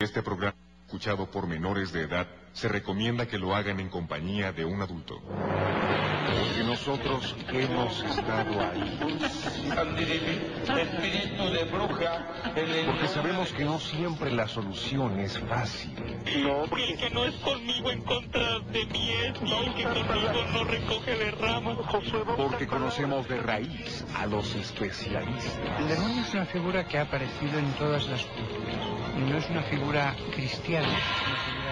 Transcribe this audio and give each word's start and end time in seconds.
Este 0.00 0.22
programa, 0.22 0.54
escuchado 0.86 1.28
por 1.28 1.48
menores 1.48 1.90
de 1.90 2.02
edad, 2.02 2.28
se 2.52 2.68
recomienda 2.68 3.26
que 3.26 3.36
lo 3.36 3.56
hagan 3.56 3.80
en 3.80 3.88
compañía 3.88 4.52
de 4.52 4.64
un 4.64 4.80
adulto. 4.80 5.20
Porque 5.20 6.62
nosotros 6.62 7.34
hemos 7.48 8.04
estado 8.04 8.60
ahí. 8.60 9.26
Espíritu 10.68 11.50
de 11.50 11.64
bruja. 11.64 12.28
Porque 12.86 13.08
sabemos 13.08 13.52
que 13.52 13.64
no 13.64 13.80
siempre 13.80 14.30
la 14.30 14.46
solución 14.46 15.18
es 15.18 15.36
fácil. 15.36 15.96
No, 16.44 16.62
El 16.76 16.96
que 16.96 17.10
no 17.10 17.24
es 17.24 17.34
conmigo 17.38 17.90
en 17.90 18.02
contra 18.02 18.60
de 18.60 18.86
mí 18.86 19.10
es, 19.10 19.42
y 19.42 19.52
el 19.52 19.74
que 19.74 19.82
conmigo 19.82 20.44
no 20.52 20.62
recoge 20.62 21.16
de 21.16 21.30
ramas. 21.32 21.76
Porque 22.36 22.68
conocemos 22.68 23.28
de 23.28 23.38
raíz 23.38 24.04
a 24.16 24.26
los 24.26 24.54
especialistas. 24.54 25.58
El 25.80 25.88
demonio 25.88 26.22
es 26.22 26.32
una 26.34 26.46
figura 26.46 26.86
que 26.86 26.98
ha 26.98 27.02
aparecido 27.02 27.58
en 27.58 27.72
todas 27.72 28.06
las 28.06 28.24
culturas. 28.26 28.97
No 29.18 29.36
es 29.36 29.50
una 29.50 29.62
figura 29.62 30.14
cristiana. 30.32 30.96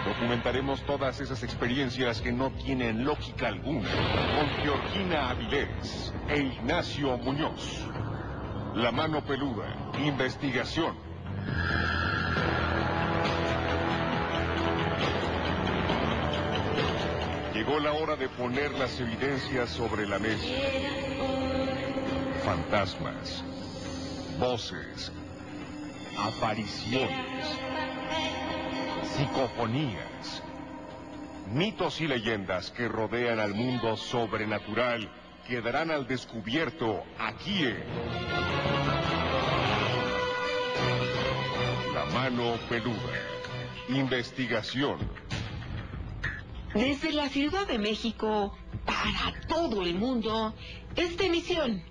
Documentaremos 0.05 0.83
todas 0.83 1.21
esas 1.21 1.45
experiencias 1.45 2.21
que 2.21 2.33
no 2.33 2.51
tienen 2.51 3.05
lógica 3.05 3.47
alguna 3.47 3.89
con 3.89 4.49
Georgina 4.65 5.31
Avilés 5.31 6.13
e 6.29 6.41
Ignacio 6.41 7.17
Muñoz. 7.19 7.85
La 8.75 8.91
mano 8.91 9.25
peluda, 9.25 9.93
investigación. 10.05 10.97
Llegó 17.55 17.79
la 17.79 17.93
hora 17.93 18.17
de 18.17 18.29
poner 18.29 18.73
las 18.73 19.01
evidencias 19.01 19.71
sobre 19.71 20.07
la 20.07 20.19
mesa. 20.19 20.47
Fantasmas, 22.45 23.45
voces, 24.39 25.13
apariciones, 26.19 27.59
psicofonías, 29.03 30.43
mitos 31.53 32.01
y 32.01 32.07
leyendas 32.07 32.71
que 32.71 32.89
rodean 32.89 33.41
al 33.41 33.55
mundo 33.55 33.97
sobrenatural 33.97 35.09
quedarán 35.47 35.91
al 35.91 36.07
descubierto 36.07 37.05
aquí 37.19 37.65
en 37.65 37.85
La 41.95 42.05
mano 42.13 42.55
peluda. 42.69 42.97
Investigación. 43.89 44.99
Desde 46.75 47.13
la 47.13 47.29
Ciudad 47.29 47.67
de 47.67 47.79
México, 47.79 48.57
para 48.85 49.33
todo 49.47 49.83
el 49.83 49.95
mundo, 49.95 50.55
esta 50.97 51.25
emisión 51.25 51.83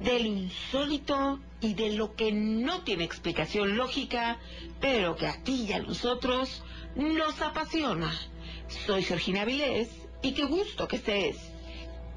del 0.00 0.26
insólito 0.26 1.40
y 1.60 1.74
de 1.74 1.92
lo 1.92 2.14
que 2.14 2.32
no 2.32 2.82
tiene 2.82 3.04
explicación 3.04 3.76
lógica, 3.76 4.38
pero 4.80 5.16
que 5.16 5.26
a 5.26 5.42
ti 5.42 5.66
y 5.68 5.72
a 5.72 5.80
nosotros 5.80 6.62
nos 6.94 7.40
apasiona. 7.40 8.12
Soy 8.68 9.02
Georgina 9.02 9.44
Vilés 9.44 9.88
y 10.22 10.32
qué 10.32 10.44
gusto 10.44 10.88
que 10.88 10.96
estés 10.96 11.36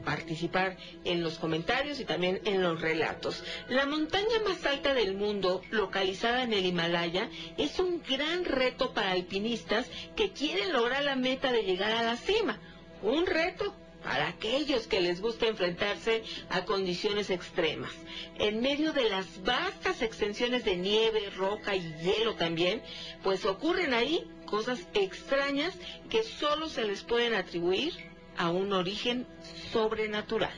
participar 0.06 0.78
en 1.04 1.22
los 1.22 1.36
comentarios 1.36 2.00
y 2.00 2.06
también 2.06 2.40
en 2.46 2.62
los 2.62 2.80
relatos. 2.80 3.44
La 3.68 3.84
montaña 3.84 4.40
más 4.48 4.64
alta 4.64 4.94
del 4.94 5.14
mundo, 5.14 5.60
localizada 5.70 6.44
en 6.44 6.54
el 6.54 6.64
Himalaya, 6.64 7.28
es 7.58 7.78
un 7.78 8.02
gran 8.08 8.46
reto 8.46 8.94
para 8.94 9.10
alpinistas 9.10 9.86
que 10.16 10.32
quieren 10.32 10.72
lograr 10.72 11.04
la 11.04 11.14
meta 11.14 11.52
de 11.52 11.64
llegar 11.64 11.92
a 11.92 12.02
la 12.02 12.16
cima. 12.16 12.58
Un 13.02 13.26
reto 13.26 13.74
para 14.06 14.28
aquellos 14.28 14.86
que 14.86 15.00
les 15.00 15.20
gusta 15.20 15.48
enfrentarse 15.48 16.22
a 16.48 16.64
condiciones 16.64 17.28
extremas. 17.28 17.90
En 18.38 18.60
medio 18.60 18.92
de 18.92 19.10
las 19.10 19.42
vastas 19.42 20.00
extensiones 20.00 20.64
de 20.64 20.76
nieve, 20.76 21.28
roca 21.30 21.74
y 21.74 21.92
hielo 22.00 22.36
también, 22.36 22.82
pues 23.24 23.44
ocurren 23.44 23.94
ahí 23.94 24.24
cosas 24.46 24.86
extrañas 24.94 25.74
que 26.08 26.22
solo 26.22 26.68
se 26.68 26.84
les 26.84 27.02
pueden 27.02 27.34
atribuir 27.34 27.94
a 28.36 28.50
un 28.50 28.72
origen 28.72 29.26
sobrenatural. 29.72 30.54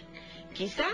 Quizá 0.55 0.87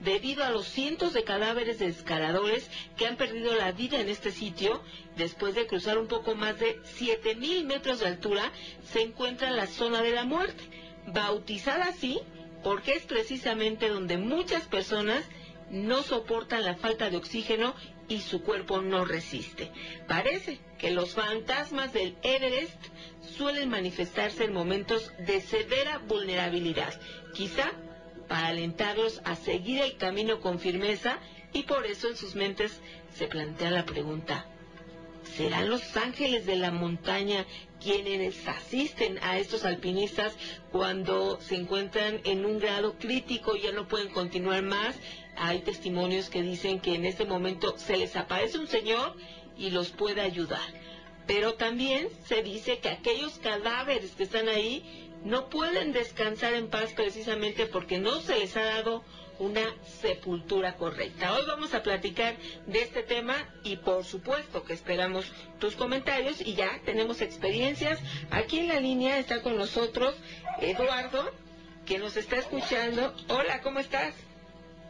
debido 0.00 0.44
a 0.44 0.50
los 0.50 0.66
cientos 0.66 1.12
de 1.12 1.24
cadáveres 1.24 1.78
de 1.78 1.88
escaladores 1.88 2.70
que 2.96 3.06
han 3.06 3.16
perdido 3.16 3.54
la 3.54 3.72
vida 3.72 4.00
en 4.00 4.08
este 4.08 4.30
sitio, 4.30 4.82
después 5.18 5.54
de 5.54 5.66
cruzar 5.66 5.98
un 5.98 6.08
poco 6.08 6.34
más 6.34 6.58
de 6.58 6.80
7.000 6.98 7.64
metros 7.66 8.00
de 8.00 8.06
altura, 8.06 8.50
se 8.90 9.02
encuentra 9.02 9.50
la 9.50 9.66
zona 9.66 10.00
de 10.00 10.12
la 10.12 10.24
muerte, 10.24 10.64
bautizada 11.06 11.84
así 11.86 12.20
porque 12.62 12.92
es 12.92 13.04
precisamente 13.04 13.88
donde 13.88 14.18
muchas 14.18 14.64
personas 14.64 15.24
no 15.70 16.02
soportan 16.02 16.64
la 16.64 16.74
falta 16.74 17.10
de 17.10 17.16
oxígeno 17.16 17.74
y 18.08 18.20
su 18.20 18.42
cuerpo 18.42 18.80
no 18.80 19.04
resiste. 19.04 19.70
Parece 20.06 20.58
que 20.78 20.90
los 20.90 21.14
fantasmas 21.14 21.92
del 21.92 22.16
Everest 22.22 22.80
suelen 23.36 23.68
manifestarse 23.68 24.44
en 24.44 24.52
momentos 24.52 25.12
de 25.18 25.40
severa 25.40 25.98
vulnerabilidad, 25.98 26.98
quizá 27.34 27.70
para 28.28 28.48
alentarlos 28.48 29.20
a 29.24 29.36
seguir 29.36 29.82
el 29.82 29.96
camino 29.96 30.40
con 30.40 30.58
firmeza 30.58 31.18
y 31.52 31.62
por 31.62 31.86
eso 31.86 32.08
en 32.08 32.16
sus 32.16 32.34
mentes 32.34 32.80
se 33.14 33.26
plantea 33.26 33.70
la 33.70 33.84
pregunta, 33.84 34.46
¿serán 35.36 35.68
los 35.68 35.96
ángeles 35.96 36.46
de 36.46 36.56
la 36.56 36.70
montaña 36.70 37.46
quienes 37.80 38.46
asisten 38.46 39.18
a 39.22 39.38
estos 39.38 39.64
alpinistas 39.64 40.34
cuando 40.70 41.40
se 41.40 41.56
encuentran 41.56 42.20
en 42.24 42.44
un 42.44 42.58
grado 42.58 42.98
crítico 42.98 43.56
y 43.56 43.62
ya 43.62 43.72
no 43.72 43.88
pueden 43.88 44.08
continuar 44.10 44.62
más? 44.62 44.96
Hay 45.36 45.60
testimonios 45.60 46.30
que 46.30 46.42
dicen 46.42 46.80
que 46.80 46.94
en 46.94 47.04
este 47.04 47.24
momento 47.24 47.76
se 47.78 47.96
les 47.96 48.16
aparece 48.16 48.58
un 48.58 48.66
señor 48.66 49.14
y 49.56 49.70
los 49.70 49.90
puede 49.90 50.20
ayudar. 50.20 50.74
Pero 51.26 51.54
también 51.54 52.08
se 52.26 52.42
dice 52.42 52.78
que 52.78 52.88
aquellos 52.88 53.38
cadáveres 53.38 54.12
que 54.12 54.24
están 54.24 54.48
ahí 54.48 55.10
no 55.24 55.48
pueden 55.48 55.92
descansar 55.92 56.54
en 56.54 56.68
paz 56.68 56.92
precisamente 56.94 57.66
porque 57.66 57.98
no 57.98 58.20
se 58.20 58.38
les 58.38 58.56
ha 58.56 58.64
dado 58.64 59.04
una 59.38 59.62
sepultura 60.00 60.76
correcta. 60.76 61.32
Hoy 61.32 61.42
vamos 61.46 61.74
a 61.74 61.82
platicar 61.82 62.36
de 62.66 62.82
este 62.82 63.02
tema 63.02 63.34
y 63.62 63.76
por 63.76 64.04
supuesto 64.04 64.64
que 64.64 64.72
esperamos 64.72 65.30
tus 65.58 65.76
comentarios 65.76 66.40
y 66.40 66.54
ya 66.54 66.80
tenemos 66.84 67.20
experiencias. 67.20 68.00
Aquí 68.30 68.58
en 68.60 68.68
la 68.68 68.80
línea 68.80 69.18
está 69.18 69.42
con 69.42 69.56
nosotros 69.56 70.14
Eduardo, 70.60 71.30
que 71.86 71.98
nos 71.98 72.16
está 72.16 72.36
escuchando. 72.36 73.14
Hola, 73.28 73.60
¿cómo 73.60 73.78
estás? 73.78 74.14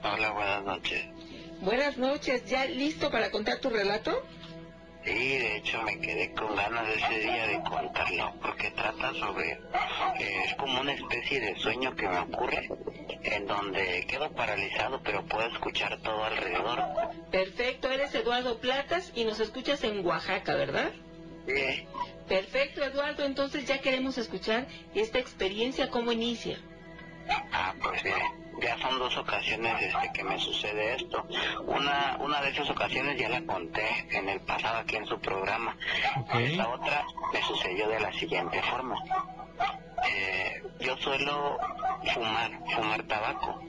Hola, 0.02 0.30
buenas 0.30 0.64
noches. 0.64 1.06
Buenas 1.60 1.98
noches, 1.98 2.46
¿ya 2.46 2.66
listo 2.66 3.10
para 3.10 3.30
contar 3.30 3.58
tu 3.58 3.68
relato? 3.68 4.24
Sí, 5.04 5.38
de 5.38 5.56
hecho 5.56 5.82
me 5.82 5.98
quedé 6.00 6.32
con 6.32 6.54
ganas 6.54 6.88
ese 6.96 7.20
día 7.20 7.46
de 7.46 7.62
contarlo, 7.62 8.34
porque 8.42 8.70
trata 8.72 9.12
sobre, 9.14 9.52
eh, 9.52 10.42
es 10.44 10.54
como 10.56 10.80
una 10.80 10.92
especie 10.92 11.40
de 11.40 11.56
sueño 11.56 11.94
que 11.96 12.08
me 12.08 12.18
ocurre, 12.18 12.68
en 13.22 13.46
donde 13.46 14.04
quedo 14.06 14.30
paralizado 14.32 15.00
pero 15.02 15.24
puedo 15.24 15.48
escuchar 15.48 15.98
todo 16.02 16.24
alrededor. 16.24 16.82
Perfecto, 17.30 17.90
eres 17.90 18.14
Eduardo 18.14 18.58
Platas 18.58 19.12
y 19.14 19.24
nos 19.24 19.40
escuchas 19.40 19.82
en 19.84 20.04
Oaxaca, 20.04 20.54
¿verdad? 20.54 20.92
Sí, 21.46 21.86
Perfecto, 22.28 22.84
Eduardo, 22.84 23.24
entonces 23.24 23.64
ya 23.66 23.80
queremos 23.80 24.18
escuchar 24.18 24.66
esta 24.94 25.18
experiencia, 25.18 25.88
cómo 25.88 26.12
inicia. 26.12 26.58
Ah, 27.52 27.75
pues 27.82 28.04
mire, 28.04 28.22
ya 28.60 28.78
son 28.78 28.98
dos 28.98 29.16
ocasiones 29.16 29.82
este, 29.82 30.12
que 30.12 30.25
me 30.25 30.38
sucede 30.38 30.94
esto. 30.94 31.26
Una, 31.66 32.16
una 32.20 32.40
de 32.40 32.50
esas 32.50 32.69
ocasiones 32.70 33.19
ya 33.19 33.28
la 33.28 33.42
conté 33.42 34.06
en 34.10 34.28
el 34.28 34.40
pasado 34.40 34.78
aquí 34.78 34.96
en 34.96 35.06
su 35.06 35.19
programa. 35.20 35.76
Ok. 36.20 36.34
La 36.56 36.69
otra 36.69 37.04
me 37.32 37.42
sucedió 37.42 37.88
de 37.88 38.00
la 38.00 38.12
siguiente 38.12 38.60
forma. 38.62 38.96
Eh, 40.08 40.62
yo 40.80 40.96
suelo 40.98 41.58
fumar, 42.14 42.50
fumar 42.75 43.02
tabaco 43.04 43.60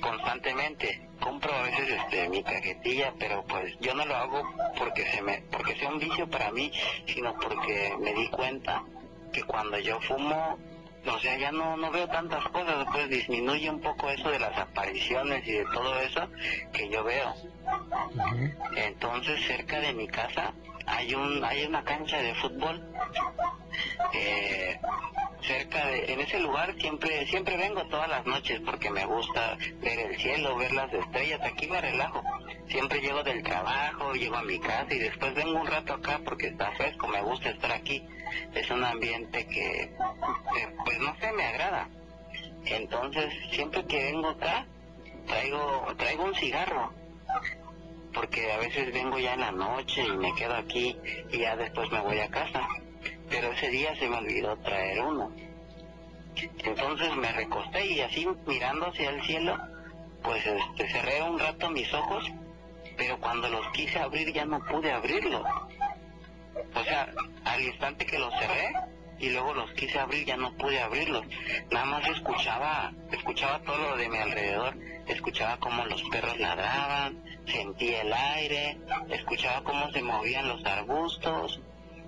constantemente. 0.00 1.08
Compro 1.20 1.54
a 1.54 1.62
veces 1.62 1.88
este, 1.88 2.28
mi 2.28 2.42
cajetilla, 2.42 3.14
pero 3.18 3.44
pues 3.44 3.74
yo 3.80 3.94
no 3.94 4.04
lo 4.04 4.16
hago 4.16 4.42
porque 4.76 5.06
se 5.06 5.22
me, 5.22 5.42
porque 5.52 5.76
sea 5.76 5.88
un 5.88 6.00
vicio 6.00 6.28
para 6.28 6.50
mí, 6.50 6.72
sino 7.06 7.34
porque 7.34 7.94
me 8.00 8.12
di 8.12 8.28
cuenta 8.28 8.82
que 9.32 9.44
cuando 9.44 9.78
yo 9.78 10.00
fumo, 10.00 10.58
o 11.06 11.18
sea, 11.18 11.36
ya 11.36 11.50
no, 11.50 11.76
no 11.76 11.90
veo 11.90 12.08
tantas 12.08 12.44
cosas, 12.48 12.86
pues 12.92 13.08
disminuye 13.08 13.68
un 13.68 13.80
poco 13.80 14.08
eso 14.10 14.30
de 14.30 14.38
las 14.38 14.56
apariciones 14.56 15.46
y 15.46 15.52
de 15.52 15.64
todo 15.72 15.98
eso 16.00 16.28
que 16.72 16.88
yo 16.88 17.02
veo. 17.02 17.34
Entonces 18.76 19.44
cerca 19.46 19.80
de 19.80 19.92
mi 19.92 20.06
casa 20.06 20.52
hay 20.86 21.14
un 21.14 21.44
hay 21.44 21.64
una 21.64 21.82
cancha 21.84 22.18
de 22.18 22.34
fútbol. 22.34 22.82
Eh, 24.12 24.78
cerca 25.42 25.86
de 25.86 26.12
en 26.12 26.20
ese 26.20 26.38
lugar 26.38 26.74
siempre 26.78 27.26
siempre 27.26 27.56
vengo 27.56 27.84
todas 27.86 28.08
las 28.08 28.24
noches 28.26 28.60
porque 28.64 28.90
me 28.90 29.04
gusta 29.06 29.56
ver 29.80 29.98
el 29.98 30.18
cielo, 30.18 30.56
ver 30.56 30.72
las 30.72 30.92
estrellas. 30.92 31.40
Aquí 31.42 31.66
me 31.66 31.80
relajo. 31.80 32.22
Siempre 32.68 33.00
llego 33.00 33.22
del 33.22 33.42
trabajo, 33.42 34.12
llego 34.14 34.36
a 34.36 34.42
mi 34.42 34.58
casa 34.58 34.86
y 34.90 34.98
después 34.98 35.34
vengo 35.34 35.60
un 35.60 35.66
rato 35.66 35.94
acá 35.94 36.20
porque 36.24 36.48
está 36.48 36.70
fresco. 36.72 37.08
Me 37.08 37.22
gusta 37.22 37.50
estar 37.50 37.72
aquí. 37.72 38.06
Es 38.54 38.70
un 38.70 38.84
ambiente 38.84 39.46
que 39.46 39.94
pues 40.84 40.98
no 41.00 41.14
sé 41.16 41.32
me 41.32 41.44
agrada. 41.44 41.88
Entonces 42.64 43.32
siempre 43.50 43.84
que 43.86 44.04
vengo 44.04 44.28
acá 44.28 44.66
traigo 45.26 45.86
traigo 45.96 46.24
un 46.24 46.34
cigarro 46.34 46.92
porque 48.12 48.52
a 48.52 48.58
veces 48.58 48.92
vengo 48.92 49.18
ya 49.18 49.34
en 49.34 49.40
la 49.40 49.52
noche 49.52 50.04
y 50.04 50.16
me 50.16 50.34
quedo 50.34 50.54
aquí 50.54 50.96
y 51.30 51.38
ya 51.38 51.56
después 51.56 51.90
me 51.90 52.00
voy 52.00 52.18
a 52.18 52.28
casa. 52.28 52.66
Pero 53.28 53.52
ese 53.52 53.68
día 53.70 53.94
se 53.96 54.08
me 54.08 54.16
olvidó 54.16 54.56
traer 54.58 55.00
uno. 55.00 55.32
Entonces 56.64 57.14
me 57.16 57.32
recosté 57.32 57.86
y 57.86 58.00
así 58.00 58.26
mirando 58.46 58.86
hacia 58.86 59.10
el 59.10 59.22
cielo, 59.22 59.58
pues 60.22 60.44
este, 60.46 60.88
cerré 60.88 61.22
un 61.22 61.38
rato 61.38 61.70
mis 61.70 61.92
ojos, 61.92 62.24
pero 62.96 63.18
cuando 63.18 63.48
los 63.48 63.66
quise 63.72 63.98
abrir 63.98 64.32
ya 64.32 64.44
no 64.44 64.60
pude 64.64 64.92
abrirlos. 64.92 65.42
O 66.74 66.84
sea, 66.84 67.12
al 67.44 67.60
instante 67.60 68.06
que 68.06 68.18
los 68.18 68.32
cerré 68.38 68.72
y 69.18 69.30
luego 69.30 69.54
los 69.54 69.70
quise 69.72 69.98
abrir 69.98 70.26
ya 70.26 70.36
no 70.36 70.52
pude 70.56 70.80
abrirlos. 70.80 71.24
Nada 71.70 71.86
más 71.86 72.08
escuchaba, 72.08 72.92
escuchaba 73.10 73.60
todo 73.60 73.90
lo 73.90 73.96
de 73.96 74.08
mi 74.08 74.18
alrededor, 74.18 74.76
escuchaba 75.06 75.58
cómo 75.58 75.84
los 75.86 76.02
perros 76.04 76.38
ladraban, 76.38 77.22
sentía 77.46 78.02
el 78.02 78.12
aire, 78.12 78.78
escuchaba 79.10 79.62
cómo 79.64 79.90
se 79.90 80.02
movían 80.02 80.48
los 80.48 80.64
arbustos 80.64 81.60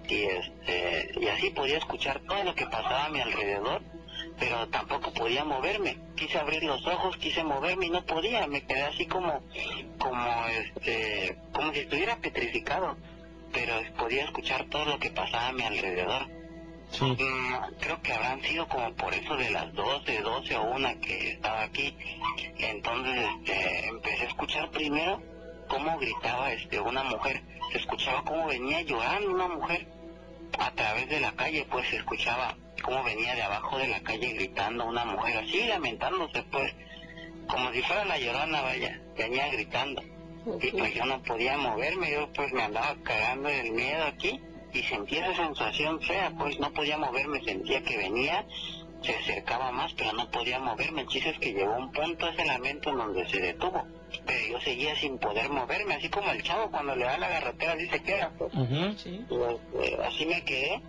y 0.09 0.23
este 0.25 1.13
y 1.21 1.29
así 1.29 1.51
podía 1.51 1.79
escuchar 1.79 2.21
todo 2.21 2.45
lo 2.45 2.55
que 2.55 2.67
pasaba 2.67 3.07
a 3.07 3.11
mi 3.11 3.21
alrededor, 3.21 3.83
pero 4.39 4.69
tampoco 4.69 5.13
podía 5.13 5.45
moverme. 5.45 5.99
Quise 6.17 6.39
abrir 6.39 6.63
los 6.63 6.87
ojos, 6.87 7.17
quise 7.17 7.43
moverme 7.43 7.87
y 7.87 7.91
no 7.91 8.05
podía, 8.05 8.47
me 8.47 8.63
quedé 8.63 8.83
así 8.83 9.07
como 9.07 9.43
como 9.99 10.47
este 10.47 11.39
como 11.53 11.73
si 11.73 11.81
estuviera 11.81 12.17
petrificado, 12.17 12.97
pero 13.53 13.75
podía 13.97 14.25
escuchar 14.25 14.67
todo 14.67 14.85
lo 14.85 14.99
que 14.99 15.11
pasaba 15.11 15.49
a 15.49 15.53
mi 15.53 15.63
alrededor. 15.63 16.44
Sí. 16.91 17.05
Mm, 17.05 17.75
creo 17.81 18.01
que 18.03 18.13
habrán 18.13 18.41
sido 18.43 18.69
como 18.69 18.95
por 18.95 19.13
eso 19.15 19.37
de 19.37 19.51
las 19.51 19.73
12, 19.75 20.21
12 20.21 20.57
o 20.57 20.63
una 20.63 20.95
que 21.01 21.33
estaba 21.33 21.63
aquí. 21.63 21.97
Entonces 22.59 23.27
este, 23.39 23.89
empecé 23.89 24.23
a 24.23 24.29
escuchar 24.29 24.71
primero 24.71 25.21
cómo 25.69 25.99
gritaba 25.99 26.53
este 26.53 26.81
una 26.81 27.03
mujer. 27.05 27.43
Se 27.73 27.79
escuchaba 27.79 28.23
cómo 28.25 28.47
venía 28.47 28.83
llorando 28.83 29.33
una 29.33 29.49
mujer 29.49 29.87
a 30.59 30.71
través 30.71 31.09
de 31.09 31.21
la 31.21 31.33
calle, 31.33 31.67
pues 31.71 31.89
se 31.89 31.97
escuchaba 31.97 32.57
cómo 32.83 33.03
venía 33.03 33.35
de 33.35 33.43
abajo 33.43 33.79
de 33.79 33.89
la 33.89 34.01
calle 34.01 34.33
gritando 34.35 34.87
una 34.87 35.05
mujer 35.05 35.39
así, 35.39 35.65
lamentándose, 35.65 36.43
pues, 36.45 36.73
como 37.49 37.73
si 37.73 37.83
fuera 37.83 38.05
la 38.05 38.19
llorona, 38.19 38.61
vaya, 38.63 39.01
venía 39.17 39.49
gritando. 39.49 40.03
Y 40.61 40.71
pues 40.71 40.95
yo 40.95 41.07
no 41.07 41.23
podía 41.23 41.57
moverme, 41.57 42.13
yo 42.13 42.31
pues 42.33 42.53
me 42.53 42.63
andaba 42.63 42.95
cagando 43.03 43.49
del 43.49 43.73
miedo 43.73 44.05
aquí 44.05 44.41
y 44.75 44.83
sentía 44.83 45.27
esa 45.27 45.45
sensación 45.47 46.01
fea, 46.03 46.33
pues 46.37 46.59
no 46.59 46.73
podía 46.73 46.99
moverme, 46.99 47.43
sentía 47.45 47.83
que 47.83 47.97
venía, 47.97 48.45
se 49.03 49.15
acercaba 49.15 49.71
más, 49.71 49.95
pero 49.95 50.13
no 50.13 50.29
podía 50.31 50.59
moverme. 50.59 51.03
El 51.03 51.09
chiste 51.09 51.31
es 51.31 51.39
que 51.39 51.53
llegó 51.53 51.77
un 51.77 51.93
punto 51.93 52.29
ese 52.29 52.45
lamento 52.45 52.91
en 52.91 52.97
donde 52.99 53.29
se 53.29 53.39
detuvo, 53.39 53.87
pero 54.27 54.47
yo 54.51 54.61
seguía 54.61 54.97
sin 54.97 55.19
poder 55.19 55.49
moverme, 55.49 55.95
así 55.95 56.09
como 56.09 56.31
el 56.33 56.43
chavo 56.43 56.71
cuando 56.71 56.97
le 56.97 57.05
da 57.05 57.17
la 57.19 57.29
garrotera 57.29 57.75
así 57.75 57.89
se 57.89 58.03
queda. 58.03 58.33
pues. 58.37 58.53
Sí. 58.97 59.25
Pues, 59.29 59.57
eh, 59.81 59.99
así 60.07 60.27
me 60.27 60.45
quedé. 60.45 60.83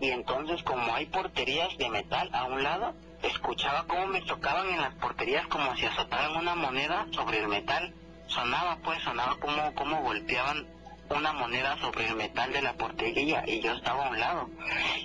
Y 0.00 0.10
entonces, 0.10 0.62
como 0.64 0.94
hay 0.94 1.06
porterías 1.06 1.76
de 1.78 1.88
metal 1.90 2.30
a 2.32 2.44
un 2.44 2.62
lado, 2.62 2.94
escuchaba 3.22 3.84
cómo 3.86 4.06
me 4.06 4.24
chocaban 4.24 4.68
en 4.70 4.80
las 4.80 4.94
porterías 4.94 5.46
como 5.46 5.76
si 5.76 5.86
azotaran 5.86 6.36
una 6.36 6.54
moneda 6.56 7.06
sobre 7.12 7.38
el 7.38 7.48
metal. 7.48 7.94
Sonaba, 8.26 8.78
pues, 8.84 9.00
sonaba 9.02 9.36
como, 9.40 9.74
como 9.74 10.02
golpeaban 10.02 10.66
una 11.10 11.32
moneda 11.32 11.76
sobre 11.78 12.06
el 12.06 12.16
metal 12.16 12.52
de 12.52 12.62
la 12.62 12.74
portería 12.74 13.42
y 13.46 13.60
yo 13.60 13.72
estaba 13.72 14.06
a 14.06 14.10
un 14.10 14.20
lado 14.20 14.50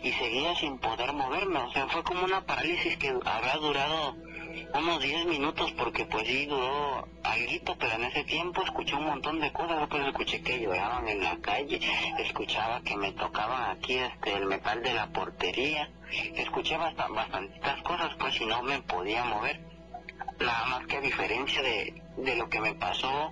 y 0.02 0.12
seguía 0.14 0.56
sin 0.56 0.78
poder 0.80 1.14
moverme. 1.14 1.60
O 1.60 1.72
sea, 1.72 1.88
fue 1.88 2.04
como 2.04 2.24
una 2.26 2.46
parálisis 2.46 2.98
que 2.98 3.10
habrá 3.10 3.56
durado 3.58 4.16
unos 4.76 5.02
10 5.02 5.26
minutos 5.28 5.72
porque 5.74 6.06
pues 6.06 6.28
sí 6.28 6.46
duró 6.46 7.08
algo, 7.24 7.76
pero 7.80 7.94
en 7.96 8.04
ese 8.06 8.24
tiempo 8.26 8.64
escuché 8.64 8.96
un 8.96 9.06
montón 9.06 9.40
de 9.40 9.52
cosas, 9.52 9.80
después 9.80 10.06
escuché 10.08 10.42
que 10.42 10.60
lloraban 10.60 11.08
en 11.08 11.24
la 11.24 11.38
calle, 11.42 11.80
escuchaba 12.20 12.82
que 12.82 12.96
me 12.98 13.12
tocaban 13.14 13.72
aquí 13.78 13.96
este 13.96 14.34
el 14.34 14.46
metal 14.46 14.82
de 14.84 14.94
la 14.94 15.08
portería, 15.08 15.90
escuché 16.36 16.78
bast- 16.78 17.14
bastantitas 17.14 17.82
cosas 17.84 18.14
pues 18.20 18.40
y 18.42 18.46
no 18.46 18.62
me 18.64 18.82
podía 18.82 19.24
mover. 19.26 19.62
Nada 20.40 20.66
más 20.66 20.88
que 20.88 20.98
a 20.98 21.02
diferencia 21.02 21.62
de, 21.62 21.94
de 22.18 22.36
lo 22.36 22.50
que 22.50 22.60
me 22.60 22.74
pasó 22.76 23.32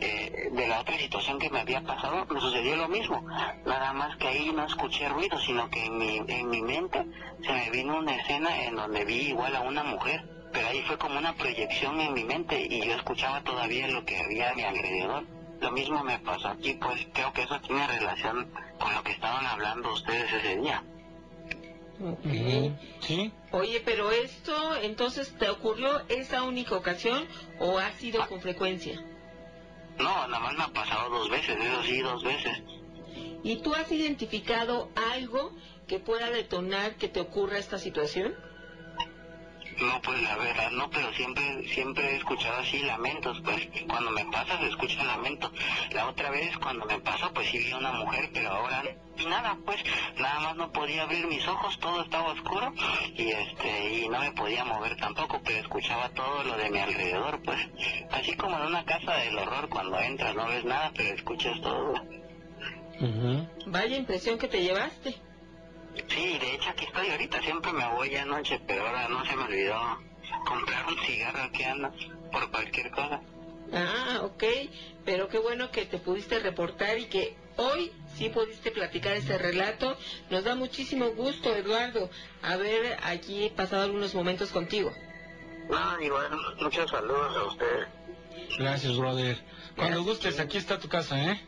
eh, 0.00 0.48
de 0.52 0.66
la 0.66 0.80
otra 0.80 0.98
situación 0.98 1.38
que 1.38 1.50
me 1.50 1.60
había 1.60 1.82
pasado, 1.82 2.26
me 2.26 2.40
sucedió 2.40 2.76
lo 2.76 2.88
mismo. 2.88 3.22
Nada 3.66 3.92
más 3.92 4.16
que 4.16 4.28
ahí 4.28 4.52
no 4.52 4.64
escuché 4.64 5.08
ruido, 5.08 5.38
sino 5.38 5.68
que 5.70 5.84
en 5.84 5.98
mi, 5.98 6.18
en 6.26 6.48
mi 6.48 6.62
mente 6.62 7.04
se 7.44 7.52
me 7.52 7.70
vino 7.70 7.98
una 7.98 8.16
escena 8.16 8.64
en 8.64 8.76
donde 8.76 9.04
vi 9.04 9.28
igual 9.28 9.54
a 9.56 9.60
una 9.60 9.84
mujer. 9.84 10.24
Pero 10.52 10.66
ahí 10.66 10.82
fue 10.82 10.98
como 10.98 11.18
una 11.18 11.34
proyección 11.34 12.00
en 12.00 12.12
mi 12.12 12.24
mente 12.24 12.60
y 12.60 12.84
yo 12.84 12.94
escuchaba 12.94 13.42
todavía 13.42 13.86
lo 13.88 14.04
que 14.04 14.18
había 14.18 14.50
a 14.50 14.54
mi 14.54 14.62
alrededor. 14.62 15.24
Lo 15.60 15.70
mismo 15.70 16.02
me 16.02 16.18
pasó 16.18 16.48
aquí, 16.48 16.74
pues 16.74 17.06
creo 17.12 17.32
que 17.32 17.42
eso 17.42 17.60
tiene 17.60 17.86
relación 17.86 18.50
con 18.78 18.94
lo 18.94 19.02
que 19.02 19.12
estaban 19.12 19.46
hablando 19.46 19.92
ustedes 19.92 20.32
ese 20.32 20.56
día. 20.56 20.82
Sí. 23.00 23.30
Oye, 23.52 23.82
pero 23.84 24.10
esto, 24.10 24.76
entonces, 24.76 25.34
¿te 25.38 25.50
ocurrió 25.50 26.00
esa 26.08 26.42
única 26.44 26.74
ocasión 26.74 27.26
o 27.58 27.78
ha 27.78 27.92
sido 27.92 28.26
con 28.26 28.40
frecuencia? 28.40 29.04
No, 30.02 30.26
nada 30.28 30.40
más 30.40 30.54
me 30.56 30.64
ha 30.64 30.68
pasado 30.68 31.10
dos 31.10 31.28
veces, 31.30 31.58
eso 31.60 31.82
sí, 31.82 32.00
dos 32.00 32.22
veces. 32.24 32.62
¿Y 33.42 33.56
tú 33.56 33.74
has 33.74 33.90
identificado 33.92 34.90
algo 35.12 35.52
que 35.86 35.98
pueda 35.98 36.30
detonar 36.30 36.96
que 36.96 37.08
te 37.08 37.20
ocurra 37.20 37.58
esta 37.58 37.78
situación? 37.78 38.34
No, 39.80 40.00
pues 40.02 40.22
la 40.22 40.36
verdad 40.36 40.70
no, 40.72 40.90
pero 40.90 41.12
siempre 41.14 41.66
siempre 41.68 42.12
he 42.12 42.16
escuchado 42.16 42.58
así 42.58 42.80
lamentos, 42.80 43.40
pues 43.42 43.68
cuando 43.88 44.10
me 44.10 44.24
pasa 44.26 44.58
se 44.58 44.68
escucha 44.68 45.02
lamento. 45.04 45.50
La 45.92 46.08
otra 46.08 46.30
vez 46.30 46.56
cuando 46.58 46.84
me 46.84 47.00
pasó 47.00 47.32
pues 47.32 47.48
sí 47.48 47.58
vi 47.58 47.70
a 47.72 47.78
una 47.78 47.92
mujer, 47.92 48.30
pero 48.32 48.50
ahora 48.50 48.82
y 49.16 49.26
nada, 49.26 49.56
pues 49.64 49.82
nada 50.18 50.40
más 50.40 50.56
no 50.56 50.72
podía 50.72 51.02
abrir 51.02 51.26
mis 51.26 51.46
ojos, 51.46 51.78
todo 51.78 52.02
estaba 52.02 52.32
oscuro 52.32 52.72
y 53.16 53.30
este 53.30 53.94
y 53.94 54.08
no 54.08 54.20
me 54.20 54.32
podía 54.32 54.64
mover 54.64 54.96
tampoco, 54.96 55.40
pero 55.44 55.58
escuchaba 55.58 56.08
todo 56.10 56.44
lo 56.44 56.56
de 56.56 56.70
mi 56.70 56.78
alrededor, 56.78 57.40
pues 57.42 57.58
así 58.10 58.34
como 58.36 58.56
en 58.58 58.66
una 58.66 58.84
casa 58.84 59.16
del 59.16 59.38
horror 59.38 59.68
cuando 59.68 59.98
entras 60.00 60.34
no 60.34 60.46
ves 60.46 60.64
nada, 60.64 60.92
pero 60.94 61.14
escuchas 61.14 61.60
todo. 61.60 61.94
Vaya 63.66 63.96
impresión 63.96 64.38
que 64.38 64.48
te 64.48 64.62
llevaste. 64.62 65.29
Sí, 66.08 66.38
de 66.38 66.54
hecho 66.54 66.70
aquí 66.70 66.84
estoy 66.84 67.08
ahorita, 67.10 67.40
siempre 67.42 67.72
me 67.72 67.86
voy 67.88 68.14
anoche, 68.16 68.60
pero 68.66 68.86
ahora 68.86 69.08
no 69.08 69.24
se 69.24 69.36
me 69.36 69.44
olvidó 69.44 69.98
comprar 70.46 70.86
un 70.86 70.98
cigarro 70.98 71.42
aquí 71.42 71.62
ando 71.62 71.92
por 72.32 72.50
cualquier 72.50 72.90
cosa. 72.90 73.20
Ah, 73.72 74.20
ok. 74.22 74.44
Pero 75.04 75.28
qué 75.28 75.38
bueno 75.38 75.70
que 75.70 75.86
te 75.86 75.98
pudiste 75.98 76.38
reportar 76.40 76.98
y 76.98 77.06
que 77.06 77.36
hoy 77.56 77.92
sí 78.16 78.28
pudiste 78.28 78.70
platicar 78.70 79.16
este 79.16 79.38
relato. 79.38 79.96
Nos 80.28 80.44
da 80.44 80.54
muchísimo 80.54 81.10
gusto, 81.10 81.54
Eduardo, 81.54 82.10
haber 82.42 82.98
aquí 83.04 83.50
pasado 83.54 83.84
algunos 83.84 84.14
momentos 84.14 84.50
contigo. 84.50 84.92
No, 85.68 86.00
igual, 86.00 86.30
muchos 86.60 86.90
saludos 86.90 87.36
a 87.36 87.44
ustedes. 87.44 87.88
Gracias, 88.58 88.96
brother. 88.96 89.38
Cuando 89.76 90.02
gustes, 90.02 90.40
aquí 90.40 90.58
está 90.58 90.78
tu 90.78 90.88
casa, 90.88 91.22
¿eh? 91.22 91.40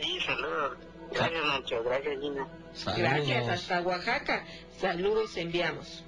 Sí, 0.00 0.20
saludos. 0.20 0.78
Gracias, 1.14 1.44
Nacho. 1.44 1.82
Gracias, 1.84 2.20
Gina. 2.20 2.48
Saludos. 2.72 3.10
Gracias, 3.10 3.48
hasta 3.48 3.80
Oaxaca. 3.82 4.44
Saludos 4.78 5.36
enviamos. 5.36 6.04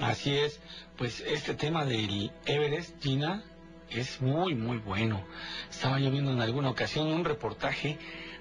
Así 0.00 0.36
es, 0.36 0.60
pues 0.96 1.20
este 1.20 1.54
tema 1.54 1.84
del 1.84 2.32
Everest, 2.46 3.00
Gina, 3.02 3.44
es 3.90 4.20
muy, 4.20 4.54
muy 4.54 4.78
bueno. 4.78 5.24
Estaba 5.70 6.00
yo 6.00 6.10
viendo 6.10 6.32
en 6.32 6.40
alguna 6.40 6.70
ocasión 6.70 7.06
un 7.08 7.24
reportaje 7.24 7.98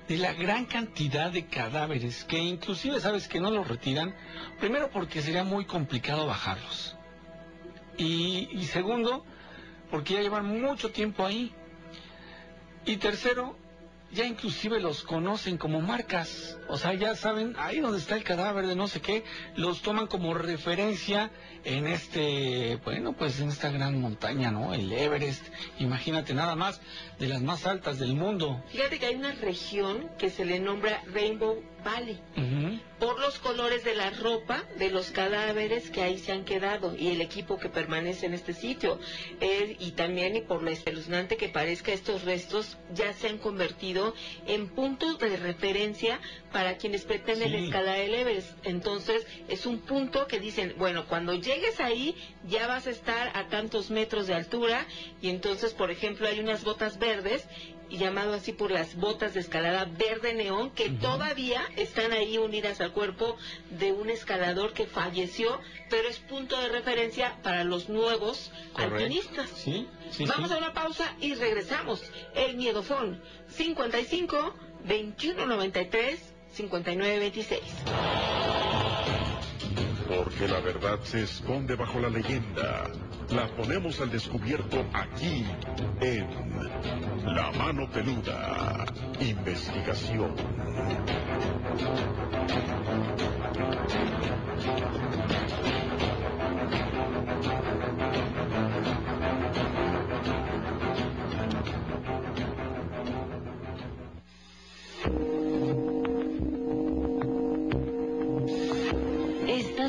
de 0.08 0.18
la 0.18 0.34
gran 0.34 0.66
cantidad 0.66 1.32
de 1.32 1.46
cadáveres 1.46 2.26
que 2.26 2.40
inclusive 2.40 3.00
sabes 3.00 3.28
que 3.28 3.40
no 3.40 3.52
los 3.52 3.68
retiran, 3.68 4.16
primero 4.60 4.90
porque 4.90 5.22
sería 5.22 5.44
muy 5.44 5.66
complicado 5.66 6.26
bajarlos. 6.26 6.96
Y, 7.98 8.50
y 8.52 8.66
segundo, 8.66 9.24
porque 9.92 10.16
ya 10.16 10.22
llevan 10.22 10.46
mucho 10.46 10.92
tiempo 10.92 11.26
ahí. 11.26 11.54
Y 12.86 12.98
tercero, 12.98 13.58
ya 14.14 14.26
inclusive 14.26 14.80
los 14.80 15.04
conocen 15.04 15.58
como 15.58 15.82
marcas. 15.82 16.58
O 16.68 16.78
sea, 16.78 16.94
ya 16.94 17.16
saben, 17.16 17.56
ahí 17.58 17.80
donde 17.80 17.98
está 17.98 18.16
el 18.16 18.24
cadáver 18.24 18.68
de 18.68 18.76
no 18.76 18.88
sé 18.88 19.02
qué, 19.02 19.24
los 19.56 19.82
toman 19.82 20.08
como 20.08 20.34
referencia 20.34 21.32
en 21.64 21.88
este, 21.88 22.80
bueno, 22.84 23.14
pues 23.14 23.40
en 23.40 23.50
esta 23.50 23.72
gran 23.72 24.00
montaña, 24.00 24.52
¿no? 24.52 24.74
El 24.74 24.92
Everest. 24.92 25.46
Imagínate 25.80 26.34
nada 26.34 26.56
más, 26.56 26.80
de 27.20 27.28
las 27.28 27.42
más 27.42 27.66
altas 27.66 28.00
del 28.00 28.14
mundo. 28.16 28.62
Fíjate 28.70 29.00
que 29.00 29.06
hay 29.08 29.16
una 29.16 29.32
región 29.34 30.10
que 30.18 30.30
se 30.30 30.46
le 30.46 30.60
nombra 30.60 31.04
Rainbow 31.14 31.62
Valley. 31.84 32.20
Por 33.00 33.20
los 33.20 33.40
colores 33.40 33.84
de 33.84 33.94
la 33.96 34.10
ropa 34.12 34.64
de 34.80 34.90
los 34.90 35.12
cadáveres 35.12 35.90
que 35.90 36.02
ahí 36.02 36.18
se 36.18 36.32
han 36.32 36.46
quedado 36.46 36.96
y 36.96 37.10
el 37.10 37.20
equipo 37.20 37.60
que 37.60 37.68
permanece 37.68 38.26
en 38.26 38.34
este 38.34 38.54
sitio. 38.54 38.98
Eh, 39.42 39.76
y 39.80 39.92
también 39.92 40.38
y 40.38 40.42
por 40.42 40.64
lo 40.64 40.70
espeluznante 40.72 41.36
que 41.36 41.50
parezca, 41.50 41.92
estos 41.92 42.24
restos 42.24 42.78
ya 42.94 43.12
se 43.12 43.28
han 43.28 43.38
convertido 43.38 44.14
en 44.48 44.70
puntos 44.70 45.20
de 45.20 45.36
referencia 45.36 46.22
para 46.54 46.78
quienes 46.78 47.04
pretenden 47.04 47.50
Sí. 47.52 47.66
escalar 47.66 47.98
el 48.00 48.14
Everest. 48.14 48.50
Entonces, 48.64 49.28
es 49.50 49.66
un 49.66 49.80
punto 49.80 50.26
que 50.28 50.40
dicen, 50.40 50.74
bueno, 50.78 51.06
cuando 51.08 51.34
llegues 51.34 51.82
ahí 51.82 52.16
ya 52.48 52.68
vas 52.68 52.88
a 52.88 52.92
estar 52.92 53.36
a 53.36 53.48
tantos 53.50 53.90
metros 53.92 54.28
de 54.28 54.36
altura 54.36 54.86
y 55.22 55.30
entonces, 55.30 55.74
por 55.74 55.92
ejemplo, 55.92 56.28
hay 56.28 56.40
unas 56.40 56.64
botas 56.64 56.98
verdes 57.04 57.46
y 57.90 57.98
llamado 57.98 58.34
así 58.34 58.54
por 58.54 58.72
las 58.72 58.96
botas 58.96 59.34
de 59.34 59.42
escalada 59.42 59.86
verde 59.86 60.34
neón 60.34 60.72
que 60.72 60.90
todavía 60.90 61.62
están 61.76 62.12
ahí 62.14 62.38
unidas 62.38 62.82
al 62.82 62.92
cuerpo 62.92 63.38
de 63.70 63.92
un 63.92 64.10
escalador 64.10 64.74
que 64.74 64.88
falleció, 64.88 65.60
pero 65.90 66.08
es 66.08 66.18
punto 66.20 66.60
de 66.60 66.70
referencia 66.70 67.38
para 67.44 67.64
los 67.64 67.90
nuevos 67.90 68.52
alpinistas. 68.76 69.50
Sí, 69.50 69.88
sí, 70.10 70.26
Vamos 70.26 70.50
sí. 70.50 70.56
a 70.56 70.58
una 70.58 70.74
pausa 70.74 71.14
y 71.20 71.36
regresamos. 71.36 72.02
El 72.34 72.56
Miedofón 72.58 73.22
55 73.50 74.56
21 74.86 75.46
93 75.46 76.34
59 76.54 77.20
26. 77.20 77.62
Porque 80.08 80.48
la 80.48 80.60
verdad 80.62 81.00
se 81.04 81.24
esconde 81.24 81.76
bajo 81.76 82.00
la 82.00 82.10
leyenda. 82.10 82.90
La 83.30 83.48
ponemos 83.56 84.00
al 84.02 84.12
descubierto 84.12 84.86
aquí 84.94 85.46
en 86.02 86.28
La 87.26 87.52
Mano 87.52 87.90
Peluda. 87.90 88.86
Investigación. 89.20 90.36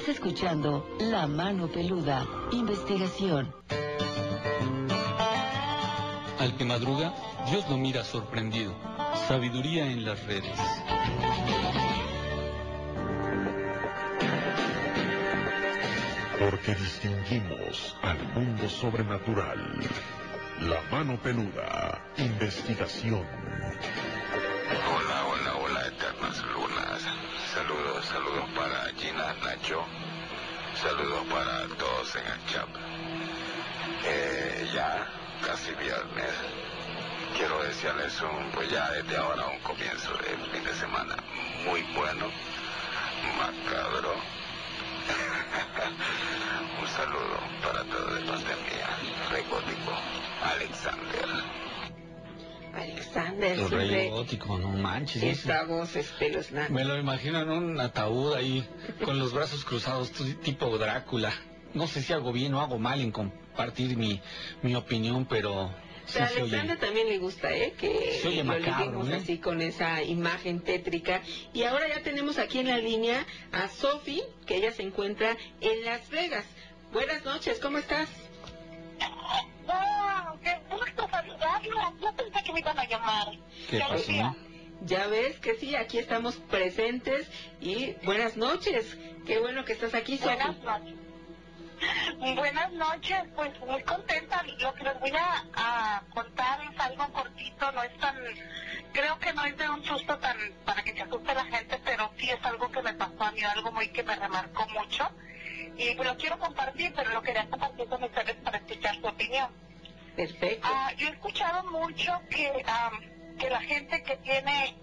Estás 0.05 0.17
escuchando 0.17 0.87
La 1.01 1.27
Mano 1.27 1.67
Peluda, 1.67 2.27
investigación. 2.53 3.55
Al 6.39 6.55
que 6.59 6.65
madruga, 6.67 7.15
Dios 7.49 7.67
lo 7.71 7.79
mira 7.79 8.05
sorprendido. 8.05 8.75
Sabiduría 9.27 9.91
en 9.91 10.05
las 10.05 10.23
redes. 10.27 10.61
Porque 16.39 16.75
distinguimos 16.75 17.97
al 18.03 18.29
mundo 18.35 18.69
sobrenatural. 18.69 19.81
La 20.61 20.83
Mano 20.91 21.19
Peluda. 21.23 22.05
Investigación. 22.19 23.25
Saludos 30.85 31.25
para 31.31 31.67
todos 31.79 32.15
en 32.17 32.27
el 32.27 32.47
chat. 32.53 32.69
Eh, 34.05 34.69
ya 34.75 35.09
casi 35.41 35.73
viernes. 35.77 36.31
Quiero 37.39 37.63
desearles 37.63 38.21
un, 38.21 38.51
pues 38.51 38.71
ya 38.71 38.91
desde 38.91 39.17
ahora 39.17 39.47
gótico, 54.15 54.59
no 54.59 54.69
manches. 54.71 55.17
ese- 55.23 55.31
esta 55.33 55.65
voz 55.65 55.95
espeluznante. 55.97 56.73
Me 56.73 56.85
lo 56.85 56.99
imagino 56.99 57.41
en 57.43 57.49
un 57.51 57.81
ataúd 57.81 58.35
ahí, 58.35 58.67
con 59.05 59.19
los 59.19 59.33
brazos 59.33 59.65
cruzados, 59.65 60.13
tipo 60.43 60.77
Drácula. 60.79 61.33
No 61.75 61.87
sé 61.89 62.03
si 62.03 62.13
hago 62.13 62.33
bien 62.33 62.55
o 62.55 62.61
hago 62.61 62.79
mal 62.79 63.01
en 63.01 63.11
compartir 63.11 63.97
mi, 63.97 64.21
mi 64.63 64.75
opinión, 64.77 65.27
pero 65.27 65.75
sí 66.07 66.19
a. 66.19 66.27
Alexander 66.27 66.79
también 66.79 67.09
le 67.09 67.19
gusta, 67.19 67.53
¿eh? 67.53 67.75
Que 67.77 68.21
lo 68.37 68.45
macabro, 68.45 69.09
¿eh? 69.09 69.15
así 69.17 69.39
con 69.39 69.61
esa 69.61 70.03
imagen 70.03 70.61
tétrica. 70.61 71.21
Y 71.53 71.65
ahora 71.65 71.89
ya 71.89 72.03
tenemos 72.03 72.39
aquí 72.39 72.59
en 72.61 72.69
la 72.69 72.79
línea 72.79 73.27
a 73.53 73.69
Sofi, 73.69 74.23
que 74.47 74.57
ella 74.57 74.71
se 74.73 74.83
encuentra 74.83 75.37
en 75.61 75.85
Las 75.85 76.09
Vegas. 76.11 76.45
Buenas 76.93 77.25
noches, 77.25 77.59
¿cómo 77.59 77.79
estás? 77.79 78.09
¡Wow! 79.67 80.39
¡Qué 80.43 80.59
gusto 80.71 81.09
saludarla! 81.11 81.93
Yo 82.01 82.13
pensé 82.17 82.43
que 82.45 82.53
me 82.53 82.61
iban 82.61 82.79
a 82.79 82.85
llamar. 82.85 83.29
¿Qué 83.71 83.79
Ya 83.79 83.85
pasó? 83.89 83.95
decía. 83.99 84.35
Ya 84.83 85.07
ves 85.07 85.39
que 85.39 85.55
sí, 85.55 85.75
aquí 85.77 85.99
estamos 85.99 86.37
presentes 86.37 87.29
y 87.61 87.93
buenas 88.05 88.37
noches. 88.37 88.99
Qué 89.27 89.39
bueno 89.39 89.65
que 89.65 89.73
estás 89.73 89.95
aquí, 89.95 90.19
Sofi. 90.19 90.27
Buenas 90.35 90.59
noches. 90.59 90.95
Buenas 92.37 92.73
noches, 92.73 93.19
pues 93.35 93.51
muy 93.61 93.83
contenta. 93.83 94.43
Lo 94.59 94.73
que 94.75 94.85
les 94.85 95.01
voy 95.01 95.11
a, 95.11 95.45
a 95.55 96.03
contar 96.15 96.61
es 96.73 96.79
algo 96.81 97.09
cortito, 97.13 97.73
no 97.73 97.83
es 97.83 97.97
tan, 97.99 98.17
creo 98.93 99.19
que 99.19 99.33
no 99.33 99.45
es 99.45 99.57
de 99.59 99.69
un 99.69 99.85
susto 99.85 100.17
tan 100.19 100.37
para 100.65 100.83
que 100.83 100.93
se 100.95 101.03
asuste 101.03 101.35
la 101.35 101.45
gente, 101.45 101.79
pero 101.85 102.11
sí 102.17 102.31
es 102.31 102.43
algo 102.45 102.71
que 102.71 102.81
me 102.81 102.95
pasó 102.95 103.25
a 103.25 103.33
mí, 103.33 103.43
algo 103.43 103.73
muy 103.73 103.89
que 103.89 104.03
me 104.03 104.15
remarcó 104.17 104.67
mucho. 104.69 105.11
Y 105.77 105.95
pues 105.95 106.09
lo 106.09 106.17
quiero 106.17 106.39
compartir, 106.39 106.93
pero 106.95 107.11
lo 107.11 107.23
quería 107.23 107.49
compartir 107.49 107.87
con 107.87 108.03
ustedes 108.03 108.37
para 108.37 108.59
escuchar 108.59 108.95
su 108.97 109.07
opinión. 109.07 109.51
Perfecto. 110.17 110.69
Ah, 110.71 110.93
yo 110.97 111.09
he 111.09 111.11
escuchado 111.11 111.65
mucho 111.71 112.13
que, 112.31 112.65
am, 112.67 113.37
que 113.39 113.51
la 113.51 113.61
gente 113.61 114.03
que 114.03 114.17
tiene 114.19 114.77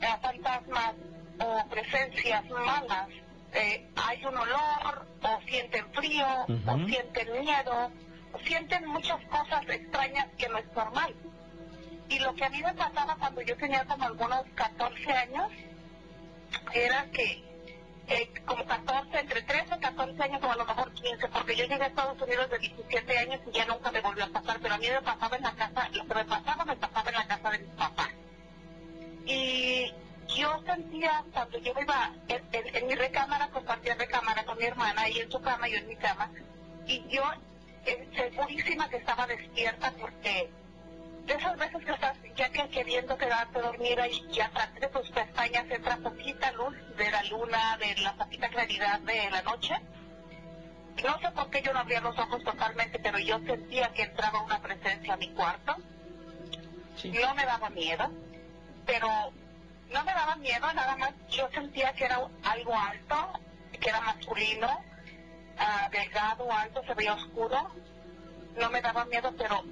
eh, 0.00 0.06
fantasmas 0.22 0.94
o 1.38 1.68
presencias 1.68 2.48
malas, 2.48 3.08
eh, 3.52 3.86
hay 3.96 4.24
un 4.24 4.36
olor, 4.36 5.06
o 5.22 5.40
sienten 5.46 5.92
frío, 5.92 6.26
o 6.66 6.86
sienten 6.86 7.40
miedo, 7.40 7.90
o 8.32 8.38
sienten 8.40 8.86
muchas 8.86 9.20
cosas 9.26 9.62
extrañas 9.68 10.26
que 10.38 10.48
no 10.48 10.58
es 10.58 10.72
normal. 10.74 11.14
Y 12.08 12.18
lo 12.18 12.34
que 12.34 12.44
a 12.44 12.50
mí 12.50 12.62
me 12.62 12.74
pasaba 12.74 13.16
cuando 13.16 13.42
yo 13.42 13.56
tenía 13.56 13.84
como 13.84 14.04
algunos 14.04 14.44
14 14.54 15.12
años, 15.12 15.52
era 16.72 17.06
que 17.10 17.51
eh, 18.08 18.32
como 18.44 18.64
14, 18.64 19.18
entre 19.18 19.42
13 19.42 19.76
y 19.76 19.80
14 19.80 20.22
años, 20.22 20.42
o 20.42 20.50
a 20.50 20.56
lo 20.56 20.66
mejor 20.66 20.92
15, 20.92 21.28
porque 21.28 21.56
yo 21.56 21.64
llegué 21.64 21.84
a 21.84 21.86
Estados 21.86 22.20
Unidos 22.20 22.50
de 22.50 22.58
17 22.58 23.18
años 23.18 23.40
y 23.46 23.52
ya 23.52 23.66
nunca 23.66 23.90
me 23.90 24.00
volvió 24.00 24.24
a 24.24 24.28
pasar, 24.28 24.58
pero 24.60 24.74
a 24.74 24.78
mí 24.78 24.88
me 24.88 25.02
pasaba 25.02 25.36
en 25.36 25.42
la 25.42 25.52
casa, 25.52 25.88
lo 25.92 26.06
que 26.06 26.14
me 26.14 26.24
pasaba 26.24 26.64
me 26.64 26.76
pasaba 26.76 27.10
en 27.10 27.14
la 27.14 27.26
casa 27.26 27.50
de 27.50 27.58
mis 27.58 27.74
papás. 27.74 28.08
Y 29.24 29.94
yo 30.36 30.62
sentía, 30.66 31.24
cuando 31.32 31.58
yo 31.58 31.72
iba 31.80 32.12
en, 32.28 32.86
mi 32.86 32.94
recámara, 32.94 33.48
compartía 33.50 33.94
recámara 33.94 34.44
con 34.44 34.58
mi 34.58 34.64
hermana, 34.64 35.06
ella 35.06 35.22
en 35.22 35.30
su 35.30 35.40
cama, 35.40 35.68
yo 35.68 35.76
en 35.76 35.88
mi 35.88 35.96
cama, 35.96 36.30
y 36.86 37.04
yo 37.08 37.22
eh, 37.86 38.08
segurísima 38.14 38.88
que 38.88 38.96
estaba 38.96 39.26
despierta 39.26 39.92
porque 40.00 40.50
de 41.26 41.34
esas 41.34 41.56
veces 41.56 41.84
que 41.84 41.92
estás 41.92 42.16
ya 42.36 42.50
que 42.50 42.68
queriendo 42.68 43.16
quedarte 43.16 43.60
dormida 43.60 44.08
y, 44.08 44.26
y 44.32 44.40
a 44.40 44.50
través 44.50 44.80
de 44.80 44.88
tus 44.88 45.10
pestañas 45.10 45.70
entra 45.70 45.96
poquita 45.98 46.50
luz 46.52 46.74
de 46.96 47.10
la 47.10 47.22
luna, 47.24 47.76
de 47.78 47.94
la 48.02 48.14
poquita 48.14 48.48
claridad 48.48 49.00
de 49.00 49.30
la 49.30 49.42
noche. 49.42 49.74
No 51.04 51.18
sé 51.20 51.30
por 51.30 51.50
qué 51.50 51.62
yo 51.62 51.72
no 51.72 51.80
abría 51.80 52.00
los 52.00 52.18
ojos 52.18 52.42
totalmente, 52.44 52.98
pero 52.98 53.18
yo 53.18 53.38
sentía 53.40 53.92
que 53.92 54.02
entraba 54.02 54.42
una 54.42 54.60
presencia 54.60 55.14
a 55.14 55.16
mi 55.16 55.28
cuarto. 55.30 55.76
No 57.04 57.34
me 57.34 57.44
daba 57.44 57.70
miedo, 57.70 58.10
pero 58.84 59.08
no 59.90 60.04
me 60.04 60.12
daba 60.12 60.36
miedo, 60.36 60.72
nada 60.72 60.96
más 60.96 61.12
yo 61.30 61.48
sentía 61.50 61.92
que 61.94 62.04
era 62.04 62.20
algo 62.44 62.76
alto, 62.76 63.40
que 63.80 63.88
era 63.88 64.00
masculino, 64.00 64.68
ah, 65.58 65.88
delgado, 65.90 66.52
alto, 66.52 66.82
se 66.84 66.94
veía 66.94 67.14
oscuro. 67.14 67.70
No 68.56 68.70
me 68.70 68.80
daba 68.80 69.04
miedo, 69.06 69.32
pero 69.36 69.64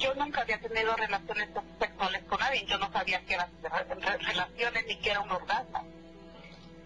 yo 0.00 0.14
nunca 0.14 0.40
había 0.40 0.58
tenido 0.60 0.96
relaciones 0.96 1.48
sexuales 1.78 2.22
con 2.24 2.40
nadie. 2.40 2.64
Yo 2.66 2.78
no 2.78 2.90
sabía 2.92 3.20
que 3.24 3.34
eran 3.34 3.50
re- 3.62 4.16
relaciones 4.18 4.84
ni 4.86 4.96
que 4.96 5.10
era 5.10 5.20
un 5.20 5.30
orgasmo. 5.30 5.86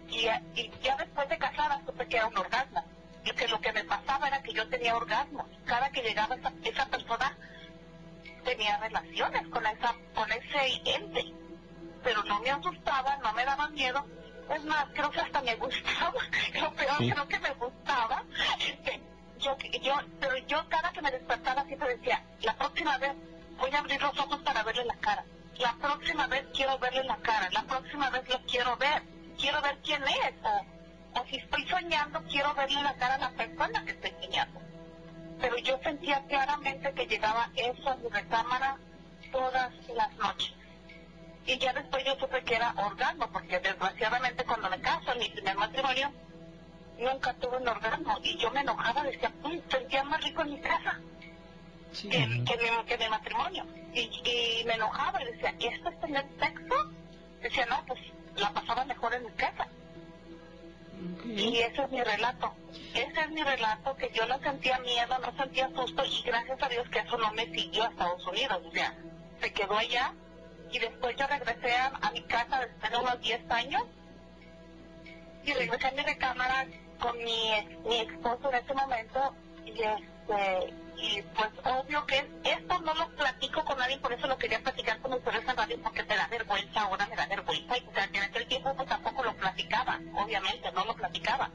Y, 0.09 0.27
y 0.59 0.71
ya 0.83 0.95
después 0.97 1.27
de 1.29 1.37
casada 1.37 1.81
supe 1.85 2.07
que 2.07 2.17
era 2.17 2.27
un 2.27 2.37
orgasmo. 2.37 2.83
Y 3.23 3.31
que 3.31 3.47
lo 3.47 3.59
que 3.59 3.73
me 3.73 3.83
pasaba 3.85 4.27
era 4.27 4.43
que 4.43 4.53
yo 4.53 4.67
tenía 4.69 4.95
orgasmos. 4.95 5.47
Cada 5.65 5.89
que 5.89 6.01
llegaba 6.03 6.35
esa, 6.35 6.53
esa 6.63 6.85
persona 6.87 7.35
tenía 8.43 8.77
relaciones 8.77 9.47
con 9.47 9.65
esa 9.65 9.95
con 10.13 10.31
ese 10.31 10.81
ente. 10.85 11.33
Pero 12.03 12.23
no 12.23 12.39
me 12.41 12.51
asustaba, 12.51 13.17
no 13.17 13.33
me 13.33 13.45
daba 13.45 13.67
miedo. 13.69 14.05
Es 14.53 14.63
más, 14.65 14.85
creo 14.93 15.09
que 15.09 15.21
hasta 15.21 15.41
me 15.41 15.55
gustaba. 15.55 16.13
Lo 16.61 16.71
peor, 16.73 16.97
Sí. 16.99 17.09
creo 17.11 17.27
que 17.27 17.39
me 17.39 17.53
gustaba. 17.55 18.23
Este, 18.59 19.01
yo, 19.45 19.55
yo, 19.81 19.93
pero 20.19 20.37
yo 20.47 20.69
cada 20.69 20.91
que 20.91 21.01
me 21.01 21.11
despertaba 21.11 21.63
siempre 21.65 21.97
decía, 21.97 22.23
la 22.41 22.55
próxima 22.55 22.97
vez 22.97 23.13
voy 23.57 23.71
a 23.71 23.79
abrir 23.79 24.01
los 24.01 24.17
ojos 24.17 24.41
para 24.41 24.63
verle 24.63 24.85
la 24.85 24.95
cara. 24.95 25.23
La 25.59 25.73
próxima 25.75 26.27
vez 26.27 26.45
quiero 26.53 26.77
verle 26.79 27.03
la 27.03 27.17
cara. 27.17 27.49
La 27.51 27.63
próxima 27.63 28.09
vez 28.09 28.27
lo 28.27 28.41
quiero 28.41 28.75
ver. 28.77 29.03
Quiero 29.39 29.61
ver 29.61 29.77
quién 29.83 30.03
es. 30.03 30.33
O, 30.43 31.19
o 31.19 31.25
si 31.27 31.37
estoy 31.37 31.65
soñando, 31.67 32.21
quiero 32.23 32.53
verle 32.55 32.81
la 32.81 32.95
cara 32.95 33.15
a 33.15 33.19
la 33.19 33.29
persona 33.31 33.85
que 33.85 33.91
estoy 33.91 34.13
soñando. 34.21 34.59
Pero 35.39 35.57
yo 35.59 35.79
sentía 35.83 36.23
claramente 36.27 36.93
que 36.93 37.07
llegaba 37.07 37.49
eso 37.55 37.89
a 37.89 37.95
mi 37.97 38.09
recámara 38.09 38.77
todas 39.31 39.71
las 39.93 40.13
noches. 40.15 40.53
Y 41.45 41.57
ya 41.59 41.71
después 41.73 42.03
yo 42.03 42.15
supe 42.15 42.43
que 42.43 42.55
era 42.55 42.73
orgasmo, 42.77 43.31
porque 43.31 43.59
desgraciadamente 43.59 44.43
cuando 44.43 44.69
me 44.69 44.81
caso 44.81 45.13
en 45.13 45.19
mi 45.19 45.29
primer 45.29 45.55
matrimonio, 45.55 46.11
nunca 46.99 47.33
tuve 47.35 47.57
un 47.57 47.67
orgasmo. 47.67 48.17
Y 48.23 48.37
yo 48.37 48.51
me 48.51 48.61
enojaba, 48.61 49.03
decía, 49.03 49.29
"Mm, 49.43 49.59
sentía 49.69 50.03
más 50.03 50.23
rico 50.23 50.41
en 50.41 50.51
mi 50.51 50.59
casa 50.61 50.99
que, 52.03 52.09
que, 52.09 52.57
mi, 52.57 52.85
que 52.85 52.97
mi 52.97 53.09
matrimonio. 53.09 53.65
Y, 53.93 53.99
y 54.61 54.63
me 54.65 54.73
enojaba 54.73 55.21
y 55.21 55.25
decía, 55.31 55.53
¿y 55.59 55.67
esto 55.67 55.89
es 55.89 55.99
tener 56.01 56.25
sexo? 56.39 56.75
Decía, 57.41 57.65
no, 57.67 57.83
pues 57.87 57.99
la 58.35 58.51
pasaba 58.51 58.83
mejor 58.85 59.13
en 59.13 59.25
mi 59.25 59.31
casa. 59.31 59.67
Y 61.25 61.57
ese 61.59 61.83
es 61.83 61.89
mi 61.91 62.01
relato. 62.01 62.53
Ese 62.93 63.19
es 63.21 63.29
mi 63.31 63.41
relato, 63.43 63.95
que 63.95 64.09
yo 64.13 64.25
no 64.25 64.39
sentía 64.39 64.79
miedo, 64.79 65.17
no 65.19 65.35
sentía 65.37 65.69
susto 65.75 66.03
y 66.05 66.21
gracias 66.23 66.61
a 66.61 66.69
Dios 66.69 66.87
que 66.89 66.99
eso 66.99 67.17
no 67.17 67.31
me 67.33 67.45
siguió 67.45 67.83
a 67.83 67.87
Estados 67.87 68.25
Unidos. 68.27 68.61
O 68.65 68.71
sea, 68.71 68.95
se 69.41 69.53
quedó 69.53 69.77
allá 69.77 70.13
y 70.71 70.79
después 70.79 71.15
yo 71.17 71.27
regresé 71.27 71.75
a, 71.75 71.87
a 72.01 72.11
mi 72.11 72.21
casa 72.23 72.59
después 72.59 72.91
de 72.91 72.97
unos 72.97 73.21
10 73.21 73.51
años 73.51 73.83
y 75.45 75.53
regresé 75.53 75.87
a 75.87 75.91
mi 75.91 76.03
recámara 76.03 76.65
con 76.99 77.17
mi, 77.17 77.51
mi 77.85 77.99
esposo 78.01 78.49
en 78.49 78.55
ese 78.55 78.73
momento 78.73 79.35
y 79.65 79.81
este 79.81 80.73
y 80.97 81.21
pues 81.21 81.49
obvio 81.63 82.05
que 82.05 82.25
esto 82.43 82.79
no 82.79 82.93
lo 82.93 83.09
platico 83.15 83.63
con 83.65 83.77
nadie 83.77 83.97
por 83.97 84.13
eso 84.13 84.27
lo 84.27 84.37
quería 84.37 84.59
platicar 84.59 84.99
con 85.01 85.13
ustedes 85.13 85.47
en 85.47 85.57
radio 85.57 85.77
porque 85.83 86.03
me 86.03 86.15
da 86.15 86.27
vergüenza 86.27 86.81
ahora 86.81 87.05
me 87.07 87.15
da 87.15 87.25
vergüenza 87.27 87.77
y 87.77 87.85
o 87.85 87.93
sea, 87.93 88.07
que 88.07 88.17
en 88.17 88.23
aquel 88.23 88.47
tiempo 88.47 88.73
pues 88.75 88.87
tampoco 88.87 89.23
lo 89.23 89.35
platicaba 89.35 89.99
obviamente 90.15 90.71
no 90.71 90.85
lo 90.85 90.95
platicaba. 90.95 91.51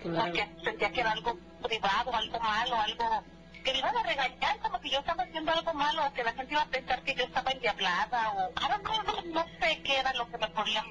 Porque 0.00 0.48
sentía 0.62 0.92
que 0.92 1.00
era 1.00 1.10
algo 1.10 1.36
privado 1.62 2.14
algo 2.14 2.38
malo 2.38 2.76
algo 2.80 3.24
que 3.64 3.72
me 3.72 3.78
iban 3.78 3.96
a 3.96 4.02
regañar 4.04 4.58
como 4.60 4.80
que 4.80 4.90
yo 4.90 5.00
estaba 5.00 5.24
haciendo 5.24 5.52
algo 5.52 5.74
malo 5.74 6.06
o 6.06 6.12
que 6.12 6.22
la 6.22 6.32
gente 6.32 6.54
iba 6.54 6.62
a 6.62 6.66
pensar 6.66 7.02
que 7.02 7.14
yo 7.14 7.24
estaba 7.24 7.50
endiablada 7.50 8.32
o 8.32 8.52
ahora 8.54 8.78
no, 8.78 9.02
no, 9.02 9.22
no 9.22 9.44
sé 9.60 9.82
qué 9.82 9.98
era 9.98 10.12
lo 10.14 10.30
que 10.30 10.38
me 10.38 10.48
podían 10.48 10.84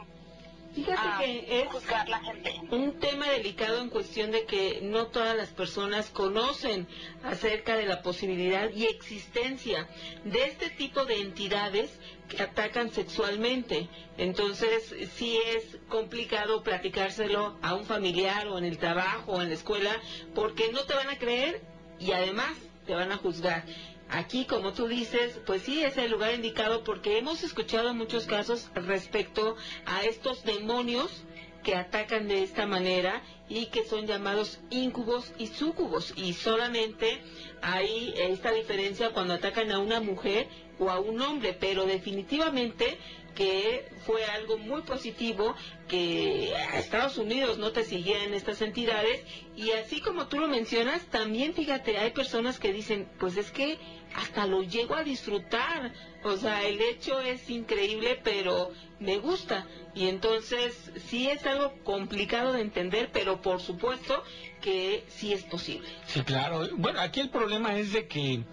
Fíjate 0.77 1.01
ah, 1.01 1.17
que 1.19 1.62
es 1.62 1.67
juzgar 1.69 2.07
la 2.07 2.19
gente 2.19 2.53
un 2.69 3.00
tema 3.00 3.29
delicado 3.29 3.81
en 3.81 3.89
cuestión 3.89 4.31
de 4.31 4.46
que 4.46 4.79
no 4.84 5.07
todas 5.07 5.36
las 5.36 5.50
personas 5.50 6.10
conocen 6.10 6.88
acerca 7.24 7.75
de 7.77 7.86
la 7.86 8.01
posibilidad 8.01 8.69
y 8.69 8.86
existencia 8.86 9.88
de 10.24 10.43
este 10.43 10.69
tipo 10.69 11.05
de 11.05 11.21
entidades 11.21 11.89
que 12.28 12.43
atacan 12.43 12.91
sexualmente. 12.91 13.88
Entonces, 14.17 14.93
sí 15.15 15.39
es 15.47 15.78
complicado 15.88 16.62
platicárselo 16.62 17.58
a 17.62 17.73
un 17.73 17.86
familiar 17.86 18.47
o 18.47 18.58
en 18.58 18.65
el 18.65 18.78
trabajo 18.78 19.34
o 19.34 19.41
en 19.41 19.49
la 19.49 19.56
escuela 19.56 19.95
porque 20.36 20.71
no 20.71 20.84
te 20.84 20.93
van 20.93 21.10
a 21.10 21.17
creer 21.17 21.62
y 21.99 22.12
además 22.12 22.56
te 22.86 22.93
van 22.93 23.12
a 23.12 23.17
juzgar. 23.17 23.63
Aquí, 24.10 24.46
como 24.46 24.72
tú 24.74 24.88
dices, 24.88 25.39
pues 25.46 25.63
sí 25.63 25.84
es 25.84 25.98
el 25.98 26.12
lugar 26.12 26.34
indicado 26.34 26.84
porque 26.84 27.17
hemos 27.17 27.43
escuchado 27.43 27.93
muchos 27.93 28.26
casos 28.26 28.70
respecto 28.74 29.58
a 29.86 30.04
estos 30.04 30.43
demonios 30.43 31.26
que 31.63 31.76
atacan 31.76 32.30
de 32.30 32.43
esta 32.43 32.65
manera 32.65 33.22
y 33.50 33.65
que 33.65 33.84
son 33.84 34.08
llamados 34.08 34.60
incubos 34.70 35.34
y 35.38 35.48
súcubos. 35.48 36.13
Y 36.15 36.32
solamente 36.32 37.20
hay 37.62 38.13
esta 38.17 38.52
diferencia 38.52 39.12
cuando 39.12 39.34
atacan 39.34 39.72
a 39.72 39.80
una 39.80 40.00
mujer 40.00 40.48
o 40.80 40.89
a 40.89 41.00
un 41.00 41.22
hombre, 41.22 41.58
pero 41.60 41.86
definitivamente 41.86 42.98
que 43.38 43.88
fue 44.08 44.26
algo 44.26 44.58
muy 44.58 44.82
positivo 44.82 45.56
que 45.88 46.52
Estados 46.73 47.19
Unidos 47.19 47.60
no 47.60 47.71
te 47.71 47.84
seguían 47.84 48.34
estas 48.34 48.63
entidades 48.63 49.21
y 49.56 49.71
así 49.73 50.02
como 50.02 50.26
tú 50.26 50.39
lo 50.39 50.47
mencionas, 50.47 51.06
también 51.12 51.54
fíjate, 51.54 52.00
hay 52.00 52.10
personas 52.10 52.58
que 52.58 52.73
dicen, 52.73 53.08
pues 53.19 53.38
es 53.38 53.52
que 53.52 53.78
hasta 54.15 54.47
lo 54.47 54.63
llego 54.63 54.95
a 54.95 55.04
disfrutar, 55.04 55.93
o 56.23 56.36
sea, 56.36 56.63
el 56.63 56.82
hecho 56.82 57.19
es 57.19 57.47
increíble, 57.52 58.19
pero 58.23 58.71
me 59.00 59.17
gusta 59.19 59.67
y 59.93 60.08
entonces 60.10 60.91
sí 61.08 61.30
es 61.30 61.45
algo 61.45 61.73
complicado 61.84 62.54
de 62.54 62.62
entender, 62.62 63.10
pero 63.12 63.41
por 63.41 63.62
supuesto 63.62 64.23
que 64.62 65.04
sí 65.08 65.34
es 65.34 65.43
posible. 65.43 65.88
Sí, 66.06 66.21
claro. 66.21 66.67
Bueno, 66.78 67.00
aquí 67.00 67.19
el 67.19 67.30
problema 67.30 67.78
es 67.78 67.93
de 67.93 68.08
que 68.08 68.43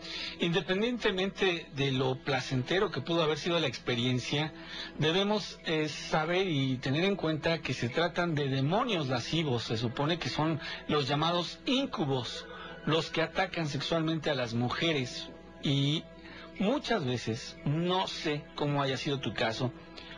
independientemente 0.41 1.67
de 1.75 1.93
lo 1.93 2.17
placentero 2.17 2.91
que 2.91 3.01
pudo 3.01 3.23
haber 3.23 3.39
sido 3.39 3.59
la 3.61 3.67
experiencia, 3.67 4.53
debemos 4.99 5.59
eh, 5.67 5.89
saber 5.89 6.47
y 6.49 6.77
tener 6.79 7.05
en 7.05 7.17
cuenta 7.17 7.59
que 7.59 7.75
se 7.75 7.89
tratan 7.89 8.35
de 8.35 8.49
demonios 8.49 9.09
lascivos, 9.09 9.65
se 9.65 9.77
supone 9.77 10.19
que 10.19 10.29
son 10.29 10.61
los 10.89 11.09
llamados 11.09 11.59
incubos, 11.67 12.47
los 12.87 13.11
que 13.11 13.23
atacan 13.23 13.69
sexualmente 13.69 14.31
a 14.31 14.35
las 14.35 14.55
mujeres 14.55 15.29
y 15.63 16.05
muchas 16.59 17.05
veces, 17.05 17.57
no 17.65 18.07
sé 18.07 18.45
cómo 18.55 18.83
haya 18.83 18.97
sido 18.97 19.21
tu 19.21 19.33
caso, 19.33 19.73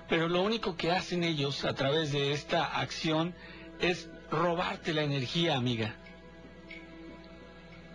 pero 0.08 0.28
lo 0.28 0.42
único 0.42 0.76
que 0.76 0.92
hacen 0.92 1.24
ellos 1.24 1.64
a 1.64 1.74
través 1.74 2.12
de 2.12 2.32
esta 2.32 2.64
acción 2.64 3.34
es 3.80 4.08
robarte 4.30 4.94
la 4.94 5.02
energía, 5.02 5.56
amiga. 5.56 5.94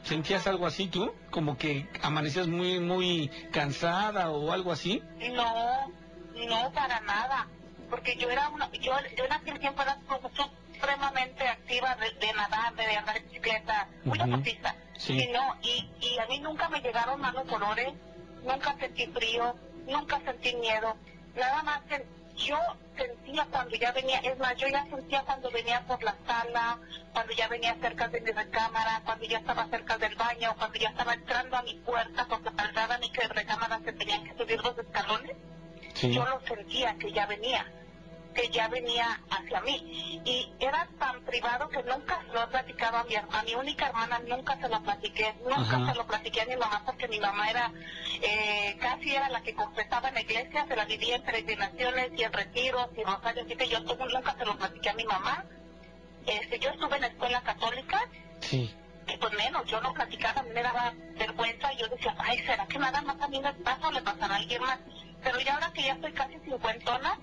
¿Sentías 0.04 0.48
algo 0.48 0.66
así 0.66 0.88
tú? 0.88 1.14
Como 1.30 1.58
que 1.58 1.88
amanecías 2.02 2.48
muy, 2.48 2.80
muy 2.80 3.30
cansada 3.52 4.32
o 4.32 4.52
algo 4.52 4.72
así. 4.72 5.02
No, 5.34 5.92
no 6.46 6.72
para 6.72 7.00
nada, 7.02 7.48
porque 7.90 8.16
yo 8.16 8.30
era 8.30 8.50
una, 8.50 8.72
yo, 8.72 8.94
yo 9.18 9.26
en 9.26 9.34
aquel 9.34 9.60
tiempo 9.60 9.82
era 9.82 9.98
supremamente 10.74 11.48
activa 11.48 11.96
de, 11.96 12.12
de 12.26 12.34
nadar, 12.34 12.74
de 12.76 12.98
andar 12.98 13.18
en 13.18 13.24
bicicleta, 13.28 13.88
muy 14.04 14.18
Ujú. 14.18 14.28
deportista. 14.30 14.76
Sí. 14.98 15.14
Y 15.14 15.28
no, 15.32 15.56
y, 15.62 15.90
y 16.00 16.20
a 16.20 16.26
mí 16.28 16.40
nunca 16.40 16.70
me 16.70 16.80
llegaron 16.82 17.20
malos 17.20 17.46
dolores, 17.48 17.94
nunca 18.44 18.76
sentí 18.80 19.08
frío, 19.08 19.56
nunca 19.88 20.20
sentí 20.22 20.56
miedo, 20.56 20.96
nada 21.36 21.64
más 21.64 21.82
que 21.84 22.06
yo 22.38 22.58
sentía 22.98 23.46
cuando 23.52 23.76
ya 23.76 23.92
venía, 23.92 24.20
es 24.20 24.38
más, 24.40 24.56
yo 24.56 24.68
ya 24.68 24.86
sentía 24.86 25.22
cuando 25.24 25.52
venía 25.52 25.82
por 25.82 26.02
la 26.04 26.16
sala, 26.26 26.80
cuando 27.14 27.34
ya 27.34 27.48
venía 27.48 27.76
cerca 27.82 28.08
de 28.08 28.22
mi 28.22 28.32
recámara, 28.32 29.02
cuando 29.06 29.26
ya 29.26 29.38
estaba 29.40 29.68
cerca 29.68 29.98
del 29.98 30.16
baño, 30.16 30.56
cuando 30.58 30.80
ya 30.80 30.90
estaba 30.90 31.14
entrando 31.14 31.58
a 31.58 31.62
mi 31.62 31.76
puerta, 31.76 32.26
porque 32.28 32.52
para 32.52 32.70
entrar 32.70 32.92
a 32.92 32.98
mi 32.98 33.12
recámara 33.12 33.80
se 33.84 33.94
tenían 33.94 34.24
que 34.24 34.36
subir 34.36 34.62
los 34.64 34.78
escalones 34.78 35.36
Sí. 35.94 36.12
yo 36.14 36.26
lo 36.26 36.40
sentía 36.48 36.96
que 36.98 37.12
ya 37.12 37.26
venía, 37.26 37.66
que 38.34 38.48
ya 38.50 38.68
venía 38.70 39.20
hacia 39.30 39.62
mí. 39.62 40.22
Y 40.26 40.54
era 40.60 40.88
tan 41.00 41.22
privado 41.24 41.68
que 41.70 41.84
nunca 41.84 42.22
se 42.26 42.34
lo 42.34 42.44
he 42.44 42.48
platicado 42.48 42.98
a 42.98 43.04
mi, 43.04 43.16
a 43.16 43.44
mi 43.44 43.56
única 43.56 43.88
hermana, 43.88 44.20
nunca 44.20 44.58
se 44.60 44.70
lo 44.70 44.82
platiqué, 44.82 45.34
nunca 45.44 45.76
Ajá. 45.78 45.92
se 45.92 45.98
lo 45.98 46.06
platiqué 46.08 46.42
a 46.42 46.46
mi 46.46 46.56
mamá 46.56 46.82
porque 46.86 47.08
mi 47.08 47.20
mamá 47.20 47.50
era, 47.50 47.72
eh, 48.22 48.78
casi 48.80 49.14
era 49.16 49.30
la 49.30 49.42
que 49.42 49.54
confesaba 49.54 50.08
en 50.10 50.16
la 50.16 50.22
iglesia, 50.22 50.66
se 50.68 50.76
la 50.76 50.86
vivía 50.86 51.16
en 51.18 51.24
peregrinaciones 51.24 52.12
y 52.18 52.24
en 52.24 52.32
retiros 52.34 52.88
y 52.98 53.04
rosarios, 53.04 53.46
así 53.46 53.56
que 53.56 53.68
yo 53.68 53.80
nunca 53.82 54.36
se 54.38 54.46
lo 54.46 54.58
platiqué 54.58 54.90
a 54.90 54.94
mi 54.94 55.04
mamá. 55.06 55.46
Este, 56.26 56.60
yo 56.60 56.70
estuve 56.70 56.96
en 56.98 57.02
la 57.02 57.08
escuela 57.08 57.42
católica 57.42 58.00
Sí. 58.42 58.74
y 59.08 59.18
pues 59.18 59.34
menos, 59.34 59.66
yo 59.66 59.82
no 59.82 59.92
platicaba, 59.94 60.40
a 60.42 60.44
mí 60.44 60.52
me 60.54 60.62
daba 60.64 60.94
vergüenza 61.18 61.74
y 61.74 61.78
yo 61.78 61.88
decía, 61.88 62.16
ay, 62.20 62.38
¿será 62.46 62.66
que 62.68 62.78
nada 62.80 63.02
más 63.02 63.20
a 63.20 63.28
mí 63.28 63.40
me 63.42 63.54
pasa 63.56 63.88
o 63.88 63.92
le 63.92 64.02
pasará 64.02 64.36
a 64.36 64.38
alguien 64.38 64.62
más? 64.62 64.80
Pero 65.24 65.40
ya 65.40 65.54
ahora 65.54 65.72
que 65.74 65.84
ya 65.84 65.94
estoy 65.94 66.12
casi 66.14 66.40
cincuentona 66.40 67.20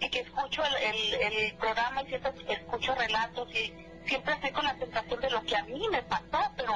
y 0.00 0.08
que 0.08 0.20
escucho 0.20 0.62
el, 0.64 0.74
el, 0.76 1.32
el 1.32 1.54
programa 1.56 2.02
y 2.02 2.06
siempre 2.08 2.32
escucho 2.48 2.94
relatos 2.94 3.48
y 3.54 3.72
siempre 4.06 4.34
estoy 4.34 4.50
con 4.50 4.64
la 4.64 4.76
sensación 4.78 5.20
de 5.20 5.30
lo 5.30 5.42
que 5.44 5.56
a 5.56 5.62
mí 5.64 5.86
me 5.90 6.02
pasó, 6.02 6.50
pero 6.56 6.72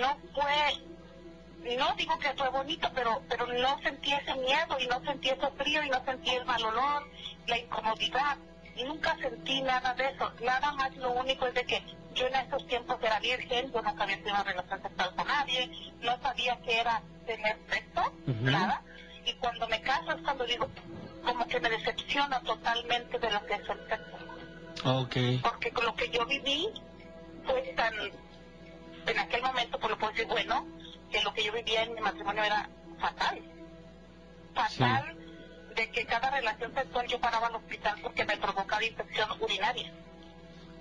no 0.00 0.18
fue, 0.34 1.76
no 1.76 1.94
digo 1.94 2.18
que 2.18 2.34
fue 2.34 2.48
bonito, 2.50 2.90
pero, 2.94 3.22
pero 3.28 3.46
no 3.46 3.80
sentí 3.82 4.12
ese 4.12 4.34
miedo 4.34 4.76
y 4.78 4.86
no 4.86 5.00
sentí 5.04 5.28
ese 5.30 5.50
frío 5.56 5.82
y 5.82 5.88
no 5.88 6.04
sentí 6.04 6.30
el 6.30 6.44
mal 6.44 6.62
olor, 6.64 7.08
la 7.46 7.58
incomodidad. 7.58 8.36
y 8.76 8.84
nunca 8.84 9.16
sentí 9.16 9.62
nada 9.62 9.94
de 9.94 10.08
eso. 10.10 10.30
Nada 10.42 10.72
más 10.72 10.94
lo 10.96 11.12
único 11.12 11.46
es 11.46 11.54
de 11.54 11.64
que 11.64 11.82
yo 12.14 12.26
en 12.26 12.34
esos 12.34 12.66
tiempos 12.66 12.98
era 13.02 13.18
virgen, 13.20 13.72
yo 13.72 13.82
nunca 13.82 14.02
había 14.02 14.16
tenido 14.16 14.34
una 14.34 14.42
relación 14.44 14.82
sexual 14.82 15.14
con 15.16 15.26
nadie, 15.26 15.70
no 16.00 16.20
sabía 16.20 16.58
qué 16.64 16.80
era 16.80 17.02
tener 17.26 17.56
sexo, 17.70 18.12
nada. 18.26 18.82
Y 19.26 19.34
cuando 19.34 19.68
me 19.68 19.80
caso 19.82 20.12
es 20.12 20.22
cuando 20.22 20.44
digo, 20.44 20.68
como 21.24 21.46
que 21.46 21.60
me 21.60 21.68
decepciona 21.68 22.40
totalmente 22.40 23.18
de 23.18 23.30
lo 23.30 23.44
que 23.44 23.54
es 23.54 23.68
el 23.68 23.88
sexo. 23.88 24.18
Ok. 24.84 25.16
Porque 25.42 25.70
con 25.72 25.84
lo 25.84 25.94
que 25.94 26.08
yo 26.10 26.24
viví 26.26 26.68
fue 27.44 27.62
tan, 27.76 27.92
en 29.06 29.18
aquel 29.18 29.42
momento, 29.42 29.78
por 29.78 29.90
lo 29.90 29.98
puedo 29.98 30.12
decir, 30.12 30.28
bueno, 30.28 30.66
que 31.10 31.20
lo 31.22 31.34
que 31.34 31.44
yo 31.44 31.52
vivía 31.52 31.82
en 31.82 31.94
mi 31.94 32.00
matrimonio 32.00 32.44
era 32.44 32.68
fatal. 33.00 33.42
Fatal 34.54 35.16
de 35.74 35.90
que 35.90 36.06
cada 36.06 36.30
relación 36.30 36.74
sexual 36.74 37.06
yo 37.06 37.20
paraba 37.20 37.48
al 37.48 37.56
hospital 37.56 37.98
porque 38.02 38.24
me 38.24 38.36
provocaba 38.38 38.82
infección 38.82 39.28
urinaria. 39.40 39.92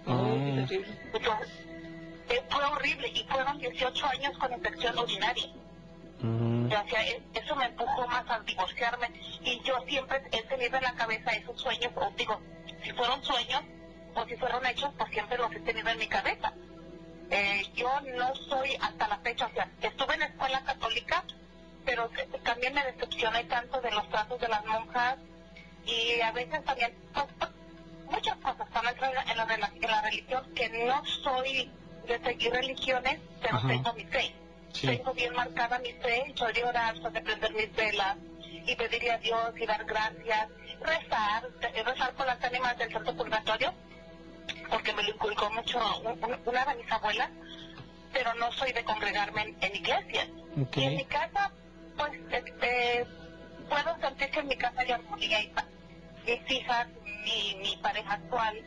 Entonces, 0.07 0.87
eh, 2.29 2.43
fue 2.49 2.63
horrible 2.63 3.09
y 3.09 3.23
fueron 3.25 3.57
18 3.59 4.05
años 4.07 4.37
con 4.37 4.53
infección 4.53 4.97
urinaria. 4.97 5.47
E- 6.21 7.21
eso 7.33 7.55
me 7.55 7.65
empujó 7.65 8.07
más 8.07 8.23
a 8.29 8.39
divorciarme 8.39 9.09
y 9.43 9.61
yo 9.63 9.75
siempre 9.87 10.21
he 10.31 10.43
tenido 10.43 10.77
en 10.77 10.83
la 10.83 10.93
cabeza 10.93 11.31
esos 11.31 11.59
sueños, 11.59 11.91
o 11.95 12.09
digo, 12.17 12.39
si 12.83 12.91
fueron 12.91 13.23
sueños 13.23 13.61
o 14.15 14.25
si 14.25 14.35
fueron 14.37 14.65
hechos, 14.65 14.91
pues 14.97 15.11
siempre 15.11 15.37
los 15.37 15.51
he 15.53 15.59
tenido 15.59 15.89
en 15.89 15.97
mi 15.99 16.07
cabeza. 16.07 16.53
Eh, 17.29 17.63
yo 17.75 17.89
no 18.15 18.33
soy 18.35 18.77
hasta 18.81 19.07
la 19.07 19.17
fecha, 19.19 19.47
o 19.47 19.51
sea, 19.51 19.69
estuve 19.81 20.13
en 20.13 20.19
la 20.21 20.25
escuela 20.27 20.63
católica, 20.63 21.23
pero 21.83 22.09
también 22.43 22.73
me 22.73 22.83
decepcioné 22.85 23.43
tanto 23.45 23.81
de 23.81 23.91
los 23.91 24.07
tratos 24.09 24.39
de 24.39 24.47
las 24.47 24.65
monjas 24.65 25.17
y 25.85 26.21
a 26.21 26.31
veces 26.31 26.63
también 26.63 26.93
pues, 27.13 27.25
pues, 27.39 27.51
muchas 28.09 28.37
cosas 28.37 28.67
están 28.67 28.85
en 28.87 29.15
la, 29.15 29.21
en 29.23 29.37
la 29.37 29.47
rela- 29.47 29.71
en 29.75 29.91
la 29.91 30.01
religión 30.01 30.53
que 30.55 30.69
no 30.69 31.03
soy 31.23 31.71
de 32.07 32.19
seguir 32.23 32.53
religiones, 32.53 33.19
pero 33.41 33.57
Ajá. 33.57 33.67
tengo 33.67 33.93
mi 33.93 34.05
fe. 34.05 34.33
Sí. 34.75 34.87
Tengo 34.87 35.13
bien 35.13 35.33
marcada 35.33 35.79
mi 35.79 35.91
fe, 35.93 36.33
soy 36.35 36.53
de 36.53 36.63
orar, 36.63 36.97
soy 36.97 37.11
de 37.11 37.21
prender 37.21 37.53
mis 37.53 37.73
velas 37.75 38.17
y 38.67 38.75
pedirle 38.75 39.11
a 39.11 39.17
Dios 39.19 39.53
y 39.57 39.65
dar 39.65 39.85
gracias, 39.85 40.49
rezar, 40.81 41.43
rezar 41.85 42.13
por 42.15 42.25
las 42.25 42.43
ánimas 42.43 42.77
del 42.77 42.91
Santo 42.91 43.15
Purgatorio, 43.15 43.73
porque 44.69 44.93
me 44.93 45.03
lo 45.03 45.09
inculcó 45.09 45.49
mucho 45.51 45.79
un- 46.01 46.23
un- 46.23 46.39
una 46.45 46.65
de 46.65 46.75
mis 46.75 46.91
abuelas, 46.91 47.29
pero 48.11 48.33
no 48.35 48.51
soy 48.51 48.71
de 48.73 48.83
congregarme 48.83 49.41
en, 49.43 49.57
en 49.61 49.75
iglesias. 49.75 50.27
Y 50.81 50.83
en 50.85 50.95
mi 50.97 51.05
casa, 51.05 51.51
pues, 51.97 52.11
este, 52.31 53.05
puedo 53.69 53.97
sentir 54.01 54.29
que 54.31 54.39
en 54.39 54.47
mi 54.47 54.55
casa 54.57 54.81
hay 54.81 54.91
armonía 54.91 55.41
y 55.41 55.47
paz. 55.49 55.65
Mis 56.25 56.51
hijas, 56.51 56.87
mi, 57.23 57.55
mi 57.61 57.77
pareja 57.77 58.13
actual 58.13 58.61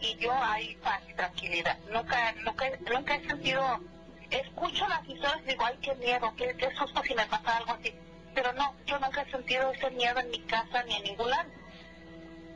y 0.00 0.16
yo 0.16 0.32
hay 0.34 0.74
paz 0.76 1.00
y 1.08 1.14
tranquilidad. 1.14 1.78
Nunca, 1.90 2.32
nunca, 2.44 2.66
nunca 2.92 3.14
he 3.16 3.26
sentido, 3.26 3.80
escucho 4.30 4.86
las 4.88 5.06
historias 5.06 5.40
y 5.44 5.48
digo, 5.50 5.64
ay, 5.64 5.78
qué 5.82 5.94
miedo, 5.96 6.32
qué, 6.36 6.54
qué 6.58 6.70
susto 6.74 7.02
si 7.02 7.14
me 7.14 7.26
pasa 7.26 7.56
algo 7.58 7.72
así. 7.72 7.94
Pero 8.34 8.52
no, 8.52 8.74
yo 8.86 8.98
nunca 8.98 9.22
he 9.22 9.30
sentido 9.30 9.70
ese 9.72 9.90
miedo 9.90 10.20
en 10.20 10.30
mi 10.30 10.40
casa 10.40 10.82
ni 10.84 10.96
en 10.96 11.04
ningún 11.04 11.30
lado, 11.30 11.48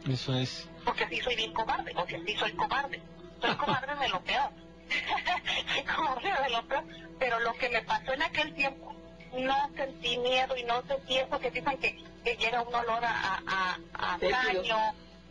Eso 0.08 0.34
es. 0.36 0.68
porque 0.84 1.06
sí 1.08 1.20
soy 1.20 1.36
bien 1.36 1.52
cobarde, 1.52 1.92
o 1.96 2.06
sea, 2.06 2.18
sí 2.26 2.36
soy 2.36 2.52
cobarde. 2.52 3.00
Soy 3.40 3.54
cobarde 3.56 3.94
de 3.96 4.08
lo 4.08 4.20
peor. 4.22 4.50
soy 5.74 5.82
cobarde 5.84 6.30
de 6.42 6.50
lo 6.50 6.62
peor. 6.68 6.84
Pero 7.18 7.40
lo 7.40 7.54
que 7.54 7.68
me 7.70 7.82
pasó 7.82 8.12
en 8.12 8.22
aquel 8.22 8.54
tiempo, 8.54 8.94
no 9.38 9.70
sentí 9.76 10.18
miedo 10.18 10.56
y 10.56 10.64
no 10.64 10.82
sentí 10.86 11.16
eso 11.18 11.38
que 11.38 11.50
dicen 11.50 11.78
que, 11.78 12.04
que 12.24 12.36
llega 12.36 12.62
un 12.62 12.74
olor 12.74 13.02
a, 13.04 13.40
a, 13.46 13.78
a, 13.94 14.18
caño, 14.18 14.76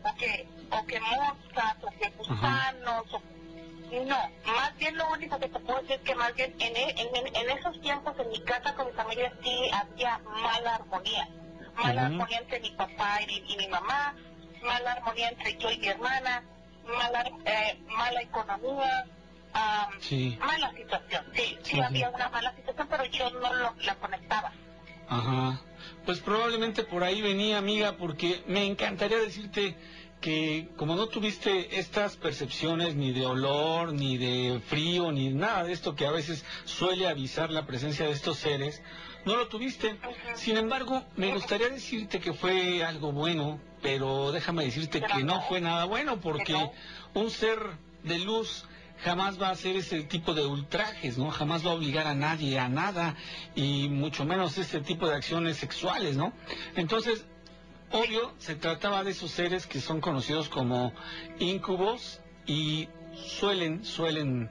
o 0.03 0.15
que, 0.15 0.47
o 0.71 0.85
que 0.85 0.99
moscas, 0.99 1.75
o 1.83 1.91
que 1.99 2.09
gusanos, 2.17 3.13
o 3.13 3.21
no, 3.91 4.17
más 4.45 4.75
bien 4.77 4.95
lo 4.97 5.09
único 5.11 5.39
que 5.39 5.49
te 5.49 5.59
puedo 5.59 5.79
decir 5.81 5.95
es 5.97 6.01
que 6.01 6.15
más 6.15 6.33
bien 6.35 6.53
en, 6.59 6.75
e- 6.75 6.95
en, 6.97 7.35
en 7.35 7.57
esos 7.57 7.79
tiempos 7.81 8.13
en 8.19 8.29
mi 8.29 8.39
casa 8.41 8.73
con 8.75 8.85
mi 8.87 8.91
familia 8.93 9.31
sí 9.43 9.69
había 9.73 10.17
mala 10.19 10.75
armonía. 10.75 11.27
Mala 11.75 12.05
armonía 12.07 12.39
entre 12.39 12.59
mi 12.59 12.71
papá 12.71 13.21
y 13.21 13.25
mi, 13.27 13.53
y 13.53 13.57
mi 13.57 13.67
mamá, 13.67 14.13
mala 14.63 14.91
armonía 14.93 15.29
entre 15.29 15.57
yo 15.57 15.71
y 15.71 15.77
mi 15.77 15.87
hermana, 15.87 16.43
mala, 16.85 17.23
eh, 17.45 17.77
mala 17.87 18.21
economía, 18.21 19.05
am, 19.53 19.99
Sí. 20.01 20.37
mala 20.39 20.71
situación. 20.73 21.25
Sí, 21.33 21.57
sí, 21.63 21.79
había 21.79 22.09
una 22.09 22.29
mala 22.29 22.53
situación, 22.55 22.87
pero 22.89 23.05
yo 23.05 23.29
no 23.31 23.53
lo, 23.53 23.75
la 23.79 23.95
conectaba. 23.95 24.51
Ajá. 25.07 25.61
Pues 26.05 26.19
probablemente 26.19 26.83
por 26.83 27.03
ahí 27.03 27.21
venía, 27.21 27.57
amiga, 27.57 27.97
porque 27.97 28.43
me 28.45 28.65
encantaría 28.65 29.17
decirte 29.19 29.75
que 30.21 30.69
como 30.75 30.95
no 30.95 31.07
tuviste 31.07 31.79
estas 31.79 32.17
percepciones 32.17 32.95
ni 32.95 33.13
de 33.13 33.25
olor, 33.25 33.93
ni 33.93 34.17
de 34.17 34.59
frío, 34.67 35.11
ni 35.11 35.29
nada 35.29 35.63
de 35.63 35.73
esto 35.73 35.95
que 35.95 36.05
a 36.05 36.11
veces 36.11 36.43
suele 36.65 37.07
avisar 37.07 37.51
la 37.51 37.65
presencia 37.65 38.05
de 38.05 38.11
estos 38.11 38.37
seres, 38.37 38.81
no 39.25 39.35
lo 39.35 39.47
tuviste. 39.47 39.97
Sin 40.35 40.57
embargo, 40.57 41.03
me 41.15 41.31
gustaría 41.33 41.69
decirte 41.69 42.19
que 42.19 42.33
fue 42.33 42.83
algo 42.83 43.11
bueno, 43.11 43.59
pero 43.81 44.31
déjame 44.31 44.65
decirte 44.65 45.01
que 45.01 45.23
no 45.23 45.41
fue 45.43 45.61
nada 45.61 45.85
bueno, 45.85 46.19
porque 46.19 46.69
un 47.13 47.29
ser 47.31 47.59
de 48.03 48.19
luz 48.19 48.65
jamás 49.03 49.41
va 49.41 49.47
a 49.47 49.51
hacer 49.51 49.77
ese 49.77 50.03
tipo 50.03 50.33
de 50.33 50.45
ultrajes, 50.45 51.17
¿no? 51.17 51.31
Jamás 51.31 51.65
va 51.65 51.71
a 51.71 51.75
obligar 51.75 52.07
a 52.07 52.15
nadie 52.15 52.59
a 52.59 52.67
nada 52.67 53.15
y 53.55 53.87
mucho 53.87 54.25
menos 54.25 54.57
ese 54.57 54.81
tipo 54.81 55.07
de 55.07 55.15
acciones 55.15 55.57
sexuales, 55.57 56.17
¿no? 56.17 56.33
Entonces, 56.75 57.25
obvio, 57.91 58.33
se 58.37 58.55
trataba 58.55 59.03
de 59.03 59.11
esos 59.11 59.31
seres 59.31 59.67
que 59.67 59.81
son 59.81 60.01
conocidos 60.01 60.49
como 60.49 60.93
incubos 61.39 62.21
y 62.45 62.89
suelen, 63.15 63.83
suelen 63.85 64.49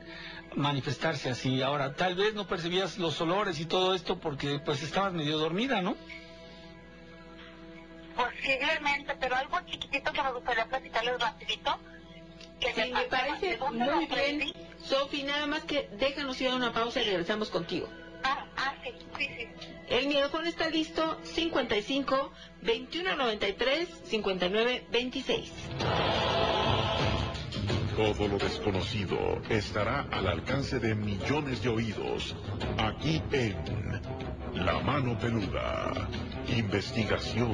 manifestarse 0.55 1.31
así. 1.31 1.62
Ahora, 1.62 1.94
tal 1.94 2.14
vez 2.14 2.35
no 2.35 2.46
percibías 2.46 2.98
los 2.98 3.20
olores 3.20 3.61
y 3.61 3.66
todo 3.66 3.94
esto 3.94 4.18
porque 4.18 4.59
pues 4.59 4.83
estabas 4.83 5.12
medio 5.12 5.38
dormida, 5.38 5.81
¿no? 5.81 5.96
Posiblemente, 8.16 9.14
pero 9.20 9.37
algo 9.37 9.61
chiquitito 9.66 10.12
que 10.12 10.22
me 10.22 10.33
gustaría 10.33 10.66
platicarles 10.66 11.20
rapidito. 11.20 11.79
Que 12.61 12.72
Sí, 12.72 12.92
me 12.92 13.05
parece 13.05 13.46
¿De 13.51 13.57
dónde 13.57 13.87
lo 13.87 13.96
muy 13.96 14.07
bien. 14.07 14.53
Sofi, 14.83 15.22
nada 15.22 15.46
más 15.46 15.62
que 15.62 15.88
déjanos 15.92 16.40
ir 16.40 16.48
a 16.48 16.57
una 16.57 16.72
pausa 16.72 17.01
y 17.01 17.05
regresamos 17.05 17.51
contigo. 17.51 17.88
Ah, 18.25 18.47
ah. 18.57 18.75
El 19.89 20.07
micrófono 20.09 20.47
está 20.47 20.69
listo, 20.69 21.19
55 21.23 22.33
2193 22.63 23.89
59 24.05 24.87
26. 24.91 25.53
Todo 27.97 28.29
lo 28.29 28.39
desconocido 28.39 29.41
estará 29.49 30.07
al 30.13 30.29
alcance 30.29 30.79
de 30.79 30.95
millones 30.95 31.63
de 31.63 31.71
oídos. 31.71 32.37
Aquí 32.79 33.21
en 33.33 33.57
La 34.55 34.79
Mano 34.81 35.19
Peluda. 35.19 36.09
Investigación. 36.57 37.53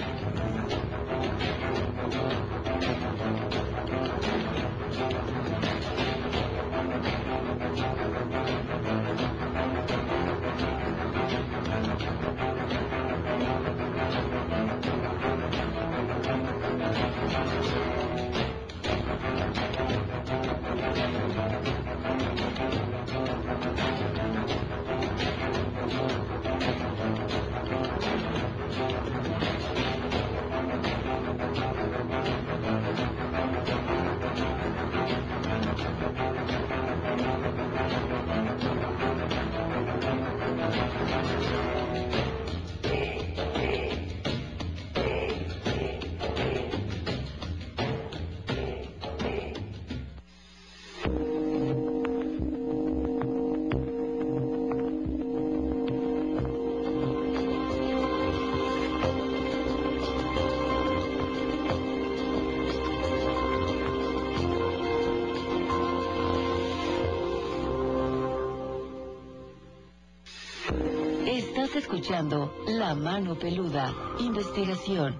Escuchando 72.04 72.54
La 72.66 72.94
Mano 72.94 73.34
Peluda, 73.34 73.90
investigación. 74.18 75.18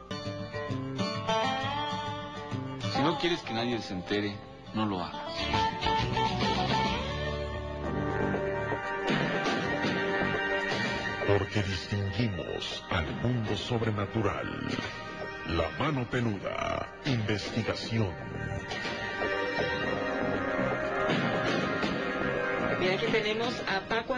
Si 2.92 3.00
no 3.00 3.18
quieres 3.18 3.40
que 3.40 3.54
nadie 3.54 3.80
se 3.80 3.94
entere, 3.94 4.36
no 4.74 4.84
lo 4.84 5.00
hagas. 5.02 5.32
Porque 11.26 11.62
distinguimos 11.62 12.84
al 12.90 13.06
mundo 13.22 13.56
sobrenatural. 13.56 14.68
La 15.46 15.70
mano 15.78 16.06
peluda. 16.10 16.86
Investigación. 17.06 18.12
Mira, 22.78 22.94
aquí 22.96 23.06
tenemos 23.06 23.54
a 23.66 23.80
Paco 23.88 24.14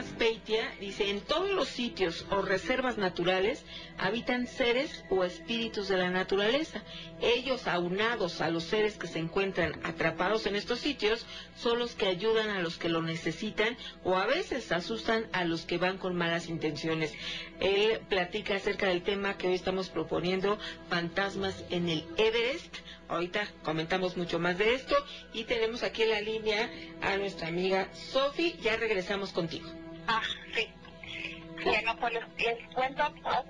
Dice, 0.79 1.11
en 1.11 1.23
todos 1.23 1.51
los 1.51 1.67
sitios 1.67 2.25
o 2.31 2.41
reservas 2.41 2.99
naturales 2.99 3.65
habitan 3.99 4.47
seres 4.47 5.05
o 5.11 5.25
espíritus 5.25 5.89
de 5.89 5.97
la 5.97 6.11
naturaleza. 6.11 6.83
Ellos, 7.21 7.67
aunados 7.67 8.41
a 8.41 8.49
los 8.51 8.63
seres 8.63 8.97
que 8.97 9.09
se 9.09 9.19
encuentran 9.19 9.81
atrapados 9.83 10.47
en 10.47 10.55
estos 10.55 10.79
sitios, 10.79 11.27
son 11.57 11.81
los 11.81 11.97
que 11.97 12.07
ayudan 12.07 12.51
a 12.51 12.61
los 12.61 12.77
que 12.77 12.89
lo 12.89 13.03
necesitan 13.03 13.77
o 14.05 14.15
a 14.17 14.27
veces 14.27 14.71
asustan 14.71 15.27
a 15.33 15.45
los 15.45 15.63
que 15.63 15.79
van 15.79 15.99
con 15.99 16.15
malas 16.15 16.49
intenciones. 16.49 17.13
Él 17.59 17.99
platica 18.09 18.55
acerca 18.55 18.87
del 18.87 19.03
tema 19.03 19.37
que 19.37 19.49
hoy 19.49 19.55
estamos 19.55 19.89
proponiendo, 19.89 20.61
fantasmas 20.89 21.65
en 21.71 21.89
el 21.89 22.05
Everest. 22.19 22.73
Ahorita 23.09 23.49
comentamos 23.65 24.17
mucho 24.17 24.39
más 24.39 24.59
de 24.59 24.75
esto 24.75 24.95
y 25.33 25.43
tenemos 25.43 25.83
aquí 25.83 26.03
en 26.03 26.11
la 26.11 26.21
línea 26.21 26.71
a 27.03 27.17
nuestra 27.17 27.49
amiga 27.49 27.89
Sofi. 27.95 28.57
Ya 28.63 28.77
regresamos 28.77 29.33
contigo. 29.33 29.86
Ah, 30.09 30.23
sí. 30.55 30.69
Bueno, 31.65 31.97
pues 31.99 32.13
les, 32.13 32.25
les 32.39 32.75
cuento 32.75 33.03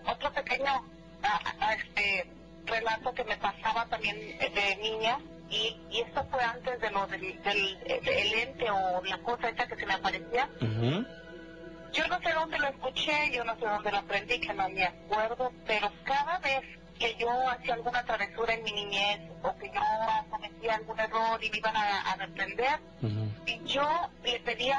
otro 0.07 0.33
pequeño 0.33 0.85
ah, 1.23 1.75
este 1.75 2.27
relato 2.64 3.12
que 3.14 3.25
me 3.25 3.37
pasaba 3.37 3.87
también 3.87 4.16
de 4.38 4.77
niña 4.83 5.19
y, 5.51 5.77
y 5.90 6.01
esto 6.01 6.25
fue 6.31 6.42
antes 6.42 6.81
de 6.81 6.90
lo 6.90 7.07
del, 7.07 7.42
del, 7.42 7.79
del 8.03 8.35
ente 8.35 8.71
o 8.71 9.03
la 9.05 9.19
cosa 9.19 9.49
esa 9.49 9.66
que 9.66 9.77
se 9.77 9.87
me 9.87 9.95
aparecía. 9.95 10.49
Yo 11.92 12.07
no 12.09 12.21
sé 12.21 12.33
dónde 12.33 12.59
lo 12.59 12.69
escuché, 12.69 13.31
yo 13.33 13.45
no 13.45 13.55
sé 13.59 13.64
dónde 13.64 13.90
lo 13.92 13.99
aprendí, 13.99 14.38
que 14.40 14.53
no 14.53 14.69
me 14.69 14.85
acuerdo, 14.85 15.53
pero 15.66 15.90
cada 16.05 16.38
vez 16.40 16.62
que 16.98 17.14
yo 17.16 17.28
hacía 17.50 17.74
alguna 17.74 18.04
travesura 18.04 18.54
en 18.54 18.62
mi 18.62 18.72
niñez 18.72 19.20
o 19.42 19.56
que 19.56 19.70
yo 19.72 19.80
cometía 20.30 20.74
algún 20.76 20.98
error 20.98 21.42
y 21.44 21.50
me 21.50 21.59
iban 21.59 21.76
a, 21.76 22.00
a 22.12 22.16
reprender, 22.16 22.80
y 23.46 23.64
yo 23.64 23.87
le 24.24 24.40
pedía, 24.40 24.78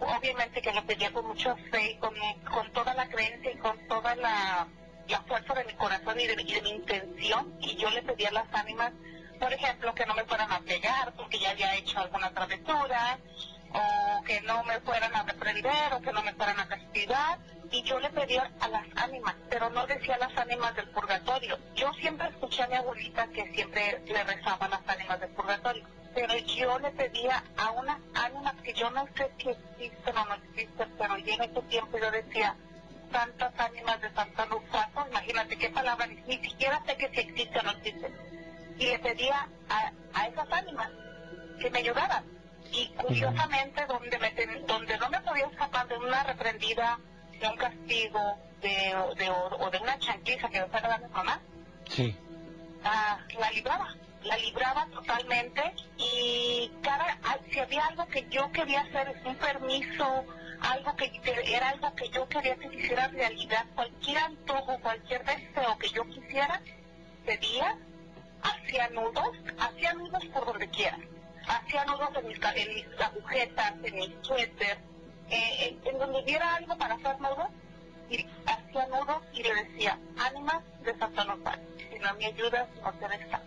obviamente 0.00 0.60
que 0.62 0.72
lo 0.72 0.84
pedía 0.84 1.12
con 1.12 1.26
mucha 1.26 1.54
fe 1.70 1.92
y 1.92 1.96
con, 1.98 2.14
con 2.50 2.72
toda 2.72 2.94
la 2.94 3.08
creencia 3.08 3.52
y 3.52 3.58
con 3.58 3.86
toda 3.86 4.14
la, 4.16 4.66
la 5.08 5.20
fuerza 5.22 5.54
de 5.54 5.64
mi 5.64 5.74
corazón 5.74 6.18
y 6.20 6.26
de, 6.26 6.36
mi- 6.36 6.42
y 6.42 6.54
de 6.54 6.62
mi 6.62 6.70
intención, 6.70 7.54
y 7.60 7.76
yo 7.76 7.90
le 7.90 8.02
pedía 8.02 8.28
a 8.28 8.32
las 8.32 8.52
ánimas, 8.54 8.92
por 9.38 9.52
ejemplo, 9.52 9.94
que 9.94 10.04
no 10.06 10.14
me 10.14 10.24
fueran 10.24 10.50
a 10.50 10.60
pegar 10.60 11.12
porque 11.16 11.38
ya 11.38 11.50
había 11.50 11.74
hecho 11.76 12.00
alguna 12.00 12.30
travesura, 12.32 13.18
o 13.72 14.22
que 14.24 14.40
no 14.40 14.64
me 14.64 14.80
fueran 14.80 15.14
a 15.14 15.22
reprender, 15.22 15.92
o 15.92 16.00
que 16.00 16.12
no 16.12 16.22
me 16.22 16.32
fueran 16.32 16.58
a 16.58 16.66
castigar, 16.66 17.38
y 17.70 17.82
yo 17.82 17.98
le 18.00 18.10
pedía 18.10 18.50
a 18.60 18.68
las 18.68 18.86
ánimas, 18.96 19.34
pero 19.50 19.68
no 19.70 19.86
decía 19.86 20.16
las 20.18 20.36
ánimas 20.36 20.74
del 20.74 20.88
purgatorio. 20.90 21.58
Yo 21.74 21.92
siempre 21.94 22.28
escuché 22.28 22.62
a 22.62 22.68
mi 22.68 22.74
abuelita 22.76 23.26
que 23.28 23.52
siempre 23.54 24.02
le 24.06 24.24
rezaba 24.24 24.68
las 24.68 24.80
ánimas 24.88 25.20
del 25.20 25.30
purgatorio, 25.30 25.84
pero 26.14 26.34
yo 26.38 26.78
le 26.78 26.90
pedía 26.92 27.42
a 27.56 27.70
unas 27.72 27.98
ánimas 28.14 28.54
que 28.62 28.72
yo 28.72 28.90
no 28.90 29.06
sé 29.16 29.30
si 29.38 29.50
existen 29.50 30.16
o 30.16 30.24
no 30.24 30.34
existen, 30.34 30.88
pero 30.98 31.16
yo 31.18 31.34
en 31.34 31.42
ese 31.42 31.62
tiempo 31.62 31.98
yo 31.98 32.10
decía, 32.10 32.56
tantas 33.12 33.52
ánimas 33.58 34.00
de 34.00 34.10
Santa 34.12 34.46
Luzato, 34.46 35.06
imagínate 35.10 35.56
qué 35.56 35.68
palabra, 35.70 36.06
ni, 36.06 36.16
ni 36.22 36.38
siquiera 36.48 36.82
sé 36.86 36.96
que 36.96 37.08
si 37.10 37.20
existe 37.20 37.58
o 37.58 37.62
no 37.62 37.70
existe. 37.72 38.12
Y 38.78 38.86
le 38.86 38.98
pedía 38.98 39.48
a, 39.68 39.92
a 40.14 40.26
esas 40.26 40.50
ánimas 40.52 40.88
que 41.60 41.70
me 41.70 41.78
ayudaran. 41.80 42.24
Y 42.72 42.88
curiosamente, 42.94 43.84
donde, 43.86 44.18
me 44.18 44.30
ten- 44.32 44.66
donde 44.66 44.96
no 44.98 45.08
me 45.10 45.20
podía 45.20 45.46
escapar 45.46 45.88
de 45.88 45.96
una 45.96 46.22
reprendida, 46.24 46.98
de 47.40 47.48
un 47.48 47.56
castigo, 47.56 48.38
de, 48.60 48.94
de- 49.16 49.30
o, 49.30 49.56
o 49.58 49.70
de 49.70 49.78
una 49.78 49.98
chanquiza 49.98 50.48
que 50.48 50.60
me 50.60 50.66
fuera 50.68 50.86
a 50.86 50.90
dar 50.90 51.00
mi 51.02 51.08
mamá, 51.08 51.40
Sí. 51.88 52.14
ah, 52.84 53.18
la 53.38 53.50
libraba, 53.52 53.94
la 54.24 54.36
libraba 54.36 54.86
totalmente 54.92 55.74
y 55.96 56.70
cada, 56.82 57.16
si 57.50 57.58
había 57.60 57.86
algo 57.86 58.06
que 58.06 58.26
yo 58.30 58.50
quería 58.52 58.80
hacer, 58.80 59.14
un 59.24 59.36
permiso, 59.36 60.24
algo 60.60 60.96
que, 60.96 61.12
era 61.46 61.68
algo 61.70 61.94
que 61.94 62.08
yo 62.10 62.28
quería 62.28 62.56
que 62.56 62.66
hiciera 62.76 63.08
realidad, 63.08 63.64
cualquier 63.74 64.18
antojo, 64.18 64.78
cualquier 64.80 65.24
deseo 65.24 65.78
que 65.78 65.88
yo 65.90 66.02
quisiera, 66.08 66.60
pedía, 67.24 67.76
hacía 68.42 68.88
nudos, 68.88 69.28
hacía 69.58 69.92
nudos 69.94 70.24
por 70.26 70.44
donde 70.46 70.68
quiera, 70.70 70.98
hacía 71.46 71.84
nudos 71.84 72.10
en 72.16 72.26
mis, 72.28 72.38
en 72.42 72.74
mis 72.74 73.00
agujetas, 73.00 73.72
en 73.84 73.94
mis 73.94 74.10
suéter, 74.22 74.78
eh, 75.30 75.78
en, 75.84 75.88
en 75.88 75.98
donde 75.98 76.22
hubiera 76.22 76.54
algo 76.56 76.76
para 76.76 76.94
hacer 76.94 77.20
nudos, 77.20 77.48
y 78.10 78.26
hacía 78.46 78.86
nudos 78.86 79.22
y 79.34 79.42
le 79.42 79.54
decía, 79.54 79.98
ánimas 80.18 80.62
de 80.82 80.98
Santa 80.98 81.24
Nopal, 81.24 81.60
si 81.76 81.98
no 81.98 82.14
me 82.14 82.26
ayudas, 82.26 82.68
no 82.82 82.92
seré 82.98 83.18
santo. 83.30 83.46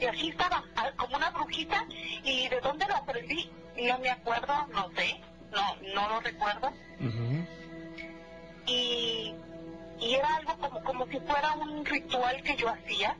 Y 0.00 0.06
así 0.06 0.28
estaba, 0.30 0.64
como 0.96 1.16
una 1.16 1.30
brujita, 1.30 1.86
y 2.24 2.48
de 2.48 2.60
dónde 2.60 2.86
lo 2.86 2.96
aprendí, 2.96 3.50
no 3.76 3.98
me 3.98 4.10
acuerdo, 4.10 4.66
no 4.72 4.90
sé, 4.96 5.20
no, 5.52 5.76
no 5.94 6.08
lo 6.08 6.20
recuerdo, 6.20 6.72
y, 8.66 9.34
y 10.00 10.14
era 10.14 10.36
algo 10.36 10.56
como, 10.58 10.82
como 10.82 11.06
si 11.06 11.20
fuera 11.20 11.52
un 11.54 11.84
ritual 11.84 12.42
que 12.42 12.56
yo 12.56 12.68
hacía. 12.68 13.16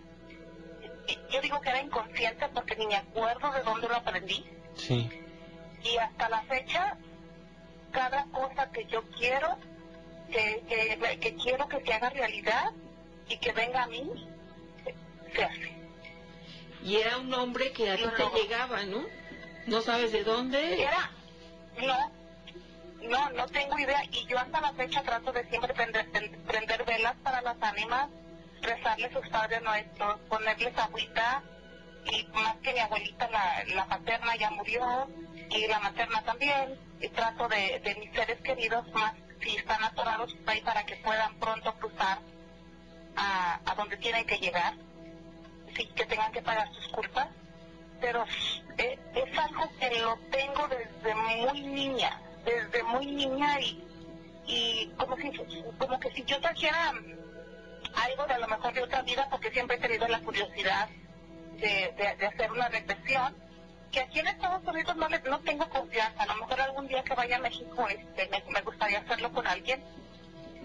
Yo 1.30 1.40
digo 1.42 1.60
que 1.60 1.68
era 1.68 1.82
inconsciente 1.82 2.48
porque 2.48 2.76
ni 2.76 2.86
me 2.86 2.96
acuerdo 2.96 3.52
de 3.52 3.62
dónde 3.62 3.88
lo 3.88 3.96
aprendí. 3.96 4.42
Sí. 4.74 5.10
Y 5.82 5.96
hasta 5.98 6.30
la 6.30 6.40
fecha, 6.44 6.96
cada 7.94 8.24
cosa 8.26 8.70
que 8.72 8.84
yo 8.86 9.02
quiero, 9.16 9.56
que, 10.30 10.62
que, 10.68 11.18
que 11.20 11.34
quiero 11.36 11.68
que 11.68 11.80
se 11.80 11.92
haga 11.94 12.10
realidad 12.10 12.72
y 13.28 13.38
que 13.38 13.52
venga 13.52 13.84
a 13.84 13.86
mí, 13.86 14.10
se- 15.34 15.44
hace. 15.44 15.72
Y 16.82 16.96
era 16.96 17.16
un 17.18 17.32
hombre 17.32 17.72
que 17.72 17.90
a 17.90 17.96
ti 17.96 18.04
te 18.16 18.24
llegaba, 18.42 18.82
¿no? 18.84 19.06
No 19.66 19.80
sabes 19.80 20.12
de 20.12 20.22
dónde. 20.24 20.82
Era, 20.82 21.10
no, 21.78 22.12
no, 23.08 23.30
no 23.30 23.46
tengo 23.46 23.78
idea. 23.78 24.02
Y 24.10 24.26
yo 24.26 24.38
hasta 24.38 24.60
la 24.60 24.72
fecha 24.74 25.02
trato 25.02 25.32
de 25.32 25.48
siempre 25.48 25.72
prender, 25.72 26.10
prender 26.46 26.84
velas 26.84 27.14
para 27.22 27.40
las 27.40 27.56
ánimas, 27.62 28.10
rezarles 28.60 29.12
sus 29.12 29.26
padres 29.28 29.62
nuestros, 29.62 30.20
ponerles 30.28 30.76
agüita. 30.76 31.42
Y 32.12 32.26
más 32.34 32.56
que 32.56 32.74
mi 32.74 32.80
abuelita, 32.80 33.30
la, 33.30 33.64
la 33.74 33.86
paterna 33.86 34.36
ya 34.36 34.50
murió, 34.50 35.08
y 35.50 35.66
la 35.66 35.80
materna 35.80 36.22
también. 36.22 36.78
Y 37.00 37.08
trato 37.08 37.48
de, 37.48 37.80
de 37.80 37.94
mis 37.96 38.10
seres 38.12 38.40
queridos, 38.40 38.86
más 38.92 39.14
si 39.40 39.56
están 39.56 39.82
atorados 39.84 40.34
ahí 40.46 40.60
para 40.62 40.84
que 40.86 40.96
puedan 40.96 41.34
pronto 41.38 41.74
cruzar 41.74 42.18
a, 43.16 43.60
a 43.66 43.74
donde 43.74 43.96
tienen 43.98 44.26
que 44.26 44.38
llegar, 44.38 44.74
sí, 45.76 45.86
que 45.94 46.06
tengan 46.06 46.32
que 46.32 46.40
pagar 46.40 46.72
sus 46.72 46.88
culpas 46.88 47.28
pero 48.04 48.24
eh, 48.76 48.98
es 49.14 49.38
algo 49.38 49.66
que 49.78 49.98
lo 50.00 50.18
tengo 50.30 50.68
desde 50.68 51.14
muy 51.14 51.60
niña, 51.62 52.20
desde 52.44 52.82
muy 52.82 53.06
niña 53.06 53.58
y, 53.60 53.82
y 54.46 54.92
como, 54.98 55.16
si, 55.16 55.30
como 55.78 55.98
que 55.98 56.10
si 56.10 56.22
yo 56.24 56.38
trajera 56.38 56.92
algo 57.94 58.26
de 58.26 58.34
a 58.34 58.38
lo 58.38 58.48
mejor 58.48 58.74
de 58.74 58.82
otra 58.82 59.00
vida, 59.02 59.26
porque 59.30 59.50
siempre 59.52 59.76
he 59.76 59.80
tenido 59.80 60.06
la 60.08 60.20
curiosidad 60.20 60.88
de, 61.56 61.94
de, 61.96 62.26
hacer 62.26 62.52
una 62.52 62.68
regresión, 62.68 63.34
que 63.94 64.00
aquí 64.00 64.18
en 64.18 64.26
Estados 64.26 64.66
Unidos 64.66 64.96
no, 64.96 65.08
le, 65.08 65.20
no 65.20 65.38
tengo 65.40 65.68
confianza, 65.68 66.24
a 66.24 66.26
lo 66.26 66.34
mejor 66.34 66.60
algún 66.60 66.88
día 66.88 67.04
que 67.04 67.14
vaya 67.14 67.36
a 67.36 67.38
México 67.38 67.86
este, 67.88 68.28
me, 68.28 68.42
me 68.52 68.60
gustaría 68.62 68.98
hacerlo 68.98 69.32
con 69.32 69.46
alguien, 69.46 69.80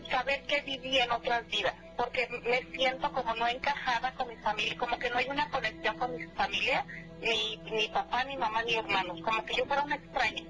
saber 0.10 0.42
que 0.48 0.62
viví 0.62 0.98
en 0.98 1.12
otras 1.12 1.48
vidas, 1.48 1.76
porque 1.96 2.28
me 2.28 2.64
siento 2.76 3.12
como 3.12 3.36
no 3.36 3.48
encajada 3.48 4.14
con 4.16 4.30
mi 4.30 4.36
familia, 4.38 4.76
como 4.78 4.98
que 4.98 5.12
no 5.12 5.18
hay 5.18 5.28
una 5.30 5.48
conexión 5.52 5.96
con 6.00 6.18
mi 6.18 6.26
familia, 6.30 6.84
ni, 7.22 7.58
ni 7.72 7.88
papá, 7.90 8.24
ni 8.24 8.36
mamá, 8.36 8.64
ni 8.64 8.74
hermanos, 8.74 9.22
como 9.22 9.46
que 9.46 9.54
yo 9.54 9.66
fuera 9.66 9.84
una 9.84 9.96
extraña, 9.96 10.44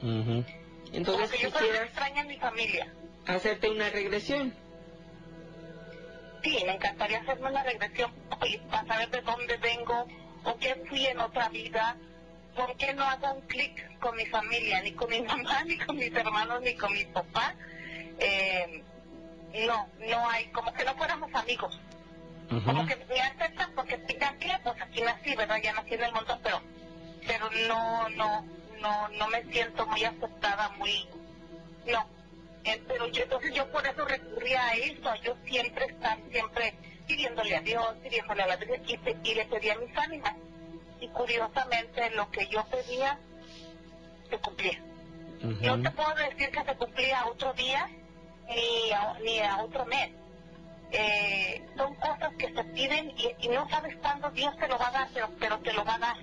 como 0.00 0.44
Entonces 0.92 1.30
que 1.30 1.38
yo 1.38 1.50
fuera 1.52 1.68
una 1.68 1.82
extraña 1.84 2.20
en 2.22 2.26
mi 2.26 2.36
familia. 2.38 2.92
hacerte 3.26 3.70
una 3.70 3.90
regresión. 3.90 4.52
Sí, 6.42 6.62
me 6.66 6.74
encantaría 6.74 7.20
hacerme 7.20 7.50
una 7.50 7.62
regresión 7.62 8.12
para 8.70 8.86
saber 8.86 9.10
de 9.10 9.20
dónde 9.22 9.56
vengo 9.58 10.06
o 10.44 10.56
qué 10.58 10.74
fui 10.88 11.06
en 11.06 11.20
otra 11.20 11.48
vida. 11.48 11.96
¿Por 12.54 12.76
qué 12.76 12.92
no 12.92 13.04
hago 13.04 13.34
un 13.34 13.42
clic 13.42 13.98
con 13.98 14.16
mi 14.16 14.26
familia, 14.26 14.82
ni 14.82 14.92
con 14.92 15.08
mi 15.10 15.20
mamá, 15.30 15.64
ni 15.64 15.78
con 15.78 15.96
mis 15.96 16.12
hermanos, 16.12 16.60
ni 16.62 16.74
con 16.74 16.92
mi 16.92 17.04
papá? 17.04 17.54
Eh, 18.18 18.82
no, 19.66 19.88
no 19.98 20.30
hay, 20.30 20.46
como 20.46 20.72
que 20.72 20.84
no 20.84 20.94
fuéramos 20.94 21.32
amigos. 21.34 21.78
Como 22.48 22.86
que 22.86 22.96
me 22.96 23.20
aceptan 23.20 23.72
porque 23.74 24.00
ya 24.18 24.36
que, 24.38 24.50
pues 24.62 24.80
aquí 24.80 25.02
nací, 25.02 25.34
¿verdad? 25.36 25.58
Ya 25.62 25.74
nací 25.74 25.94
en 25.94 26.04
el 26.04 26.12
mundo, 26.12 26.38
pero, 26.42 26.62
pero 27.26 27.50
no, 27.68 28.08
no, 28.10 28.44
no, 28.80 29.08
no 29.08 29.28
me 29.28 29.44
siento 29.44 29.86
muy 29.86 30.02
aceptada, 30.04 30.70
muy, 30.78 31.06
no. 31.86 32.06
Eh, 32.64 32.82
pero 32.88 33.06
yo, 33.08 33.22
entonces 33.22 33.54
yo 33.54 33.70
por 33.70 33.86
eso 33.86 34.04
recurría 34.04 34.66
a 34.66 34.74
eso, 34.74 35.14
yo 35.22 35.36
siempre 35.46 35.86
estar, 35.86 36.18
siempre 36.30 36.74
pidiéndole 37.08 37.56
a 37.56 37.60
Dios, 37.62 37.96
pidiéndole 38.02 38.42
a 38.42 38.46
la 38.46 38.56
Virgen 38.56 38.82
y, 38.86 38.96
pe- 38.98 39.16
y 39.24 39.34
le 39.34 39.46
pedía 39.46 39.72
a 39.74 39.78
mis 39.78 39.96
ánimas. 39.96 40.34
y 41.00 41.08
curiosamente 41.08 42.10
lo 42.10 42.28
que 42.30 42.46
yo 42.48 42.64
pedía 42.66 43.18
se 44.30 44.38
cumplía. 44.38 44.80
No 45.66 45.80
te 45.82 45.90
puedo 45.92 46.14
decir 46.16 46.50
que 46.50 46.64
se 46.64 46.76
cumplía 46.76 47.24
otro 47.26 47.52
día 47.54 47.88
ni 48.48 48.90
a, 48.92 49.18
ni 49.24 49.38
a 49.40 49.58
otro 49.58 49.84
mes. 49.86 50.10
Eh, 50.90 51.64
son 51.76 51.94
cosas 51.96 52.32
que 52.38 52.52
se 52.52 52.64
piden 52.64 53.12
y, 53.16 53.32
y 53.46 53.48
no 53.48 53.68
sabes 53.70 53.94
cuándo 53.98 54.30
Dios 54.30 54.56
te 54.58 54.66
lo 54.68 54.76
va 54.78 54.88
a 54.88 54.90
dar, 54.90 55.08
pero, 55.14 55.28
pero 55.38 55.58
te 55.60 55.72
lo 55.72 55.84
va 55.84 55.94
a 55.94 55.98
dar. 55.98 56.16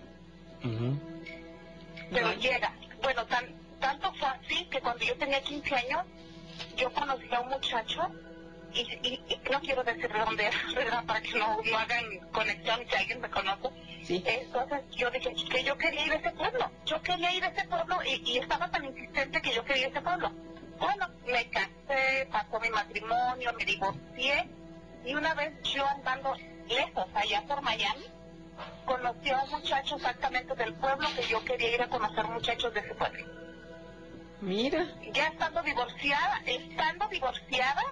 Pero 2.11 2.33
llega. 2.33 2.73
Bueno, 3.01 3.25
tan, 3.27 3.45
tanto 3.79 4.11
fue 4.15 4.27
así 4.27 4.65
que 4.65 4.81
cuando 4.81 5.05
yo 5.05 5.15
tenía 5.17 5.41
15 5.41 5.73
años, 5.75 6.01
yo 6.75 6.91
conocí 6.93 7.33
a 7.33 7.39
un 7.41 7.49
muchacho 7.49 8.01
y, 8.75 9.07
y, 9.07 9.23
y 9.29 9.49
no 9.51 9.59
quiero 9.61 9.83
decir 9.83 10.11
de 10.11 10.19
dónde 10.19 10.47
era, 10.47 10.57
¿verdad? 10.75 11.05
Para 11.05 11.21
que 11.21 11.33
no, 11.37 11.57
no 11.63 11.77
hagan 11.77 12.19
conexión 12.31 12.81
si 12.89 12.95
alguien 12.95 13.21
me 13.21 13.29
conoce. 13.29 13.69
Entonces 14.07 14.81
yo 14.91 15.09
dije 15.09 15.33
que 15.49 15.63
yo 15.63 15.77
quería 15.77 16.05
ir 16.05 16.11
a 16.11 16.15
ese 16.15 16.31
pueblo. 16.31 16.71
Yo 16.85 17.01
quería 17.01 17.33
ir 17.33 17.43
a 17.43 17.47
ese 17.47 17.67
pueblo 17.67 17.97
y, 18.03 18.21
y 18.31 18.37
estaba 18.37 18.69
tan 18.69 18.85
insistente 18.85 19.41
que 19.41 19.53
yo 19.53 19.63
quería 19.63 19.83
ir 19.83 19.87
a 19.87 19.91
ese 19.91 20.01
pueblo. 20.01 20.31
Bueno, 20.77 21.07
me 21.25 21.49
casé, 21.49 22.27
pasó 22.31 22.59
mi 22.59 22.69
matrimonio, 22.69 23.53
me 23.57 23.65
divorcié 23.65 24.49
y 25.05 25.13
una 25.15 25.33
vez 25.33 25.53
yo 25.63 25.87
andando 25.87 26.35
lejos, 26.67 27.05
allá 27.13 27.43
por 27.47 27.61
Miami, 27.61 28.05
conocí 28.85 29.29
a 29.29 29.41
un 29.41 29.51
muchacho 29.51 29.95
exactamente 29.95 30.55
del 30.55 30.73
pueblo 30.75 31.07
que 31.15 31.27
yo 31.27 31.43
quería 31.45 31.75
ir 31.75 31.81
a 31.81 31.89
conocer 31.89 32.25
muchachos 32.25 32.73
de 32.73 32.79
ese 32.81 32.95
pueblo. 32.95 33.25
Mira. 34.41 34.85
Ya 35.13 35.27
estando 35.27 35.61
divorciada, 35.63 36.41
estando 36.45 37.07
divorciada, 37.07 37.83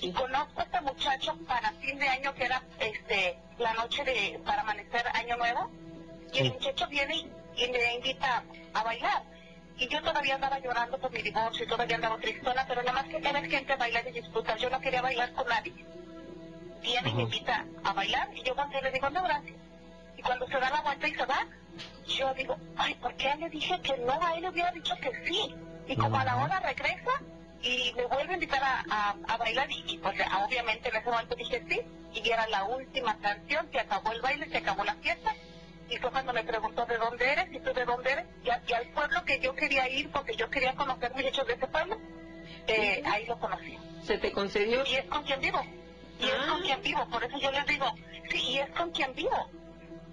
y 0.00 0.12
conozco 0.12 0.60
a 0.60 0.64
este 0.64 0.80
muchacho 0.82 1.36
para 1.46 1.70
fin 1.72 1.98
de 1.98 2.08
año 2.08 2.34
que 2.34 2.44
era 2.44 2.62
este 2.78 3.38
la 3.58 3.72
noche 3.74 4.04
de 4.04 4.40
para 4.44 4.62
amanecer 4.62 5.06
año 5.14 5.36
nuevo 5.36 5.70
y 6.32 6.38
el 6.38 6.52
muchacho 6.52 6.86
viene 6.88 7.26
y 7.56 7.68
me 7.68 7.94
invita 7.94 8.44
a 8.74 8.82
bailar. 8.82 9.22
Y 9.78 9.88
yo 9.88 10.02
todavía 10.02 10.34
andaba 10.34 10.58
llorando 10.58 10.98
por 10.98 11.10
mi 11.10 11.22
divorcio 11.22 11.64
y 11.64 11.68
todavía 11.68 11.96
andaba 11.96 12.18
tristona 12.18 12.64
pero 12.66 12.82
nada 12.82 13.02
más 13.02 13.08
que 13.08 13.18
ver 13.18 13.50
gente 13.50 13.76
bailar 13.76 14.06
y 14.08 14.12
disfrutar 14.12 14.58
yo 14.58 14.70
no 14.70 14.80
quería 14.80 15.02
bailar 15.02 15.32
con 15.32 15.46
nadie. 15.48 15.72
Viene 16.82 17.10
y 17.10 17.14
me 17.14 17.22
invita 17.22 17.64
a 17.84 17.92
bailar 17.92 18.28
y 18.34 18.42
yo 18.42 18.54
cuando 18.54 18.80
le 18.80 18.90
digo 18.90 19.10
no 19.10 19.22
gracias 19.22 19.56
y 20.16 20.22
cuando 20.22 20.46
se 20.46 20.58
da 20.58 20.70
la 20.70 20.80
vuelta 20.82 21.08
y 21.08 21.14
se 21.14 21.24
va 21.24 21.46
yo 22.06 22.34
digo 22.34 22.56
ay 22.76 22.94
¿por 22.96 23.14
qué 23.16 23.34
le 23.36 23.48
dije 23.50 23.80
que 23.80 23.96
no? 23.98 24.12
a 24.12 24.34
él 24.34 24.42
le 24.42 24.50
hubiera 24.50 24.70
dicho 24.72 24.94
que 24.96 25.10
sí 25.26 25.54
y 25.88 25.96
como 25.96 26.18
a 26.18 26.24
la 26.24 26.36
hora 26.36 26.60
regresa 26.60 27.20
y 27.62 27.92
me 27.96 28.04
vuelve 28.06 28.32
a 28.32 28.34
invitar 28.34 28.62
a, 28.62 28.84
a, 28.90 29.16
a 29.28 29.36
bailar 29.36 29.70
y, 29.70 29.84
y, 29.94 29.98
pues 29.98 30.16
obviamente 30.44 30.88
en 30.88 30.96
ese 30.96 31.10
momento 31.10 31.34
dije 31.34 31.62
sí 31.68 31.80
y 32.14 32.28
era 32.30 32.46
la 32.48 32.64
última 32.64 33.18
canción, 33.18 33.68
se 33.72 33.80
acabó 33.80 34.12
el 34.12 34.20
baile, 34.22 34.48
se 34.48 34.58
acabó 34.58 34.84
la 34.84 34.94
fiesta 34.96 35.34
y 35.88 35.96
fue 35.98 36.10
cuando 36.10 36.32
me 36.32 36.42
preguntó 36.44 36.84
de 36.86 36.96
dónde 36.98 37.30
eres 37.32 37.46
y 37.52 37.60
tú 37.60 37.72
de 37.72 37.84
dónde 37.84 38.12
eres 38.12 38.26
y, 38.44 38.50
a- 38.50 38.62
y 38.66 38.72
al 38.72 38.86
pueblo 38.90 39.24
que 39.24 39.38
yo 39.40 39.54
quería 39.54 39.88
ir 39.88 40.10
porque 40.10 40.34
yo 40.36 40.48
quería 40.50 40.74
conocer 40.74 41.12
muchachos 41.14 41.46
de 41.46 41.54
ese 41.54 41.66
pueblo, 41.68 41.96
eh, 42.66 43.02
ahí 43.06 43.24
lo 43.26 43.38
conocí. 43.38 43.78
¿Se 44.02 44.18
te 44.18 44.32
concedió? 44.32 44.84
Y 44.86 44.96
es 44.96 45.04
con 45.06 45.22
quien 45.24 45.40
vivo. 45.40 45.60
Y 46.18 46.24
es 46.28 46.36
con 46.48 46.62
quien 46.62 46.80
vivo, 46.82 47.06
por 47.10 47.22
eso 47.24 47.38
yo 47.38 47.50
les 47.50 47.66
digo, 47.66 47.86
sí, 48.30 48.42
y 48.52 48.58
es 48.58 48.70
con 48.70 48.90
quien 48.90 49.14
vivo. 49.14 49.50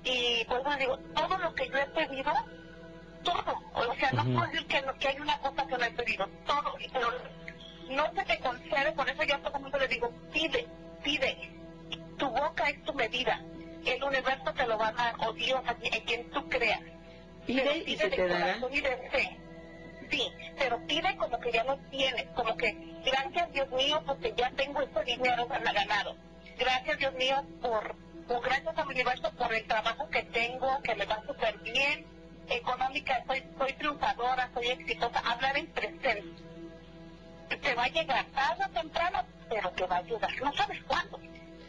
Y 0.03 0.43
pues 0.45 0.61
les 0.65 0.79
digo, 0.79 0.97
todo 1.15 1.37
lo 1.37 1.53
que 1.55 1.67
yo 1.69 1.77
he 1.77 1.85
pedido, 1.87 2.31
todo. 3.23 3.61
O 3.73 3.95
sea, 3.95 4.11
no 4.11 4.23
puedo 4.23 4.41
decir 4.51 4.67
que, 4.67 4.81
no- 4.81 4.93
que 4.97 5.07
hay 5.09 5.19
una 5.19 5.37
cosa 5.39 5.65
que 5.67 5.77
no 5.77 5.83
he 5.85 5.91
pedido, 5.91 6.27
todo. 6.45 6.75
y- 6.79 6.87
Pero 6.89 7.07
no 7.89 8.13
se 8.13 8.23
te 8.25 8.39
concede, 8.39 8.91
por 8.93 9.09
eso 9.09 9.23
yo 9.23 9.35
a 9.35 9.39
todo 9.39 9.55
el 9.57 9.61
mundo 9.63 9.77
le 9.79 9.87
digo, 9.87 10.11
pide, 10.31 10.67
pide. 11.03 11.37
Tu 12.17 12.29
boca 12.29 12.69
es 12.69 12.83
tu 12.83 12.93
medida. 12.93 13.39
El 13.85 14.03
universo 14.03 14.53
te 14.53 14.65
lo 14.67 14.77
va 14.77 14.89
a 14.89 14.91
dar, 14.93 15.15
o 15.19 15.33
Dios, 15.33 15.61
a 15.67 15.73
quien- 15.75 15.93
en 15.93 16.01
quien 16.05 16.29
tú 16.31 16.47
creas. 16.49 16.79
Pide 17.45 17.61
Pero 17.63 17.75
y 17.75 17.81
pide 17.81 17.97
se 17.97 18.09
de 18.09 18.15
te 18.15 18.27
dará. 18.27 18.45
corazón 18.45 18.73
y 18.73 18.81
de 18.81 18.97
fe. 19.11 19.39
Sí, 20.09 20.31
pero 20.57 20.79
pide 20.87 21.15
como 21.17 21.39
que 21.39 21.51
ya 21.51 21.63
lo 21.63 21.77
tienes, 21.89 22.25
como 22.35 22.55
que 22.55 22.71
gracias 23.05 23.51
Dios 23.51 23.69
mío 23.71 24.01
porque 24.05 24.33
ya 24.37 24.49
tengo 24.51 24.81
este 24.81 25.03
dinero 25.03 25.47
ganado. 25.47 26.15
Gracias 26.57 26.97
Dios 26.99 27.13
mío 27.15 27.43
por, 27.61 27.95
por 28.27 28.41
gracias 28.43 28.77
al 28.77 28.87
universo 28.87 29.31
por 29.37 29.53
el 29.53 29.65
trabajo 29.67 30.07
que 30.09 30.23
tengo, 30.23 30.81
que 30.83 30.95
me 30.95 31.05
va 31.05 31.21
súper 31.25 31.57
bien, 31.59 32.05
económica, 32.49 33.23
soy, 33.27 33.43
soy 33.57 33.73
triunfadora, 33.73 34.49
soy 34.53 34.67
exitosa, 34.67 35.19
hablar 35.19 35.57
en 35.57 35.67
presente. 35.67 36.23
Te 37.61 37.75
va 37.75 37.83
a 37.83 37.87
llegar 37.89 38.25
tarde 38.27 38.63
o 38.65 38.69
temprano, 38.69 39.23
pero 39.49 39.69
te 39.71 39.85
va 39.85 39.97
a 39.97 40.01
llegar. 40.01 40.31
No 40.41 40.53
sabes 40.53 40.81
cuándo, 40.83 41.19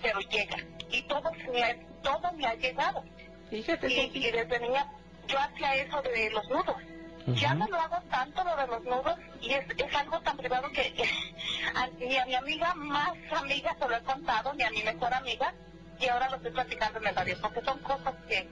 pero 0.03 0.21
llega. 0.21 0.57
Y 0.91 1.03
todo 1.03 1.31
me 1.53 1.63
ha, 1.63 1.77
todo 2.03 2.33
me 2.33 2.47
ha 2.47 2.55
llegado. 2.55 3.05
Fíjate, 3.51 3.93
y, 3.93 4.11
y 4.15 4.31
desde 4.31 4.61
niña 4.61 4.87
yo 5.29 5.39
hacía 5.39 5.75
eso 5.77 6.01
de 6.03 6.31
los 6.31 6.49
nudos. 6.49 6.77
Ya 7.27 7.55
no 7.55 7.67
lo 7.69 7.81
hago 7.81 7.97
tanto 8.11 8.45
lo 8.45 8.55
de 8.55 8.67
los 8.67 8.85
nudos 8.85 9.19
y 9.41 9.53
es, 9.53 9.65
es 9.79 9.95
algo 9.95 10.21
tan 10.21 10.37
privado 10.37 10.71
que 10.73 10.93
a- 11.75 11.87
ni 11.99 12.19
a 12.19 12.27
mi 12.27 12.35
amiga 12.35 12.75
más 12.75 13.13
amiga 13.35 13.75
se 13.79 13.89
lo 13.89 13.97
he 13.97 14.03
contado, 14.03 14.53
ni 14.55 14.63
a 14.63 14.71
mi 14.71 14.83
mejor 14.83 15.13
amiga, 15.15 15.55
y 16.01 16.07
ahora 16.09 16.29
lo 16.29 16.37
estoy 16.37 16.51
platicando 16.53 16.99
en 16.99 17.07
el 17.07 17.15
radio, 17.17 17.37
porque 17.41 17.63
son 17.63 17.79
cosas 17.79 18.15
que, 18.29 18.47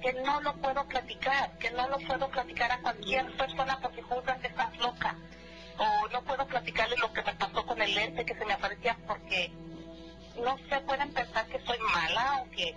que 0.00 0.12
no 0.12 0.40
lo 0.40 0.54
puedo 0.56 0.84
platicar, 0.86 1.58
que 1.58 1.70
no 1.70 1.88
lo 1.88 1.98
puedo 1.98 2.28
platicar 2.28 2.72
a 2.72 2.80
cualquier 2.80 3.36
persona 3.36 3.78
porque 3.80 4.02
juzgan 4.02 4.40
que 4.40 4.48
estás 4.48 4.76
loca. 4.78 5.16
O 5.78 6.08
no 6.08 6.22
puedo 6.24 6.46
platicarle 6.46 6.96
lo 6.98 7.12
que 7.12 7.22
me 7.22 7.34
pasó 7.34 7.64
con 7.64 7.80
el 7.80 7.94
lente 7.94 8.24
que 8.24 8.34
se 8.34 8.44
me 8.44 8.52
aparecía 8.52 8.96
porque 9.06 9.52
no 10.42 10.56
se 10.68 10.80
pueden 10.80 11.12
pensar 11.12 11.46
que 11.46 11.60
soy 11.60 11.78
mala 11.78 12.42
o 12.42 12.50
que, 12.50 12.76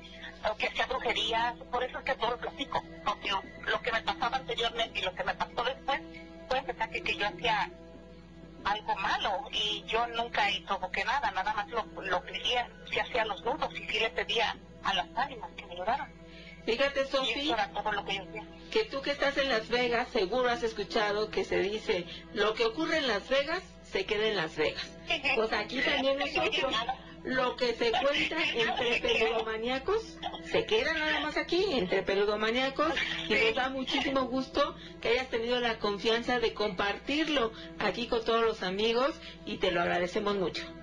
o 0.51 0.55
que 0.55 0.71
sea 0.71 0.85
brujería, 0.87 1.55
por 1.71 1.83
eso 1.83 1.99
es 1.99 2.05
que 2.05 2.15
todo 2.15 2.31
lo 2.31 2.37
platico, 2.37 2.83
porque 3.05 3.31
lo 3.67 3.81
que 3.81 3.91
me 3.91 4.01
pasaba 4.01 4.37
anteriormente 4.37 4.99
y 4.99 5.03
lo 5.03 5.13
que 5.13 5.23
me 5.23 5.33
pasó 5.35 5.63
después, 5.63 6.01
pueden 6.47 6.65
pensar 6.65 6.89
que, 6.89 7.15
yo 7.15 7.27
hacía 7.27 7.69
algo 8.63 8.95
malo 8.95 9.47
y 9.51 9.83
yo 9.87 10.05
nunca 10.07 10.43
provoqué 10.67 11.03
nada, 11.03 11.31
nada 11.31 11.53
más 11.53 11.67
lo, 11.69 11.83
lo 12.01 12.21
pedía, 12.23 12.67
si 12.91 12.99
hacía 12.99 13.25
los 13.25 13.43
nudos 13.43 13.71
y 13.73 13.87
si 13.87 13.99
le 13.99 14.09
pedía 14.09 14.55
a 14.83 14.93
las 14.93 15.07
ánimas 15.15 15.49
que 15.55 15.65
me 15.65 15.73
ayudaran. 15.73 16.20
Fíjate, 16.65 17.05
que 17.05 17.17
hacía. 17.17 17.71
que 18.71 18.83
tú 18.85 19.01
que 19.01 19.11
estás 19.11 19.37
en 19.37 19.49
Las 19.49 19.67
Vegas, 19.69 20.07
seguro 20.11 20.49
has 20.49 20.63
escuchado 20.63 21.29
que 21.29 21.43
se 21.43 21.59
dice, 21.59 22.05
lo 22.33 22.53
que 22.53 22.65
ocurre 22.65 22.97
en 22.97 23.07
Las 23.07 23.27
Vegas, 23.29 23.63
se 23.83 24.05
queda 24.05 24.27
en 24.27 24.37
Las 24.37 24.55
Vegas. 24.55 24.97
Pues 25.35 25.51
aquí 25.51 25.81
también 25.81 26.19
nosotros, 26.19 26.73
lo 27.23 27.55
que 27.55 27.73
se 27.73 27.91
cuenta 27.91 28.37
entre 28.53 29.01
peludomaníacos, 29.01 30.17
se 30.45 30.65
queda 30.65 30.93
nada 30.93 31.19
más 31.19 31.37
aquí, 31.37 31.63
entre 31.71 32.03
peludomaníacos, 32.03 32.93
y 33.27 33.33
nos 33.33 33.55
da 33.55 33.69
muchísimo 33.69 34.25
gusto 34.25 34.75
que 35.01 35.09
hayas 35.09 35.29
tenido 35.29 35.59
la 35.59 35.79
confianza 35.79 36.39
de 36.39 36.53
compartirlo 36.53 37.51
aquí 37.79 38.07
con 38.07 38.23
todos 38.23 38.43
los 38.43 38.63
amigos, 38.63 39.19
y 39.45 39.57
te 39.57 39.71
lo 39.71 39.81
agradecemos 39.81 40.35
mucho. 40.35 40.80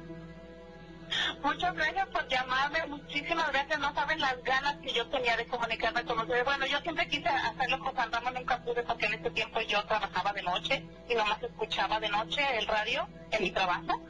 Muchas 1.42 1.74
gracias 1.74 2.08
por 2.08 2.28
llamarme, 2.28 2.86
muchísimas 2.86 3.50
gracias. 3.50 3.78
No 3.78 3.94
saben 3.94 4.20
las 4.20 4.42
ganas 4.42 4.76
que 4.78 4.92
yo 4.92 5.08
tenía 5.08 5.36
de 5.36 5.46
comunicarme 5.46 6.04
con 6.04 6.18
ustedes. 6.18 6.44
Bueno, 6.44 6.66
yo 6.66 6.80
siempre 6.80 7.08
quise 7.08 7.28
hacerlo 7.28 7.78
con 7.80 7.94
Santana, 7.94 8.30
nunca 8.30 8.62
pude 8.62 8.82
porque 8.82 9.06
en 9.06 9.14
ese 9.14 9.30
tiempo 9.30 9.60
yo 9.62 9.84
trabajaba 9.84 10.32
de 10.32 10.42
noche 10.42 10.84
y 11.08 11.14
nomás 11.14 11.42
escuchaba 11.42 12.00
de 12.00 12.08
noche 12.08 12.42
el 12.58 12.66
radio 12.66 13.08
en 13.30 13.42
mi 13.42 13.50
trabajo. 13.50 14.00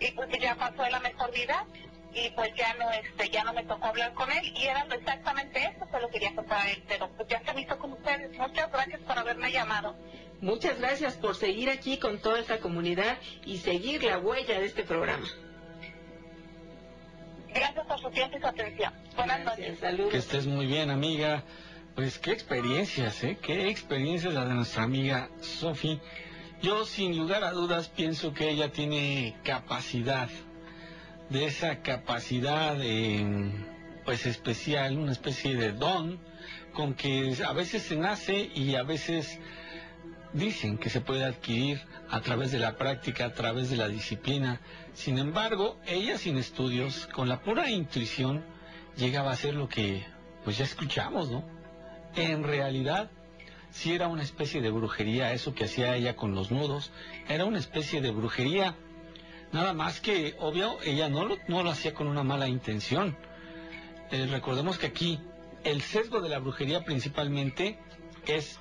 Y 0.00 0.12
pues 0.12 0.28
ya 0.40 0.54
pasó 0.54 0.88
la 0.88 1.00
mejor 1.00 1.32
vida 1.32 1.66
y 2.14 2.30
pues 2.30 2.54
ya 2.54 2.74
no 2.74 2.90
este 2.90 3.30
ya 3.30 3.44
no 3.44 3.52
me 3.52 3.64
tocó 3.64 3.86
hablar 3.86 4.14
con 4.14 4.30
él 4.30 4.52
y 4.56 4.64
era 4.64 4.86
exactamente 4.92 5.62
eso 5.64 5.86
que 5.90 6.00
lo 6.00 6.08
quería 6.08 6.34
contar 6.34 6.66
a 6.66 6.70
él, 6.70 6.82
pero 6.88 7.08
pues 7.16 7.28
ya 7.28 7.42
se 7.44 7.52
me 7.52 7.62
hizo 7.62 7.78
con 7.78 7.92
ustedes. 7.92 8.36
Muchas 8.38 8.70
gracias 8.70 9.00
por 9.02 9.18
haberme 9.18 9.52
llamado. 9.52 9.96
Muchas 10.40 10.78
gracias 10.78 11.14
por 11.14 11.34
seguir 11.34 11.68
aquí 11.68 11.98
con 11.98 12.20
toda 12.20 12.38
esta 12.38 12.60
comunidad 12.60 13.18
y 13.44 13.58
seguir 13.58 14.04
la 14.04 14.18
huella 14.18 14.60
de 14.60 14.66
este 14.66 14.84
programa. 14.84 15.26
Gracias 17.54 17.86
por 17.86 18.00
su 18.00 18.10
tiempo 18.10 18.36
y 18.36 18.40
su 18.40 18.46
atención. 18.46 18.92
Buenas 19.16 19.44
noches. 19.44 19.78
Saludos. 19.78 20.10
Que 20.10 20.18
estés 20.18 20.46
muy 20.46 20.66
bien, 20.66 20.90
amiga. 20.90 21.44
Pues 21.94 22.18
qué 22.18 22.32
experiencias, 22.32 23.24
¿eh? 23.24 23.38
Qué 23.42 23.68
experiencias 23.68 24.32
la 24.32 24.44
de 24.44 24.54
nuestra 24.54 24.84
amiga 24.84 25.30
Sofi. 25.40 26.00
Yo 26.62 26.84
sin 26.84 27.16
lugar 27.16 27.44
a 27.44 27.52
dudas 27.52 27.88
pienso 27.88 28.34
que 28.34 28.50
ella 28.50 28.70
tiene 28.70 29.36
capacidad, 29.44 30.28
de 31.30 31.44
esa 31.44 31.82
capacidad 31.82 32.76
eh, 32.80 33.24
pues 34.04 34.26
especial, 34.26 34.98
una 34.98 35.12
especie 35.12 35.56
de 35.56 35.72
don, 35.72 36.18
con 36.72 36.94
que 36.94 37.36
a 37.46 37.52
veces 37.52 37.82
se 37.82 37.96
nace 37.96 38.50
y 38.54 38.74
a 38.74 38.82
veces 38.82 39.38
dicen 40.32 40.78
que 40.78 40.90
se 40.90 41.00
puede 41.00 41.24
adquirir 41.24 41.80
a 42.10 42.20
través 42.20 42.52
de 42.52 42.58
la 42.58 42.76
práctica, 42.76 43.26
a 43.26 43.32
través 43.32 43.70
de 43.70 43.76
la 43.76 43.88
disciplina. 43.88 44.60
Sin 44.94 45.18
embargo, 45.18 45.78
ella 45.86 46.18
sin 46.18 46.36
estudios, 46.36 47.06
con 47.08 47.28
la 47.28 47.40
pura 47.40 47.70
intuición, 47.70 48.44
llegaba 48.96 49.32
a 49.32 49.36
ser 49.36 49.54
lo 49.54 49.68
que 49.68 50.06
pues 50.44 50.58
ya 50.58 50.64
escuchamos, 50.64 51.30
¿no? 51.30 51.44
En 52.14 52.42
realidad, 52.42 53.10
sí 53.70 53.92
era 53.92 54.08
una 54.08 54.22
especie 54.22 54.60
de 54.60 54.70
brujería, 54.70 55.32
eso 55.32 55.54
que 55.54 55.64
hacía 55.64 55.94
ella 55.96 56.16
con 56.16 56.34
los 56.34 56.50
nudos, 56.50 56.90
era 57.28 57.44
una 57.44 57.58
especie 57.58 58.00
de 58.00 58.10
brujería. 58.10 58.74
Nada 59.52 59.72
más 59.72 60.00
que, 60.00 60.36
obvio, 60.38 60.78
ella 60.84 61.08
no 61.08 61.24
lo, 61.24 61.36
no 61.48 61.62
lo 61.62 61.70
hacía 61.70 61.94
con 61.94 62.06
una 62.06 62.22
mala 62.22 62.48
intención. 62.48 63.16
Eh, 64.10 64.26
recordemos 64.30 64.78
que 64.78 64.86
aquí 64.86 65.20
el 65.64 65.82
sesgo 65.82 66.20
de 66.20 66.28
la 66.28 66.38
brujería 66.38 66.84
principalmente 66.84 67.78
es 68.26 68.58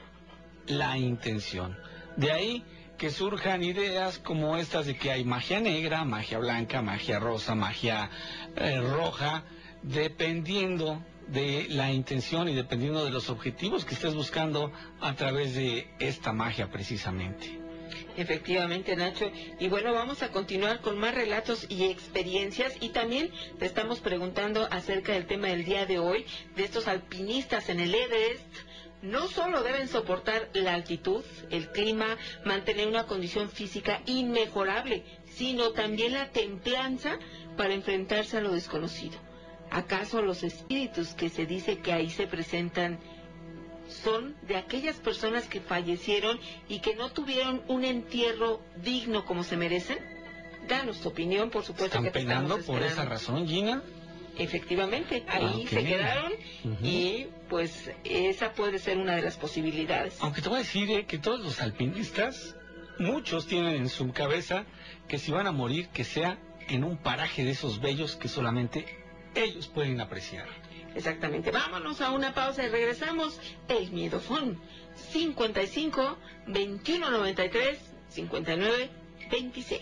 la 0.67 0.97
intención. 0.97 1.77
De 2.15 2.31
ahí 2.31 2.63
que 2.97 3.11
surjan 3.11 3.63
ideas 3.63 4.17
como 4.19 4.57
estas 4.57 4.87
de 4.87 4.97
que 4.97 5.11
hay 5.11 5.23
magia 5.23 5.59
negra, 5.59 6.03
magia 6.03 6.39
blanca, 6.39 6.81
magia 6.81 7.19
rosa, 7.19 7.53
magia 7.55 8.09
eh, 8.55 8.81
roja, 8.81 9.43
dependiendo 9.83 11.03
de 11.27 11.67
la 11.69 11.91
intención 11.91 12.47
y 12.49 12.55
dependiendo 12.55 13.05
de 13.05 13.11
los 13.11 13.29
objetivos 13.29 13.85
que 13.85 13.93
estés 13.93 14.15
buscando 14.15 14.71
a 14.99 15.13
través 15.13 15.53
de 15.55 15.87
esta 15.99 16.33
magia 16.33 16.71
precisamente. 16.71 17.59
Efectivamente, 18.17 18.95
Nacho. 18.95 19.31
Y 19.59 19.69
bueno, 19.69 19.93
vamos 19.93 20.23
a 20.23 20.29
continuar 20.29 20.81
con 20.81 20.97
más 20.97 21.13
relatos 21.13 21.67
y 21.69 21.85
experiencias. 21.85 22.73
Y 22.81 22.89
también 22.89 23.31
te 23.59 23.65
estamos 23.65 23.99
preguntando 23.99 24.67
acerca 24.71 25.13
del 25.13 25.27
tema 25.27 25.47
del 25.47 25.63
día 25.63 25.85
de 25.85 25.99
hoy, 25.99 26.25
de 26.55 26.63
estos 26.63 26.87
alpinistas 26.87 27.69
en 27.69 27.79
el 27.79 27.93
Everest. 27.93 28.41
No 29.01 29.27
solo 29.27 29.61
deben 29.61 29.87
soportar 29.87 30.49
la 30.53 30.73
altitud, 30.73 31.23
el 31.51 31.69
clima, 31.69 32.17
mantener 32.45 32.87
una 32.87 33.05
condición 33.05 33.49
física 33.49 34.01
inmejorable, 34.07 35.03
sino 35.35 35.71
también 35.71 36.13
la 36.13 36.31
templanza 36.31 37.19
para 37.55 37.73
enfrentarse 37.73 38.37
a 38.37 38.41
lo 38.41 38.51
desconocido. 38.51 39.17
¿Acaso 39.69 40.21
los 40.21 40.43
espíritus 40.43 41.13
que 41.13 41.29
se 41.29 41.45
dice 41.45 41.79
que 41.79 41.93
ahí 41.93 42.09
se 42.09 42.25
presentan 42.25 42.99
son 43.87 44.35
de 44.41 44.57
aquellas 44.57 44.97
personas 44.97 45.47
que 45.47 45.61
fallecieron 45.61 46.39
y 46.67 46.79
que 46.79 46.95
no 46.95 47.11
tuvieron 47.11 47.61
un 47.67 47.85
entierro 47.85 48.61
digno 48.77 49.25
como 49.25 49.43
se 49.43 49.57
merecen? 49.57 49.99
Danos 50.67 51.01
tu 51.01 51.09
opinión, 51.09 51.49
por 51.49 51.63
supuesto. 51.63 51.97
¿Están 51.97 52.03
que 52.03 52.11
te 52.11 52.19
penando 52.19 52.59
por 52.61 52.81
esa 52.81 53.05
razón, 53.05 53.47
Gina? 53.47 53.83
Efectivamente, 54.39 55.23
ahí 55.27 55.61
Ok. 55.63 55.67
se 55.69 55.83
quedaron 55.83 56.33
y 56.83 57.27
pues 57.49 57.91
esa 58.03 58.53
puede 58.53 58.79
ser 58.79 58.97
una 58.97 59.15
de 59.15 59.21
las 59.21 59.37
posibilidades. 59.37 60.17
Aunque 60.19 60.41
te 60.41 60.49
voy 60.49 60.57
a 60.57 60.61
decir 60.61 60.89
eh, 60.91 61.05
que 61.05 61.17
todos 61.17 61.39
los 61.39 61.61
alpinistas, 61.61 62.55
muchos 62.99 63.47
tienen 63.47 63.75
en 63.75 63.89
su 63.89 64.11
cabeza 64.11 64.65
que 65.07 65.17
si 65.17 65.31
van 65.31 65.47
a 65.47 65.51
morir, 65.51 65.87
que 65.89 66.03
sea 66.03 66.37
en 66.67 66.83
un 66.83 66.97
paraje 66.97 67.43
de 67.43 67.51
esos 67.51 67.79
bellos 67.79 68.15
que 68.15 68.27
solamente 68.27 68.85
ellos 69.35 69.67
pueden 69.67 70.01
apreciar. 70.01 70.47
Exactamente. 70.95 71.51
Vámonos 71.51 72.01
a 72.01 72.11
una 72.11 72.33
pausa 72.33 72.63
y 72.65 72.69
regresamos. 72.69 73.39
El 73.67 73.91
Miedofón. 73.91 74.59
55 75.11 76.17
21 76.47 77.11
93 77.11 77.77
59 78.09 78.89
26. 79.29 79.81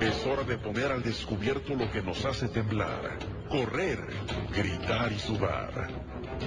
Es 0.00 0.26
hora 0.26 0.44
de 0.44 0.56
poner 0.56 0.90
al 0.92 1.02
descubierto 1.02 1.74
lo 1.74 1.90
que 1.90 2.00
nos 2.00 2.24
hace 2.24 2.48
temblar, 2.48 3.18
correr, 3.50 3.98
gritar 4.56 5.12
y 5.12 5.18
sudar. 5.18 5.90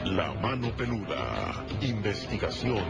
La 0.05 0.33
mano 0.33 0.71
peluda. 0.75 1.63
Investigación. 1.81 2.83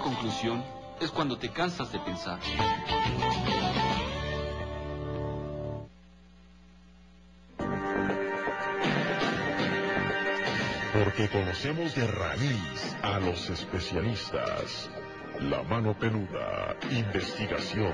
Una 0.00 0.14
conclusión 0.14 0.64
es 0.98 1.10
cuando 1.10 1.36
te 1.36 1.50
cansas 1.50 1.92
de 1.92 1.98
pensar. 1.98 2.38
Porque 10.94 11.28
conocemos 11.28 11.94
de 11.94 12.06
raíz 12.06 12.96
a 13.02 13.20
los 13.20 13.50
especialistas. 13.50 14.88
La 15.40 15.62
mano 15.64 15.98
peluda. 15.98 16.76
Investigación. 16.90 17.92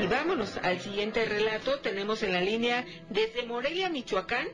Y 0.00 0.06
vámonos 0.06 0.56
al 0.58 0.78
siguiente 0.78 1.24
relato. 1.24 1.80
Tenemos 1.80 2.22
en 2.22 2.32
la 2.32 2.40
línea 2.40 2.84
desde 3.10 3.44
Morelia, 3.44 3.88
Michoacán, 3.88 4.46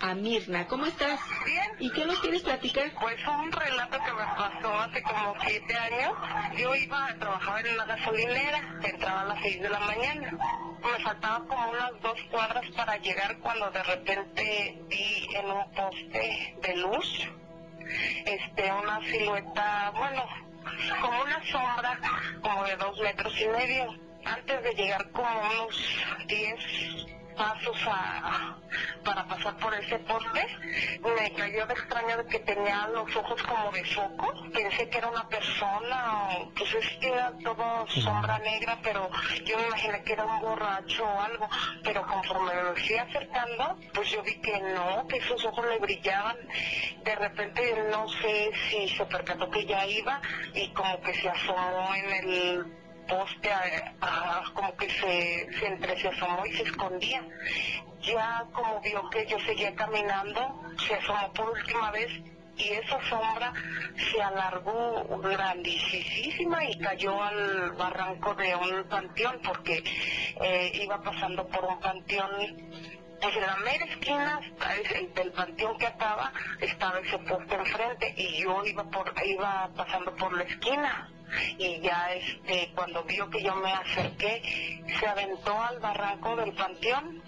a 0.00 0.14
Mirna. 0.14 0.66
¿Cómo 0.66 0.86
estás? 0.86 1.20
Bien. 1.44 1.70
¿Y 1.78 1.90
qué 1.90 2.04
nos 2.06 2.18
quieres 2.20 2.42
platicar? 2.42 2.90
Pues 3.00 3.16
un 3.26 3.52
relato 3.52 3.98
que 3.98 4.12
me 4.12 4.24
pasó 4.24 4.80
hace 4.80 5.02
como 5.02 5.34
siete 5.46 5.76
años. 5.76 6.14
Yo 6.56 6.74
iba 6.74 7.06
a 7.06 7.14
trabajar 7.16 7.66
en 7.66 7.74
una 7.74 7.84
gasolinera, 7.84 8.78
entraba 8.82 9.22
a 9.22 9.24
las 9.26 9.42
seis 9.42 9.60
de 9.60 9.68
la 9.68 9.80
mañana. 9.80 10.32
Me 10.82 11.04
faltaba 11.04 11.46
como 11.46 11.70
unas 11.70 12.00
dos 12.00 12.18
cuadras 12.30 12.64
para 12.74 12.96
llegar 12.96 13.38
cuando 13.38 13.70
de 13.70 13.82
repente 13.82 14.82
vi 14.88 15.28
en 15.34 15.50
un 15.50 15.70
poste 15.72 16.56
de 16.62 16.76
luz 16.76 17.28
este 18.24 18.72
una 18.72 19.00
silueta, 19.00 19.90
bueno, 19.96 20.24
como 21.00 21.22
una 21.22 21.42
sombra 21.50 21.98
como 22.40 22.64
de 22.64 22.76
dos 22.76 22.98
metros 23.00 23.40
y 23.40 23.48
medio. 23.48 23.94
Antes 24.24 24.62
de 24.62 24.74
llegar 24.74 25.10
como 25.12 25.40
unos 25.40 25.96
diez 26.26 27.10
pasos 27.40 27.78
a, 27.86 28.54
para 29.02 29.24
pasar 29.24 29.56
por 29.56 29.72
ese 29.72 29.98
poste, 30.00 30.46
me 31.00 31.32
cayó 31.32 31.66
de 31.66 31.72
extraño 31.72 32.18
de 32.18 32.26
que 32.26 32.38
tenía 32.40 32.86
los 32.88 33.16
ojos 33.16 33.42
como 33.44 33.72
de 33.72 33.82
foco. 33.84 34.26
Pensé 34.52 34.90
que 34.90 34.98
era 34.98 35.08
una 35.08 35.26
persona, 35.26 36.28
o, 36.36 36.52
pues 36.54 36.74
es 36.74 36.98
que 37.00 37.08
era 37.08 37.32
todo 37.42 37.86
sombra 37.88 38.38
negra, 38.40 38.78
pero 38.82 39.08
yo 39.46 39.56
me 39.56 39.68
imaginé 39.68 40.02
que 40.02 40.12
era 40.12 40.26
un 40.26 40.40
borracho 40.40 41.02
o 41.02 41.20
algo. 41.20 41.48
Pero 41.82 42.06
conforme 42.06 42.52
me 42.62 42.74
fui 42.82 42.96
acercando, 42.96 43.78
pues 43.94 44.10
yo 44.10 44.22
vi 44.22 44.34
que 44.42 44.60
no, 44.60 45.06
que 45.08 45.16
esos 45.16 45.42
ojos 45.46 45.64
le 45.66 45.78
brillaban. 45.78 46.36
De 47.04 47.14
repente 47.16 47.88
no 47.90 48.06
sé 48.20 48.50
si 48.68 48.88
se 48.90 49.06
percató 49.06 49.50
que 49.50 49.64
ya 49.64 49.86
iba 49.86 50.20
y 50.52 50.68
como 50.74 51.00
que 51.00 51.14
se 51.14 51.30
asomó 51.30 51.94
en 51.94 52.10
el 52.12 52.80
poste, 53.10 53.50
a- 53.52 53.94
a- 54.00 54.44
como 54.54 54.74
que 54.76 54.88
se, 54.88 55.48
se 55.58 55.66
entre 55.66 56.00
se 56.00 56.08
asomó 56.08 56.46
y 56.46 56.52
se 56.56 56.62
escondía. 56.62 57.22
Ya 58.02 58.44
como 58.52 58.80
vio 58.80 59.08
que 59.10 59.26
yo 59.26 59.38
seguía 59.40 59.74
caminando, 59.74 60.40
se 60.86 60.94
asomó 60.94 61.32
por 61.34 61.50
última 61.50 61.90
vez 61.90 62.10
y 62.56 62.68
esa 62.70 62.98
sombra 63.08 63.52
se 64.10 64.22
alargó 64.22 65.04
grandísima 65.18 66.64
y 66.64 66.78
cayó 66.78 67.22
al 67.22 67.72
barranco 67.72 68.34
de 68.34 68.54
un 68.54 68.84
panteón 68.88 69.40
porque 69.42 69.82
eh, 70.42 70.70
iba 70.74 71.00
pasando 71.02 71.46
por 71.48 71.64
un 71.64 71.80
panteón 71.80 72.30
pues 73.20 73.36
la 73.36 73.56
mera 73.56 73.84
esquina 73.84 74.40
ese- 74.82 75.08
del 75.14 75.32
panteón 75.32 75.76
que 75.78 75.86
acaba 75.86 76.32
estaba 76.60 76.98
ese 77.00 77.18
poste 77.18 77.54
enfrente 77.54 78.14
y 78.16 78.42
yo 78.42 78.64
iba 78.64 78.84
por 78.84 79.12
iba 79.24 79.68
pasando 79.76 80.14
por 80.16 80.32
la 80.36 80.44
esquina 80.44 81.10
y 81.58 81.80
ya 81.80 82.12
este 82.14 82.72
cuando 82.74 83.02
vio 83.04 83.28
que 83.30 83.42
yo 83.42 83.54
me 83.56 83.72
acerqué 83.72 84.42
se 84.98 85.06
aventó 85.06 85.60
al 85.60 85.78
barranco 85.78 86.36
del 86.36 86.52
panteón 86.54 87.22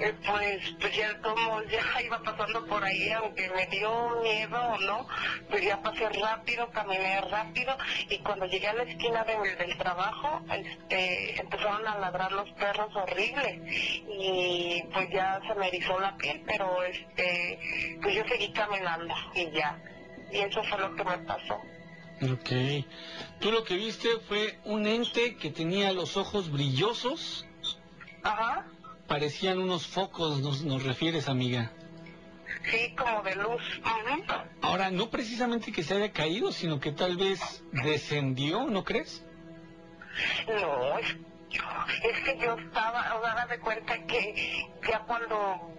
eh, 0.00 0.14
pues, 0.26 0.74
pues 0.80 0.96
ya 0.96 1.18
como 1.20 1.60
ya 1.64 2.02
iba 2.02 2.20
pasando 2.22 2.64
por 2.66 2.84
ahí, 2.84 3.10
aunque 3.10 3.48
me 3.50 3.66
dio 3.66 4.20
miedo 4.22 4.60
o 4.60 4.78
no, 4.80 5.08
pues 5.50 5.62
ya 5.62 5.80
pasé 5.82 6.08
rápido, 6.10 6.70
caminé 6.70 7.20
rápido 7.22 7.76
y 8.08 8.18
cuando 8.18 8.46
llegué 8.46 8.68
a 8.68 8.74
la 8.74 8.84
esquina 8.84 9.24
de- 9.24 9.56
del 9.56 9.76
trabajo, 9.76 10.40
este, 10.52 11.40
empezaron 11.40 11.86
a 11.88 11.98
ladrar 11.98 12.30
los 12.32 12.48
perros 12.52 12.94
horrible 12.94 13.60
y 14.08 14.82
pues 14.92 15.08
ya 15.10 15.40
se 15.48 15.54
me 15.56 15.66
erizó 15.68 15.98
la 15.98 16.16
piel, 16.16 16.42
pero 16.46 16.82
este, 16.84 17.58
pues 18.00 18.14
yo 18.14 18.22
seguí 18.28 18.52
caminando 18.52 19.14
y 19.34 19.50
ya. 19.50 19.78
Y 20.30 20.38
eso 20.38 20.62
fue 20.64 20.78
lo 20.78 20.94
que 20.94 21.04
me 21.04 21.18
pasó. 21.18 21.58
Ok. 22.22 22.84
Tú 23.40 23.52
lo 23.52 23.64
que 23.64 23.76
viste 23.76 24.08
fue 24.26 24.58
un 24.64 24.86
ente 24.86 25.36
que 25.36 25.50
tenía 25.50 25.92
los 25.92 26.16
ojos 26.16 26.50
brillosos. 26.50 27.46
Ajá. 28.22 28.66
Parecían 29.06 29.58
unos 29.58 29.86
focos, 29.86 30.40
nos, 30.40 30.64
nos 30.64 30.82
refieres, 30.82 31.28
amiga. 31.28 31.72
Sí, 32.70 32.94
como 32.96 33.22
de 33.22 33.36
luz. 33.36 33.62
Ujú. 33.78 34.24
Ahora, 34.62 34.90
no 34.90 35.10
precisamente 35.10 35.72
que 35.72 35.82
se 35.82 35.94
haya 35.94 36.12
caído, 36.12 36.52
sino 36.52 36.80
que 36.80 36.92
tal 36.92 37.16
vez 37.16 37.40
descendió, 37.84 38.66
¿no 38.66 38.84
crees? 38.84 39.24
No, 40.46 40.98
es, 40.98 41.16
que 42.24 42.38
yo 42.38 42.56
estaba, 42.58 43.16
o 43.16 43.22
sea, 43.22 43.46
de 43.46 43.58
cuenta 43.60 43.94
que 44.06 44.66
ya 44.90 45.00
cuando 45.00 45.72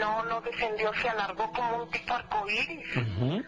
no, 0.00 0.24
no 0.24 0.40
descendió, 0.40 0.92
se 1.00 1.08
alargó 1.08 1.50
como 1.52 1.84
un 1.84 1.90
tipo 1.90 2.14
arcoíris. 2.14 2.96
Ujú. 2.96 3.44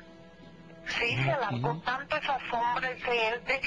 Sí, 0.89 1.17
se 1.23 1.31
alargó 1.31 1.81
tanto 1.85 2.17
esa 2.17 2.39
sombra, 2.51 2.91
ese 2.91 3.29
ente, 3.29 3.61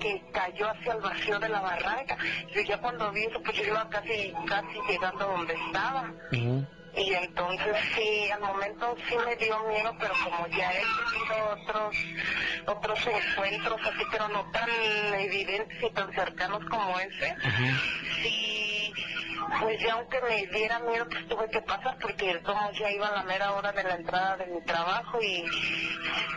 que 0.00 0.22
cayó 0.32 0.70
hacia 0.70 0.92
el 0.94 1.00
vacío 1.00 1.38
de 1.38 1.48
la 1.48 1.60
barranca. 1.60 2.16
Yo 2.54 2.60
ya 2.62 2.78
cuando 2.78 3.10
vi 3.12 3.24
eso, 3.24 3.40
pues 3.42 3.56
yo 3.56 3.64
iba 3.64 3.88
casi, 3.88 4.32
casi 4.46 4.78
llegando 4.88 5.26
donde 5.26 5.54
estaba. 5.54 6.12
Y 6.96 7.14
entonces 7.14 7.76
sí, 7.94 8.30
al 8.30 8.40
momento 8.40 8.96
sí 9.08 9.14
me 9.24 9.36
dio 9.36 9.62
miedo, 9.68 9.94
pero 10.00 10.14
como 10.24 10.46
ya 10.48 10.72
he 10.72 10.82
tenido 11.12 11.48
otros 11.50 11.96
otros 12.66 12.98
encuentros 13.06 13.80
así, 13.82 14.02
pero 14.10 14.28
no 14.28 14.50
tan 14.50 14.68
evidentes 15.14 15.82
y 15.82 15.90
tan 15.92 16.12
cercanos 16.12 16.60
como 16.68 16.98
ese, 16.98 17.36
sí, 18.22 18.92
pues 19.60 19.80
ya 19.80 19.94
aunque 19.94 20.20
me 20.22 20.46
diera 20.46 20.78
miedo, 20.80 21.06
pues 21.10 21.26
tuve 21.28 21.48
que 21.50 21.60
pasar 21.62 21.96
porque 22.00 22.40
como 22.42 22.70
ya 22.72 22.90
iba 22.90 23.08
a 23.08 23.12
la 23.16 23.22
mera 23.24 23.52
hora 23.52 23.72
de 23.72 23.82
la 23.82 23.94
entrada 23.94 24.36
de 24.36 24.46
mi 24.46 24.60
trabajo 24.62 25.20
y 25.22 25.44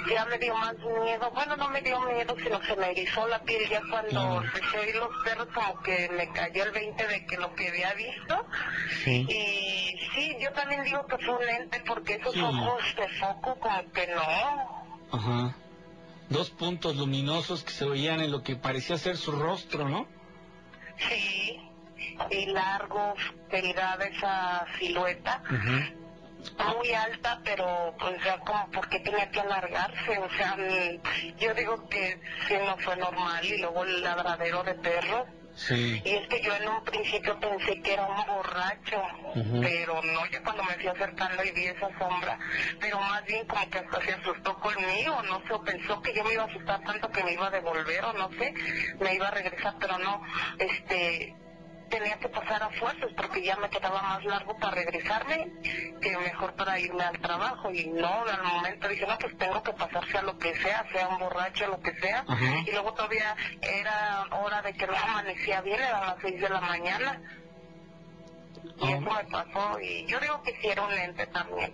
ya 0.10 0.26
me 0.26 0.38
dio 0.38 0.56
más 0.56 0.76
miedo. 1.04 1.32
Bueno, 1.32 1.56
no 1.58 1.70
me 1.70 1.82
dio 1.82 1.99
miedo, 2.02 2.36
sino 2.43 2.62
se 2.64 2.76
me 2.76 2.91
erizó 2.91 3.28
la 3.28 3.39
piel 3.43 3.68
ya 3.70 3.82
cuando 3.89 4.41
empecé 4.43 4.78
a 4.78 4.80
oír 4.82 4.95
los 4.95 5.10
perros, 5.24 5.47
como 5.54 5.82
que 5.82 6.10
me 6.10 6.32
cayó 6.32 6.64
el 6.64 6.72
20 6.72 7.08
de 7.08 7.26
que 7.26 7.38
lo 7.38 7.54
que 7.56 7.68
había 7.70 7.93
visto. 7.93 8.45
Y 9.06 9.97
sí, 10.14 10.36
yo 10.39 10.52
también 10.54 10.84
digo 10.84 11.06
que 11.08 11.18
fue 11.18 11.36
un 11.36 11.49
ente 11.49 11.82
porque 11.88 12.16
esos 12.16 12.34
Sí. 12.34 12.41
ojos 12.41 12.84
de 12.95 13.08
foco 13.20 13.60
como 13.60 13.91
que 13.91 14.08
no. 14.08 14.22
Ajá. 15.12 15.56
Dos 16.30 16.49
puntos 16.49 16.95
luminosos 16.95 17.64
que 17.64 17.72
se 17.72 17.86
veían 17.86 18.22
en 18.22 18.32
lo 18.32 18.41
que 18.43 18.56
parecía 18.56 18.97
ser 18.97 19.18
su 19.18 19.34
rostro, 19.34 19.89
¿no? 19.89 20.08
Sí, 21.10 21.60
y 22.30 22.45
largo, 22.47 23.16
delgada 23.49 24.06
esa 24.06 24.66
silueta. 24.80 25.41
muy 26.78 26.91
alta, 26.93 27.39
pero 27.43 27.95
pues 27.99 28.24
ya 28.24 28.38
como 28.39 28.70
porque 28.72 28.99
tenía 28.99 29.30
que 29.30 29.39
alargarse, 29.41 30.18
o 30.18 30.30
sea, 30.32 30.56
mm, 30.58 31.38
yo 31.38 31.54
digo 31.54 31.88
que 31.89 32.20
sí 32.47 32.56
no 32.66 32.78
fue 32.78 32.95
normal 32.97 33.45
y 33.45 33.58
luego 33.60 33.84
el 33.84 34.02
ladradero 34.02 34.64
de 34.64 34.76
perro. 34.76 35.28
Sí. 35.54 36.02
Y 36.06 36.10
es 36.12 36.28
que 36.30 36.41
yo 36.41 36.56
en 36.56 36.70
un 36.70 36.84
principio 36.86 37.38
pensé 37.38 37.82
que 37.82 37.93
era 37.93 38.06
un 38.08 38.26
borracho, 38.26 39.04
pero 39.60 40.02
no, 40.02 40.26
ya 40.28 40.41
cuando 40.43 40.64
me 40.64 40.76
fui 40.76 40.88
acercando 40.88 41.43
y 41.43 41.52
vi 41.52 41.66
esa 41.66 41.89
sombra, 41.99 42.39
pero 42.80 42.99
más 43.02 43.24
bien 43.26 43.45
como 43.47 43.70
que 43.70 43.80
hasta 43.80 44.02
se 44.02 44.14
asustó 44.14 44.58
conmigo, 44.60 45.22
no 45.24 45.41
sé, 45.45 45.54
o 45.54 45.62
pensó 45.62 46.02
que 46.02 46.14
yo 46.14 46.24
me 46.24 46.34
iba 46.34 46.43
a 46.43 46.47
asustar 46.47 46.82
tanto 46.84 47.10
que 47.10 47.24
me 47.26 47.34
iba 47.34 47.47
a 47.47 47.52
devolver 47.52 48.06
o 48.06 48.14
no 48.14 48.30
sé, 48.39 48.54
me 49.02 49.14
iba 49.14 49.28
a 49.28 49.32
regresar, 49.32 49.76
pero 49.78 49.97
no, 49.99 50.24
este, 50.58 51.36
tenía 51.92 52.18
que 52.18 52.30
pasar 52.30 52.64
a 52.64 52.70
fuerzas 52.72 53.12
porque 53.16 53.44
ya 53.44 53.56
me 53.58 53.70
quedaba 53.70 54.02
más 54.02 54.24
largo 54.24 54.58
para 54.58 54.76
regresarme 54.76 55.52
que 56.02 56.18
mejor 56.18 56.56
para 56.56 56.80
irme 56.80 57.04
al 57.04 57.20
trabajo. 57.20 57.72
Y 57.72 57.88
no, 57.88 58.26
al 58.26 58.44
momento 58.44 58.88
dije, 58.88 59.06
no, 59.06 59.18
pues 59.20 59.38
tengo 59.38 59.62
que 59.62 59.74
pasar 59.74 60.10
sea 60.10 60.24
lo 60.24 60.38
que 60.39 60.56
sea, 60.56 60.86
sea 60.92 61.10
un 61.10 61.20
borracho, 61.20 61.68
lo 61.68 61.80
que 61.82 61.94
sea, 62.00 62.26
y 62.66 62.72
luego 62.72 62.94
todavía 62.94 63.36
era 63.62 64.26
hora 64.32 64.62
de 64.62 64.74
que 64.74 64.88
no 64.88 64.96
amanecía 64.96 65.62
bien, 65.62 65.80
eran 65.82 66.08
las 66.08 66.18
seis 66.22 66.42
de 66.42 66.50
la 66.50 66.62
mañana, 66.62 67.22
y 68.80 68.92
eso 68.92 69.02
me 69.02 69.24
pasó, 69.30 69.80
y 69.80 70.06
yo 70.08 70.20
digo 70.20 70.42
que 70.42 70.54
sí 70.62 70.68
era 70.68 70.82
un 70.84 70.94
ente 70.94 71.28
también. 71.28 71.74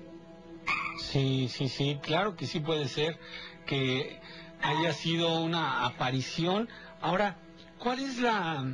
Sí, 1.00 1.48
sí, 1.50 1.70
sí, 1.70 2.00
claro 2.02 2.36
que 2.36 2.48
sí 2.48 2.60
puede 2.60 2.88
ser 2.88 3.18
que 3.66 4.20
haya 4.62 4.94
sido 4.94 5.40
una 5.40 5.86
aparición. 5.86 6.68
Ahora, 7.02 7.38
¿cuál 7.78 8.00
es 8.00 8.18
la 8.18 8.66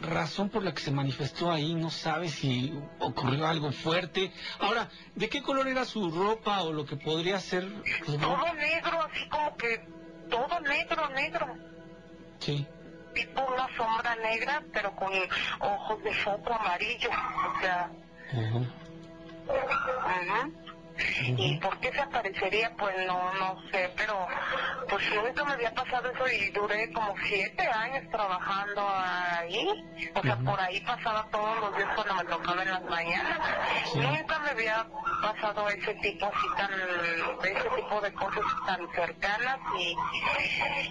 razón 0.00 0.48
por 0.48 0.62
la 0.62 0.72
que 0.72 0.80
se 0.80 0.90
manifestó 0.90 1.50
ahí? 1.50 1.74
No 1.74 1.90
sabe 1.90 2.28
si 2.28 2.72
ocurrió 2.98 3.46
algo 3.46 3.72
fuerte. 3.72 4.32
Ahora, 4.60 4.88
¿de 5.14 5.28
qué 5.28 5.42
color 5.42 5.68
era 5.68 5.84
su 5.84 6.10
ropa 6.10 6.62
o 6.62 6.72
lo 6.72 6.84
que 6.84 6.96
podría 6.96 7.40
ser? 7.40 7.64
Todo 8.06 8.54
negro, 8.54 9.02
así 9.02 9.28
como 9.28 9.56
que 9.56 9.86
todo 10.30 10.60
negro, 10.60 11.08
negro. 11.10 11.46
Sí. 12.38 12.66
Tipo 13.14 13.42
una 13.46 13.66
sombra 13.76 14.14
negra, 14.16 14.62
pero 14.72 14.94
con 14.94 15.10
ojos 15.60 16.02
de 16.02 16.12
foco 16.14 16.52
amarillo. 16.52 17.08
O 17.08 17.60
sea, 17.60 17.90
ajá. 18.30 18.76
¿Y 21.36 21.56
por 21.58 21.78
qué 21.80 21.92
se 21.92 22.00
aparecería? 22.00 22.74
Pues 22.76 22.94
no, 23.06 23.32
no 23.34 23.60
sé, 23.70 23.92
pero 23.96 24.26
pues 24.88 25.04
nunca 25.14 25.44
me 25.44 25.52
había 25.52 25.74
pasado 25.74 26.10
eso 26.10 26.28
y 26.28 26.50
duré 26.50 26.92
como 26.92 27.14
siete 27.26 27.66
años 27.66 28.04
trabajando 28.10 28.88
ahí. 28.88 29.68
O 30.14 30.22
sea, 30.22 30.36
por 30.36 30.60
ahí 30.60 30.80
pasaba 30.80 31.26
todos 31.30 31.60
los 31.60 31.76
días 31.76 31.88
cuando 31.94 32.14
me 32.14 32.24
tocaba 32.24 32.62
en 32.62 32.70
las 32.70 32.84
mañanas. 32.84 33.40
Nunca 33.94 34.38
me 34.40 34.50
había 34.50 34.86
pasado 35.22 35.68
ese 35.68 35.94
tipo 35.94 36.26
así 36.26 36.46
tan, 36.56 36.70
ese 37.44 37.70
tipo 37.70 38.00
de 38.00 38.12
cosas 38.14 38.44
tan 38.66 38.88
cercanas 38.92 39.58
y, 39.78 39.96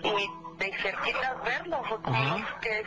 y 0.08 0.45
de 0.58 0.72
cerquitas 0.82 1.43
verlo. 1.43 1.82
Unos, 2.06 2.41
que 2.62 2.84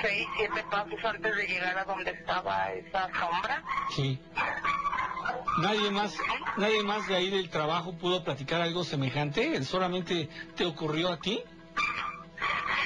seis, 0.00 0.26
siete 0.36 0.64
pasos 0.70 1.04
antes 1.04 1.36
de 1.36 1.46
llegar 1.46 1.78
a 1.78 1.84
donde 1.84 2.10
estaba 2.10 2.72
esa 2.72 3.08
sombra. 3.18 3.62
Sí. 3.90 4.20
Nadie 5.58 5.90
más, 5.90 6.16
nadie 6.56 6.82
más 6.82 7.06
de 7.06 7.16
ahí 7.16 7.30
del 7.30 7.50
trabajo 7.50 7.96
pudo 7.96 8.24
platicar 8.24 8.60
algo 8.60 8.84
semejante. 8.84 9.62
¿Solamente 9.64 10.28
te 10.56 10.64
ocurrió 10.64 11.12
a 11.12 11.18
ti? 11.18 11.42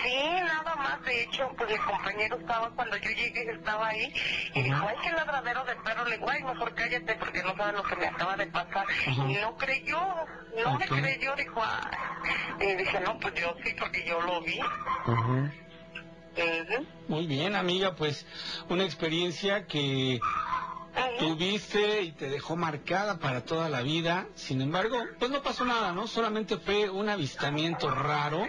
Sí, 0.02 0.16
nada 0.40 0.74
más. 0.76 1.02
De 1.02 1.22
hecho, 1.22 1.50
pues 1.56 1.70
mi 1.70 1.78
compañero 1.78 2.36
estaba, 2.36 2.70
cuando 2.70 2.96
yo 2.96 3.10
llegué, 3.10 3.50
estaba 3.50 3.88
ahí 3.88 4.12
y 4.54 4.62
dijo, 4.62 4.86
ay, 4.88 4.96
qué 5.02 5.12
ladradero 5.12 5.64
de 5.64 5.76
perro. 5.76 6.04
Le 6.04 6.16
digo, 6.16 6.30
ay, 6.30 6.42
mejor 6.42 6.74
cállate 6.74 7.14
porque 7.16 7.42
no 7.42 7.56
sabes 7.56 7.74
lo 7.74 7.82
que 7.82 7.96
me 7.96 8.06
acaba 8.06 8.36
de 8.36 8.46
pasar. 8.46 8.86
Y 9.06 9.34
no 9.34 9.56
creyó, 9.56 10.00
no 10.64 10.78
me 10.78 10.86
creyó. 10.86 11.34
Dijo, 11.36 11.62
ah. 11.62 11.90
Y 12.60 12.74
dije, 12.74 13.00
no, 13.00 13.18
pues 13.18 13.34
yo 13.34 13.54
sí, 13.64 13.74
porque 13.78 14.04
yo 14.06 14.20
lo 14.20 14.40
vi. 14.42 14.60
Muy 17.08 17.26
bien, 17.26 17.56
amiga, 17.56 17.94
pues 17.96 18.26
una 18.68 18.84
experiencia 18.84 19.66
que 19.66 20.20
tuviste 21.18 22.02
y 22.02 22.12
te 22.12 22.28
dejó 22.28 22.56
marcada 22.56 23.18
para 23.18 23.44
toda 23.44 23.68
la 23.68 23.82
vida. 23.82 24.26
Sin 24.34 24.60
embargo, 24.60 24.96
pues 25.18 25.30
no 25.30 25.42
pasó 25.42 25.64
nada, 25.64 25.92
¿no? 25.92 26.06
Solamente 26.06 26.56
fue 26.58 26.90
un 26.90 27.08
avistamiento 27.08 27.90
raro 27.90 28.46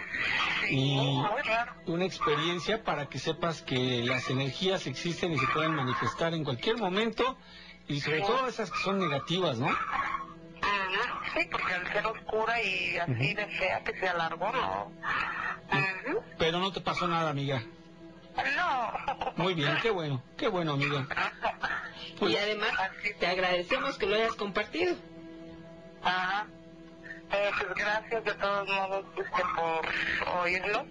y 0.70 0.96
una 1.86 2.04
experiencia 2.04 2.82
para 2.84 3.08
que 3.08 3.18
sepas 3.18 3.62
que 3.62 4.02
las 4.04 4.30
energías 4.30 4.86
existen 4.86 5.32
y 5.32 5.38
se 5.38 5.46
pueden 5.48 5.74
manifestar 5.74 6.34
en 6.34 6.44
cualquier 6.44 6.76
momento 6.76 7.38
y 7.86 8.00
sobre 8.00 8.20
todo 8.20 8.46
esas 8.46 8.70
que 8.70 8.78
son 8.78 8.98
negativas, 8.98 9.58
¿no? 9.58 9.68
Sí, 11.34 11.46
porque 11.50 11.74
al 11.74 11.92
ser 11.92 12.06
oscura 12.06 12.62
y 12.62 12.96
así 12.96 13.34
de 13.34 13.46
fea 13.46 13.82
que 13.84 13.98
se 13.98 14.08
alargó, 14.08 14.50
no. 14.52 14.92
Pero 16.38 16.58
no 16.58 16.72
te 16.72 16.80
pasó 16.80 17.06
nada, 17.06 17.30
amiga. 17.30 17.62
No. 18.56 19.32
Muy 19.36 19.54
bien, 19.54 19.76
qué 19.82 19.90
bueno, 19.90 20.22
qué 20.36 20.48
bueno, 20.48 20.72
amiga. 20.72 21.06
Y 22.20 22.36
además, 22.36 22.70
te 23.18 23.26
agradecemos 23.26 23.98
que 23.98 24.06
lo 24.06 24.14
hayas 24.16 24.34
compartido. 24.34 24.96
Ajá. 26.02 26.46
Eh, 27.30 27.50
pues 27.58 27.74
gracias 27.74 28.24
de 28.24 28.34
todos 28.34 28.68
modos 28.68 29.04
este, 29.16 29.42
por 29.54 30.38
oírlo. 30.40 30.86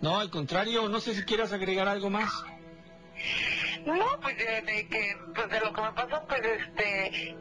No, 0.00 0.18
al 0.18 0.30
contrario, 0.30 0.88
no 0.88 0.98
sé 1.00 1.14
si 1.14 1.24
quieras 1.24 1.52
agregar 1.52 1.86
algo 1.88 2.10
más. 2.10 2.30
No, 3.84 4.20
pues 4.20 4.36
de, 4.38 4.62
de 4.62 4.88
que, 4.88 5.16
pues 5.34 5.48
de 5.50 5.60
lo 5.60 5.72
que 5.72 5.82
me 5.82 5.92
pasó, 5.92 6.26
pues 6.26 6.40
este, 6.42 7.36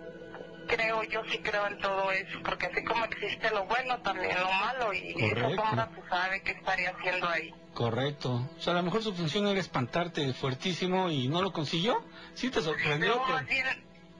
creo, 0.68 1.04
yo 1.04 1.24
sí 1.32 1.39
creo 1.39 1.68
en 1.68 1.80
todo 1.80 2.12
eso, 2.12 2.38
porque 2.43 2.68
así 2.68 2.84
como 2.84 3.06
existe 3.06 3.50
lo 3.52 3.66
bueno, 3.66 3.97
también 4.02 4.38
lo 4.39 4.52
malo, 4.52 4.93
y 4.93 5.16
esa 5.18 5.41
Correcto. 5.41 5.64
sombra 5.64 5.89
pues 5.95 6.10
sabe 6.10 6.41
qué 6.43 6.52
estaría 6.52 6.91
haciendo 6.91 7.28
ahí. 7.28 7.54
Correcto. 7.74 8.49
O 8.57 8.61
sea, 8.61 8.74
a 8.74 8.78
lo 8.78 8.84
mejor 8.84 9.01
su 9.03 9.13
función 9.13 9.47
era 9.47 9.59
espantarte 9.59 10.34
fuertísimo 10.34 11.09
y 11.09 11.28
no 11.28 11.41
lo 11.41 11.53
consiguió. 11.53 12.03
Sí 12.34 12.49
te 12.49 12.61
sorprendió. 12.61 13.15
No, 13.15 13.22
pero- 13.26 13.36
más 13.38 13.47
bien, 13.47 13.65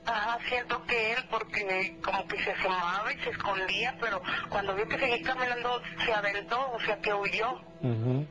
ajá, 0.06 0.38
siento 0.48 0.84
que 0.86 1.14
él, 1.14 1.20
porque 1.30 1.98
como 2.04 2.26
que 2.28 2.42
se 2.44 2.52
asomaba 2.52 3.12
y 3.14 3.18
se 3.20 3.30
escondía, 3.32 3.98
pero 4.00 4.22
cuando 4.50 4.76
vio 4.76 4.88
que 4.88 4.98
seguía 4.98 5.22
caminando, 5.24 5.82
se 6.06 6.14
aventó, 6.14 6.72
o 6.72 6.80
sea, 6.82 7.00
que 7.02 7.14
huyó. 7.14 7.52
Ujú. 7.82 8.26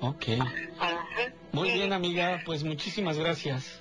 Ok. 0.00 0.24
Ujú. 0.28 0.46
Muy 1.52 1.70
bien, 1.70 1.92
amiga. 1.92 2.40
Pues 2.44 2.64
muchísimas 2.64 3.18
gracias. 3.18 3.80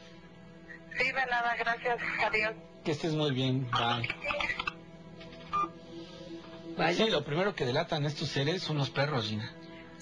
Sí, 0.97 1.03
de 1.05 1.25
nada, 1.29 1.55
gracias, 1.57 1.97
adiós. 2.25 2.53
Que 2.83 2.91
estés 2.91 3.13
muy 3.13 3.33
bien. 3.33 3.67
Bye. 6.77 6.93
Sí, 6.93 7.09
lo 7.09 7.23
primero 7.23 7.55
que 7.55 7.65
delatan 7.65 8.05
estos 8.05 8.29
seres 8.29 8.61
son 8.61 8.77
los 8.77 8.89
perros, 8.89 9.27
Gina. 9.27 9.51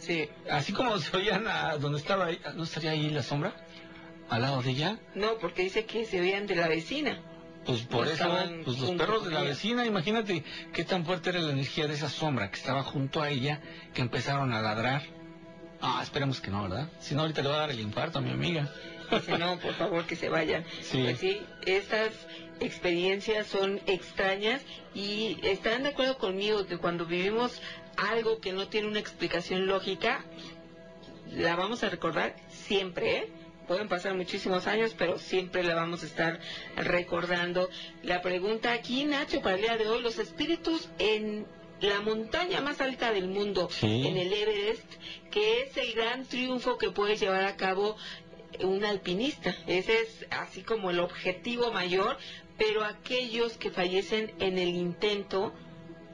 Sí. 0.06 0.30
Así 0.51 0.74
como 0.74 0.97
se 0.99 1.16
oían 1.16 1.47
a 1.47 1.78
donde 1.78 1.97
estaba 1.97 2.26
ahí, 2.26 2.39
¿no 2.56 2.64
estaría 2.64 2.91
ahí 2.91 3.10
la 3.10 3.24
sombra? 3.24 3.54
¿Al 4.30 4.41
lado 4.41 4.62
de 4.62 4.72
ella? 4.72 4.99
No, 5.16 5.38
porque 5.38 5.64
dice 5.64 5.86
que 5.86 6.06
se 6.06 6.20
oían 6.20 6.45
de 6.45 6.56
la 6.56 6.68
vecina. 6.68 7.22
Pues 7.66 7.84
por 7.84 8.06
No 8.06 8.12
eso, 8.12 8.30
pues 8.66 8.80
los 8.80 8.91
perros 8.91 9.24
de 9.24 9.32
la 9.32 9.41
vecina, 9.41 9.86
imagínate 9.86 10.43
qué 10.74 10.84
tan 10.84 11.06
fuerte 11.06 11.30
era 11.30 11.39
la 11.39 11.54
energía 11.54 11.88
de 11.88 11.93
esa 11.93 12.10
sombra 12.10 12.49
que 12.51 12.58
estaba 12.58 12.84
junto 12.84 13.22
a 13.22 13.30
ella, 13.30 13.62
que 13.93 14.01
empezaron 14.01 14.51
a 14.51 14.62
ladrar. 14.62 15.04
Ah, 15.80 16.01
esperemos 16.04 16.41
que 16.41 16.51
no, 16.51 16.64
¿verdad? 16.64 16.89
Si 16.99 17.16
no, 17.16 17.22
ahorita 17.22 17.41
le 17.41 17.49
va 17.49 17.56
a 17.56 17.60
dar 17.60 17.72
el 17.72 17.80
infarto 17.80 18.20
a 18.20 18.22
mi 18.22 18.32
amiga. 18.32 18.70
Dice, 19.12 19.38
no, 19.38 19.60
por 19.60 19.74
favor, 19.76 20.06
que 20.06 20.16
se 20.16 20.28
vayan. 20.30 20.66
Sí. 20.82 21.04
Pues 21.04 21.20
sí, 21.20 21.41
estas 21.66 22.12
experiencias 22.60 23.47
son 23.47 23.80
extrañas 23.86 24.62
y 24.93 25.38
estarán 25.43 25.84
de 25.84 25.89
acuerdo 25.89 26.18
conmigo 26.18 26.66
que 26.66 26.78
cuando 26.78 27.06
vivimos 27.06 27.62
algo 27.98 28.39
que 28.39 28.54
no 28.54 28.68
tiene 28.68 28.88
una 28.88 29.00
explicación 29.00 29.68
lógica, 29.68 30.24
la 31.32 31.56
vamos 31.56 31.84
a 31.84 31.89
recordar 31.89 32.36
siempre, 32.50 33.18
¿eh? 33.18 33.30
pueden 33.68 33.88
pasar 33.88 34.14
muchísimos 34.14 34.68
años, 34.68 34.94
pero 34.98 35.18
siempre 35.18 35.64
la 35.64 35.76
vamos 35.76 36.04
a 36.04 36.06
estar 36.06 36.39
recordando. 36.76 37.70
La 38.04 38.22
pregunta 38.22 38.74
aquí, 38.74 39.06
Nacho, 39.06 39.41
para 39.41 39.56
el 39.56 39.62
día 39.62 39.78
de 39.78 39.88
hoy, 39.88 40.02
los 40.02 40.20
espíritus 40.20 40.89
en 41.00 41.46
la 41.82 42.02
montaña 42.02 42.62
más 42.62 42.82
alta 42.82 43.12
del 43.12 43.28
mundo, 43.28 43.70
Sí. 43.72 44.08
en 44.08 44.18
el 44.18 44.32
Everest, 44.32 44.86
que 45.32 45.62
es 45.62 45.78
el 45.78 45.94
gran 45.94 46.26
triunfo 46.26 46.78
que 46.78 46.91
puede 46.91 47.18
llevar 47.18 47.46
a 47.46 47.56
cabo 47.56 47.96
un 48.62 48.86
alpinista. 48.86 49.56
Ese 49.68 50.02
es 50.02 50.26
así 50.30 50.62
como 50.62 50.91
el 50.91 51.00
objetivo 51.00 51.72
mayor, 51.72 52.18
pero 52.58 52.84
aquellos 52.84 53.58
que 53.58 53.72
fallecen 53.72 54.34
en 54.39 54.58
el 54.58 54.70
intento, 54.70 55.54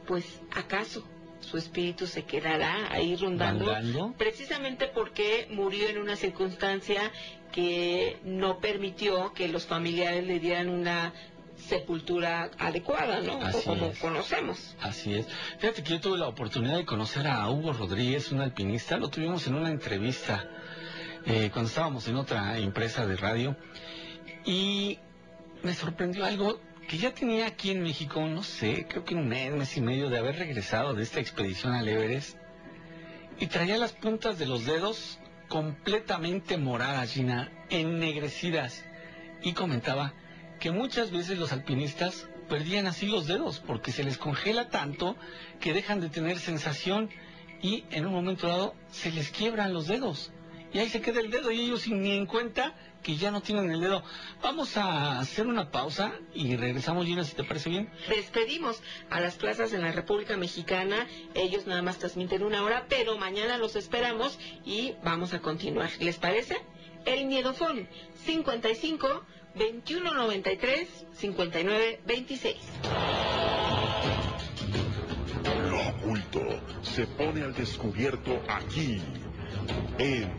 pues 0.07 0.25
acaso 0.51 1.03
su 1.39 1.57
espíritu 1.57 2.05
se 2.05 2.23
quedará 2.23 2.91
ahí 2.91 3.15
rondando, 3.15 4.13
precisamente 4.17 4.87
porque 4.87 5.47
murió 5.49 5.87
en 5.87 5.97
una 5.97 6.15
circunstancia 6.15 7.11
que 7.51 8.19
no 8.23 8.59
permitió 8.59 9.33
que 9.33 9.47
los 9.47 9.65
familiares 9.65 10.25
le 10.25 10.39
dieran 10.39 10.69
una 10.69 11.13
sepultura 11.57 12.51
adecuada, 12.57 13.21
¿no? 13.21 13.41
Así 13.41 13.65
como 13.65 13.87
es. 13.87 13.99
conocemos. 13.99 14.75
Así 14.81 15.13
es. 15.13 15.27
Fíjate 15.57 15.83
que 15.83 15.91
yo 15.91 15.99
tuve 15.99 16.17
la 16.17 16.27
oportunidad 16.27 16.77
de 16.77 16.85
conocer 16.85 17.27
a 17.27 17.49
Hugo 17.49 17.73
Rodríguez, 17.73 18.31
un 18.31 18.41
alpinista. 18.41 18.97
Lo 18.97 19.09
tuvimos 19.09 19.45
en 19.47 19.55
una 19.55 19.69
entrevista 19.69 20.47
eh, 21.25 21.49
cuando 21.51 21.69
estábamos 21.69 22.07
en 22.07 22.15
otra 22.15 22.57
empresa 22.57 23.05
de 23.05 23.15
radio. 23.17 23.55
Y 24.45 24.99
me 25.63 25.73
sorprendió 25.73 26.25
algo 26.25 26.61
que 26.89 26.97
ya 26.97 27.13
tenía 27.13 27.45
aquí 27.45 27.69
en 27.69 27.83
México, 27.83 28.19
no 28.27 28.41
sé, 28.41 28.87
creo 28.89 29.05
que 29.05 29.13
un 29.13 29.27
mes, 29.27 29.53
mes 29.53 29.77
y 29.77 29.81
medio 29.81 30.09
de 30.09 30.17
haber 30.17 30.37
regresado 30.37 30.95
de 30.95 31.03
esta 31.03 31.19
expedición 31.19 31.73
al 31.73 31.87
Everest. 31.87 32.35
Y 33.39 33.45
traía 33.45 33.77
las 33.77 33.91
puntas 33.93 34.39
de 34.39 34.47
los 34.47 34.65
dedos 34.65 35.19
completamente 35.49 36.57
moradas, 36.57 37.11
Gina, 37.11 37.51
ennegrecidas. 37.69 38.83
Y 39.43 39.53
comentaba 39.53 40.15
que 40.59 40.71
muchas 40.71 41.11
veces 41.11 41.37
los 41.37 41.53
alpinistas 41.53 42.27
perdían 42.49 42.87
así 42.87 43.05
los 43.05 43.27
dedos 43.27 43.59
porque 43.59 43.91
se 43.91 44.03
les 44.03 44.17
congela 44.17 44.69
tanto 44.69 45.15
que 45.59 45.73
dejan 45.73 46.01
de 46.01 46.09
tener 46.09 46.39
sensación 46.39 47.11
y 47.61 47.83
en 47.91 48.07
un 48.07 48.13
momento 48.13 48.47
dado 48.47 48.73
se 48.89 49.11
les 49.11 49.29
quiebran 49.29 49.73
los 49.73 49.85
dedos. 49.85 50.31
Y 50.73 50.79
ahí 50.79 50.89
se 50.89 51.01
queda 51.01 51.19
el 51.19 51.31
dedo 51.31 51.51
y 51.51 51.61
ellos 51.61 51.81
sin 51.81 52.01
ni 52.01 52.11
en 52.11 52.25
cuenta 52.25 52.75
que 53.01 53.15
ya 53.15 53.31
no 53.31 53.41
tienen 53.41 53.71
el 53.71 53.81
dedo. 53.81 54.03
Vamos 54.41 54.77
a 54.77 55.19
hacer 55.19 55.47
una 55.47 55.71
pausa 55.71 56.13
y 56.33 56.55
regresamos, 56.55 57.05
Gina, 57.05 57.23
si 57.23 57.35
te 57.35 57.43
parece 57.43 57.69
bien. 57.69 57.89
Despedimos 58.07 58.81
a 59.09 59.19
las 59.19 59.35
plazas 59.35 59.73
en 59.73 59.81
la 59.81 59.91
República 59.91 60.37
Mexicana. 60.37 61.07
Ellos 61.33 61.65
nada 61.65 61.81
más 61.81 61.97
transmiten 61.97 62.43
una 62.43 62.63
hora, 62.63 62.85
pero 62.89 63.17
mañana 63.17 63.57
los 63.57 63.75
esperamos 63.75 64.37
y 64.65 64.93
vamos 65.03 65.33
a 65.33 65.39
continuar. 65.39 65.89
¿Les 65.99 66.17
parece? 66.17 66.57
El 67.05 67.25
Miedofón 67.25 67.87
55 68.25 69.07
2193 69.55 71.05
5926. 71.13 72.55
Lo 75.69 75.87
oculto 75.89 76.41
se 76.81 77.07
pone 77.07 77.43
al 77.43 77.53
descubierto 77.53 78.41
aquí, 78.47 79.01
en 79.97 80.29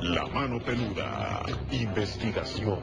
La 0.00 0.26
Mano 0.26 0.58
Peluda, 0.60 1.42
investigación. 1.70 2.80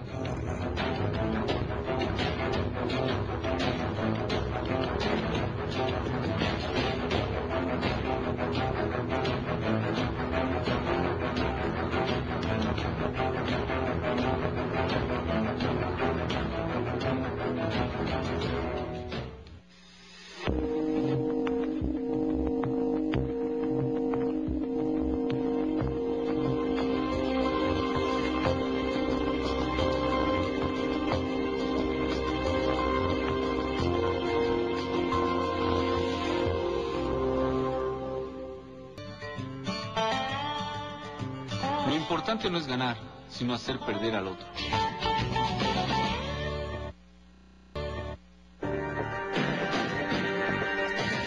Importante 42.33 42.49
no 42.49 42.57
es 42.57 42.67
ganar, 42.67 42.97
sino 43.29 43.53
hacer 43.53 43.79
perder 43.79 44.15
al 44.15 44.27
otro. 44.27 44.47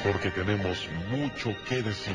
Porque 0.02 0.30
tenemos 0.30 0.88
mucho 1.10 1.54
que 1.68 1.82
decir. 1.82 2.14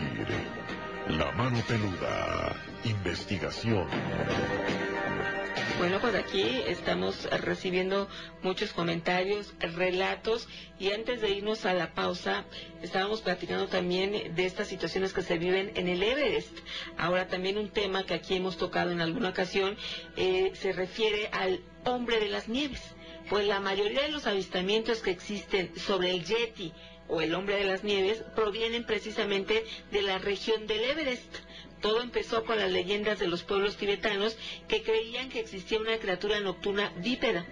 La 1.08 1.32
Mano 1.32 1.60
Peluda, 1.68 2.56
investigación. 2.84 3.88
Bueno, 5.82 6.00
pues 6.00 6.14
aquí 6.14 6.44
estamos 6.68 7.24
recibiendo 7.42 8.08
muchos 8.44 8.72
comentarios, 8.72 9.52
relatos 9.60 10.48
y 10.78 10.92
antes 10.92 11.22
de 11.22 11.32
irnos 11.32 11.66
a 11.66 11.74
la 11.74 11.96
pausa 11.96 12.46
estábamos 12.84 13.22
platicando 13.22 13.66
también 13.66 14.36
de 14.36 14.46
estas 14.46 14.68
situaciones 14.68 15.12
que 15.12 15.24
se 15.24 15.40
viven 15.40 15.72
en 15.74 15.88
el 15.88 16.04
Everest. 16.04 16.56
Ahora 17.00 17.30
también 17.30 17.58
un 17.58 17.72
tema 17.72 18.06
que 18.06 18.14
aquí 18.14 18.36
hemos 18.36 18.58
tocado 18.58 18.92
en 18.92 19.02
alguna 19.02 19.30
ocasión 19.30 19.76
eh, 20.18 20.52
se 20.54 20.72
refiere 20.72 21.30
al 21.32 21.62
hombre 21.84 22.20
de 22.20 22.30
las 22.30 22.48
nieves. 22.48 22.94
Pues 23.28 23.48
la 23.48 23.60
mayoría 23.60 24.04
de 24.04 24.12
los 24.12 24.28
avistamientos 24.28 25.02
que 25.02 25.10
existen 25.10 25.72
sobre 25.80 26.12
el 26.12 26.24
Yeti 26.24 26.74
o 27.08 27.22
el 27.22 27.34
hombre 27.34 27.56
de 27.56 27.66
las 27.66 27.84
nieves 27.84 28.24
provienen 28.36 28.84
precisamente 28.84 29.66
de 29.92 30.02
la 30.04 30.20
región 30.20 30.68
del 30.68 30.84
Everest. 30.84 31.38
Todo 31.82 32.02
empezó 32.02 32.46
con 32.46 32.60
las 32.60 32.72
leyendas 32.72 33.20
de 33.20 33.28
los 33.28 33.44
pueblos 33.44 33.76
tibetanos 33.76 34.38
que 34.68 34.84
creían 34.84 35.30
que 35.30 35.40
existía 35.40 35.80
una 35.80 35.98
criatura 35.98 36.40
nocturna 36.40 36.94
bípeda. 36.98 37.46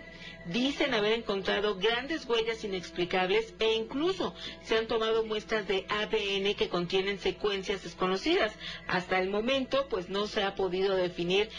Dicen 0.45 0.93
haber 0.93 1.13
encontrado 1.13 1.75
grandes 1.75 2.25
huellas 2.25 2.63
inexplicables 2.63 3.53
e 3.59 3.73
incluso 3.73 4.33
se 4.63 4.77
han 4.77 4.87
tomado 4.87 5.23
muestras 5.23 5.67
de 5.67 5.85
ADN 5.89 6.55
que 6.55 6.69
contienen 6.69 7.19
secuencias 7.19 7.83
desconocidas. 7.83 8.53
Hasta 8.87 9.19
el 9.19 9.29
momento, 9.29 9.87
pues 9.89 10.09
no 10.09 10.27
se 10.27 10.43
ha 10.43 10.55
podido 10.55 10.95
definir 10.95 11.49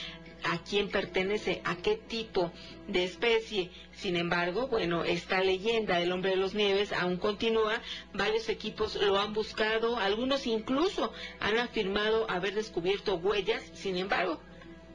a 0.45 0.59
quién 0.63 0.89
pertenece, 0.89 1.61
a 1.65 1.77
qué 1.77 1.97
tipo 1.97 2.53
de 2.89 3.05
especie. 3.05 3.71
Sin 3.93 4.17
embargo, 4.17 4.69
bueno, 4.69 5.05
esta 5.05 5.43
leyenda 5.43 5.99
del 5.99 6.13
hombre 6.13 6.31
de 6.31 6.37
los 6.37 6.55
nieves 6.55 6.93
aún 6.93 7.17
continúa. 7.17 7.81
Varios 8.15 8.49
equipos 8.49 8.97
lo 8.97 9.19
han 9.19 9.33
buscado, 9.33 9.97
algunos 9.99 10.47
incluso 10.47 11.13
han 11.41 11.59
afirmado 11.59 12.31
haber 12.31 12.55
descubierto 12.55 13.17
huellas. 13.17 13.63
Sin 13.75 13.97
embargo, 13.97 14.41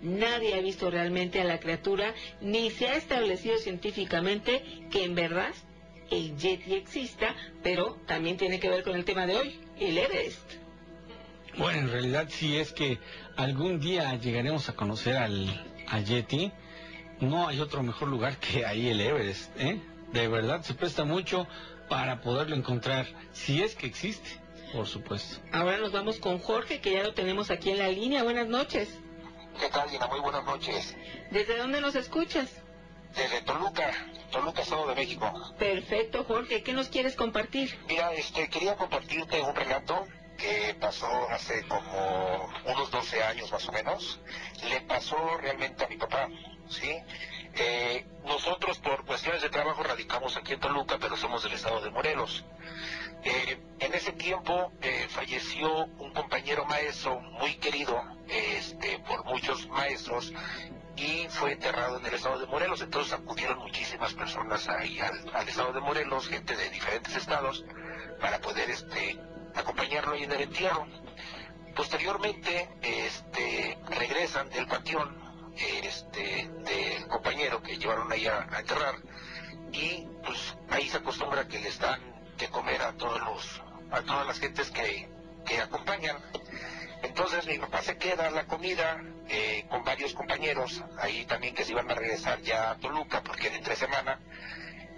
nadie 0.02 0.56
ha 0.56 0.62
visto 0.62 0.90
realmente 0.90 1.42
a 1.42 1.46
la 1.46 1.60
criatura, 1.60 2.14
ni 2.42 2.70
se 2.72 2.88
ha 2.88 2.96
establecido 2.96 3.58
científicamente 3.58 4.64
que 4.92 5.04
en 5.04 5.16
verdad 5.16 5.54
el 6.12 6.38
Yeti 6.38 6.74
exista, 6.76 7.36
pero 7.64 7.98
también 8.06 8.38
tiene 8.38 8.60
que 8.60 8.70
ver 8.70 8.84
con 8.84 8.96
el 8.96 9.06
tema 9.06 9.26
de 9.26 9.36
hoy, 9.38 9.60
el 9.80 9.98
Everest. 9.98 10.65
Bueno, 11.58 11.80
en 11.80 11.92
realidad 11.92 12.28
si 12.30 12.58
es 12.58 12.74
que 12.74 13.00
algún 13.38 13.80
día 13.80 14.14
llegaremos 14.16 14.68
a 14.68 14.74
conocer 14.74 15.16
al, 15.16 15.64
Yeti, 16.06 16.52
no 17.22 17.48
hay 17.48 17.62
otro 17.62 17.82
mejor 17.82 18.10
lugar 18.10 18.38
que 18.38 18.66
ahí 18.66 18.90
el 18.90 19.00
Everest, 19.00 19.52
¿eh? 19.58 19.80
De 20.12 20.28
verdad 20.28 20.62
se 20.64 20.74
presta 20.74 21.06
mucho 21.06 21.48
para 21.88 22.22
poderlo 22.22 22.58
encontrar, 22.58 23.08
si 23.32 23.64
es 23.64 23.76
que 23.76 23.88
existe, 23.88 24.30
por 24.74 24.88
supuesto. 24.88 25.40
Ahora 25.54 25.78
nos 25.78 25.94
vamos 25.94 26.20
con 26.20 26.40
Jorge, 26.40 26.82
que 26.82 26.92
ya 26.92 27.04
lo 27.04 27.14
tenemos 27.14 27.50
aquí 27.52 27.70
en 27.72 27.78
la 27.78 27.88
línea. 27.88 28.24
Buenas 28.24 28.48
noches. 28.48 28.90
¿Qué 29.60 29.70
tal, 29.70 29.90
Gina? 29.90 30.08
Muy 30.08 30.20
buenas 30.20 30.44
noches. 30.44 30.96
¿Desde 31.32 31.58
dónde 31.58 31.80
nos 31.80 31.96
escuchas? 31.96 32.50
Desde 33.16 33.42
Toluca, 33.44 33.92
Toluca, 34.30 34.62
Estado 34.62 34.88
de 34.88 34.96
México. 34.96 35.32
Perfecto, 35.58 36.26
Jorge. 36.26 36.64
¿Qué 36.64 36.74
nos 36.74 36.90
quieres 36.90 37.16
compartir? 37.16 37.78
Mira, 37.88 38.12
este, 38.14 38.50
quería 38.50 38.76
compartirte 38.76 39.40
un 39.40 39.56
relato 39.56 40.06
que 40.38 40.76
pasó 40.80 41.08
hace 41.30 41.66
como 41.68 42.50
unos 42.66 42.92
12 42.92 43.24
años 43.24 43.52
más 43.52 43.68
o 43.68 43.72
menos. 43.72 44.20
Le 44.70 44.82
pasó 44.82 45.38
realmente 45.38 45.84
a 45.84 45.88
mi 45.88 45.98
papá, 45.98 46.30
¿sí? 46.70 47.02
Eh, 47.58 48.06
nosotros 48.26 48.80
por 48.80 49.06
cuestiones 49.06 49.42
de 49.42 49.50
trabajo 49.50 49.82
radicamos 49.82 50.36
aquí 50.36 50.54
en 50.54 50.60
Toluca, 50.60 50.98
pero 51.00 51.16
somos 51.16 51.44
del 51.44 51.54
estado 51.54 51.82
de 51.82 51.90
Morelos. 51.90 52.44
Eh, 53.24 53.58
en 53.80 53.94
ese 53.94 54.12
tiempo 54.12 54.72
eh, 54.82 55.08
falleció 55.10 55.86
un 55.86 56.14
compañero 56.14 56.66
maestro 56.66 57.20
muy 57.22 57.56
querido 57.56 58.04
este, 58.28 59.00
por 59.00 59.24
muchos 59.26 59.68
maestros 59.70 60.34
y 60.96 61.28
fue 61.30 61.54
enterrado 61.54 62.00
en 62.00 62.06
el 62.06 62.14
estado 62.14 62.40
de 62.40 62.46
Morelos. 62.46 62.82
Entonces 62.82 63.14
acudieron 63.14 63.60
muchísimas 63.60 64.14
personas 64.14 64.68
ahí 64.68 65.00
al, 65.00 65.32
al 65.34 65.48
estado 65.48 65.72
de 65.74 65.80
Morelos, 65.80 66.28
gente 66.28 66.56
de 66.56 66.70
diferentes 66.70 67.16
estados, 67.16 67.66
para 68.20 68.40
poder 68.40 68.70
este, 68.70 69.18
acompañarlo 69.56 70.14
ahí 70.14 70.24
en 70.24 70.32
el 70.32 70.42
entierro. 70.42 70.88
Posteriormente 71.76 72.70
este, 72.82 73.78
regresan 73.90 74.50
del 74.50 74.68
panteón 74.68 75.26
este, 75.58 76.50
del 76.64 77.08
compañero 77.08 77.62
que 77.62 77.78
llevaron 77.78 78.12
ahí 78.12 78.28
a, 78.28 78.48
enterrar 78.60 78.96
y 79.72 80.08
pues 80.26 80.58
ahí 80.70 80.88
se 80.88 80.98
acostumbra 80.98 81.48
que 81.48 81.60
les 81.60 81.80
dan 81.80 82.00
de 82.38 82.48
comer 82.50 82.82
a 82.82 82.94
todos 82.94 83.20
los 83.22 83.62
a 83.92 84.02
todas 84.02 84.28
las 84.28 84.40
gentes 84.40 84.72
que, 84.72 85.08
que 85.46 85.62
acompañan. 85.62 86.18
Entonces 87.04 87.46
mi 87.46 87.58
papá 87.60 87.82
se 87.82 87.98
queda 87.98 88.32
la 88.32 88.46
comida 88.48 89.02
eh, 89.30 89.66
con 89.70 89.84
varios 89.84 90.14
compañeros 90.14 90.84
ahí 90.98 91.26
también 91.26 91.54
que 91.54 91.64
se 91.64 91.72
iban 91.72 91.90
a 91.90 91.96
regresar 91.96 92.42
ya 92.42 92.72
a 92.72 92.78
Toluca 92.78 93.22
porque 93.22 93.48
era 93.48 93.58
entre 93.58 93.76
semana. 93.76 94.20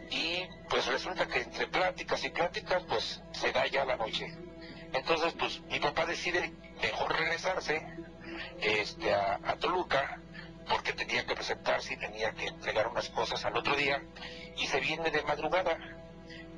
Y 0.10 0.48
pues 0.70 0.86
resulta 0.88 1.28
que 1.28 1.42
entre 1.42 1.68
pláticas 1.68 2.24
y 2.24 2.30
pláticas 2.30 2.84
pues 2.88 3.22
se 3.34 3.52
da 3.52 3.68
ya 3.68 3.84
la 3.84 3.98
noche 3.98 4.47
entonces 4.94 5.34
pues 5.38 5.62
mi 5.64 5.80
papá 5.80 6.06
decide 6.06 6.54
mejor 6.82 7.18
regresarse 7.18 7.86
este 8.62 9.14
a, 9.14 9.56
Toluca 9.60 10.22
porque 10.70 10.94
tenía 10.94 11.26
que 11.26 11.36
presentarse 11.36 11.94
y 11.94 11.98
tenía 11.98 12.32
que 12.34 12.48
entregar 12.48 12.88
unas 12.88 13.10
cosas 13.10 13.44
al 13.46 13.56
otro 13.56 13.76
día 13.76 14.02
y 14.58 14.68
se 14.68 14.80
viene 14.80 15.12
de 15.12 15.24
madrugada 15.24 15.78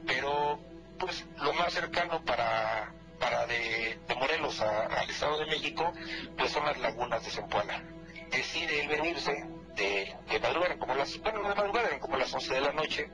pero 0.05 0.59
pues 0.97 1.25
lo 1.37 1.53
más 1.53 1.73
cercano 1.73 2.23
para 2.25 2.93
para 3.19 3.45
de, 3.47 3.99
de 4.07 4.15
Morelos 4.15 4.61
al 4.61 5.09
Estado 5.09 5.37
de 5.39 5.45
México, 5.47 5.91
pues 6.37 6.51
son 6.51 6.65
las 6.65 6.77
lagunas 6.77 7.23
de 7.23 7.29
Zempoala. 7.29 7.83
Decide 8.31 8.79
él 8.81 8.87
venirse 8.87 9.45
de, 9.75 10.15
de 10.29 10.39
madrugada, 10.39 10.77
como 10.77 10.95
las, 10.95 11.17
bueno, 11.19 11.41
no 11.41 11.49
de 11.49 11.55
madrugada, 11.55 11.87
eran 11.87 11.99
como 11.99 12.17
las 12.17 12.33
11 12.33 12.53
de 12.53 12.61
la 12.61 12.71
noche, 12.73 13.09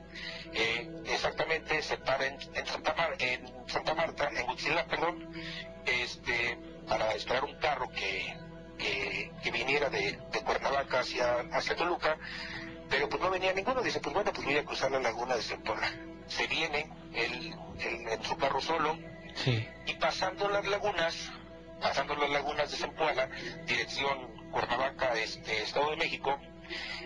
eh, 0.52 0.90
exactamente 1.06 1.82
se 1.82 1.96
para 1.98 2.26
en, 2.26 2.38
en 2.54 2.66
Santa 2.66 2.94
Mar- 2.94 3.16
en 3.18 3.68
Santa 3.68 3.94
Marta, 3.94 4.30
en 4.34 4.48
Huitzilá, 4.48 4.86
perdón, 4.86 5.32
este, 5.84 6.58
para 6.88 7.12
esperar 7.12 7.44
un 7.44 7.54
carro 7.58 7.88
que, 7.90 8.36
que, 8.78 9.30
que 9.42 9.50
viniera 9.50 9.88
de, 9.90 10.18
de 10.32 10.40
Cuernavaca 10.42 11.00
hacia, 11.00 11.40
hacia 11.52 11.76
Toluca, 11.76 12.16
pero 12.88 13.08
pues 13.08 13.20
no 13.20 13.30
venía 13.30 13.52
ninguno, 13.52 13.82
dice, 13.82 14.00
pues 14.00 14.14
bueno, 14.14 14.32
pues 14.32 14.44
voy 14.44 14.56
a 14.56 14.64
cruzar 14.64 14.90
la 14.90 15.00
laguna 15.00 15.36
de 15.36 15.42
Zempoala. 15.42 15.90
Se 16.28 16.46
viene 16.46 16.88
él, 17.14 17.54
él 17.80 18.08
en 18.08 18.24
su 18.24 18.36
carro 18.36 18.60
solo, 18.60 18.96
Sí. 19.36 19.68
y 19.84 19.92
pasando 19.96 20.48
las 20.48 20.64
lagunas, 20.66 21.30
pasando 21.80 22.16
las 22.16 22.30
lagunas 22.30 22.70
de 22.70 22.76
Zempoala, 22.78 23.28
dirección 23.66 24.45
Cuernavaca, 24.56 25.12
este, 25.12 25.64
Estado 25.64 25.90
de 25.90 25.96
México, 25.96 26.40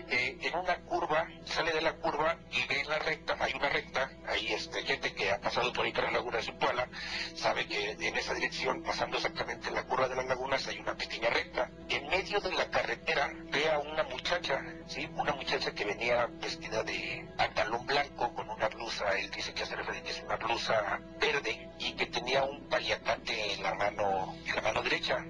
eh, 0.09 0.37
en 0.41 0.55
una 0.55 0.77
curva, 0.85 1.27
sale 1.43 1.73
de 1.73 1.81
la 1.81 1.91
curva 1.95 2.37
y 2.49 2.65
ve 2.65 2.79
en 2.79 2.87
la 2.87 2.97
recta, 2.99 3.35
hay 3.41 3.51
una 3.53 3.67
recta, 3.67 4.09
hay 4.25 4.53
este, 4.53 4.83
gente 4.83 5.13
que 5.13 5.31
ha 5.31 5.41
pasado 5.41 5.73
por 5.73 5.85
ahí 5.85 5.91
por 5.91 6.05
la 6.05 6.11
laguna 6.11 6.37
de 6.37 6.43
Zempoala, 6.43 6.87
sabe 7.35 7.67
que 7.67 7.91
en 7.91 8.15
esa 8.15 8.33
dirección, 8.33 8.83
pasando 8.83 9.17
exactamente 9.17 9.67
en 9.67 9.75
la 9.75 9.83
curva 9.83 10.07
de 10.07 10.15
las 10.15 10.27
lagunas, 10.27 10.65
hay 10.65 10.79
una 10.79 10.95
pequeña 10.95 11.29
recta. 11.29 11.69
En 11.89 12.07
medio 12.07 12.39
de 12.39 12.53
la 12.53 12.69
carretera 12.69 13.33
ve 13.51 13.69
a 13.69 13.79
una 13.79 14.03
muchacha, 14.03 14.63
¿sí? 14.87 15.09
Una 15.15 15.33
muchacha 15.33 15.73
que 15.73 15.83
venía 15.83 16.27
vestida 16.27 16.83
de 16.83 17.27
pantalón 17.35 17.85
blanco 17.85 18.33
con 18.33 18.49
una 18.49 18.69
blusa, 18.69 19.11
él 19.19 19.29
dice 19.29 19.53
que 19.53 19.63
hace 19.63 19.75
referencia 19.75 20.11
es 20.13 20.23
una 20.23 20.37
blusa 20.37 21.01
verde 21.19 21.69
y 21.79 21.91
que 21.95 22.05
tenía 22.05 22.45
un 22.45 22.69
paliacate 22.69 23.55
en 23.55 23.63
la 23.63 23.73
mano, 23.75 24.37
en 24.45 24.55
la 24.55 24.61
mano 24.61 24.81
derecha. 24.81 25.25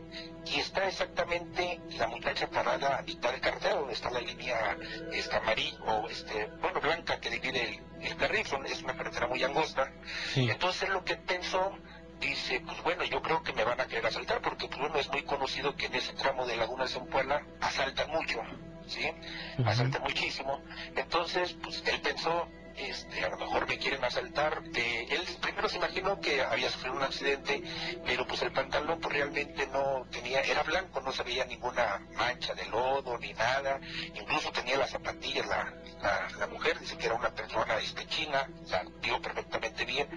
Y 0.54 0.60
está 0.60 0.86
exactamente 0.88 1.80
la 1.97 2.08
muchacha 2.08 2.49
parada 2.49 2.97
a 2.97 3.02
mitad 3.04 3.32
de 3.32 3.39
carretera, 3.39 3.76
donde 3.76 3.93
está 3.93 4.10
la 4.12 4.20
línea 4.20 4.78
amarillo, 5.41 5.78
o 5.86 6.10
este, 6.10 6.47
bueno, 6.62 6.82
blanca 6.82 7.20
que 7.20 7.30
divide 7.30 7.62
el, 7.70 8.06
el 8.06 8.18
carril, 8.18 8.45
es 8.66 8.82
una 8.82 8.95
carretera 8.95 9.28
muy 9.28 9.41
angosta. 9.43 9.91
Entonces 10.36 10.89
lo 10.89 11.04
que 11.06 11.16
pensó, 11.16 11.78
dice, 12.20 12.62
pues 12.66 12.84
bueno, 12.84 13.04
yo 13.06 13.22
creo 13.22 13.41
que 13.43 13.54
me 13.54 13.64
van 13.64 13.80
a 13.80 13.88
querer 13.88 14.06
asaltar, 14.06 14.41
porque 14.41 14.68
pues 14.68 14.80
bueno, 14.80 14.97
es 14.97 15.08
muy 15.10 15.24
conocido 15.24 15.76
que 15.76 15.86
en 15.86 15.95
ese 15.95 16.14
tramo 16.14 16.45
de 16.45 16.58
Laguna 16.58 16.84
de 16.84 16.89
Zempoala 16.89 17.45
asaltan 17.62 18.10
mucho, 18.12 18.41
¿sí? 18.88 19.10
Asaltan 19.66 20.04
muchísimo. 20.04 20.62
Entonces, 20.95 21.56
pues 21.64 21.82
él 21.86 22.02
pensó, 22.02 22.47
este, 22.78 23.24
a 23.24 23.30
lo 23.30 23.38
mejor 23.38 23.67
me 23.67 23.78
quieren 23.78 24.03
asaltar. 24.03 24.61
De, 24.63 25.03
él 25.03 25.22
primero 25.41 25.69
se 25.69 25.78
imaginó 25.78 26.19
que 26.19 26.41
había 26.41 26.69
sufrido 26.69 26.95
un 26.95 27.03
accidente, 27.03 27.63
pero 28.05 28.26
pues 28.28 28.41
el 28.41 28.51
pantalón 28.51 28.99
pues 28.99 29.13
realmente 29.13 29.67
no 29.67 30.05
tenía, 30.11 30.41
era 30.41 30.63
blanco, 30.63 31.01
no 31.01 31.11
se 31.11 31.24
veía 31.24 31.45
ninguna 31.45 31.99
mancha 32.15 32.53
de 32.53 32.65
lodo 32.65 33.17
ni 33.17 33.34
nada, 33.34 33.80
incluso 34.13 34.51
tenía 34.51 34.78
las 34.78 34.91
zapatillas, 34.91 35.45
la, 35.47 35.74
la, 36.01 36.30
la 36.39 36.47
mujer 36.47 36.80
dice 36.80 36.97
que 36.97 37.05
era 37.05 37.15
una 37.15 37.34
persona 37.34 37.78
este, 37.78 38.05
china, 38.07 38.47
sea, 38.65 38.84
vio 39.01 39.22
perfectamente 39.22 39.86
bien, 39.86 40.07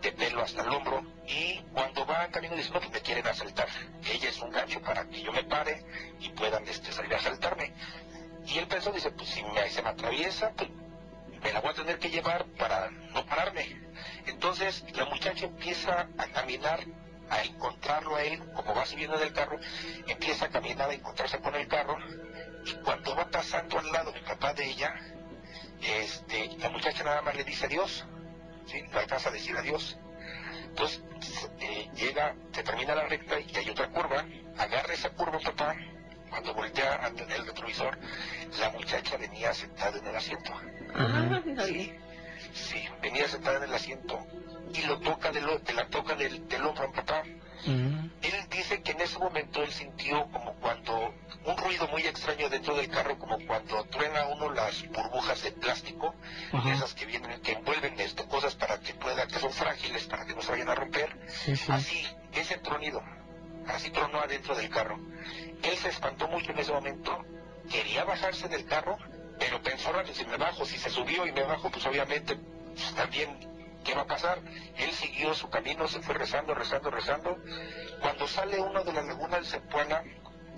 de 0.00 0.12
pelo 0.12 0.42
hasta 0.42 0.62
el 0.62 0.68
hombro, 0.68 1.02
y 1.26 1.60
cuando 1.72 2.06
va 2.06 2.28
camino 2.28 2.56
dice, 2.56 2.70
no, 2.70 2.80
pues 2.80 2.90
me 2.90 3.00
quieren 3.00 3.26
asaltar, 3.26 3.68
ella 4.04 4.28
es 4.28 4.38
un 4.40 4.50
gancho 4.50 4.80
para 4.80 5.04
que 5.08 5.22
yo 5.22 5.32
me 5.32 5.44
pare 5.44 5.84
y 6.20 6.28
puedan 6.30 6.66
este, 6.68 6.92
salir 6.92 7.14
a 7.14 7.18
asaltarme. 7.18 7.72
Y 8.46 8.58
él 8.58 8.66
pensó, 8.66 8.90
dice, 8.90 9.10
pues 9.10 9.28
si 9.28 9.42
me, 9.44 9.68
se 9.68 9.82
me 9.82 9.90
atraviesa, 9.90 10.52
pues 10.56 10.70
me 11.42 11.52
la 11.52 11.60
voy 11.60 11.70
a 11.70 11.74
tener 11.74 11.98
que 11.98 12.10
llevar 12.10 12.44
para 12.58 12.90
no 12.90 13.24
pararme. 13.26 13.80
Entonces 14.26 14.84
la 14.94 15.06
muchacha 15.06 15.46
empieza 15.46 16.08
a 16.18 16.26
caminar, 16.28 16.80
a 17.28 17.42
encontrarlo 17.42 18.16
a 18.16 18.22
él, 18.22 18.40
como 18.54 18.74
va 18.74 18.84
subiendo 18.86 19.18
del 19.18 19.32
carro, 19.32 19.58
empieza 20.06 20.46
a 20.46 20.48
caminar 20.48 20.90
a 20.90 20.94
encontrarse 20.94 21.38
con 21.40 21.54
el 21.54 21.68
carro, 21.68 21.96
y 22.64 22.74
cuando 22.84 23.14
va 23.16 23.30
pasando 23.30 23.78
al 23.78 23.90
lado 23.92 24.12
del 24.12 24.22
papá 24.22 24.52
de 24.54 24.66
ella, 24.66 24.94
este, 25.80 26.56
la 26.58 26.68
muchacha 26.68 27.04
nada 27.04 27.22
más 27.22 27.34
le 27.34 27.44
dice 27.44 27.66
adiós, 27.66 28.04
¿sí? 28.66 28.82
No 28.90 28.98
alcanza 28.98 29.30
a 29.30 29.32
decir 29.32 29.56
adiós. 29.56 29.98
Entonces 30.64 31.02
eh, 31.60 31.90
llega, 31.94 32.34
se 32.52 32.62
termina 32.62 32.94
la 32.94 33.06
recta 33.06 33.40
y 33.40 33.56
hay 33.56 33.70
otra 33.70 33.88
curva, 33.88 34.24
agarra 34.58 34.94
esa 34.94 35.10
curva 35.10 35.38
papá, 35.40 35.76
cuando 36.30 36.54
voltea 36.54 37.04
ante 37.04 37.22
el 37.34 37.46
retrovisor, 37.46 37.98
la 38.58 38.70
muchacha 38.70 39.16
venía 39.16 39.52
sentada 39.54 39.98
en 39.98 40.06
el 40.06 40.16
asiento. 40.16 40.52
Sí, 41.66 41.92
sí, 42.52 42.88
venía 43.02 43.28
sentada 43.28 43.58
en 43.58 43.64
el 43.64 43.74
asiento 43.74 44.26
y 44.72 44.82
lo 44.82 44.98
toca 45.00 45.30
de, 45.30 45.40
lo, 45.40 45.58
de 45.58 45.72
la 45.72 45.86
toca 45.88 46.14
del, 46.14 46.48
del 46.48 46.64
hombro 46.64 46.84
a 46.88 46.92
papá. 46.92 47.22
Él 47.66 48.34
dice 48.50 48.82
que 48.82 48.92
en 48.92 49.00
ese 49.02 49.18
momento 49.18 49.62
él 49.62 49.70
sintió 49.70 50.26
como 50.32 50.54
cuando 50.54 51.14
un 51.44 51.56
ruido 51.56 51.86
muy 51.88 52.02
extraño 52.02 52.48
dentro 52.48 52.74
del 52.74 52.88
carro, 52.88 53.18
como 53.18 53.38
cuando 53.46 53.84
truena 53.84 54.26
uno 54.26 54.50
las 54.50 54.86
burbujas 54.88 55.42
de 55.42 55.52
plástico, 55.52 56.14
esas 56.72 56.94
que 56.94 57.06
vienen, 57.06 57.40
que 57.42 57.52
envuelven 57.52 57.98
este, 58.00 58.24
cosas 58.26 58.54
para 58.54 58.80
que 58.80 58.94
pueda, 58.94 59.26
que 59.26 59.38
son 59.38 59.52
frágiles 59.52 60.04
para 60.06 60.24
que 60.24 60.34
no 60.34 60.42
se 60.42 60.50
vayan 60.52 60.68
a 60.70 60.74
romper. 60.74 61.16
Así, 61.68 62.06
ese 62.32 62.56
tronido, 62.58 63.02
así 63.66 63.90
tronó 63.90 64.20
adentro 64.20 64.54
del 64.54 64.68
carro. 64.68 64.98
Él 65.62 65.76
se 65.76 65.88
espantó 65.88 66.28
mucho 66.28 66.52
en 66.52 66.58
ese 66.58 66.72
momento, 66.72 67.24
quería 67.70 68.04
bajarse 68.04 68.48
del 68.48 68.64
carro, 68.66 68.98
pero 69.38 69.62
pensó 69.62 69.92
rápido, 69.92 70.14
si 70.14 70.24
me 70.26 70.36
bajo, 70.36 70.64
si 70.64 70.78
se 70.78 70.90
subió 70.90 71.26
y 71.26 71.32
me 71.32 71.42
bajo, 71.42 71.70
pues 71.70 71.84
obviamente 71.86 72.36
pues, 72.36 72.94
también, 72.94 73.38
¿qué 73.84 73.94
va 73.94 74.02
a 74.02 74.06
pasar? 74.06 74.38
Él 74.76 74.90
siguió 74.92 75.34
su 75.34 75.48
camino, 75.48 75.88
se 75.88 76.00
fue 76.00 76.14
rezando, 76.14 76.54
rezando, 76.54 76.90
rezando. 76.90 77.38
Cuando 78.00 78.28
sale 78.28 78.60
uno 78.60 78.84
de 78.84 78.92
la 78.92 79.02
laguna 79.02 79.38
de 79.38 79.46
Zempoala, 79.46 80.04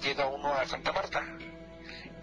llega 0.02 0.26
uno 0.26 0.52
a 0.52 0.66
Santa 0.66 0.92
Marta. 0.92 1.22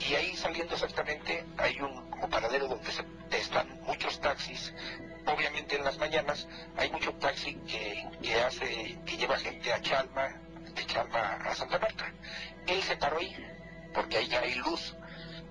Y 0.07 0.15
ahí 0.15 0.35
saliendo 0.35 0.75
exactamente 0.75 1.45
hay 1.57 1.79
un 1.81 2.09
como 2.09 2.29
paradero 2.29 2.67
donde 2.67 2.91
se, 2.91 3.03
están 3.31 3.81
muchos 3.81 4.19
taxis. 4.19 4.73
Obviamente 5.25 5.75
en 5.75 5.83
las 5.83 5.97
mañanas 5.97 6.47
hay 6.77 6.89
mucho 6.89 7.13
taxi 7.15 7.55
que, 7.67 8.07
que 8.21 8.41
hace, 8.41 8.97
que 9.05 9.17
lleva 9.17 9.37
gente 9.37 9.73
a 9.73 9.81
Chalma, 9.81 10.41
Chalma 10.85 11.39
a 11.45 11.55
Santa 11.55 11.79
Marta. 11.79 12.11
Él 12.67 12.81
se 12.83 12.95
paró 12.97 13.17
ahí, 13.17 13.35
porque 13.93 14.17
ahí 14.17 14.27
ya 14.27 14.41
hay 14.41 14.55
luz. 14.55 14.95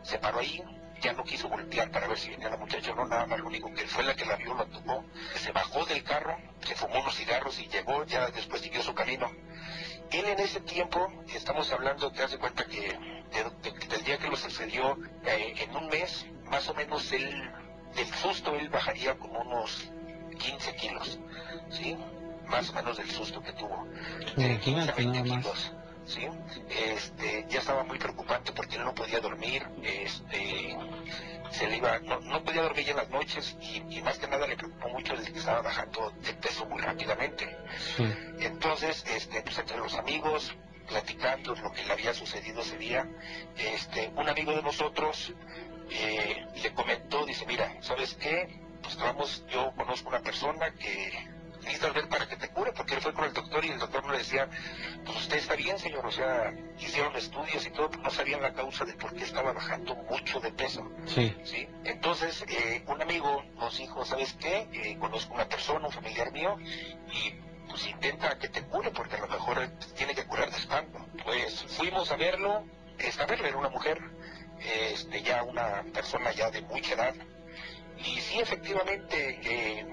Se 0.03 0.19
paró 0.19 0.39
ahí, 0.39 0.63
ya 1.01 1.13
no 1.13 1.25
quiso 1.25 1.49
voltear 1.49 1.91
para 1.91 2.07
ver 2.09 2.19
si 2.19 2.31
venía 2.31 2.49
la 2.51 2.57
muchacha 2.57 2.93
o 2.93 2.95
no, 2.95 3.07
nada 3.07 3.27
más 3.27 3.39
lo 3.39 3.47
único 3.47 3.73
que 3.75 3.87
fue 3.87 4.05
la 4.05 4.15
que 4.15 4.25
la 4.25 4.37
vio, 4.37 4.55
la 4.55 4.65
tocó, 4.67 5.05
se 5.37 5.53
bajó 5.53 5.85
del 5.85 6.03
carro, 6.03 6.37
se 6.65 6.75
fumó 6.75 7.01
unos 7.01 7.15
cigarros 7.15 7.59
y 7.61 7.69
llegó, 7.69 8.05
ya 8.05 8.31
después 8.31 8.63
siguió 8.63 8.83
su 8.83 8.95
camino. 8.95 9.31
Él 10.11 10.25
en 10.25 10.39
ese 10.41 10.61
tiempo, 10.61 11.07
estamos 11.35 11.71
hablando, 11.73 12.11
te 12.11 12.23
das 12.23 12.37
cuenta 12.37 12.65
que 12.67 12.81
de- 12.81 13.71
de- 13.71 13.87
del 13.89 14.05
día 14.05 14.19
que 14.19 14.29
lo 14.29 14.37
sucedió, 14.37 14.97
eh, 15.27 15.55
en 15.59 15.77
un 15.77 15.89
mes, 15.89 16.27
más 16.45 16.67
o 16.69 16.75
menos 16.75 17.13
él, 17.13 17.51
del 17.95 18.15
susto, 18.15 18.55
él 18.55 18.69
bajaría 18.71 19.15
como 19.19 19.41
unos 19.41 19.91
15 20.39 20.75
kilos, 20.77 21.19
¿sí? 21.71 21.97
Más 22.49 22.71
o 22.71 22.73
menos 22.73 22.97
del 22.97 23.11
susto 23.11 23.43
que 23.43 23.53
tuvo. 23.53 23.87
De 24.37 24.59
15 24.59 24.91
a 24.91 24.95
20 24.95 25.23
kilos. 25.23 25.73
¿sí? 26.09 26.27
Este, 26.71 27.47
ya 27.49 27.61
estaba 27.61 27.85
muy 27.85 27.99
preocupante 27.99 28.53
porque 28.53 28.77
él 28.77 28.85
no 28.85 28.95
podía 28.95 29.21
dormir, 29.21 29.67
este, 29.83 30.77
se 31.51 31.67
le 31.69 31.77
iba, 31.77 31.99
no, 32.01 32.19
no 32.21 32.43
podía 32.43 32.63
dormir 32.63 32.89
en 32.89 32.97
las 32.97 33.11
noches 33.11 33.57
y, 33.61 33.83
y 33.89 34.03
más 34.03 34.19
que 34.19 34.27
nada 34.27 34.47
le 34.47 34.57
preocupó 34.57 34.89
mucho 34.89 35.13
el 35.13 35.31
que 35.31 35.39
estaba 35.39 35.61
bajando 35.61 36.13
de 36.23 36.33
peso 36.35 36.65
muy 36.67 36.81
rápidamente. 36.81 37.57
Entonces, 38.41 39.05
este, 39.07 39.43
pues 39.43 39.59
entre 39.59 39.77
los 39.77 39.95
amigos, 39.95 40.57
platicando 40.89 41.55
lo 41.55 41.71
que 41.73 41.85
le 41.85 41.93
había 41.93 42.15
sucedido 42.15 42.63
ese 42.63 42.79
día, 42.79 43.07
este, 43.57 44.11
un 44.17 44.29
amigo 44.29 44.53
de 44.53 44.63
nosotros 44.63 45.35
eh, 45.91 46.47
le 46.63 46.73
comentó, 46.73 47.27
dice, 47.27 47.45
mira, 47.47 47.77
¿sabes 47.83 48.15
qué? 48.15 48.61
Pues 48.83 48.97
vamos, 48.97 49.45
yo 49.51 49.73
conozco 49.77 50.09
una 50.09 50.21
persona 50.21 50.71
que 50.73 51.29
necesitas 51.69 51.95
ver 51.95 52.09
para 52.09 52.27
que 52.27 52.37
te 52.37 52.49
cure, 52.49 52.73
porque 52.73 52.95
él 52.95 53.01
fue 53.01 53.13
con 53.13 53.25
el 53.25 53.33
doctor 53.33 53.65
y 53.65 53.69
el 53.69 53.79
doctor 53.79 54.11
le 54.11 54.19
decía, 54.19 54.49
pues 55.05 55.19
usted 55.19 55.37
está 55.37 55.55
bien, 55.55 55.79
señor, 55.79 56.05
o 56.07 56.11
sea, 56.11 56.53
hicieron 56.79 57.15
estudios 57.15 57.67
y 57.67 57.71
todo, 57.71 57.91
pero 57.91 58.03
no 58.03 58.11
sabían 58.11 58.41
la 58.41 58.55
causa 58.55 58.85
de 58.85 58.95
por 58.95 59.15
qué 59.15 59.25
estaba 59.25 59.53
bajando 59.53 59.95
mucho 59.95 60.41
de 60.41 60.51
peso. 60.53 60.91
Sí. 61.07 61.37
¿sí? 61.45 61.69
Entonces, 61.85 62.45
eh, 62.49 62.83
un 62.87 63.01
amigo 63.03 63.45
nos 63.57 63.77
dijo, 63.77 64.05
¿sabes 64.05 64.35
qué? 64.41 64.67
Eh, 64.73 64.97
conozco 64.99 65.35
una 65.35 65.49
persona, 65.49 65.87
un 65.87 65.93
familiar 65.93 66.33
mío, 66.33 66.57
y 67.13 67.35
pues 67.69 67.87
intenta 67.87 68.39
que 68.39 68.49
te 68.49 68.63
cure, 68.63 68.91
porque 68.91 69.17
a 69.17 69.21
lo 69.21 69.29
mejor 69.29 69.69
tiene 69.97 70.15
que 70.15 70.25
curar 70.25 70.51
de 70.51 70.57
espanto. 70.57 70.99
Pues 71.23 71.65
fuimos 71.77 72.11
a 72.11 72.17
verlo, 72.17 72.65
esta 72.99 73.27
verlo, 73.27 73.47
era 73.47 73.59
una 73.59 73.69
mujer, 73.69 74.01
este, 74.59 75.23
ya 75.23 75.43
una 75.43 75.85
persona 75.93 76.33
ya 76.33 76.51
de 76.51 76.63
mucha 76.63 76.95
edad, 76.95 77.15
y 77.99 78.21
sí, 78.21 78.39
efectivamente, 78.39 79.41
eh, 79.43 79.87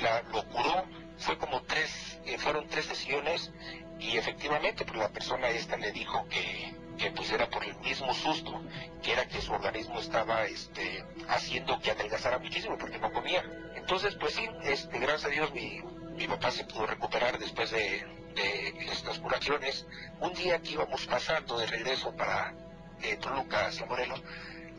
la, 0.00 0.22
lo 0.22 0.46
curó, 0.48 0.84
fue 1.18 1.36
como 1.38 1.62
tres, 1.62 2.18
eh, 2.24 2.38
fueron 2.38 2.66
tres 2.68 2.86
sesiones, 2.86 3.52
y 3.98 4.16
efectivamente, 4.16 4.84
pues 4.84 4.98
la 4.98 5.08
persona 5.08 5.48
esta 5.50 5.76
le 5.76 5.92
dijo 5.92 6.26
que, 6.28 6.74
que 6.98 7.10
pues 7.12 7.30
era 7.30 7.48
por 7.48 7.64
el 7.64 7.76
mismo 7.78 8.12
susto, 8.14 8.60
que 9.02 9.12
era 9.12 9.26
que 9.26 9.40
su 9.40 9.52
organismo 9.52 10.00
estaba 10.00 10.44
este, 10.44 11.04
haciendo 11.28 11.80
que 11.80 11.92
adelgazara 11.92 12.38
muchísimo 12.38 12.76
porque 12.78 12.98
no 12.98 13.12
comía. 13.12 13.44
Entonces, 13.76 14.16
pues 14.16 14.34
sí, 14.34 14.48
este, 14.64 14.98
gracias 14.98 15.26
a 15.26 15.28
Dios 15.28 15.52
mi, 15.52 15.80
mi 16.16 16.26
papá 16.26 16.50
se 16.50 16.64
pudo 16.64 16.86
recuperar 16.86 17.38
después 17.38 17.70
de, 17.70 18.04
de 18.34 18.86
estas 18.90 19.18
curaciones. 19.20 19.86
Un 20.20 20.32
día 20.34 20.60
que 20.60 20.70
íbamos 20.72 21.06
pasando 21.06 21.58
de 21.58 21.66
regreso 21.66 22.14
para 22.16 22.54
eh, 23.02 23.16
Toluca 23.16 23.66
hacia 23.66 23.86
Morelos, 23.86 24.22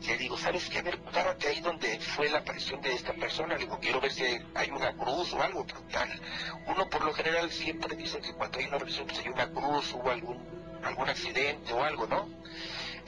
le 0.06 0.18
digo, 0.18 0.36
¿sabes 0.36 0.68
qué? 0.68 0.78
A 0.78 0.82
ver, 0.82 1.00
párate 1.00 1.48
ahí 1.48 1.60
donde 1.60 1.98
fue 2.00 2.28
la 2.28 2.38
aparición 2.38 2.80
de 2.80 2.92
esta 2.92 3.12
persona. 3.14 3.54
Le 3.54 3.60
digo, 3.60 3.78
quiero 3.80 4.00
ver 4.00 4.12
si 4.12 4.24
hay 4.54 4.70
una 4.70 4.92
cruz 4.96 5.32
o 5.32 5.42
algo. 5.42 5.66
Pero 5.66 5.80
tal. 5.90 6.20
Uno 6.66 6.88
por 6.88 7.04
lo 7.04 7.12
general 7.14 7.50
siempre 7.50 7.96
dice 7.96 8.20
que 8.20 8.34
cuando 8.34 8.58
hay 8.58 8.66
una 8.66 8.76
aparición 8.76 9.06
pues 9.06 9.18
hay 9.20 9.28
una 9.28 9.50
cruz 9.50 9.94
o 9.94 10.10
algún, 10.10 10.44
algún 10.82 11.08
accidente 11.08 11.72
o 11.72 11.82
algo, 11.82 12.06
¿no? 12.06 12.28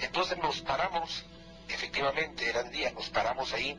Entonces 0.01 0.39
nos 0.39 0.61
paramos, 0.62 1.24
efectivamente, 1.68 2.49
era 2.49 2.61
el 2.61 2.70
día, 2.70 2.93
nos 2.93 3.09
paramos 3.11 3.53
ahí, 3.53 3.78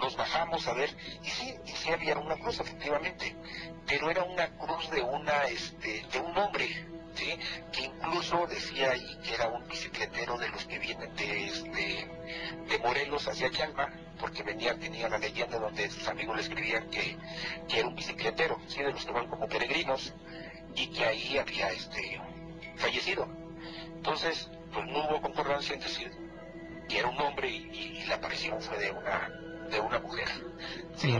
nos 0.00 0.16
bajamos 0.16 0.66
a 0.66 0.74
ver, 0.74 0.94
y 1.22 1.28
sí, 1.28 1.54
y 1.64 1.70
sí 1.70 1.90
había 1.90 2.18
una 2.18 2.36
cruz, 2.36 2.60
efectivamente, 2.60 3.34
pero 3.86 4.10
era 4.10 4.24
una 4.24 4.48
cruz 4.58 4.90
de 4.90 5.02
una, 5.02 5.44
este, 5.44 6.04
de 6.12 6.20
un 6.20 6.36
hombre, 6.36 6.86
que 7.72 7.84
incluso 7.84 8.46
decía 8.46 8.90
ahí 8.92 9.18
que 9.22 9.34
era 9.34 9.48
un 9.48 9.66
bicicletero 9.68 10.38
de 10.38 10.48
los 10.48 10.64
que 10.66 10.78
vienen 10.78 11.14
de, 11.16 11.46
este, 11.46 12.08
de 12.68 12.78
Morelos 12.78 13.26
hacia 13.28 13.50
Chalma, 13.50 13.92
porque 14.20 14.42
venía, 14.42 14.78
tenía 14.78 15.08
la 15.08 15.18
leyenda 15.18 15.58
donde 15.58 15.90
sus 15.90 16.06
amigos 16.08 16.36
le 16.36 16.42
escribían 16.42 16.90
que, 16.90 17.16
que 17.68 17.78
era 17.80 17.88
un 17.88 17.94
bicicletero, 17.94 18.60
¿sí? 18.66 18.82
de 18.82 18.92
los 18.92 19.04
que 19.04 19.12
van 19.12 19.28
como 19.28 19.48
peregrinos, 19.48 20.14
y 20.74 20.86
que 20.88 21.04
ahí 21.04 21.38
había 21.38 21.70
este, 21.70 22.20
fallecido. 22.76 23.28
Entonces, 23.96 24.48
pues 24.72 24.86
no 24.86 25.08
hubo 25.08 25.20
concordancia 25.20 25.74
en 25.74 25.80
decir 25.80 26.10
que 26.88 26.98
era 26.98 27.08
un 27.08 27.20
hombre 27.20 27.48
y, 27.48 28.04
la 28.08 28.14
aparición 28.14 28.60
fue 28.62 28.78
de 28.78 28.90
una, 28.90 29.28
de 29.70 29.80
una 29.80 29.98
mujer. 29.98 30.28
¿sí? 30.96 31.18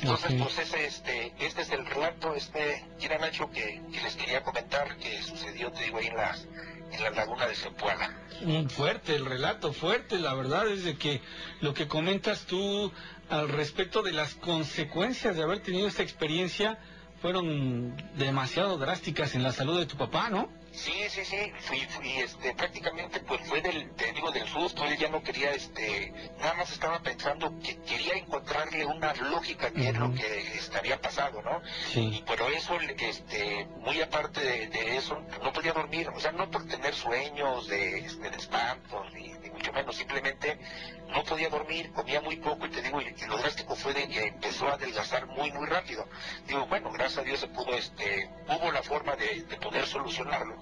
Entonces, 0.00 0.34
pues 0.40 0.58
ese, 0.58 0.86
este, 0.86 1.32
este 1.38 1.62
es 1.62 1.70
el 1.70 1.86
relato, 1.86 2.34
este, 2.34 2.84
Gira 2.98 3.18
Nacho, 3.18 3.50
que, 3.50 3.80
que 3.92 4.00
les 4.02 4.16
quería 4.16 4.42
comentar 4.42 4.96
que 4.96 5.22
sucedió, 5.22 5.70
te 5.72 5.84
digo, 5.84 5.98
ahí 5.98 6.06
en 6.06 6.16
la, 6.16 6.36
en 6.92 7.02
la 7.02 7.10
laguna 7.10 7.46
de 7.46 7.54
Zempoala. 7.54 8.10
Mm, 8.42 8.66
Fuerte 8.66 9.14
el 9.14 9.24
relato, 9.24 9.72
fuerte, 9.72 10.18
la 10.18 10.34
verdad 10.34 10.68
es 10.68 10.84
de 10.84 10.96
que 10.96 11.20
lo 11.60 11.74
que 11.74 11.88
comentas 11.88 12.46
tú 12.46 12.92
al 13.28 13.48
respecto 13.48 14.02
de 14.02 14.12
las 14.12 14.34
consecuencias 14.34 15.36
de 15.36 15.42
haber 15.42 15.60
tenido 15.60 15.88
esta 15.88 16.02
experiencia 16.02 16.78
fueron 17.20 17.96
demasiado 18.16 18.76
drásticas 18.78 19.34
en 19.34 19.42
la 19.42 19.52
salud 19.52 19.78
de 19.78 19.86
tu 19.86 19.96
papá, 19.96 20.28
¿no? 20.30 20.48
Sí, 20.76 20.92
sí, 21.08 21.24
sí, 21.24 21.52
fui, 21.60 21.80
fui, 21.86 22.18
este, 22.18 22.54
prácticamente 22.54 23.20
pues 23.20 23.40
fue 23.48 23.62
del, 23.62 23.90
te 23.94 24.12
digo, 24.12 24.30
del 24.30 24.46
susto, 24.46 24.84
él 24.84 24.98
ya 24.98 25.08
no 25.08 25.22
quería, 25.22 25.50
este, 25.52 26.12
nada 26.38 26.52
más 26.52 26.70
estaba 26.70 27.00
pensando 27.00 27.58
que 27.60 27.78
quería 27.78 28.12
encontrarle 28.14 28.84
una 28.84 29.14
lógica 29.14 29.70
que 29.70 29.88
es 29.88 29.96
lo 29.96 30.12
que 30.12 30.40
este, 30.54 30.76
había 30.76 31.00
pasado, 31.00 31.40
¿no? 31.40 31.62
Y 31.94 32.22
pero 32.26 32.48
eso, 32.48 32.78
este, 32.78 33.64
muy 33.78 34.02
aparte 34.02 34.40
de, 34.40 34.66
de 34.68 34.98
eso, 34.98 35.18
no 35.42 35.50
podía 35.50 35.72
dormir, 35.72 36.10
o 36.10 36.20
sea, 36.20 36.32
no 36.32 36.50
por 36.50 36.68
tener 36.68 36.94
sueños 36.94 37.68
de, 37.68 38.00
este, 38.00 38.28
de 38.28 38.36
ni 39.14 39.50
mucho 39.50 39.72
menos, 39.72 39.96
simplemente 39.96 40.58
no 41.08 41.24
podía 41.24 41.48
dormir, 41.48 41.92
comía 41.92 42.20
muy 42.20 42.36
poco 42.36 42.66
y 42.66 42.70
te 42.70 42.82
digo, 42.82 43.00
y, 43.00 43.14
y 43.16 43.26
lo 43.26 43.38
drástico 43.38 43.74
fue 43.76 43.94
de 43.94 44.08
que 44.08 44.28
empezó 44.28 44.68
a 44.68 44.74
adelgazar 44.74 45.26
muy, 45.26 45.50
muy 45.52 45.66
rápido. 45.66 46.08
Digo, 46.46 46.66
bueno, 46.66 46.90
gracias 46.92 47.18
a 47.18 47.22
Dios 47.22 47.40
se 47.40 47.48
pudo, 47.48 47.74
este, 47.74 48.30
hubo 48.48 48.72
la 48.72 48.82
forma 48.82 49.16
de, 49.16 49.44
de 49.44 49.56
poder 49.56 49.86
solucionarlo, 49.86 50.56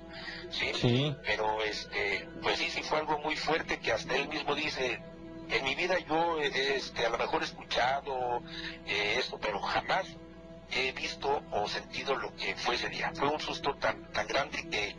¿sí? 0.51 0.73
Sí. 0.75 1.17
Pero, 1.25 1.63
este, 1.63 2.29
pues 2.43 2.59
sí, 2.59 2.71
sí 2.71 2.83
fue 2.83 2.99
algo 2.99 3.19
muy 3.19 3.37
fuerte 3.37 3.79
que 3.79 3.93
hasta 3.93 4.15
él 4.15 4.29
mismo 4.29 4.55
dice, 4.55 5.03
en 5.49 5.65
mi 5.65 5.75
vida 5.75 5.99
yo, 6.01 6.41
este, 6.41 7.07
a 7.07 7.11
lo 7.11 7.19
mejor 7.19 7.43
he 7.43 7.45
escuchado 7.45 8.43
eh, 8.87 9.17
esto, 9.19 9.39
pero 9.39 9.61
jamás 9.61 10.07
he 10.71 10.93
visto 10.93 11.43
o 11.51 11.69
sentido 11.69 12.17
lo 12.17 12.35
que 12.35 12.55
fue 12.57 12.75
ese 12.75 12.89
día. 12.89 13.13
Fue 13.15 13.29
un 13.29 13.41
susto 13.41 13.77
tan, 13.77 14.11
tan 14.13 14.27
grande 14.27 14.69
que, 14.69 14.97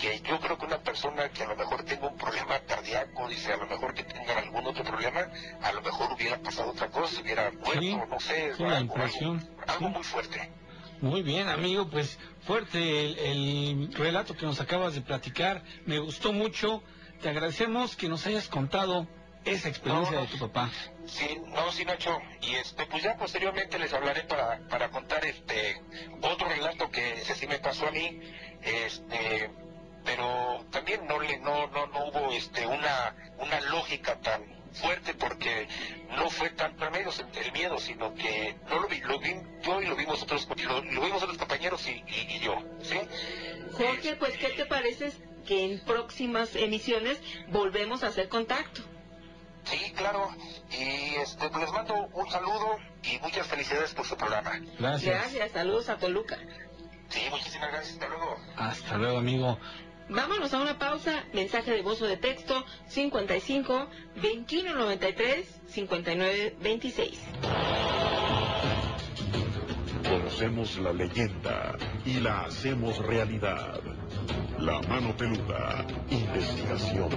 que 0.00 0.20
yo 0.20 0.40
creo 0.40 0.58
que 0.58 0.66
una 0.66 0.78
persona 0.78 1.28
que 1.30 1.42
a 1.42 1.46
lo 1.48 1.56
mejor 1.56 1.84
tenga 1.84 2.08
un 2.08 2.16
problema 2.16 2.58
cardíaco, 2.60 3.28
dice 3.28 3.52
a 3.52 3.56
lo 3.56 3.66
mejor 3.66 3.94
que 3.94 4.04
tenga 4.04 4.38
algún 4.38 4.66
otro 4.66 4.84
problema, 4.84 5.28
a 5.62 5.72
lo 5.72 5.82
mejor 5.82 6.12
hubiera 6.12 6.38
pasado 6.38 6.70
otra 6.70 6.88
cosa, 6.88 7.20
hubiera 7.20 7.50
muerto, 7.52 7.80
Sí, 7.80 7.94
no 8.08 8.20
sé, 8.20 8.54
sí, 8.56 8.62
algo, 8.64 8.78
impresión. 8.80 9.38
algo, 9.38 9.72
algo 9.72 9.88
muy 9.90 10.02
fuerte. 10.04 10.50
Muy 11.00 11.22
bien, 11.22 11.48
amigo, 11.48 11.88
pues 11.90 12.18
fuerte 12.46 12.78
el, 12.78 13.18
el 13.18 13.92
relato 13.94 14.36
que 14.36 14.46
nos 14.46 14.60
acabas 14.60 14.94
de 14.94 15.00
platicar. 15.00 15.62
Me 15.84 15.98
gustó 15.98 16.32
mucho. 16.32 16.82
Te 17.20 17.28
agradecemos 17.28 17.96
que 17.96 18.08
nos 18.08 18.24
hayas 18.26 18.46
contado 18.48 19.08
esa 19.44 19.68
experiencia 19.68 20.20
de 20.20 20.26
tu 20.28 20.38
papá. 20.38 20.70
Sí, 21.06 21.40
no, 21.48 21.72
sí, 21.72 21.84
Nacho. 21.84 22.16
Y 22.40 22.54
este, 22.54 22.86
pues 22.86 23.02
ya 23.02 23.16
posteriormente 23.16 23.78
les 23.80 23.92
hablaré 23.92 24.22
para, 24.22 24.60
para 24.68 24.90
contar 24.90 25.24
este 25.24 25.80
otro 26.20 26.48
relato 26.48 26.88
que 26.90 27.14
ese 27.14 27.34
sí 27.34 27.48
me 27.48 27.58
pasó 27.58 27.88
a 27.88 27.90
mí. 27.90 28.20
Este, 28.62 29.50
pero 30.04 30.64
también 30.70 31.06
no 31.06 31.20
le, 31.20 31.38
no, 31.38 31.66
no, 31.68 31.86
no 31.86 32.06
hubo 32.06 32.32
este 32.32 32.66
una, 32.66 33.14
una 33.38 33.60
lógica 33.62 34.16
tan 34.20 34.42
fuerte 34.72 35.14
porque 35.14 35.68
no 36.16 36.30
fue 36.30 36.50
tanto 36.50 36.84
el 36.86 36.90
miedo, 36.92 37.10
el 37.34 37.52
miedo, 37.52 37.78
sino 37.78 38.14
que 38.14 38.56
no 38.68 38.80
lo 38.80 38.88
vi, 38.88 39.00
lo 39.00 39.18
vi 39.18 39.34
yo 39.62 39.82
y 39.82 39.86
lo 39.86 39.96
vimos 39.96 40.22
otros, 40.22 40.48
lo, 40.64 40.82
lo 40.82 41.00
vimos 41.02 41.22
otros 41.22 41.38
compañeros 41.38 41.86
y, 41.86 42.02
y, 42.06 42.36
y 42.36 42.40
yo, 42.40 42.56
¿sí? 42.82 42.98
Jorge, 43.72 44.16
pues, 44.16 44.36
¿qué 44.38 44.50
te 44.50 44.66
parece 44.66 45.12
que 45.46 45.72
en 45.72 45.84
próximas 45.84 46.54
emisiones 46.54 47.20
volvemos 47.48 48.02
a 48.02 48.08
hacer 48.08 48.28
contacto? 48.28 48.82
Sí, 49.64 49.92
claro. 49.92 50.28
Y 50.70 51.14
este, 51.16 51.48
pues 51.48 51.62
les 51.62 51.72
mando 51.72 51.94
un 52.12 52.30
saludo 52.30 52.78
y 53.02 53.18
muchas 53.20 53.46
felicidades 53.46 53.94
por 53.94 54.06
su 54.06 54.16
programa. 54.16 54.58
Gracias, 54.78 55.52
saludos 55.52 55.88
a 55.88 55.98
Toluca. 55.98 56.38
Sí, 57.08 57.20
muchísimas 57.30 57.70
gracias. 57.70 57.94
Hasta 57.94 58.08
luego. 58.08 58.36
Hasta 58.56 58.96
luego, 58.96 59.18
amigo. 59.18 59.58
Vámonos 60.14 60.52
a 60.52 60.60
una 60.60 60.78
pausa. 60.78 61.24
Mensaje 61.32 61.70
de 61.70 61.80
voz 61.80 62.02
o 62.02 62.06
de 62.06 62.18
texto 62.18 62.64
55 62.88 63.88
21 64.20 64.74
93 64.74 65.60
59 65.68 66.56
26. 66.60 67.18
Conocemos 70.06 70.76
la 70.78 70.92
leyenda 70.92 71.76
y 72.04 72.20
la 72.20 72.42
hacemos 72.42 72.98
realidad. 72.98 73.80
La 74.58 74.82
mano 74.82 75.16
peluda, 75.16 75.86
investigación. 76.10 77.08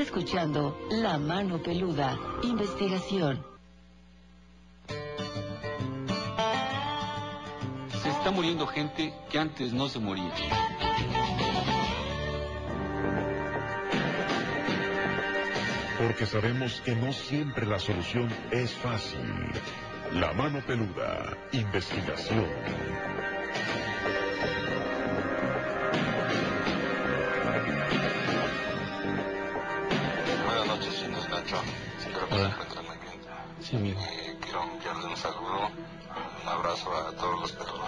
Escuchando 0.00 0.78
La 0.90 1.18
Mano 1.18 1.62
Peluda, 1.62 2.18
investigación. 2.42 3.44
Se 8.02 8.08
está 8.08 8.30
muriendo 8.30 8.66
gente 8.66 9.14
que 9.28 9.38
antes 9.38 9.72
no 9.72 9.88
se 9.88 9.98
moría. 9.98 10.32
Porque 15.98 16.24
sabemos 16.24 16.80
que 16.80 16.96
no 16.96 17.12
siempre 17.12 17.66
la 17.66 17.78
solución 17.78 18.28
es 18.50 18.72
fácil. 18.72 19.20
La 20.14 20.32
mano 20.32 20.60
peluda, 20.66 21.36
investigación. 21.52 22.48
Sí, 33.60 33.76
amigo. 33.76 34.00
Eh, 34.00 34.36
quiero 34.40 34.62
enviarle 34.62 35.06
un 35.06 35.16
saludo, 35.16 35.70
un 36.42 36.48
abrazo 36.48 36.90
a 36.96 37.12
todos 37.12 37.40
los 37.40 37.52
perros 37.52 37.78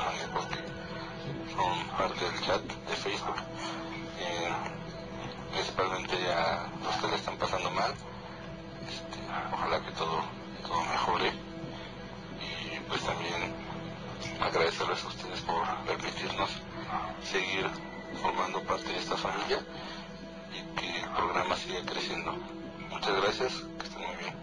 que 0.48 1.54
son 1.54 1.88
parte 1.96 2.24
del 2.24 2.40
chat 2.42 2.62
de 2.62 2.96
Facebook. 2.96 3.36
Eh, 4.20 4.52
principalmente 5.52 6.32
a 6.32 6.68
los 6.84 6.96
que 6.96 7.08
le 7.08 7.16
están 7.16 7.36
pasando 7.38 7.70
mal. 7.70 7.92
Este, 8.88 9.18
ojalá 9.52 9.80
que 9.80 9.92
todo 9.92 10.22
mejore. 10.90 11.32
Y 12.40 12.78
pues 12.88 13.02
también 13.02 13.54
agradecerles 14.40 15.04
a 15.04 15.08
ustedes 15.08 15.40
por 15.40 15.64
permitirnos 15.86 16.50
seguir 17.22 17.66
formando 18.20 18.62
parte 18.62 18.88
de 18.88 18.98
esta 18.98 19.16
familia 19.16 19.60
y 20.52 20.78
que 20.78 21.00
el 21.00 21.10
programa 21.10 21.56
siga 21.56 21.80
creciendo. 21.86 22.34
Muchas 22.90 23.16
gracias, 23.22 23.52
que 23.78 23.86
estén 23.86 24.06
muy 24.06 24.16
bien. 24.16 24.34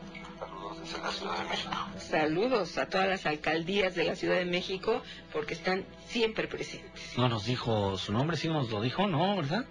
Saludos 0.90 0.90
desde 0.90 1.02
la 1.02 1.12
Ciudad 1.12 1.38
de 1.38 1.50
México. 1.50 1.72
Saludos 2.00 2.78
a 2.78 2.86
todas 2.88 3.08
las 3.08 3.26
alcaldías 3.26 3.96
de 3.96 4.06
la 4.06 4.16
Ciudad 4.16 4.38
de 4.38 4.46
México 4.46 5.04
porque 5.32 5.54
están 5.54 5.86
siempre 6.08 6.48
presentes. 6.48 7.14
No 7.16 7.30
nos 7.30 7.46
dijo 7.46 7.98
su 7.98 8.12
nombre, 8.12 8.38
sí 8.38 8.48
nos 8.48 8.72
lo 8.72 8.82
dijo, 8.82 9.08
¿no? 9.08 9.36
¿Verdad? 9.36 9.66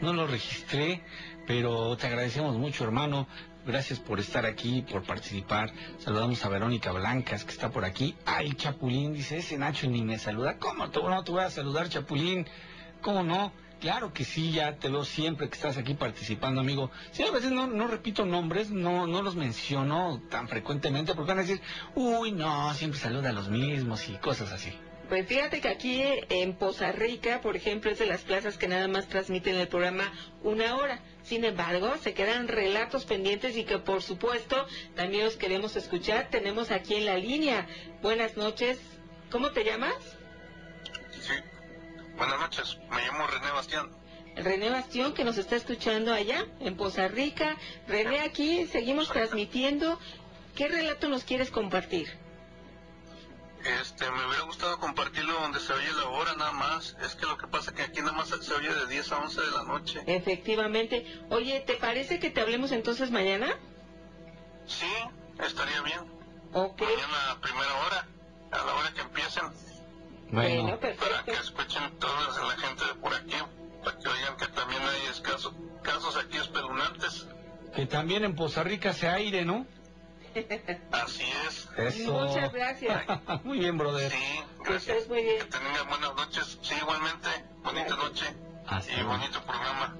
No 0.00 0.14
lo 0.14 0.26
registré, 0.26 1.02
pero 1.46 1.96
te 1.96 2.06
agradecemos 2.06 2.56
mucho, 2.56 2.84
hermano. 2.84 3.28
Gracias 3.66 3.98
por 3.98 4.20
estar 4.20 4.44
aquí, 4.46 4.82
por 4.82 5.02
participar. 5.04 5.72
Saludamos 5.98 6.44
a 6.44 6.48
Verónica 6.48 6.92
Blancas, 6.92 7.44
que 7.44 7.52
está 7.52 7.70
por 7.70 7.84
aquí. 7.84 8.14
Ay, 8.24 8.52
Chapulín, 8.54 9.14
dice, 9.14 9.38
ese 9.38 9.58
Nacho 9.58 9.88
ni 9.88 10.02
me 10.02 10.18
saluda. 10.18 10.58
¿Cómo 10.58 10.90
te, 10.90 11.00
no 11.02 11.24
te 11.24 11.30
voy 11.30 11.42
a 11.42 11.50
saludar, 11.50 11.88
Chapulín? 11.88 12.46
¿Cómo 13.00 13.22
no? 13.22 13.52
Claro 13.84 14.14
que 14.14 14.24
sí, 14.24 14.50
ya 14.50 14.78
te 14.78 14.88
veo 14.88 15.04
siempre 15.04 15.46
que 15.46 15.56
estás 15.56 15.76
aquí 15.76 15.92
participando, 15.92 16.62
amigo. 16.62 16.90
Sí, 17.12 17.22
a 17.22 17.30
veces 17.30 17.50
no, 17.50 17.86
repito 17.86 18.24
nombres, 18.24 18.70
no, 18.70 19.06
no 19.06 19.20
los 19.20 19.36
menciono 19.36 20.22
tan 20.30 20.48
frecuentemente, 20.48 21.14
porque 21.14 21.32
van 21.32 21.40
a 21.40 21.42
decir, 21.42 21.60
uy, 21.94 22.32
no, 22.32 22.72
siempre 22.72 22.98
saluda 22.98 23.28
a 23.28 23.32
los 23.34 23.50
mismos 23.50 24.08
y 24.08 24.14
cosas 24.14 24.52
así. 24.52 24.72
Pues 25.10 25.26
fíjate 25.26 25.60
que 25.60 25.68
aquí 25.68 26.02
en 26.30 26.54
Poza 26.54 26.92
Rica, 26.92 27.42
por 27.42 27.56
ejemplo, 27.56 27.90
es 27.90 27.98
de 27.98 28.06
las 28.06 28.22
plazas 28.22 28.56
que 28.56 28.68
nada 28.68 28.88
más 28.88 29.06
transmiten 29.06 29.56
el 29.56 29.68
programa 29.68 30.10
una 30.42 30.76
hora. 30.76 31.02
Sin 31.22 31.44
embargo, 31.44 31.94
se 32.00 32.14
quedan 32.14 32.48
relatos 32.48 33.04
pendientes 33.04 33.54
y 33.54 33.64
que 33.64 33.76
por 33.76 34.00
supuesto 34.00 34.64
también 34.96 35.26
los 35.26 35.36
queremos 35.36 35.76
escuchar. 35.76 36.30
Tenemos 36.30 36.70
aquí 36.70 36.94
en 36.94 37.04
la 37.04 37.18
línea. 37.18 37.66
Buenas 38.00 38.38
noches. 38.38 38.80
¿Cómo 39.30 39.50
te 39.50 39.62
llamas? 39.62 40.23
Buenas 42.16 42.38
noches, 42.38 42.78
me 42.90 43.02
llamo 43.02 43.26
René 43.26 43.50
Bastián. 43.50 43.90
René 44.36 44.70
Bastión, 44.70 45.14
que 45.14 45.24
nos 45.24 45.36
está 45.38 45.56
escuchando 45.56 46.12
allá 46.12 46.46
en 46.60 46.76
Poza 46.76 47.08
Rica. 47.08 47.56
René, 47.88 48.20
aquí 48.20 48.66
seguimos 48.66 49.08
transmitiendo. 49.08 49.98
¿Qué 50.54 50.68
relato 50.68 51.08
nos 51.08 51.24
quieres 51.24 51.50
compartir? 51.50 52.08
Este, 53.80 54.10
me 54.10 54.26
hubiera 54.26 54.44
gustado 54.44 54.78
compartirlo 54.78 55.32
donde 55.40 55.58
se 55.58 55.72
oye 55.72 55.90
la 55.96 56.08
hora 56.08 56.34
nada 56.36 56.52
más. 56.52 56.96
Es 57.02 57.14
que 57.14 57.26
lo 57.26 57.38
que 57.38 57.46
pasa 57.46 57.70
es 57.70 57.76
que 57.76 57.82
aquí 57.82 58.00
nada 58.00 58.12
más 58.12 58.28
se 58.28 58.54
oye 58.54 58.72
de 58.72 58.86
10 58.86 59.12
a 59.12 59.18
11 59.20 59.40
de 59.40 59.50
la 59.50 59.62
noche. 59.64 60.02
Efectivamente. 60.06 61.06
Oye, 61.30 61.60
¿te 61.60 61.74
parece 61.74 62.18
que 62.18 62.30
te 62.30 62.40
hablemos 62.40 62.72
entonces 62.72 63.10
mañana? 63.10 63.56
Sí, 64.66 64.92
estaría 65.40 65.80
bien. 65.82 66.00
Ok. 66.52 66.80
Mañana 66.82 67.30
a 67.32 67.40
primera 67.40 67.74
hora, 67.86 68.06
a 68.52 68.64
la 68.64 68.74
hora 68.74 68.92
que 68.92 69.00
empiecen. 69.00 69.44
Bueno, 70.34 70.78
perfecto. 70.80 71.06
Para 71.10 71.24
que 71.24 71.32
escuchen 71.32 71.98
toda 71.98 72.48
la 72.48 72.56
gente 72.56 72.84
de 72.84 72.94
por 72.94 73.14
aquí, 73.14 73.36
para 73.84 73.98
que 73.98 74.08
oigan 74.08 74.36
que 74.36 74.46
también 74.48 74.82
hay 74.82 75.10
escasos, 75.10 75.52
casos 75.82 76.16
aquí 76.16 76.36
espeluznantes. 76.36 77.26
Que 77.74 77.86
también 77.86 78.24
en 78.24 78.34
Poza 78.34 78.62
Rica 78.62 78.92
se 78.92 79.08
aire, 79.08 79.44
¿no? 79.44 79.66
Así 80.90 81.24
es. 81.46 81.68
Eso. 81.76 82.12
Muchas 82.12 82.52
gracias. 82.52 83.04
muy 83.44 83.58
bien, 83.58 83.78
brother. 83.78 84.10
Sí, 84.10 84.40
gracias. 84.64 85.08
muy 85.08 85.22
bien. 85.22 85.38
Que 85.38 85.44
tengan 85.44 85.88
buenas 85.88 86.14
noches. 86.14 86.58
Sí, 86.62 86.74
igualmente. 86.80 87.28
Bonita 87.62 87.96
noche. 87.96 88.26
Así 88.66 88.90
y 88.98 89.02
bonito 89.02 89.40
programa. 89.42 89.96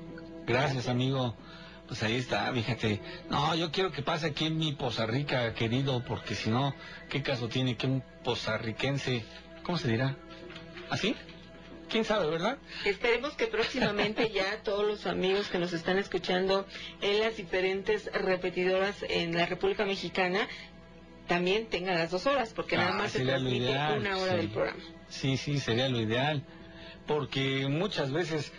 Gracias, 0.46 0.88
amigo. 0.88 1.36
Pues 1.86 2.02
ahí 2.02 2.16
está, 2.16 2.50
fíjate. 2.52 3.00
No, 3.28 3.54
yo 3.54 3.70
quiero 3.70 3.92
que 3.92 4.02
pase 4.02 4.28
aquí 4.28 4.46
en 4.46 4.56
mi 4.56 4.72
Poza 4.72 5.06
Rica, 5.06 5.52
querido, 5.54 6.02
porque 6.04 6.34
si 6.34 6.50
no, 6.50 6.74
¿qué 7.10 7.22
caso 7.22 7.48
tiene 7.48 7.76
que 7.76 7.86
un 7.86 8.02
pozarriquense, 8.24 9.24
¿cómo 9.64 9.78
se 9.78 9.88
dirá? 9.88 10.16
¿Así? 10.90 11.16
¿Quién 11.88 12.04
sabe, 12.04 12.28
verdad? 12.30 12.58
Esperemos 12.84 13.34
que 13.34 13.46
próximamente 13.46 14.30
ya 14.30 14.62
todos 14.62 14.86
los 14.86 15.06
amigos 15.06 15.48
que 15.48 15.58
nos 15.58 15.72
están 15.72 15.98
escuchando 15.98 16.66
en 17.00 17.20
las 17.20 17.36
diferentes 17.36 18.10
repetidoras 18.12 19.04
en 19.08 19.36
la 19.36 19.46
República 19.46 19.84
Mexicana 19.84 20.48
también 21.28 21.66
tengan 21.66 21.96
las 21.96 22.10
dos 22.10 22.26
horas, 22.26 22.52
porque 22.54 22.76
nada 22.76 22.90
Ah, 22.94 22.98
más 22.98 23.12
se 23.12 23.24
transmite 23.24 23.70
una 23.70 24.18
hora 24.18 24.32
sí. 24.32 24.36
del 24.38 24.50
programa. 24.50 24.82
Sí, 25.08 25.36
sí, 25.36 25.58
sería 25.58 25.88
lo 25.88 26.00
ideal. 26.00 26.42
Porque 27.06 27.66
muchas 27.68 28.10
veces 28.12 28.52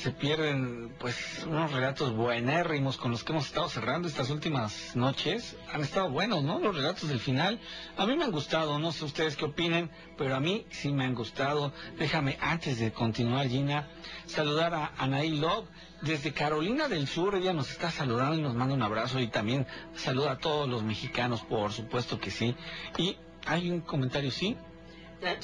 se 0.00 0.12
pierden, 0.12 0.94
pues, 0.98 1.44
unos 1.46 1.72
relatos 1.72 2.14
buenérrimos 2.14 2.96
con 2.96 3.10
los 3.10 3.22
que 3.22 3.32
hemos 3.32 3.46
estado 3.46 3.68
cerrando 3.68 4.08
estas 4.08 4.30
últimas 4.30 4.96
noches. 4.96 5.56
Han 5.72 5.82
estado 5.82 6.10
buenos, 6.10 6.42
¿no? 6.42 6.58
Los 6.58 6.74
relatos 6.74 7.10
del 7.10 7.20
final. 7.20 7.60
A 7.98 8.06
mí 8.06 8.16
me 8.16 8.24
han 8.24 8.32
gustado, 8.32 8.78
no 8.78 8.92
sé 8.92 9.04
ustedes 9.04 9.36
qué 9.36 9.44
opinen, 9.44 9.90
pero 10.16 10.34
a 10.34 10.40
mí 10.40 10.64
sí 10.70 10.90
me 10.90 11.04
han 11.04 11.14
gustado. 11.14 11.74
Déjame, 11.98 12.38
antes 12.40 12.78
de 12.78 12.92
continuar, 12.92 13.48
Gina, 13.48 13.90
saludar 14.24 14.74
a 14.74 14.92
Anaí 14.96 15.36
Love. 15.36 15.68
Desde 16.00 16.32
Carolina 16.32 16.88
del 16.88 17.06
Sur, 17.06 17.34
ella 17.34 17.52
nos 17.52 17.70
está 17.70 17.90
saludando 17.90 18.38
y 18.38 18.40
nos 18.40 18.54
manda 18.54 18.74
un 18.74 18.82
abrazo 18.82 19.20
y 19.20 19.28
también 19.28 19.66
saluda 19.94 20.32
a 20.32 20.38
todos 20.38 20.66
los 20.66 20.82
mexicanos, 20.82 21.42
por 21.42 21.72
supuesto 21.72 22.18
que 22.18 22.30
sí. 22.30 22.56
Y 22.96 23.18
hay 23.44 23.70
un 23.70 23.82
comentario, 23.82 24.30
¿sí? 24.30 24.56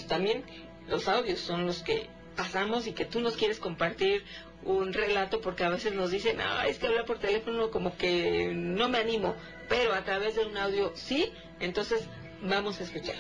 También 0.09 0.45
los 0.89 1.09
audios 1.09 1.41
son 1.41 1.67
los 1.67 1.83
que 1.83 2.09
pasamos 2.37 2.87
y 2.87 2.93
que 2.93 3.05
tú 3.05 3.21
nos 3.21 3.37
quieres 3.37 3.59
compartir 3.59 4.23
un 4.67 4.93
relato 4.93 5.41
porque 5.41 5.65
a 5.65 5.69
veces 5.69 5.95
nos 5.95 6.11
dicen, 6.11 6.41
ah, 6.41 6.67
es 6.67 6.79
que 6.79 6.87
hablar 6.87 7.05
por 7.05 7.19
teléfono 7.19 7.71
como 7.71 7.97
que 7.97 8.53
no 8.53 8.89
me 8.89 8.99
animo, 8.99 9.35
pero 9.69 9.95
a 9.95 10.03
través 10.03 10.35
de 10.35 10.45
un 10.45 10.57
audio 10.57 10.93
sí, 10.95 11.33
entonces 11.61 12.09
vamos 12.43 12.81
a 12.81 12.83
escuchar. 12.83 13.17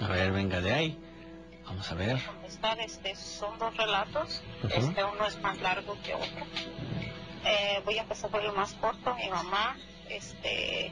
A 0.00 0.08
ver, 0.08 0.32
venga 0.32 0.60
de 0.60 0.72
ahí. 0.72 0.98
Vamos 1.64 1.90
a 1.92 1.94
ver. 1.94 2.18
Este, 2.80 3.14
son 3.14 3.58
dos 3.58 3.76
relatos, 3.76 4.42
este 4.64 5.04
uno 5.04 5.26
es 5.26 5.40
más 5.40 5.58
largo 5.60 5.96
que 6.02 6.14
otro. 6.14 6.46
Eh, 7.44 7.80
voy 7.84 7.98
a 7.98 8.02
empezar 8.02 8.30
por 8.30 8.42
el 8.42 8.52
más 8.52 8.72
corto. 8.74 9.14
Mi 9.14 9.28
mamá 9.28 9.76
este, 10.08 10.90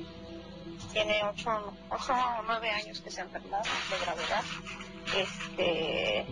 tiene 0.93 1.23
ocho, 1.25 1.73
ocho 1.91 2.13
o 2.13 2.43
nueve 2.47 2.71
años 2.71 3.01
que 3.01 3.11
se 3.11 3.23
enfermó 3.23 3.63
de 3.91 4.05
gravedad. 4.05 4.45
Este, 5.17 6.27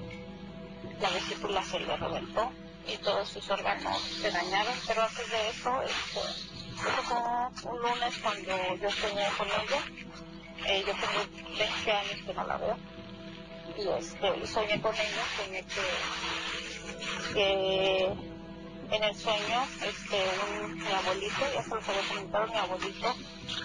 la 1.00 1.10
vesícula 1.10 1.62
se 1.62 1.80
le 1.80 1.96
reventó 1.96 2.52
y 2.86 2.96
todos 2.98 3.28
sus 3.28 3.48
órganos 3.50 3.98
se 4.00 4.30
dañaron, 4.30 4.74
pero 4.86 5.02
antes 5.02 5.30
de 5.30 5.48
eso, 5.48 5.82
este, 5.82 6.20
fue 6.76 7.72
un 7.72 7.82
lunes 7.82 8.18
cuando 8.22 8.76
yo 8.76 8.90
soñé 8.90 9.26
con 9.38 9.46
ella. 9.48 9.82
Eh, 10.66 10.84
yo 10.86 10.92
tengo 10.94 11.58
20 11.58 11.92
años 11.92 12.22
que 12.26 12.34
no 12.34 12.46
la 12.46 12.56
veo 12.56 12.78
y 13.76 13.88
este, 13.88 14.46
soñé 14.46 14.80
con 14.80 14.94
ella, 14.94 15.24
soñé 15.36 15.64
que, 15.64 17.34
que 17.34 18.33
en 18.90 19.02
el 19.02 19.14
sueño 19.14 19.66
este, 19.82 20.22
un, 20.62 20.74
mi 20.78 20.92
abuelito, 20.92 21.40
ya 21.52 21.62
se 21.62 21.74
los 21.74 21.88
había 21.88 22.08
comentado, 22.08 22.46
mi 22.46 22.58
abuelito 22.58 23.14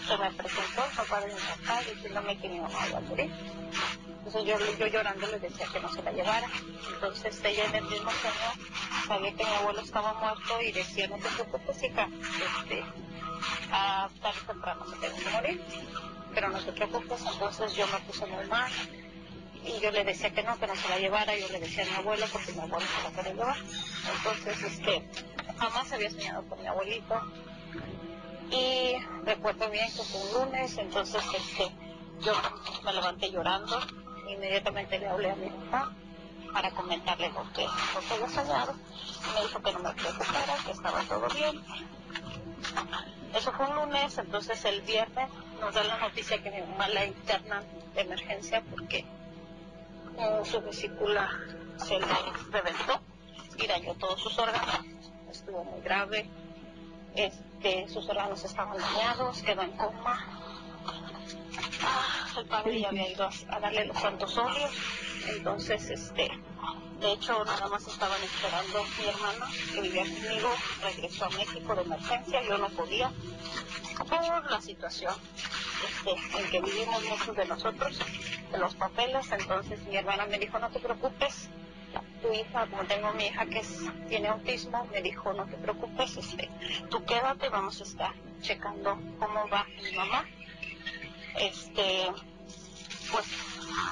se 0.07 0.17
me 0.17 0.31
presentó, 0.31 0.83
papá 0.95 1.21
de 1.21 1.27
mi 1.27 1.39
papá, 1.39 1.81
diciéndome 1.81 2.37
que 2.37 2.49
mi 2.49 2.59
mamá 2.59 2.87
iba 2.87 2.97
a 2.97 3.01
morir. 3.01 3.31
Entonces 4.25 4.77
yo, 4.77 4.87
llorando 4.87 5.27
le 5.27 5.39
decía 5.39 5.67
que 5.71 5.79
no 5.79 5.91
se 5.91 6.03
la 6.03 6.11
llevara. 6.11 6.47
Entonces 6.93 7.43
ella 7.43 7.65
en 7.65 7.75
el 7.75 7.83
mismo 7.85 8.11
sueño 8.11 8.67
sabía 9.07 9.31
que 9.31 9.43
mi 9.43 9.55
abuelo 9.55 9.81
estaba 9.81 10.13
muerto 10.13 10.61
y 10.61 10.71
decía, 10.71 11.07
no 11.07 11.17
te 11.17 11.29
preocupes, 11.29 11.83
hija, 11.83 12.07
este, 12.61 12.83
a 13.71 14.09
tarde 14.21 14.39
o 14.43 14.51
temprano 14.51 14.85
se 14.87 14.95
tengo 14.97 15.17
que 15.17 15.29
morir. 15.29 15.63
Pero 16.33 16.49
no 16.49 16.59
te 16.59 16.71
preocupes, 16.71 17.21
entonces 17.31 17.75
yo 17.75 17.87
me 17.87 17.99
puse 18.01 18.25
muy 18.27 18.45
mal 18.45 18.71
y 19.69 19.79
yo 19.81 19.91
le 19.91 20.03
decía 20.03 20.31
que 20.31 20.41
no, 20.41 20.57
que 20.57 20.67
no 20.67 20.75
se 20.75 20.89
la 20.89 20.97
llevara, 20.97 21.37
yo 21.37 21.47
le 21.49 21.59
decía 21.59 21.83
a 21.83 21.85
mi 21.85 21.95
abuelo 21.95 22.25
porque 22.31 22.51
mi 22.53 22.59
abuelo 22.59 22.85
se 22.87 23.03
la 23.03 23.15
quería 23.15 23.33
llevar. 23.33 23.57
Entonces, 24.17 24.63
este, 24.63 25.03
jamás 25.57 25.91
había 25.91 26.09
soñado 26.09 26.43
con 26.49 26.59
mi 26.59 26.67
abuelito. 26.67 27.21
Y 28.51 28.95
recuerdo 29.25 29.69
bien 29.69 29.87
que 29.91 30.01
fue 30.03 30.21
un 30.21 30.45
lunes, 30.45 30.75
entonces 30.77 31.23
este, 31.35 31.71
yo 32.21 32.33
me 32.83 32.93
levanté 32.93 33.29
llorando, 33.29 33.79
inmediatamente 34.27 34.97
le 34.97 35.07
hablé 35.07 35.29
a 35.29 35.35
mi 35.35 35.49
papá 35.49 35.91
para 36.51 36.71
comentarle 36.71 37.29
lo 37.29 37.53
que, 37.53 37.67
había 38.11 38.29
soñado. 38.29 38.73
Me 39.35 39.41
dijo 39.43 39.61
que 39.61 39.71
no 39.71 39.79
me 39.79 39.93
preocupara, 39.93 40.57
que 40.65 40.71
estaba 40.71 41.01
todo 41.03 41.27
bien. 41.29 41.63
Eso 43.35 43.51
fue 43.51 43.67
un 43.67 43.75
lunes, 43.75 44.17
entonces 44.17 44.65
el 44.65 44.81
viernes 44.81 45.29
nos 45.61 45.75
da 45.75 45.83
la 45.83 45.97
noticia 45.99 46.41
que 46.41 46.49
mi 46.49 46.61
mamá 46.61 46.87
la 46.89 47.05
interna 47.05 47.61
de 47.93 48.01
emergencia 48.01 48.63
porque 48.71 49.05
su 50.43 50.61
vesícula 50.61 51.29
se 51.77 51.99
le 51.99 52.05
reventó 52.51 53.01
y 53.57 53.67
dañó 53.67 53.93
todos 53.95 54.21
sus 54.21 54.37
órganos. 54.37 54.85
Estuvo 55.31 55.63
muy 55.63 55.81
grave. 55.81 56.29
Este, 57.15 57.87
sus 57.89 58.07
órganos 58.09 58.43
estaban 58.43 58.77
dañados, 58.77 59.41
quedó 59.41 59.61
en 59.61 59.71
coma. 59.71 60.25
Ah, 61.81 62.27
el 62.37 62.45
padre 62.45 62.79
ya 62.79 62.89
había 62.89 63.09
ido 63.09 63.25
a, 63.25 63.55
a 63.55 63.59
darle 63.59 63.85
los 63.85 63.97
santos 63.97 64.37
óleos, 64.37 64.71
entonces, 65.27 65.89
este, 65.89 66.29
de 66.99 67.11
hecho, 67.13 67.43
nada 67.45 67.67
más 67.67 67.87
estaban 67.87 68.21
esperando 68.21 68.83
mi 68.97 69.05
hermana, 69.07 69.45
que 69.73 69.81
vivía 69.81 70.03
conmigo, 70.03 70.49
regresó 70.81 71.25
a 71.25 71.29
México 71.29 71.75
de 71.75 71.81
emergencia, 71.81 72.41
yo 72.43 72.57
no 72.57 72.69
podía, 72.69 73.11
por 74.05 74.51
la 74.51 74.61
situación 74.61 75.13
este, 75.85 76.39
en 76.39 76.49
que 76.49 76.61
vivimos 76.61 77.03
muchos 77.05 77.35
de 77.35 77.45
nosotros, 77.45 77.99
de 78.51 78.57
los 78.57 78.75
papeles, 78.75 79.31
entonces 79.31 79.81
mi 79.87 79.97
hermana 79.97 80.25
me 80.25 80.39
dijo, 80.39 80.59
no 80.59 80.69
te 80.69 80.79
preocupes, 80.79 81.49
tu 82.21 82.33
hija, 82.33 82.67
como 82.67 82.83
tengo 82.83 83.13
mi 83.13 83.25
hija 83.27 83.45
que 83.45 83.61
tiene 84.09 84.27
autismo, 84.27 84.85
me 84.91 85.01
dijo, 85.01 85.33
no 85.33 85.45
te 85.45 85.57
preocupes, 85.57 86.17
este, 86.17 86.49
tú 86.89 87.03
quédate, 87.05 87.49
vamos 87.49 87.79
a 87.79 87.83
estar 87.83 88.13
checando 88.41 88.99
cómo 89.19 89.47
va 89.49 89.65
mi 89.81 89.91
mamá. 89.93 90.25
Este, 91.39 92.11
pues 93.11 93.25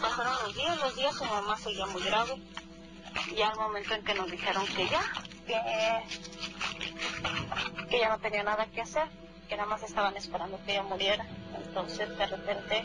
pasaron 0.02 0.34
los 0.44 0.56
días, 0.56 0.78
los 0.78 0.96
días, 0.96 1.22
mi 1.22 1.28
mamá 1.28 1.58
seguía 1.58 1.86
muy 1.88 2.04
grave. 2.04 2.38
Ya 3.36 3.50
al 3.50 3.58
momento 3.58 3.94
en 3.94 4.04
que 4.04 4.14
nos 4.14 4.30
dijeron 4.30 4.66
que 4.68 4.88
ya, 4.88 5.02
que 7.90 8.00
ya 8.00 8.10
no 8.10 8.20
tenía 8.20 8.44
nada 8.44 8.66
que 8.68 8.82
hacer, 8.82 9.08
que 9.48 9.56
nada 9.56 9.70
más 9.70 9.84
estaban 9.84 10.16
esperando 10.18 10.60
que 10.66 10.74
ella 10.74 10.84
muriera. 10.84 11.26
Entonces 11.56 12.18
de 12.18 12.26
repente 12.26 12.84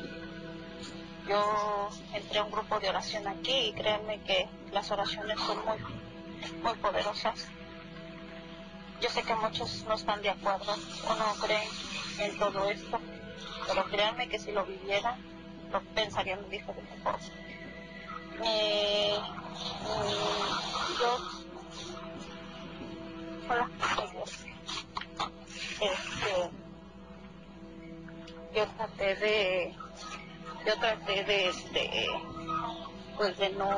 yo 1.29 1.89
entré 2.15 2.39
a 2.39 2.45
un 2.45 2.51
grupo 2.51 2.81
de 2.81 2.89
oración 2.89 3.27
aquí 3.29 3.69
y 3.69 3.73
créanme 3.73 4.21
que 4.21 4.49
las 4.73 4.91
oraciones 4.91 5.39
son 5.41 5.59
muy, 5.65 5.79
muy 6.63 6.75
poderosas. 6.75 7.49
Yo 9.01 9.09
sé 9.09 9.23
que 9.23 9.35
muchos 9.35 9.85
no 9.89 9.95
están 9.95 10.23
de 10.23 10.31
acuerdo 10.31 10.73
o 11.09 11.15
no 11.15 11.35
creen 11.41 11.69
en 12.19 12.39
todo 12.39 12.71
esto, 12.71 13.01
pero 13.67 13.85
créanme 13.87 14.29
que 14.29 14.39
si 14.39 14.53
lo 14.53 14.65
vivieran, 14.65 15.21
lo 15.73 15.81
pensarían 15.95 16.43
de 16.43 16.49
diferente 16.51 16.97
forma. 17.03 17.19
Eh, 18.45 19.19
mm, 19.83 21.01
yo, 21.01 21.19
hola. 23.49 23.69
Este, 25.81 26.51
yo 28.55 28.67
traté 28.77 29.17
de 29.17 29.75
yo 30.67 30.79
traté 30.79 31.25
de 31.25 31.49
este 31.49 31.91
pues 33.17 33.37
de 33.39 33.51
no 33.51 33.71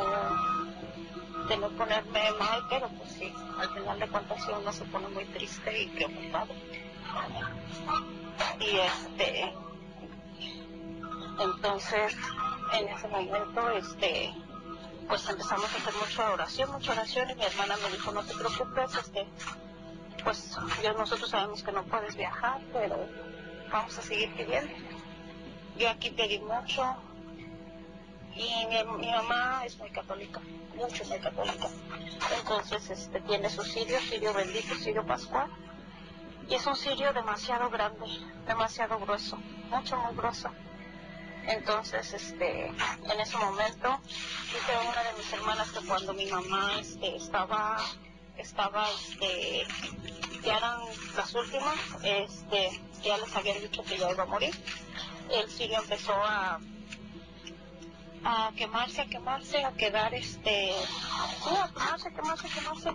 de 1.49 1.57
no 1.57 1.69
ponerme 1.71 2.33
mal 2.39 2.67
pero 2.69 2.89
pues 2.89 3.13
sí 3.13 3.33
al 3.59 3.69
final 3.71 4.01
de 4.01 4.09
cuentas 4.09 4.43
uno 4.49 4.73
se 4.73 4.85
pone 4.87 5.09
muy 5.09 5.25
triste 5.27 5.83
y 5.83 5.87
preocupado. 5.89 6.53
Y 8.61 8.77
este 8.79 9.55
entonces 11.41 12.17
en 12.73 12.89
ese 12.89 13.09
momento 13.09 13.71
este 13.71 14.35
pues 15.09 15.29
empezamos 15.29 15.73
a 15.73 15.77
hacer 15.77 15.95
mucha 15.95 16.33
oración 16.33 16.73
mucha 16.73 16.93
oración 16.93 17.31
y 17.31 17.35
mi 17.37 17.45
hermana 17.45 17.77
me 17.77 17.91
dijo 17.91 18.13
no 18.13 18.25
te 18.25 18.35
preocupes 18.35 18.95
este 18.97 19.27
pues 20.25 20.57
yo 20.83 20.93
nosotros 20.95 21.31
sabemos 21.31 21.63
que 21.63 21.73
no 21.73 21.85
puedes 21.85 22.17
viajar 22.17 22.61
pero 22.73 22.97
vamos 23.71 23.97
a 23.99 24.03
seguir 24.03 24.35
pidiendo 24.35 24.73
yo 25.77 25.91
aquí 25.91 26.11
pedí 26.11 26.39
mucho 26.39 26.97
y 28.35 28.67
mi, 28.67 28.85
mi 28.99 29.11
mamá 29.11 29.65
es 29.65 29.79
muy 29.79 29.91
católica, 29.91 30.41
mucho 30.75 31.05
muy 31.05 31.19
católica. 31.21 31.69
Entonces 32.37 32.91
este, 32.91 33.21
tiene 33.21 33.49
su 33.49 33.63
sirio, 33.63 34.01
sirio 34.01 34.33
bendito, 34.35 34.75
sirio 34.75 35.07
pascual. 35.07 35.49
Y 36.49 36.55
es 36.55 36.67
un 36.67 36.77
sirio 36.77 37.13
demasiado 37.13 37.71
grande, 37.71 38.07
demasiado 38.47 38.99
grueso, 38.99 39.37
mucho, 39.71 39.97
muy 39.97 40.15
grueso. 40.15 40.51
Entonces, 41.47 42.13
este, 42.13 42.67
en 42.67 43.21
ese 43.21 43.37
momento, 43.37 43.99
dice 44.47 44.73
una 44.91 45.03
de 45.03 45.13
mis 45.19 45.33
hermanas 45.33 45.71
que 45.73 45.87
cuando 45.87 46.13
mi 46.15 46.27
mamá 46.27 46.79
este, 46.79 47.17
estaba, 47.17 47.79
estaba, 48.39 48.87
este, 48.91 49.67
ya 50.43 50.57
eran 50.59 50.81
las 51.17 51.35
últimas, 51.35 51.79
este, 52.03 52.81
ya 53.03 53.19
les 53.19 53.35
habían 53.37 53.61
dicho 53.61 53.83
que 53.83 53.99
ya 53.99 54.11
iba 54.11 54.23
a 54.23 54.27
morir 54.27 54.55
el 55.31 55.51
sirio 55.51 55.79
empezó 55.79 56.13
a 56.13 56.61
a 58.27 58.53
quemarse, 58.57 59.03
a 59.03 59.07
quemarse, 59.07 59.63
a 59.63 59.73
quedar 59.73 60.15
este, 60.15 60.73
a 60.73 61.69
quemarse, 61.75 62.11
quemarse, 62.15 62.47
a 62.47 62.51
quemarse. 62.51 62.91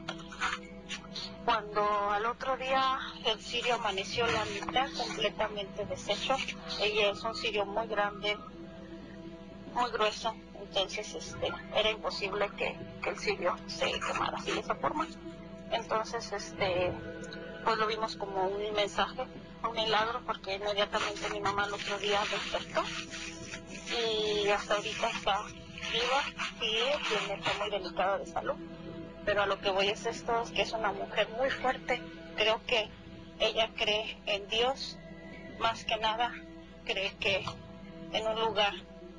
Cuando 1.46 2.10
al 2.10 2.26
otro 2.26 2.58
día 2.58 3.00
el 3.26 3.40
sirio 3.40 3.76
amaneció 3.76 4.26
la 4.26 4.44
mitad 4.46 4.88
completamente 4.98 5.86
deshecho, 5.86 6.36
ella 6.82 7.12
es 7.12 7.24
un 7.24 7.36
sirio 7.36 7.64
muy 7.66 7.88
grande, 7.88 8.38
muy 9.80 9.92
grueso, 9.92 10.36
entonces 10.60 11.14
este, 11.14 11.48
era 11.76 11.92
imposible 11.92 12.50
que, 12.58 12.76
el 13.10 13.18
sirio 13.18 13.56
se 13.68 13.92
quemara 14.00 14.38
así 14.38 14.52
de 14.52 14.60
esa 14.60 14.76
forma. 14.76 15.08
Entonces, 15.72 16.32
este, 16.32 16.92
pues 17.64 17.78
lo 17.78 17.88
vimos 17.88 18.16
como 18.18 18.48
un 18.48 18.74
mensaje, 18.74 19.26
un 19.64 19.74
milagro, 19.74 20.22
porque 20.26 20.56
inmediatamente 20.56 21.30
mi 21.32 21.40
mamá 21.40 21.66
el 21.66 21.74
otro 21.74 21.98
día 21.98 22.20
despertó 22.30 22.84
y 23.92 24.50
hasta 24.50 24.76
ahorita 24.76 25.10
está 25.10 25.44
viva 25.92 26.46
y 26.58 27.08
tiene, 27.08 27.40
está 27.40 27.54
muy 27.60 27.70
delicada 27.72 28.18
de 28.20 28.26
salud. 28.28 28.56
Pero 29.26 29.44
a 29.44 29.46
lo 29.48 29.60
que 29.60 29.70
voy 29.72 29.88
es 29.88 30.06
esto, 30.06 30.42
es 30.44 30.52
que 30.52 30.62
es 30.62 30.72
una 30.74 30.92
mujer 30.92 31.30
muy 31.30 31.50
fuerte. 31.50 32.02
Creo 32.36 32.62
que 32.66 32.90
ella 33.40 33.70
cree 33.76 34.18
en 34.26 34.48
Dios, 34.50 34.98
más 35.60 35.86
que 35.86 35.98
nada 35.98 36.32
cree 36.86 37.12
que 37.20 37.44
en 38.14 38.28
un 38.28 38.40
lugar, 38.40 38.74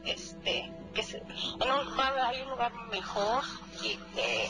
este, 0.05 0.71
que 0.95 1.03
se, 1.03 1.19
en 1.19 1.71
un, 1.71 1.99
va- 1.99 2.29
hay 2.29 2.43
un 2.43 2.51
lugar 2.51 2.73
mejor 2.91 3.45
y 3.83 3.97
que 4.15 4.49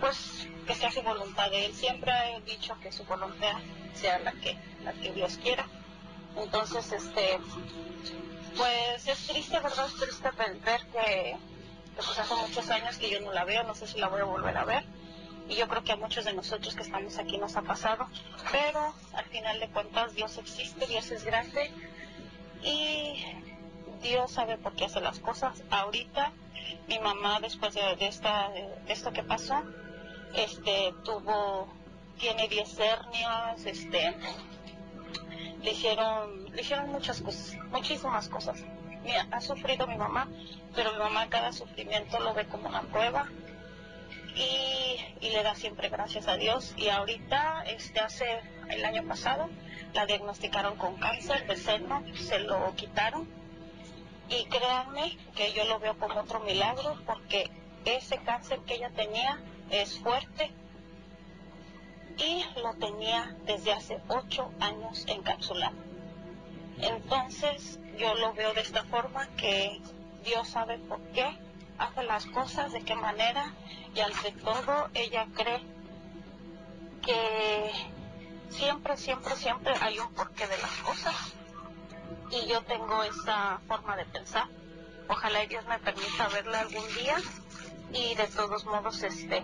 pues 0.00 0.46
que 0.66 0.74
sea 0.74 0.90
su 0.90 1.02
voluntad 1.02 1.50
de 1.50 1.66
él. 1.66 1.74
Siempre 1.74 2.12
he 2.36 2.40
dicho 2.42 2.76
que 2.80 2.92
su 2.92 3.04
voluntad 3.04 3.56
sea 3.94 4.18
la 4.20 4.32
que, 4.32 4.56
la 4.84 4.92
que 4.92 5.12
Dios 5.12 5.38
quiera. 5.42 5.66
Entonces, 6.36 6.92
este, 6.92 7.38
pues 8.56 9.06
es 9.08 9.26
triste, 9.26 9.58
¿verdad? 9.58 9.86
Es 9.86 9.94
triste 9.96 10.30
ver 10.64 10.86
que, 10.92 11.36
pues 11.96 12.18
hace 12.18 12.34
muchos 12.36 12.70
años 12.70 12.96
que 12.98 13.10
yo 13.10 13.20
no 13.20 13.32
la 13.32 13.44
veo, 13.44 13.64
no 13.64 13.74
sé 13.74 13.86
si 13.88 13.98
la 13.98 14.08
voy 14.08 14.20
a 14.20 14.24
volver 14.24 14.56
a 14.56 14.64
ver. 14.64 14.84
Y 15.48 15.56
yo 15.56 15.66
creo 15.66 15.82
que 15.82 15.92
a 15.92 15.96
muchos 15.96 16.26
de 16.26 16.34
nosotros 16.34 16.74
que 16.76 16.82
estamos 16.82 17.16
aquí 17.18 17.38
nos 17.38 17.56
ha 17.56 17.62
pasado. 17.62 18.06
Pero 18.52 18.94
al 19.14 19.24
final 19.24 19.58
de 19.58 19.68
cuentas 19.70 20.14
Dios 20.14 20.36
existe, 20.38 20.86
Dios 20.86 21.10
es 21.10 21.24
grande 21.24 21.72
y 22.62 23.24
Dios 24.02 24.30
sabe 24.32 24.56
por 24.58 24.74
qué 24.74 24.86
hace 24.86 25.00
las 25.00 25.18
cosas. 25.18 25.62
Ahorita 25.70 26.32
mi 26.88 26.98
mamá 26.98 27.40
después 27.40 27.74
de, 27.74 27.96
esta, 28.00 28.50
esto 28.86 29.12
que 29.12 29.22
pasó, 29.22 29.62
este 30.34 30.94
tuvo, 31.04 31.68
tiene 32.18 32.48
10 32.48 32.78
hernias, 32.78 33.66
este 33.66 34.14
le 35.62 35.72
hicieron, 35.72 36.44
le 36.52 36.62
hicieron 36.62 36.90
muchas 36.90 37.20
cosas, 37.20 37.56
muchísimas 37.70 38.28
cosas. 38.28 38.64
Mira, 39.02 39.26
ha 39.30 39.40
sufrido 39.40 39.86
mi 39.86 39.96
mamá, 39.96 40.28
pero 40.74 40.92
mi 40.92 40.98
mamá 40.98 41.28
cada 41.28 41.52
sufrimiento 41.52 42.18
lo 42.20 42.34
ve 42.34 42.46
como 42.46 42.68
una 42.68 42.82
prueba 42.82 43.28
y, 44.34 44.96
y 45.20 45.30
le 45.30 45.42
da 45.42 45.54
siempre 45.54 45.88
gracias 45.88 46.28
a 46.28 46.36
Dios. 46.36 46.74
Y 46.76 46.88
ahorita, 46.88 47.64
este 47.66 48.00
hace 48.00 48.40
el 48.68 48.84
año 48.84 49.04
pasado, 49.06 49.48
la 49.94 50.06
diagnosticaron 50.06 50.76
con 50.76 50.96
cáncer 50.96 51.46
de 51.46 51.56
seno, 51.56 52.02
se 52.14 52.38
lo 52.40 52.74
quitaron. 52.76 53.37
Y 54.30 54.44
créanme 54.46 55.16
que 55.34 55.52
yo 55.52 55.64
lo 55.64 55.78
veo 55.78 55.96
como 55.98 56.20
otro 56.20 56.40
milagro 56.40 56.96
porque 57.06 57.50
ese 57.84 58.18
cáncer 58.18 58.60
que 58.60 58.74
ella 58.74 58.90
tenía 58.90 59.40
es 59.70 59.98
fuerte 59.98 60.50
y 62.18 62.44
lo 62.60 62.74
tenía 62.74 63.34
desde 63.46 63.72
hace 63.72 64.00
ocho 64.08 64.50
años 64.60 65.04
encapsulado. 65.06 65.76
Entonces 66.80 67.78
yo 67.96 68.14
lo 68.14 68.34
veo 68.34 68.52
de 68.52 68.60
esta 68.60 68.84
forma 68.84 69.28
que 69.36 69.80
Dios 70.24 70.48
sabe 70.48 70.78
por 70.78 71.00
qué 71.12 71.38
hace 71.78 72.02
las 72.02 72.26
cosas, 72.26 72.72
de 72.72 72.82
qué 72.82 72.94
manera 72.94 73.54
y 73.94 74.00
ante 74.00 74.32
todo 74.32 74.90
ella 74.94 75.26
cree 75.34 75.60
que 77.02 77.70
siempre, 78.50 78.96
siempre, 78.96 79.36
siempre 79.36 79.72
hay 79.80 79.98
un 79.98 80.12
porqué 80.12 80.46
de 80.46 80.58
las 80.58 80.76
cosas 80.78 81.37
y 82.30 82.46
yo 82.46 82.62
tengo 82.62 83.02
esa 83.02 83.60
forma 83.66 83.96
de 83.96 84.04
pensar. 84.06 84.48
Ojalá 85.08 85.40
Dios 85.46 85.64
me 85.66 85.78
permita 85.78 86.28
verla 86.28 86.60
algún 86.60 86.86
día 86.94 87.16
y 87.92 88.14
de 88.14 88.26
todos 88.28 88.64
modos 88.66 89.02
este 89.02 89.42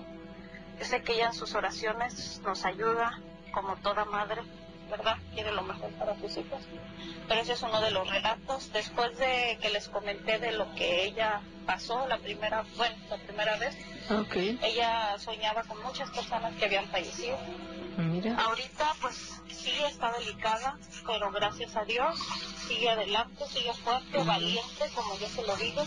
yo 0.78 0.84
sé 0.84 1.02
que 1.02 1.12
ella 1.14 1.26
en 1.26 1.34
sus 1.34 1.54
oraciones 1.54 2.40
nos 2.44 2.64
ayuda 2.64 3.20
como 3.52 3.76
toda 3.76 4.04
madre 4.04 4.42
¿verdad? 4.90 5.16
Quiere 5.34 5.52
lo 5.52 5.62
mejor 5.62 5.90
para 5.92 6.18
sus 6.18 6.36
hijos. 6.36 6.60
Pero 7.28 7.40
ese 7.40 7.52
es 7.54 7.62
uno 7.62 7.80
de 7.80 7.90
los 7.90 8.08
relatos. 8.08 8.72
Después 8.72 9.16
de 9.18 9.58
que 9.60 9.70
les 9.70 9.88
comenté 9.88 10.38
de 10.38 10.52
lo 10.52 10.74
que 10.74 11.04
ella 11.04 11.40
pasó 11.66 12.06
la 12.06 12.18
primera, 12.18 12.64
bueno, 12.76 12.96
la 13.08 13.16
primera 13.18 13.56
vez, 13.56 13.76
ella 14.62 15.18
soñaba 15.18 15.62
con 15.64 15.82
muchas 15.82 16.10
personas 16.10 16.54
que 16.54 16.66
habían 16.66 16.86
fallecido. 16.88 17.38
Mira. 17.96 18.36
Ahorita 18.36 18.92
pues 19.00 19.40
sí 19.48 19.72
está 19.88 20.12
delicada, 20.18 20.76
pero 21.06 21.30
gracias 21.30 21.76
a 21.76 21.84
Dios 21.84 22.18
sigue 22.66 22.90
adelante, 22.90 23.44
sigue 23.46 23.72
fuerte, 23.72 24.18
valiente, 24.24 24.90
como 24.94 25.16
yo 25.18 25.28
se 25.28 25.46
lo 25.46 25.56
digo, 25.56 25.84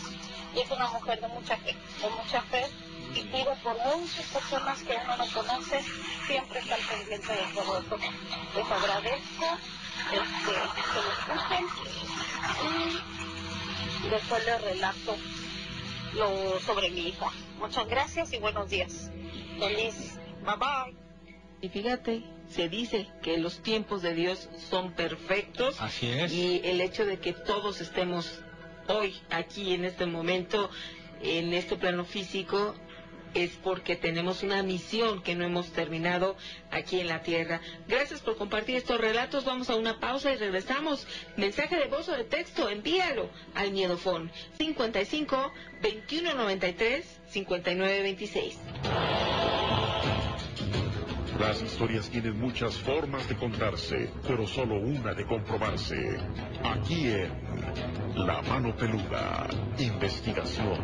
y 0.54 0.60
es 0.60 0.70
una 0.70 0.88
mujer 0.88 1.20
de 1.20 1.28
mucha 1.28 1.56
fe, 1.56 1.76
de 2.02 2.10
mucha 2.10 2.42
fe, 2.42 2.66
y 3.14 3.22
pide 3.22 3.54
por 3.62 3.76
muchas 3.78 4.26
personas 4.26 4.82
que 4.82 4.96
uno 5.04 5.16
no 5.16 5.26
conoce, 5.32 5.80
siempre 6.26 6.60
está 6.60 6.74
al 6.74 6.80
pendiente 6.82 7.32
de 7.32 7.54
todo 7.54 7.78
eso. 7.78 7.98
Les 8.54 8.70
agradezco 8.70 9.58
este, 10.12 10.52
que 10.92 11.00
lo 11.02 11.12
escuchen 11.12 11.66
y 14.04 14.08
después 14.08 14.46
les 14.46 14.60
relato 14.62 15.16
lo 16.14 16.60
sobre 16.60 16.90
mi 16.90 17.08
hija. 17.08 17.30
Muchas 17.58 17.86
gracias 17.88 18.32
y 18.32 18.38
buenos 18.38 18.70
días. 18.70 19.10
Feliz. 19.58 20.18
Bye 20.44 20.56
bye. 20.56 20.96
Y 21.60 21.68
fíjate, 21.68 22.22
se 22.48 22.68
dice 22.68 23.08
que 23.22 23.36
los 23.38 23.62
tiempos 23.62 24.02
de 24.02 24.14
Dios 24.14 24.48
son 24.70 24.92
perfectos. 24.92 25.80
Así 25.80 26.08
es. 26.08 26.32
Y 26.32 26.60
el 26.64 26.80
hecho 26.80 27.04
de 27.04 27.18
que 27.18 27.32
todos 27.32 27.80
estemos 27.80 28.40
hoy, 28.86 29.14
aquí, 29.30 29.74
en 29.74 29.84
este 29.84 30.06
momento, 30.06 30.70
en 31.20 31.52
este 31.52 31.76
plano 31.76 32.04
físico, 32.04 32.74
es 33.34 33.50
porque 33.62 33.96
tenemos 33.96 34.42
una 34.42 34.62
misión 34.62 35.22
que 35.22 35.34
no 35.34 35.44
hemos 35.44 35.70
terminado 35.72 36.36
aquí 36.70 37.00
en 37.00 37.08
la 37.08 37.22
Tierra. 37.22 37.60
Gracias 37.86 38.20
por 38.20 38.36
compartir 38.36 38.76
estos 38.76 39.00
relatos. 39.00 39.44
Vamos 39.44 39.70
a 39.70 39.76
una 39.76 40.00
pausa 40.00 40.32
y 40.32 40.36
regresamos. 40.36 41.06
Mensaje 41.36 41.76
de 41.76 41.86
voz 41.86 42.08
o 42.08 42.12
de 42.12 42.24
texto, 42.24 42.68
envíalo 42.68 43.30
al 43.54 43.72
Miedofón 43.72 44.30
55 44.58 45.52
2193 45.82 47.20
5926. 47.30 48.58
Las 51.38 51.62
historias 51.62 52.10
tienen 52.10 52.36
muchas 52.40 52.74
formas 52.76 53.28
de 53.28 53.36
contarse, 53.36 54.10
pero 54.26 54.44
solo 54.44 54.74
una 54.80 55.14
de 55.14 55.24
comprobarse. 55.24 56.18
Aquí 56.64 57.10
en 57.10 57.30
La 58.26 58.42
Mano 58.42 58.74
Peluda, 58.74 59.46
investigación. 59.78 60.80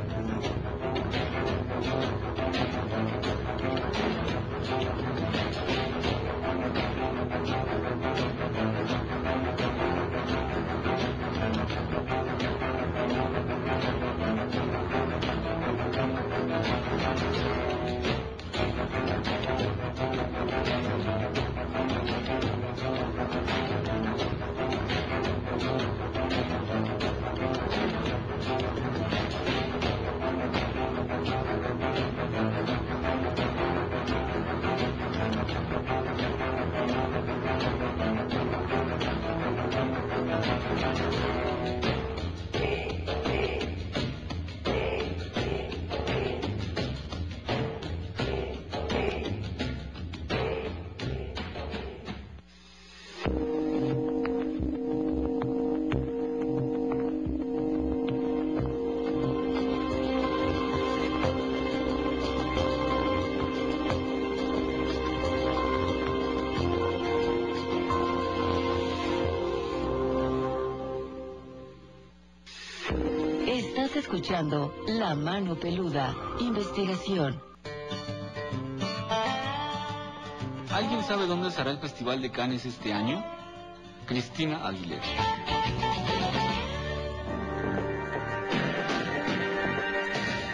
Escuchando 74.25 74.75
La 74.87 75.15
Mano 75.15 75.55
Peluda, 75.55 76.17
investigación. 76.41 77.43
¿Alguien 80.73 81.05
sabe 81.05 81.27
dónde 81.27 81.51
será 81.51 81.73
el 81.73 81.79
Festival 81.79 82.23
de 82.23 82.31
Cannes 82.31 82.65
este 82.65 82.95
año? 82.95 83.23
Cristina 84.07 84.67
Aguilera. 84.67 85.03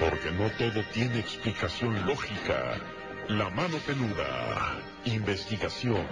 Porque 0.01 0.33
no 0.33 0.51
todo 0.51 0.83
tiene 0.93 1.21
explicación 1.21 2.07
lógica. 2.07 2.77
La 3.29 3.51
Mano 3.51 3.77
Peluda, 3.87 4.81
investigación. 5.05 6.05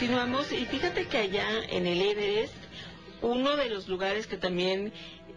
Continuamos 0.00 0.50
y 0.50 0.64
fíjate 0.64 1.08
que 1.08 1.18
allá 1.18 1.46
en 1.68 1.86
el 1.86 2.00
Everest, 2.00 2.54
uno 3.20 3.54
de 3.56 3.68
los 3.68 3.86
lugares 3.86 4.26
que 4.26 4.38
también 4.38 4.94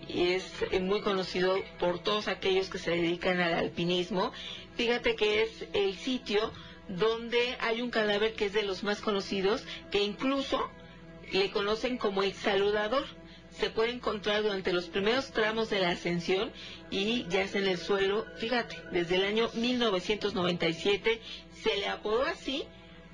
es 0.07 0.45
eh, 0.71 0.79
muy 0.79 1.01
conocido 1.01 1.57
por 1.79 2.01
todos 2.01 2.29
aquellos 2.29 2.69
que 2.69 2.77
se 2.77 2.91
dedican 2.91 3.41
al 3.41 3.55
alpinismo, 3.55 4.31
fíjate 4.77 5.17
que 5.17 5.43
es 5.43 5.65
el 5.73 5.97
sitio 5.97 6.53
donde 6.87 7.57
hay 7.59 7.81
un 7.81 7.89
cadáver 7.89 8.35
que 8.35 8.45
es 8.45 8.53
de 8.53 8.63
los 8.63 8.83
más 8.83 9.01
conocidos, 9.01 9.65
que 9.91 10.01
incluso 10.01 10.71
le 11.33 11.51
conocen 11.51 11.97
como 11.97 12.23
el 12.23 12.33
saludador. 12.33 13.03
Se 13.51 13.69
puede 13.69 13.91
encontrar 13.91 14.43
durante 14.43 14.71
los 14.71 14.85
primeros 14.85 15.31
tramos 15.31 15.69
de 15.71 15.79
la 15.79 15.89
ascensión 15.89 16.53
y 16.89 17.27
ya 17.27 17.41
es 17.41 17.55
en 17.55 17.67
el 17.67 17.77
suelo, 17.77 18.25
fíjate, 18.37 18.77
desde 18.93 19.17
el 19.17 19.25
año 19.25 19.49
1997 19.55 21.19
se 21.51 21.75
le 21.75 21.89
apodó 21.89 22.21
así 22.21 22.65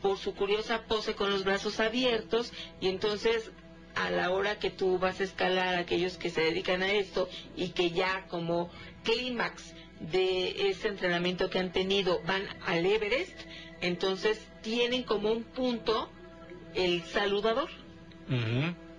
por 0.02 0.18
su 0.18 0.34
curiosa 0.34 0.84
pose 0.88 1.16
con 1.16 1.30
los 1.30 1.44
brazos 1.44 1.80
abiertos 1.80 2.54
y 2.80 2.88
entonces 2.88 3.52
a 3.96 4.10
la 4.12 4.32
hora 4.32 4.60
que 4.60 4.70
tú 4.70 4.98
vas 4.98 5.20
a 5.20 5.24
escalar, 5.24 5.76
aquellos 5.76 6.18
que 6.18 6.30
se 6.30 6.42
dedican 6.42 6.84
a 6.84 6.92
esto 6.92 7.28
y 7.56 7.70
que 7.70 7.92
ya 7.92 8.26
como 8.28 8.70
clímax 9.04 9.74
de 10.00 10.70
ese 10.70 10.88
entrenamiento 10.88 11.50
que 11.50 11.60
han 11.60 11.72
tenido 11.72 12.22
van 12.26 12.44
al 12.66 12.86
Everest, 12.86 13.38
entonces 13.82 14.48
tienen 14.62 15.04
como 15.04 15.32
un 15.32 15.44
punto 15.44 16.10
el 16.76 17.04
saludador. 17.04 17.70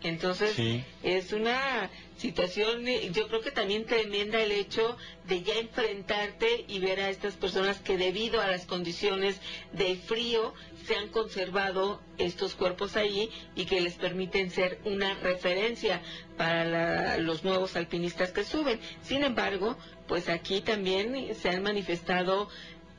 Entonces 0.03 0.53
Sí. 0.55 0.85
es 1.03 1.33
una 1.33 1.91
situación, 2.17 2.87
eh, 2.89 3.11
yo 3.13 3.29
creo 3.29 3.41
que 3.41 3.51
también 3.51 3.85
tremenda 3.87 4.41
el 4.43 4.53
hecho 4.53 4.97
de 5.27 5.43
ya 5.43 5.55
enfrentarte 5.55 6.65
y 6.69 6.79
ver 6.79 7.01
a 7.01 7.11
estas 7.11 7.35
personas 7.35 7.79
que 7.81 7.97
debido 7.97 8.41
a 8.41 8.47
las 8.51 8.67
condiciones 8.67 9.41
del 9.73 9.97
frío 9.99 10.55
se 10.87 10.97
han 10.97 11.09
conservado 11.09 12.01
estos 12.19 12.55
cuerpos 12.55 12.97
ahí 12.97 13.31
y 13.55 13.65
que 13.67 13.81
les 13.81 13.95
permiten 13.95 14.51
ser 14.51 14.79
una 14.85 15.15
referencia 15.15 16.03
para 16.37 16.65
la- 16.65 17.17
los 17.19 17.45
nuevos 17.45 17.77
alpinistas 17.77 18.31
que 18.33 18.45
suben. 18.45 18.81
Sin 19.03 19.23
embargo, 19.23 19.77
pues 20.09 20.29
aquí 20.29 20.61
también 20.61 21.35
se 21.35 21.51
han 21.51 21.63
manifestado 21.63 22.49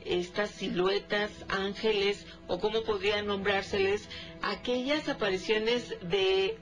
estas 0.06 0.50
siluetas, 0.52 1.30
ángeles, 1.48 2.26
o 2.48 2.60
cómo 2.60 2.82
podrían 2.84 3.28
nombrárseles, 3.28 4.08
aquellas 4.42 5.08
apariciones 5.10 5.94
de 6.02 6.58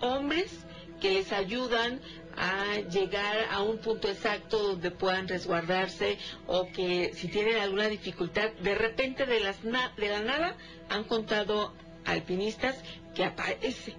hombres 0.00 0.64
que 1.00 1.12
les 1.12 1.32
ayudan 1.32 2.00
a 2.36 2.76
llegar 2.90 3.36
a 3.50 3.62
un 3.62 3.78
punto 3.78 4.08
exacto 4.08 4.58
donde 4.68 4.90
puedan 4.92 5.26
resguardarse 5.26 6.18
o 6.46 6.68
que 6.72 7.12
si 7.14 7.28
tienen 7.28 7.56
alguna 7.58 7.88
dificultad, 7.88 8.50
de 8.62 8.74
repente 8.76 9.26
de, 9.26 9.40
las 9.40 9.64
na- 9.64 9.92
de 9.96 10.08
la 10.08 10.20
nada 10.20 10.56
han 10.88 11.04
contado 11.04 11.74
alpinistas 12.04 12.76
que 13.14 13.24
aparece 13.24 13.94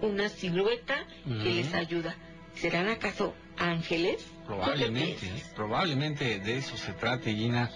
una 0.00 0.28
silueta 0.28 0.94
que 1.24 1.50
les 1.54 1.74
ayuda. 1.74 2.14
¿Serán 2.54 2.88
acaso 2.88 3.34
ángeles? 3.58 4.18
¿Tú 4.24 4.30
qué 4.30 4.46
Probablemente, 4.46 5.16
piensas? 5.26 5.48
probablemente 5.54 6.38
de 6.38 6.58
eso 6.58 6.76
se 6.76 6.92
trate, 6.92 7.34
Gina, 7.34 7.70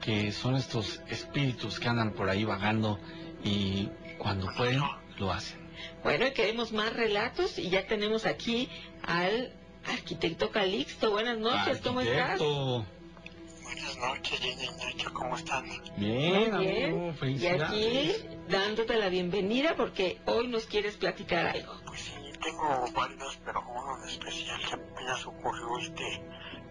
que 0.00 0.32
son 0.32 0.56
estos 0.56 1.00
espíritus 1.08 1.78
que 1.78 1.88
andan 1.88 2.12
por 2.14 2.28
ahí 2.28 2.44
vagando 2.44 2.98
y 3.44 3.88
cuando 4.18 4.48
pueden 4.56 4.80
lo 5.18 5.32
hacen. 5.32 5.63
Bueno, 6.02 6.26
y 6.26 6.32
queremos 6.32 6.72
más 6.72 6.92
relatos 6.92 7.58
y 7.58 7.70
ya 7.70 7.86
tenemos 7.86 8.26
aquí 8.26 8.68
al 9.02 9.52
Arquitecto 9.86 10.50
Calixto, 10.50 11.10
buenas 11.10 11.38
noches, 11.38 11.80
¿cómo 11.82 12.00
estás? 12.00 12.38
Buenas 12.38 13.96
noches, 13.98 14.40
Jenny 14.40 14.64
y 14.64 14.68
Nacho, 14.68 15.12
¿cómo 15.12 15.36
están? 15.36 15.64
Bien, 15.96 16.54
Muy 16.54 16.66
bien. 16.66 16.84
amigo, 16.90 17.14
Y 17.26 17.46
aquí 17.46 18.12
dándote 18.48 18.96
la 18.96 19.08
bienvenida 19.08 19.74
porque 19.76 20.20
hoy 20.26 20.48
nos 20.48 20.66
quieres 20.66 20.96
platicar 20.96 21.46
algo. 21.46 21.72
Pues 21.86 22.00
sí, 22.00 22.12
tengo 22.42 22.86
varios, 22.94 23.38
pero 23.44 23.60
uno 23.68 23.98
en 24.02 24.08
especial 24.10 24.60
que 24.60 24.74
apenas 24.74 25.26
ocurrió 25.26 25.78
este 25.80 26.22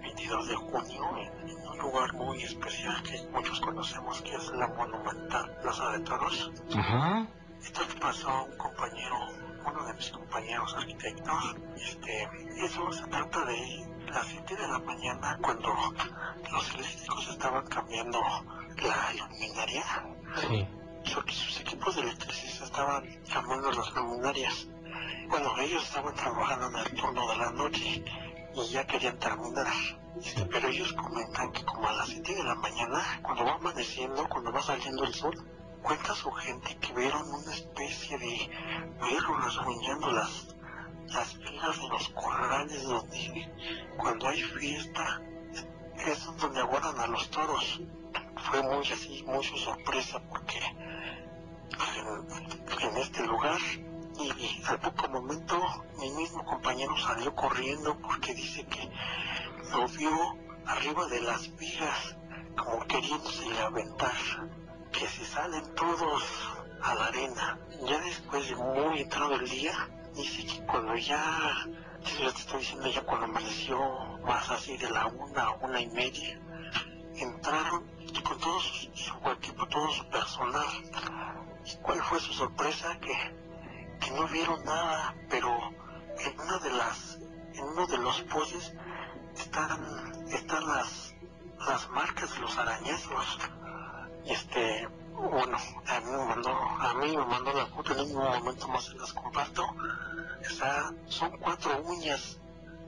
22 0.02 0.48
de 0.48 0.56
junio 0.56 1.18
en, 1.18 1.50
en 1.50 1.58
un 1.68 1.78
lugar 1.80 2.14
muy 2.14 2.44
especial 2.44 3.02
que 3.04 3.22
muchos 3.32 3.60
conocemos, 3.60 4.22
que 4.22 4.36
es 4.36 4.48
la 4.58 4.68
monumental 4.70 5.58
Plaza 5.62 5.92
de 5.92 6.00
Toros. 6.02 6.52
Ajá. 6.76 7.28
Esto 7.64 7.82
le 7.88 8.00
pasó 8.00 8.30
a 8.30 8.42
un 8.44 8.58
compañero, 8.58 9.16
uno 9.66 9.86
de 9.86 9.94
mis 9.94 10.10
compañeros 10.12 10.76
arquitectos. 10.78 11.56
Este, 11.78 12.30
eso 12.64 12.92
se 12.92 13.04
trata 13.08 13.46
de 13.46 13.86
las 14.12 14.28
7 14.28 14.56
de 14.56 14.68
la 14.68 14.80
mañana 14.80 15.38
cuando 15.42 15.70
los 16.52 16.74
eléctricos 16.76 17.28
estaban 17.30 17.66
cambiando 17.68 18.20
la 18.82 19.14
luminaria. 19.14 19.84
Sí. 20.42 20.68
Su- 21.06 21.22
sus 21.34 21.60
equipos 21.62 21.96
de 21.96 22.02
electricidad 22.02 22.64
estaban 22.66 23.04
cambiando 23.32 23.72
las 23.72 23.94
luminarias. 23.94 24.68
Bueno, 25.30 25.58
ellos 25.60 25.84
estaban 25.84 26.14
trabajando 26.16 26.68
en 26.68 26.76
el 26.86 26.96
turno 27.00 27.28
de 27.30 27.38
la 27.38 27.52
noche 27.52 28.04
y 28.56 28.68
ya 28.70 28.86
querían 28.86 29.18
terminar. 29.20 29.68
Este, 30.22 30.46
pero 30.46 30.68
ellos 30.68 30.94
comentan 30.94 31.52
que 31.52 31.66
como 31.66 31.88
a 31.88 31.94
las 31.94 32.08
7 32.10 32.36
de 32.36 32.44
la 32.44 32.56
mañana, 32.56 33.20
cuando 33.24 33.46
va 33.46 33.54
amaneciendo, 33.56 34.28
cuando 34.30 34.52
va 34.52 34.62
saliendo 34.62 35.04
el 35.06 35.14
sol, 35.14 35.34
cuenta 35.84 36.16
su 36.16 36.32
gente 36.32 36.78
que 36.78 36.94
vieron 36.94 37.30
una 37.30 37.54
especie 37.54 38.18
de 38.18 38.50
perro 39.00 39.38
rasguñando 39.38 40.12
las, 40.12 40.56
las 41.08 41.38
vigas 41.38 41.78
de 41.78 41.90
los 41.90 42.10
corrales 42.10 42.84
donde 42.84 43.52
cuando 43.98 44.30
hay 44.30 44.42
fiesta 44.42 45.22
es 46.08 46.26
donde 46.38 46.62
aguardan 46.62 47.00
a 47.00 47.08
los 47.08 47.30
toros. 47.30 47.82
Fue 48.50 48.64
muy 48.64 48.80
así, 48.92 49.26
su 49.42 49.58
sorpresa 49.58 50.22
porque 50.30 50.60
en, 51.98 52.90
en 52.90 52.98
este 52.98 53.26
lugar 53.28 53.60
y 54.20 54.64
al 54.66 54.80
poco 54.80 55.10
momento 55.10 55.62
mi 56.00 56.10
mismo 56.12 56.46
compañero 56.46 56.96
salió 56.98 57.36
corriendo 57.36 57.98
porque 58.00 58.34
dice 58.34 58.66
que 58.66 58.90
lo 59.72 59.88
vio 59.88 60.12
arriba 60.66 61.06
de 61.08 61.22
las 61.22 61.56
vigas 61.58 62.16
como 62.56 62.86
queriéndose 62.86 63.46
aventar 63.60 64.14
que 64.94 65.08
se 65.08 65.26
salen 65.26 65.76
todos 65.76 66.24
a 66.82 66.96
la 66.96 67.06
arena 67.08 67.60
ya 67.86 68.00
después 68.00 68.48
de 68.48 68.56
muy 68.56 69.02
entrado 69.02 69.36
el 69.36 69.50
día 69.50 69.90
dice 70.16 70.46
que 70.46 70.66
cuando 70.66 70.96
ya 70.96 71.68
yo 72.20 72.32
te 72.32 72.40
estoy 72.40 72.60
diciendo 72.60 72.90
ya 72.90 73.02
cuando 73.02 73.26
amaneció 73.26 73.78
más 74.26 74.50
así 74.50 74.78
de 74.78 74.90
la 74.90 75.08
una 75.08 75.52
una 75.62 75.82
y 75.82 75.88
media 75.88 76.40
entraron 77.16 77.84
y 78.00 78.22
con 78.22 78.40
todo 78.40 78.60
su, 78.60 78.92
su 78.94 79.32
equipo 79.32 79.68
todo 79.68 79.92
su 79.92 80.06
personal 80.10 80.68
¿Y 81.66 81.76
cuál 81.78 82.02
fue 82.04 82.20
su 82.20 82.34
sorpresa? 82.34 82.98
Que, 83.00 83.16
que 84.02 84.12
no 84.12 84.28
vieron 84.28 84.64
nada, 84.66 85.16
pero 85.30 85.50
en 86.20 86.40
una 86.40 86.60
de 86.60 86.72
las, 86.72 87.16
en 87.54 87.64
uno 87.64 87.88
de 87.88 87.98
los 87.98 88.22
postes 88.24 88.74
están, 89.38 90.28
están 90.30 90.68
las, 90.68 91.16
las 91.66 91.90
marcas 91.90 92.34
de 92.34 92.40
los 92.42 92.58
arañazos. 92.58 93.40
Este, 94.26 94.83
bueno, 95.34 95.58
a 95.88 96.00
mí 96.00 96.12
me 96.12 96.26
mandó, 96.26 96.50
a 96.52 96.94
mí 96.96 97.18
me 97.18 97.26
mandó 97.26 97.54
la 97.54 97.66
foto 97.68 97.94
en 97.94 98.00
un 98.00 98.14
momento 98.14 98.68
más 98.68 98.86
se 98.86 98.96
las 98.96 99.14
comparto. 99.14 99.64
O 99.64 100.54
sea, 100.54 100.92
son 101.08 101.32
cuatro 101.40 101.82
uñas. 101.82 102.40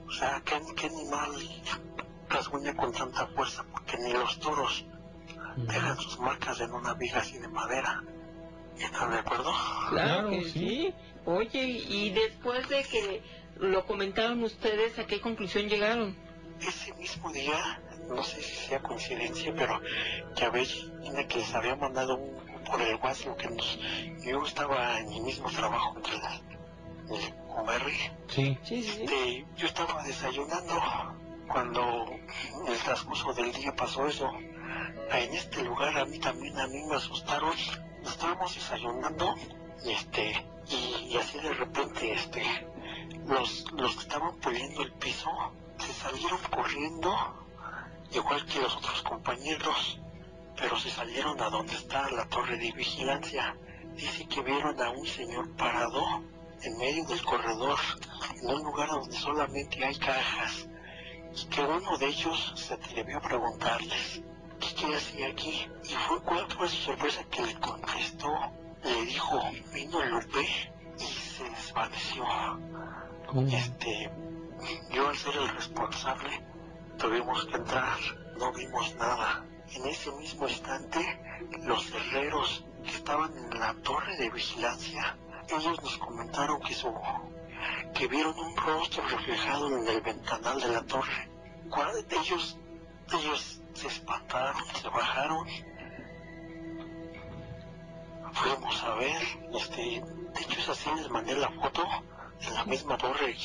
O 0.06 0.12
sea, 0.12 0.40
¿qué, 0.44 0.60
qué 0.76 0.86
animal 0.86 1.30
rasguña 2.28 2.74
con 2.76 2.92
tanta 2.92 3.26
fuerza? 3.28 3.64
Porque 3.72 3.96
ni 3.98 4.12
los 4.12 4.38
toros 4.38 4.84
dejan 5.56 5.96
sus 5.98 6.18
marcas 6.20 6.60
en 6.60 6.72
una 6.72 6.94
viga 6.94 7.20
así 7.20 7.38
de 7.38 7.48
madera. 7.48 8.02
¿Están 8.78 9.10
de 9.10 9.18
acuerdo? 9.18 9.52
Claro, 9.90 10.30
que 10.30 10.44
sí. 10.50 10.94
Oye, 11.24 11.64
y 11.64 12.10
después 12.10 12.68
de 12.68 12.84
que 12.84 13.22
lo 13.58 13.86
comentaron 13.86 14.42
ustedes, 14.44 14.98
¿a 14.98 15.06
qué 15.06 15.20
conclusión 15.20 15.68
llegaron? 15.68 16.14
Ese 16.60 16.92
mismo 16.94 17.32
día, 17.32 17.80
no 18.08 18.22
sé 18.22 18.42
si 18.42 18.54
sea 18.68 18.80
coincidencia, 18.80 19.52
pero 19.56 19.80
ya 20.36 20.50
ves, 20.50 20.86
Ina, 21.02 21.26
que 21.26 21.38
les 21.38 21.54
había 21.54 21.76
mandado 21.76 22.16
un, 22.16 22.36
por 22.64 22.80
el 22.80 22.96
WhatsApp 22.96 23.36
que 23.36 23.48
nos... 23.48 23.78
Yo 24.24 24.44
estaba 24.44 24.98
en 24.98 25.08
mi 25.08 25.20
mismo 25.20 25.50
trabajo 25.50 25.94
entre 25.96 26.18
la, 26.18 26.34
el 26.34 27.34
UMR. 27.48 27.92
Sí. 28.28 28.58
Este, 28.68 29.46
yo 29.56 29.66
estaba 29.66 30.02
desayunando 30.02 30.74
cuando 31.48 32.06
en 32.60 32.68
el 32.68 32.78
transcurso 32.78 33.32
del 33.32 33.52
día 33.52 33.74
pasó 33.74 34.06
eso. 34.06 34.30
En 35.12 35.34
este 35.34 35.62
lugar 35.62 35.96
a 35.96 36.04
mí 36.04 36.18
también, 36.18 36.58
a 36.58 36.66
mí 36.66 36.82
me 36.84 36.96
asustaron. 36.96 37.54
Estábamos 38.04 38.54
desayunando 38.54 39.34
y 39.84 39.92
este, 39.92 40.44
y, 40.68 41.12
y 41.12 41.16
así 41.16 41.38
de 41.38 41.54
repente 41.54 42.12
este, 42.12 42.42
los, 43.26 43.70
los 43.72 43.94
que 43.94 44.02
estaban 44.02 44.36
puliendo 44.36 44.82
el 44.82 44.92
piso 44.92 45.28
se 45.78 45.92
salieron 45.92 46.38
corriendo, 46.50 47.14
igual 48.16 48.44
que 48.46 48.60
los 48.60 48.76
otros 48.76 49.02
compañeros, 49.02 50.00
pero 50.56 50.76
se 50.78 50.90
salieron 50.90 51.40
a 51.40 51.50
donde 51.50 51.74
está 51.74 52.10
la 52.10 52.26
torre 52.28 52.56
de 52.56 52.72
vigilancia. 52.72 53.56
Dice 53.94 54.26
que 54.26 54.42
vieron 54.42 54.80
a 54.80 54.90
un 54.90 55.06
señor 55.06 55.54
parado 55.56 56.02
en 56.62 56.78
medio 56.78 57.04
del 57.04 57.22
corredor, 57.22 57.78
en 58.40 58.50
un 58.50 58.62
lugar 58.62 58.88
donde 58.88 59.16
solamente 59.16 59.84
hay 59.84 59.96
cajas, 59.96 60.66
y 61.34 61.44
que 61.46 61.60
uno 61.60 61.98
de 61.98 62.06
ellos 62.06 62.52
se 62.56 62.74
atrevió 62.74 63.18
a 63.18 63.20
preguntarles, 63.20 64.22
¿qué 64.58 64.94
hacía 64.94 65.28
aquí? 65.28 65.68
Y 65.84 65.94
fue 65.94 66.22
cuál 66.22 66.50
fue 66.50 66.68
su 66.68 66.76
sorpresa 66.76 67.22
que 67.30 67.42
le 67.42 67.54
contestó, 67.60 68.32
le 68.82 69.04
dijo, 69.04 69.40
vino 69.72 70.02
Lupe 70.04 70.48
y 70.98 71.04
se 71.04 71.44
desvaneció. 71.44 72.24
Este, 73.52 74.10
yo 74.90 75.08
al 75.08 75.16
ser 75.16 75.36
el 75.36 75.48
responsable, 75.48 76.42
tuvimos 76.98 77.44
que 77.46 77.56
entrar, 77.56 77.98
no 78.38 78.52
vimos 78.52 78.94
nada. 78.96 79.44
En 79.72 79.86
ese 79.86 80.10
mismo 80.12 80.48
instante, 80.48 81.00
los 81.62 81.90
herreros 81.90 82.64
que 82.84 82.90
estaban 82.90 83.36
en 83.36 83.58
la 83.58 83.74
torre 83.82 84.16
de 84.16 84.30
vigilancia, 84.30 85.16
ellos 85.48 85.82
nos 85.82 85.98
comentaron 85.98 86.60
que 86.60 86.74
su, 86.74 86.92
que 87.94 88.06
vieron 88.06 88.38
un 88.38 88.56
rostro 88.56 89.06
reflejado 89.08 89.76
en 89.78 89.88
el 89.88 90.00
ventanal 90.00 90.60
de 90.60 90.68
la 90.68 90.82
torre. 90.82 91.30
¿Cuál 91.70 92.06
de 92.06 92.16
ellos, 92.16 92.58
ellos 93.12 93.60
se 93.74 93.88
espantaron, 93.88 94.62
se 94.80 94.88
bajaron? 94.88 95.46
Fuimos 98.32 98.84
a 98.84 98.94
ver, 98.94 99.22
este, 99.54 99.80
de 99.80 100.40
hecho 100.42 100.60
es 100.60 100.68
así, 100.68 100.90
les 100.96 101.08
mandé 101.10 101.34
la 101.34 101.50
foto 101.50 101.84
en 102.40 102.54
la 102.54 102.64
misma 102.64 102.96
torre. 102.98 103.36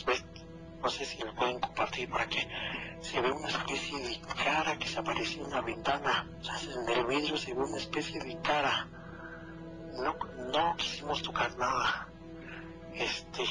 No 0.81 0.89
sé 0.89 1.05
si 1.05 1.19
lo 1.19 1.33
pueden 1.35 1.59
compartir 1.59 2.09
para 2.09 2.27
que 2.27 2.47
se 3.01 3.21
ve 3.21 3.31
una 3.31 3.49
especie 3.49 3.99
de 3.99 4.19
cara 4.43 4.77
que 4.77 4.87
se 4.87 4.99
apareció 4.99 5.45
en 5.45 5.51
la 5.51 5.61
ventana, 5.61 6.27
o 6.39 6.43
sea, 6.43 6.55
en 6.59 6.89
el 6.89 7.05
vidrio 7.05 7.37
se 7.37 7.53
ve 7.53 7.61
una 7.61 7.77
especie 7.77 8.19
de 8.19 8.39
cara. 8.41 8.87
No, 9.93 10.15
no 10.51 10.75
quisimos 10.77 11.21
tocar 11.21 11.55
nada. 11.57 12.07
Este, 12.93 13.43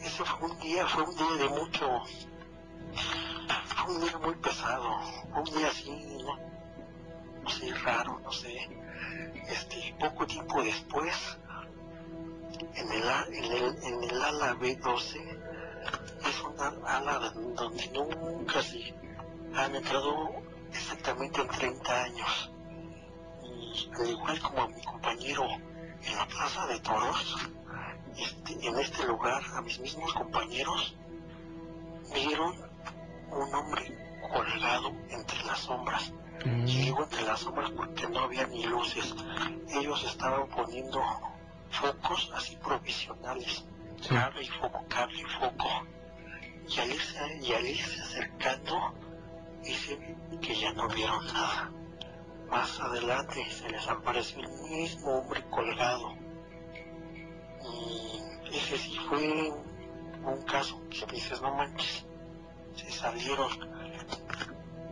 ese 0.00 0.24
fue 0.24 0.50
un 0.50 0.58
día, 0.60 0.86
fue 0.86 1.02
un 1.02 1.16
día 1.16 1.32
de 1.38 1.48
mucho, 1.48 2.02
fue 3.64 3.94
un 3.94 4.00
día 4.00 4.18
muy 4.18 4.34
pesado, 4.36 5.00
fue 5.32 5.40
un 5.40 5.58
día 5.58 5.68
así, 5.68 5.90
no, 5.90 6.38
no 7.42 7.50
sé, 7.50 7.74
raro, 7.74 8.20
no 8.20 8.30
sé. 8.30 8.68
Este, 9.48 9.94
poco 9.98 10.26
tiempo 10.26 10.62
después, 10.62 11.38
en 12.74 12.92
el, 12.92 13.02
en 13.32 13.52
el, 13.52 13.82
en 13.82 14.04
el 14.04 14.22
ala 14.22 14.54
B12, 14.54 15.37
es 16.28 16.42
una 16.42 16.68
ala 16.86 17.32
donde 17.54 17.88
nunca 17.88 18.62
se 18.62 18.94
han 19.54 19.74
entrado 19.74 20.42
exactamente 20.72 21.40
en 21.40 21.48
30 21.48 22.02
años. 22.02 22.52
Y 23.42 23.90
al 23.94 24.10
igual 24.10 24.40
como 24.40 24.62
a 24.62 24.68
mi 24.68 24.82
compañero 24.82 25.44
en 25.44 26.16
la 26.16 26.26
plaza 26.26 26.66
de 26.66 26.80
toros, 26.80 27.36
este, 28.16 28.66
en 28.66 28.78
este 28.78 29.06
lugar, 29.06 29.42
a 29.54 29.62
mis 29.62 29.78
mismos 29.80 30.12
compañeros, 30.14 30.96
vieron 32.12 32.54
un 33.30 33.54
hombre 33.54 34.20
colgado 34.32 34.92
entre 35.10 35.44
las 35.44 35.60
sombras. 35.60 36.12
Y 36.44 36.82
digo 36.82 37.02
entre 37.02 37.22
las 37.22 37.40
sombras 37.40 37.70
porque 37.70 38.08
no 38.08 38.20
había 38.20 38.46
ni 38.46 38.64
luces. 38.64 39.14
Ellos 39.68 40.04
estaban 40.04 40.48
poniendo 40.48 41.02
focos 41.70 42.30
así 42.34 42.56
provisionales. 42.56 43.64
Cable 44.06 44.42
y 44.42 44.48
foco, 44.48 44.84
cable 44.88 45.20
y 45.20 45.24
foco. 45.24 45.86
Y 46.68 46.80
al 46.80 46.90
irse, 46.90 47.38
y 47.42 47.52
al 47.52 47.66
irse 47.66 48.00
acercando, 48.00 48.94
dicen 49.62 50.38
que 50.40 50.54
ya 50.54 50.72
no 50.72 50.88
vieron 50.88 51.26
nada. 51.26 51.70
Más 52.50 52.80
adelante 52.80 53.44
se 53.50 53.68
les 53.68 53.86
apareció 53.88 54.40
el 54.40 54.48
mismo 54.70 55.18
hombre 55.18 55.42
colgado. 55.50 56.14
Y 58.50 58.56
ese 58.56 58.78
sí 58.78 58.96
fue 59.08 59.52
un 60.24 60.42
caso 60.44 60.80
que 60.88 61.04
dices, 61.12 61.40
no 61.42 61.54
manches. 61.54 62.06
se 62.74 62.90
salieron, 62.92 63.50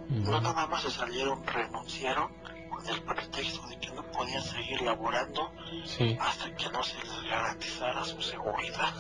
no 0.08 0.40
nada 0.40 0.66
más 0.66 0.82
se 0.82 0.90
salieron, 0.90 1.46
renunciaron 1.46 2.45
el 2.88 3.02
pretexto 3.02 3.66
de 3.68 3.78
que 3.78 3.90
no 3.90 4.02
podían 4.12 4.42
seguir 4.42 4.80
laborando 4.82 5.52
Sí. 5.84 6.16
hasta 6.20 6.54
que 6.54 6.68
no 6.70 6.82
se 6.82 6.98
les 7.02 7.22
garantizara 7.28 8.04
su 8.04 8.20
seguridad. 8.22 8.94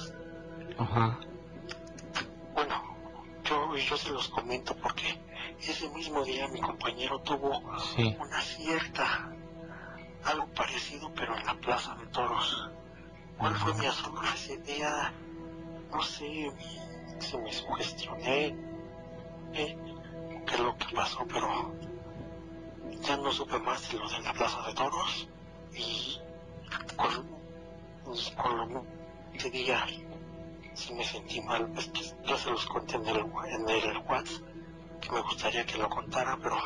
Ajá. 0.78 1.18
Bueno, 2.54 2.82
yo, 3.44 3.76
yo 3.76 3.96
se 3.96 4.10
los 4.10 4.28
comento 4.28 4.74
porque 4.76 5.18
ese 5.60 5.88
mismo 5.90 6.24
día 6.24 6.46
mi 6.48 6.60
compañero 6.60 7.18
tuvo 7.20 7.60
Sí. 7.94 8.16
una 8.18 8.40
cierta, 8.40 9.32
algo 10.24 10.46
parecido, 10.54 11.12
pero 11.14 11.36
en 11.36 11.46
la 11.46 11.54
plaza 11.54 11.94
de 11.96 12.06
toros. 12.06 12.70
¿Cuál 13.38 13.54
fue 13.56 13.74
mi 13.74 13.86
asombro 13.86 14.26
ese 14.34 14.56
día? 14.58 15.12
No 15.92 16.02
sé 16.02 16.50
si 17.20 17.36
me 17.38 17.52
sugestioné, 17.52 18.46
eh, 19.54 19.76
qué 20.46 20.54
es 20.54 20.60
lo 20.60 20.76
que 20.76 20.94
pasó, 20.94 21.24
pero 21.32 21.74
ya 23.02 23.16
no 23.16 23.32
supe 23.32 23.58
más 23.58 23.90
de 23.90 23.98
lo 23.98 24.08
de 24.08 24.20
la 24.20 24.32
plaza 24.32 24.66
de 24.66 24.74
toros 24.74 25.28
y 25.74 26.18
con, 26.96 27.26
y 28.14 28.30
con 28.34 28.56
lo 28.74 28.84
ese 29.34 29.50
día 29.50 29.86
sí 30.74 30.94
me 30.94 31.04
sentí 31.04 31.40
mal, 31.42 31.66
pues 31.72 31.88
que 31.88 32.02
yo 32.26 32.36
se 32.38 32.50
los 32.50 32.66
conté 32.66 32.96
en 32.96 33.06
el, 33.08 33.16
en 33.18 33.68
el 33.68 33.98
WhatsApp, 34.08 34.42
que 35.00 35.10
me 35.10 35.20
gustaría 35.22 35.64
que 35.66 35.78
lo 35.78 35.88
contara, 35.88 36.38
pero, 36.42 36.56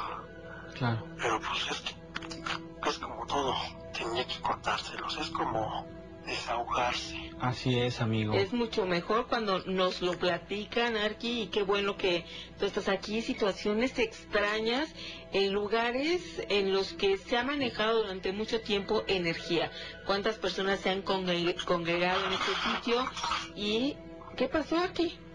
Claro. 0.75 1.05
pero 1.21 1.41
pues 1.41 1.71
es 1.71 1.81
que 1.81 2.89
es 2.91 2.99
como 2.99 3.27
todo, 3.27 3.55
tenía 3.93 4.27
que 4.27 4.41
contárselos, 4.41 5.17
es 5.19 5.31
como 5.31 5.87
desahogarse. 6.31 7.31
Así 7.41 7.79
es, 7.79 8.01
amigo. 8.01 8.35
Es 8.35 8.53
mucho 8.53 8.87
mejor 8.87 9.27
cuando 9.27 9.61
nos 9.67 10.01
lo 10.03 10.19
platican, 10.19 10.97
Arqui, 10.97 11.43
y 11.43 11.47
qué 11.49 11.63
bueno 11.63 11.97
que 11.97 12.25
tú 12.59 12.67
estás 12.67 12.89
aquí, 12.89 13.23
situaciones 13.23 13.99
extrañas 13.99 14.89
en 15.33 15.53
lugares 15.53 16.43
en 16.49 16.73
los 16.73 16.93
que 16.95 17.17
se 17.19 17.37
ha 17.37 17.43
manejado 17.45 18.03
durante 18.03 18.33
mucho 18.33 18.61
tiempo 18.61 19.03
energía. 19.07 19.71
¿Cuántas 20.07 20.37
personas 20.37 20.81
se 20.81 20.91
han 20.91 21.03
congre- 21.05 21.57
congregado 21.65 22.27
en 22.27 22.33
este 22.33 22.53
sitio? 22.55 23.07
¿Y 23.55 23.97
qué 24.37 24.49
pasó 24.49 24.79
aquí? 24.79 25.19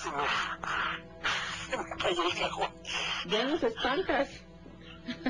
Se 0.00 0.10
me, 0.10 0.24
se 1.68 1.76
me 1.76 1.96
cayó 1.98 2.22
el 2.24 2.38
cajón. 2.38 2.70
Ya 3.26 3.44
nos 3.44 3.62
espantas. 3.62 4.28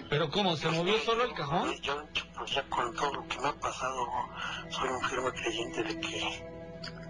¿Pero 0.09 0.30
cómo? 0.30 0.56
¿Se 0.56 0.68
movió 0.70 0.98
solo 1.01 1.24
el 1.24 1.32
cajón? 1.34 1.72
Yo, 1.82 2.02
pues 2.36 2.51
ya 2.52 2.62
con 2.68 2.94
todo 2.94 3.12
lo 3.14 3.26
que 3.28 3.38
me 3.40 3.48
ha 3.48 3.52
pasado, 3.55 4.06
soy 4.70 4.88
un 4.88 5.01
firme 5.09 5.32
creyente 5.32 5.82
de 5.82 6.01
que 6.01 6.20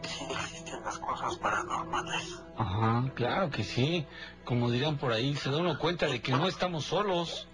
sí 0.08 0.24
existen 0.30 0.84
las 0.84 0.98
cosas 0.98 1.36
paranormales. 1.38 2.42
Ajá, 2.56 3.04
claro 3.14 3.50
que 3.50 3.64
sí. 3.64 4.06
Como 4.44 4.70
dirían 4.70 4.98
por 4.98 5.12
ahí, 5.12 5.34
se 5.36 5.50
da 5.50 5.58
uno 5.58 5.78
cuenta 5.78 6.06
de 6.06 6.20
que 6.20 6.32
no 6.32 6.46
estamos 6.46 6.84
solos. 6.84 7.48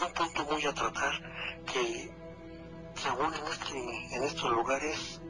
Un 0.00 0.12
punto 0.12 0.44
voy 0.44 0.64
a 0.64 0.72
tratar 0.74 1.12
que, 1.72 2.12
según 2.94 3.34
en, 3.34 3.46
este, 3.46 4.14
en 4.16 4.22
estos 4.24 4.50
lugares, 4.50 5.20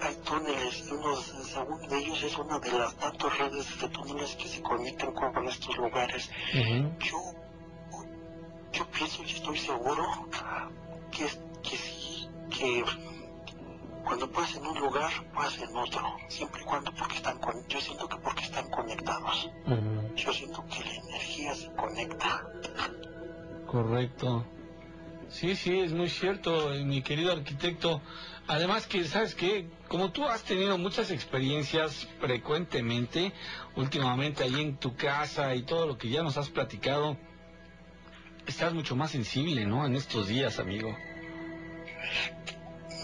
hay 0.00 0.16
túneles 0.24 0.84
y 0.88 0.92
uno, 0.92 1.16
de- 1.16 1.44
según 1.44 1.88
de 1.88 1.98
ellos, 1.98 2.22
es 2.22 2.36
una 2.38 2.58
de 2.58 2.72
las 2.72 2.96
tantas 2.96 3.38
redes 3.38 3.78
de 3.80 3.88
túneles 3.88 4.34
que 4.36 4.48
se 4.48 4.62
conectan 4.62 5.12
con, 5.12 5.32
con 5.32 5.48
estos 5.48 5.76
lugares. 5.76 6.30
Yo, 7.00 7.18
yo 8.72 8.86
pienso 8.86 9.22
y 9.22 9.30
estoy 9.30 9.58
seguro 9.58 10.04
que, 11.10 11.26
que 11.62 11.76
sí, 11.76 12.28
que 12.50 12.84
cuando 14.04 14.30
pasa 14.30 14.58
en 14.58 14.66
un 14.66 14.80
lugar, 14.80 15.10
pasa 15.32 15.64
en 15.64 15.76
otro, 15.76 16.16
siempre 16.28 16.62
y 16.62 16.64
cuando 16.64 16.92
porque 16.94 17.16
están 17.16 17.38
con, 17.38 17.66
yo 17.68 17.80
siento 17.80 18.08
que 18.08 18.16
porque 18.16 18.44
están 18.44 18.68
conectados. 18.70 19.50
Yo 20.16 20.32
siento 20.32 20.64
que 20.66 20.84
la 20.84 20.94
energía 20.94 21.54
se 21.54 21.72
conecta. 21.72 22.46
Correcto. 23.66 24.44
Sí, 25.28 25.56
sí, 25.56 25.78
es 25.78 25.92
muy 25.92 26.10
cierto, 26.10 26.70
mi 26.84 27.02
querido 27.02 27.32
arquitecto. 27.32 28.02
Además 28.48 28.86
que, 28.86 29.04
¿sabes 29.04 29.34
qué? 29.34 29.66
Como 29.88 30.10
tú 30.10 30.26
has 30.26 30.42
tenido 30.42 30.76
muchas 30.76 31.10
experiencias 31.10 32.06
frecuentemente, 32.20 33.32
últimamente 33.76 34.42
ahí 34.42 34.60
en 34.60 34.76
tu 34.76 34.94
casa 34.94 35.54
y 35.54 35.62
todo 35.62 35.86
lo 35.86 35.96
que 35.96 36.10
ya 36.10 36.22
nos 36.22 36.36
has 36.36 36.50
platicado, 36.50 37.16
estás 38.46 38.72
mucho 38.74 38.96
más 38.96 39.10
sensible, 39.10 39.64
¿no? 39.66 39.86
En 39.86 39.94
estos 39.94 40.28
días, 40.28 40.58
amigo. 40.58 40.96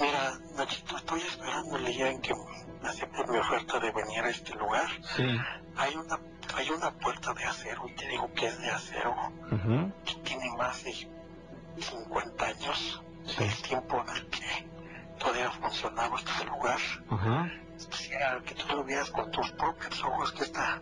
Mira, 0.00 0.38
Nachito, 0.56 0.96
estoy 0.96 1.20
esperándole 1.20 1.96
ya 1.96 2.08
en 2.08 2.20
que 2.20 2.34
me 2.82 2.88
acepten 2.88 3.30
mi 3.30 3.38
oferta 3.38 3.80
de 3.80 3.90
venir 3.90 4.20
a 4.20 4.30
este 4.30 4.54
lugar. 4.54 4.88
Sí. 5.16 5.36
Hay 5.76 5.94
una, 5.96 6.18
hay 6.54 6.70
una 6.70 6.90
puerta 6.92 7.32
de 7.34 7.44
acero, 7.44 7.82
y 7.88 7.92
te 7.94 8.08
digo 8.08 8.32
que 8.34 8.46
es 8.46 8.60
de 8.60 8.70
acero, 8.70 9.14
Ujú. 9.50 9.92
que 10.04 10.14
tiene 10.24 10.50
más 10.56 10.82
de 10.84 10.92
50 10.92 12.44
años, 12.44 13.02
el 13.38 13.62
tiempo 13.62 14.04
en 14.08 14.16
el 14.16 14.28
que 14.28 14.68
todavía 15.18 15.50
funcionaba 15.50 16.18
este 16.18 16.44
lugar. 16.44 16.78
Ajá. 17.10 17.52
Quisiera 17.90 18.40
que 18.44 18.54
tú 18.54 18.66
lo 18.74 18.84
vieras 18.84 19.10
con 19.10 19.30
tus 19.30 19.50
propios 19.52 20.02
ojos, 20.04 20.32
que 20.32 20.44
esta 20.44 20.80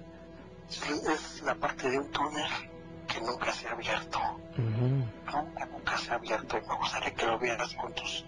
sí, 0.69 0.93
es 1.12 1.43
la 1.43 1.55
parte 1.55 1.91
de 1.91 1.99
un 1.99 2.11
túnel 2.11 2.51
que 3.16 3.24
nunca 3.24 3.52
se 3.52 3.66
ha 3.68 3.72
abierto. 3.72 4.18
Nunca, 4.56 5.66
nunca 5.66 5.98
se 5.98 6.10
ha 6.10 6.14
abierto. 6.16 6.59
Y 6.59 6.68
me 6.68 6.76
gustaría 6.76 7.14
que 7.14 7.26
lo 7.26 7.38
vieras 7.38 7.74
con 7.74 7.94
tus 7.94 8.24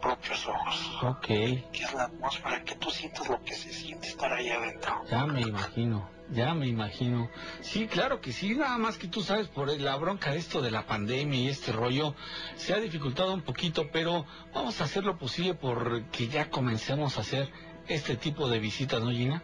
propios 0.00 0.46
ojos. 0.48 0.98
Ok, 1.02 1.26
Que 1.26 1.68
es 1.72 1.92
la 1.92 2.04
atmósfera, 2.04 2.64
que 2.64 2.74
tú 2.76 2.90
sientes 2.90 3.28
lo 3.28 3.42
que 3.42 3.54
se 3.54 3.72
siente 3.72 4.08
estar 4.08 4.32
ahí 4.32 4.48
adentro. 4.48 5.02
ya 5.10 5.26
me 5.26 5.42
imagino, 5.42 6.08
ya 6.30 6.54
me 6.54 6.66
imagino. 6.66 7.28
Sí, 7.60 7.86
claro 7.86 8.22
que 8.22 8.32
sí, 8.32 8.54
nada 8.54 8.78
más 8.78 8.96
que 8.96 9.08
tú 9.08 9.20
sabes, 9.22 9.48
por 9.48 9.68
la 9.68 9.96
bronca 9.96 10.30
de 10.30 10.38
esto 10.38 10.62
de 10.62 10.70
la 10.70 10.86
pandemia 10.86 11.40
y 11.40 11.48
este 11.48 11.72
rollo, 11.72 12.14
se 12.56 12.72
ha 12.72 12.78
dificultado 12.78 13.34
un 13.34 13.42
poquito, 13.42 13.90
pero 13.92 14.24
vamos 14.54 14.80
a 14.80 14.84
hacer 14.84 15.04
lo 15.04 15.18
posible 15.18 15.52
por 15.54 16.04
que 16.04 16.28
ya 16.28 16.48
comencemos 16.48 17.18
a 17.18 17.20
hacer 17.20 17.50
este 17.88 18.16
tipo 18.16 18.48
de 18.48 18.58
visitas, 18.60 19.02
¿no, 19.02 19.10
Gina? 19.10 19.42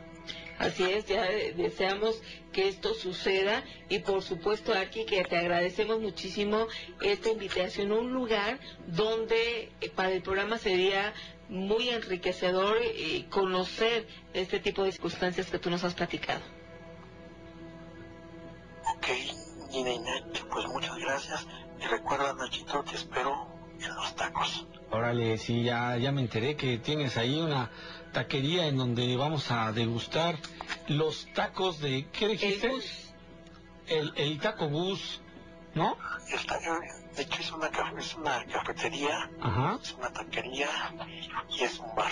Así 0.59 0.85
es, 0.85 1.05
ya 1.07 1.31
eh, 1.31 1.53
deseamos 1.55 2.23
que 2.53 2.69
esto 2.69 2.95
suceda 2.95 3.63
y 3.91 3.99
por 3.99 4.23
supuesto 4.23 4.73
aquí 4.73 5.05
que 5.05 5.23
te 5.25 5.37
agradecemos 5.37 6.01
muchísimo 6.01 6.67
esta 7.03 7.31
invitación 7.31 7.93
a 7.93 7.97
un 7.97 8.13
lugar 8.13 8.59
donde 8.87 9.71
eh, 9.81 9.91
para 9.95 10.13
el 10.13 10.23
programa 10.23 10.57
sería 10.57 11.13
muy 11.51 11.91
enriquecedor 11.91 12.79
eh, 12.83 13.27
conocer 13.31 14.07
este 14.33 14.59
tipo 14.59 14.83
de 14.83 14.93
circunstancias 14.93 15.51
que 15.51 15.59
tú 15.59 15.69
nos 15.69 15.85
has 15.85 15.95
platicado. 15.95 16.41
Ok, 18.97 19.07
Gina 19.71 19.91
Nacho, 20.01 20.49
pues 20.49 20.67
muchas 20.69 20.97
gracias. 20.97 21.47
Y 21.81 21.87
recuerda, 21.87 22.33
Nachito, 22.33 22.83
te 22.85 22.97
espero 22.97 23.56
en 23.81 23.95
los 23.95 24.15
tacos. 24.17 24.67
Órale, 24.91 25.37
sí, 25.39 25.63
ya, 25.63 25.97
ya 25.97 26.13
me 26.13 26.21
enteré 26.21 26.57
que 26.57 26.79
tienes 26.79 27.17
ahí 27.17 27.39
una 27.39 27.71
taquería 28.13 28.67
en 28.69 28.77
donde 28.77 29.17
vamos 29.17 29.51
a 29.51 29.73
degustar 29.73 30.39
los 30.89 31.27
tacos 31.35 31.81
de, 31.81 32.07
¿qué 32.13 32.29
dijiste? 32.29 32.71
El, 33.89 34.13
el 34.17 34.39
taco 34.39 34.69
bus, 34.69 35.21
¿no? 35.77 35.97
Está, 36.33 36.59
de 36.59 37.23
hecho, 37.23 37.41
es 37.41 37.53
una, 37.53 37.71
es 37.99 38.15
una 38.17 38.45
cafetería, 38.47 39.31
Ajá. 39.41 39.79
es 39.81 39.93
una 39.93 40.11
taquería 40.13 40.69
y 41.51 41.63
es 41.63 41.79
un 41.79 41.95
bar. 41.95 42.11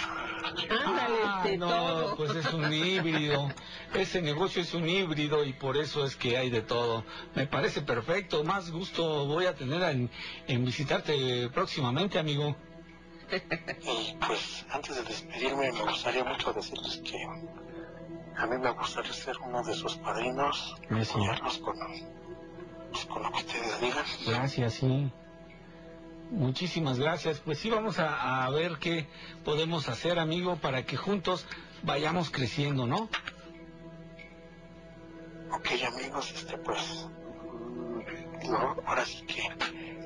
Ah, 0.71 1.45
no, 1.59 2.15
pues 2.17 2.37
es 2.37 2.53
un 2.53 2.73
híbrido. 2.73 3.51
Ese 3.95 4.23
negocio 4.23 4.63
es 4.63 4.73
un 4.75 4.89
híbrido 4.89 5.45
y 5.45 5.55
por 5.55 5.77
eso 5.77 6.05
es 6.05 6.15
que 6.15 6.37
hay 6.37 6.51
de 6.51 6.61
todo. 6.63 7.05
Me 7.35 7.47
parece 7.47 7.81
perfecto. 7.83 8.45
Más 8.45 8.71
gusto 8.71 9.27
voy 9.27 9.47
a 9.47 9.55
tener 9.57 9.83
en, 9.83 10.11
en 10.47 10.65
visitarte 10.65 11.49
próximamente, 11.51 12.19
amigo. 12.19 12.55
Y 13.33 14.15
pues 14.27 14.67
antes 14.71 14.95
de 14.97 15.03
despedirme 15.03 15.73
me 15.73 15.81
gustaría 15.83 16.23
mucho 16.23 16.53
decirles 16.53 17.01
que 17.03 17.17
a 18.37 18.47
mí 18.47 18.59
me 18.59 18.71
gustaría 18.73 19.13
ser 19.13 19.37
uno 19.39 19.63
de 19.65 19.75
sus 19.75 19.97
padrinos, 19.97 20.77
Eso. 20.91 21.15
apoyarlos 21.15 21.59
con, 21.59 21.77
pues, 22.95 23.07
con 23.07 23.23
lo 23.23 23.31
que 23.33 23.39
ustedes 23.39 23.81
digan. 23.81 24.05
Gracias, 24.27 24.75
sí. 24.75 25.11
Muchísimas 26.31 26.99
gracias. 26.99 27.41
Pues 27.41 27.59
sí, 27.59 27.69
vamos 27.71 27.99
a, 27.99 28.45
a 28.45 28.51
ver 28.51 28.79
qué 28.79 29.09
podemos 29.45 29.89
hacer, 29.89 30.19
amigo, 30.19 30.57
para 30.57 30.85
que 30.85 30.97
juntos 30.97 31.47
vayamos 31.83 32.31
creciendo, 32.31 32.87
¿no? 32.87 33.09
Ok 35.53 35.69
amigos, 35.87 36.33
este 36.35 36.59
pues 36.59 37.07
no, 38.49 38.77
ahora 38.87 39.05
sí 39.05 39.25
que 39.27 39.43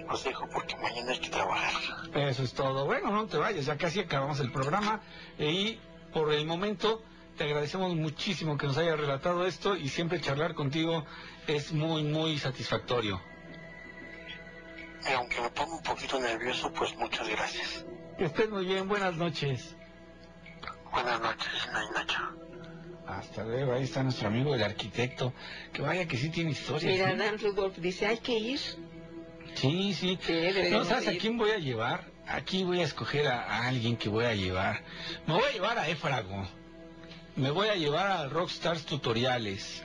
los 0.06 0.24
dejo 0.24 0.46
porque 0.52 0.76
mañana 0.76 1.12
hay 1.12 1.20
que 1.20 1.30
trabajar. 1.30 1.72
Eso 2.14 2.42
es 2.42 2.52
todo. 2.52 2.84
Bueno, 2.84 3.10
no 3.10 3.26
te 3.26 3.36
vayas, 3.36 3.66
ya 3.66 3.76
casi 3.76 4.00
acabamos 4.00 4.40
el 4.40 4.50
programa 4.50 5.00
y 5.38 5.78
por 6.12 6.32
el 6.32 6.46
momento 6.46 7.02
te 7.36 7.44
agradecemos 7.44 7.94
muchísimo 7.94 8.58
que 8.58 8.66
nos 8.66 8.76
hayas 8.76 8.98
relatado 8.98 9.46
esto 9.46 9.76
y 9.76 9.88
siempre 9.88 10.20
charlar 10.20 10.54
contigo 10.54 11.04
es 11.48 11.72
muy, 11.72 12.02
muy 12.04 12.38
satisfactorio. 12.38 13.20
Y 15.08 15.12
aunque 15.12 15.40
me 15.40 15.50
pongo 15.50 15.76
un 15.76 15.82
poquito 15.82 16.20
nervioso, 16.20 16.72
pues 16.72 16.94
muchas 16.96 17.28
gracias. 17.28 17.86
Que 18.18 18.26
estés 18.26 18.50
muy 18.50 18.66
bien, 18.66 18.88
buenas 18.88 19.14
noches. 19.16 19.74
Buenas 20.92 21.20
noches, 21.20 21.48
Nacho. 21.94 22.18
Hasta 23.06 23.44
luego, 23.44 23.72
ahí 23.72 23.84
está 23.84 24.02
nuestro 24.02 24.28
amigo 24.28 24.54
el 24.54 24.62
arquitecto, 24.62 25.32
que 25.72 25.80
vaya 25.80 26.06
que 26.06 26.18
sí 26.18 26.28
tiene 26.28 26.50
historias. 26.50 26.92
Mira, 26.92 27.12
¿eh? 27.12 27.16
Dan 27.16 27.38
Rudolph 27.38 27.78
dice, 27.78 28.06
hay 28.06 28.18
que 28.18 28.32
ir. 28.32 28.58
Sí, 29.54 29.94
sí. 29.94 30.18
Sí, 30.20 30.50
No, 30.70 30.84
¿sabes 30.84 31.08
a 31.08 31.12
quién 31.12 31.38
voy 31.38 31.50
a 31.50 31.58
llevar? 31.58 32.10
Aquí 32.26 32.64
voy 32.64 32.80
a 32.80 32.84
escoger 32.84 33.26
a, 33.28 33.42
a 33.44 33.68
alguien 33.68 33.96
que 33.96 34.10
voy 34.10 34.26
a 34.26 34.34
llevar. 34.34 34.82
Me 35.26 35.32
voy 35.32 35.44
a 35.48 35.52
llevar 35.52 35.78
a 35.78 35.88
Éfrago. 35.88 36.46
Me 37.36 37.50
voy 37.50 37.68
a 37.68 37.76
llevar 37.76 38.10
a 38.10 38.28
Rockstars 38.28 38.84
Tutoriales. 38.84 39.82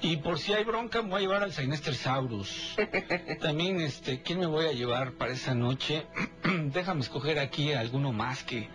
Y 0.00 0.18
por 0.18 0.38
si 0.38 0.52
hay 0.52 0.64
bronca, 0.64 1.02
me 1.02 1.08
voy 1.10 1.18
a 1.18 1.20
llevar 1.22 1.42
al 1.42 1.52
Sinester 1.52 1.94
Saurus. 1.94 2.76
También, 3.40 3.80
este, 3.80 4.22
¿quién 4.22 4.38
me 4.38 4.46
voy 4.46 4.66
a 4.66 4.72
llevar 4.72 5.12
para 5.14 5.32
esa 5.32 5.54
noche? 5.54 6.06
déjame 6.44 7.00
escoger 7.00 7.38
aquí 7.38 7.72
a 7.72 7.80
alguno 7.80 8.12
más 8.12 8.44
que... 8.44 8.68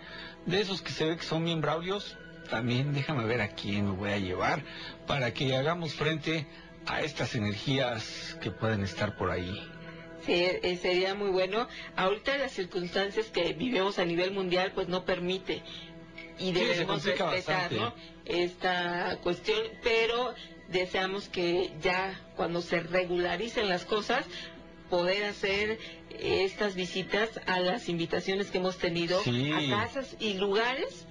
De 0.44 0.60
esos 0.60 0.82
que 0.82 0.92
se 0.92 1.06
ve 1.06 1.16
que 1.16 1.22
son 1.22 1.42
bien 1.46 1.62
braulios, 1.62 2.18
también 2.50 2.92
déjame 2.92 3.24
ver 3.24 3.40
a 3.40 3.48
quién 3.48 3.86
me 3.86 3.96
voy 3.96 4.10
a 4.10 4.18
llevar 4.18 4.62
para 5.06 5.32
que 5.32 5.56
hagamos 5.56 5.94
frente 5.94 6.46
a 6.86 7.00
estas 7.00 7.34
energías 7.34 8.36
que 8.42 8.50
pueden 8.50 8.84
estar 8.84 9.16
por 9.16 9.30
ahí. 9.30 9.58
Sí, 10.26 10.32
eh, 10.34 10.78
sería 10.80 11.14
muy 11.14 11.30
bueno. 11.30 11.66
Ahorita 11.96 12.36
las 12.36 12.52
circunstancias 12.52 13.26
que 13.28 13.54
vivimos 13.54 13.98
a 13.98 14.04
nivel 14.04 14.32
mundial 14.32 14.72
pues 14.74 14.88
no 14.88 15.06
permite 15.06 15.62
y 16.38 16.46
Sí, 16.46 16.52
debemos 16.52 16.86
complica 16.86 17.30
respetar. 17.30 17.72
¿no? 17.72 17.94
esta 18.24 19.18
cuestión, 19.22 19.58
pero 19.82 20.34
deseamos 20.68 21.28
que 21.28 21.72
ya 21.82 22.20
cuando 22.36 22.60
se 22.62 22.80
regularicen 22.80 23.68
las 23.68 23.84
cosas 23.84 24.24
poder 24.90 25.24
hacer 25.24 25.78
estas 26.20 26.74
visitas 26.74 27.40
a 27.46 27.60
las 27.60 27.88
invitaciones 27.88 28.50
que 28.50 28.58
hemos 28.58 28.78
tenido 28.78 29.20
Sí. 29.22 29.50
a 29.52 29.68
casas 29.82 30.16
y 30.20 30.34
lugares 30.34 31.06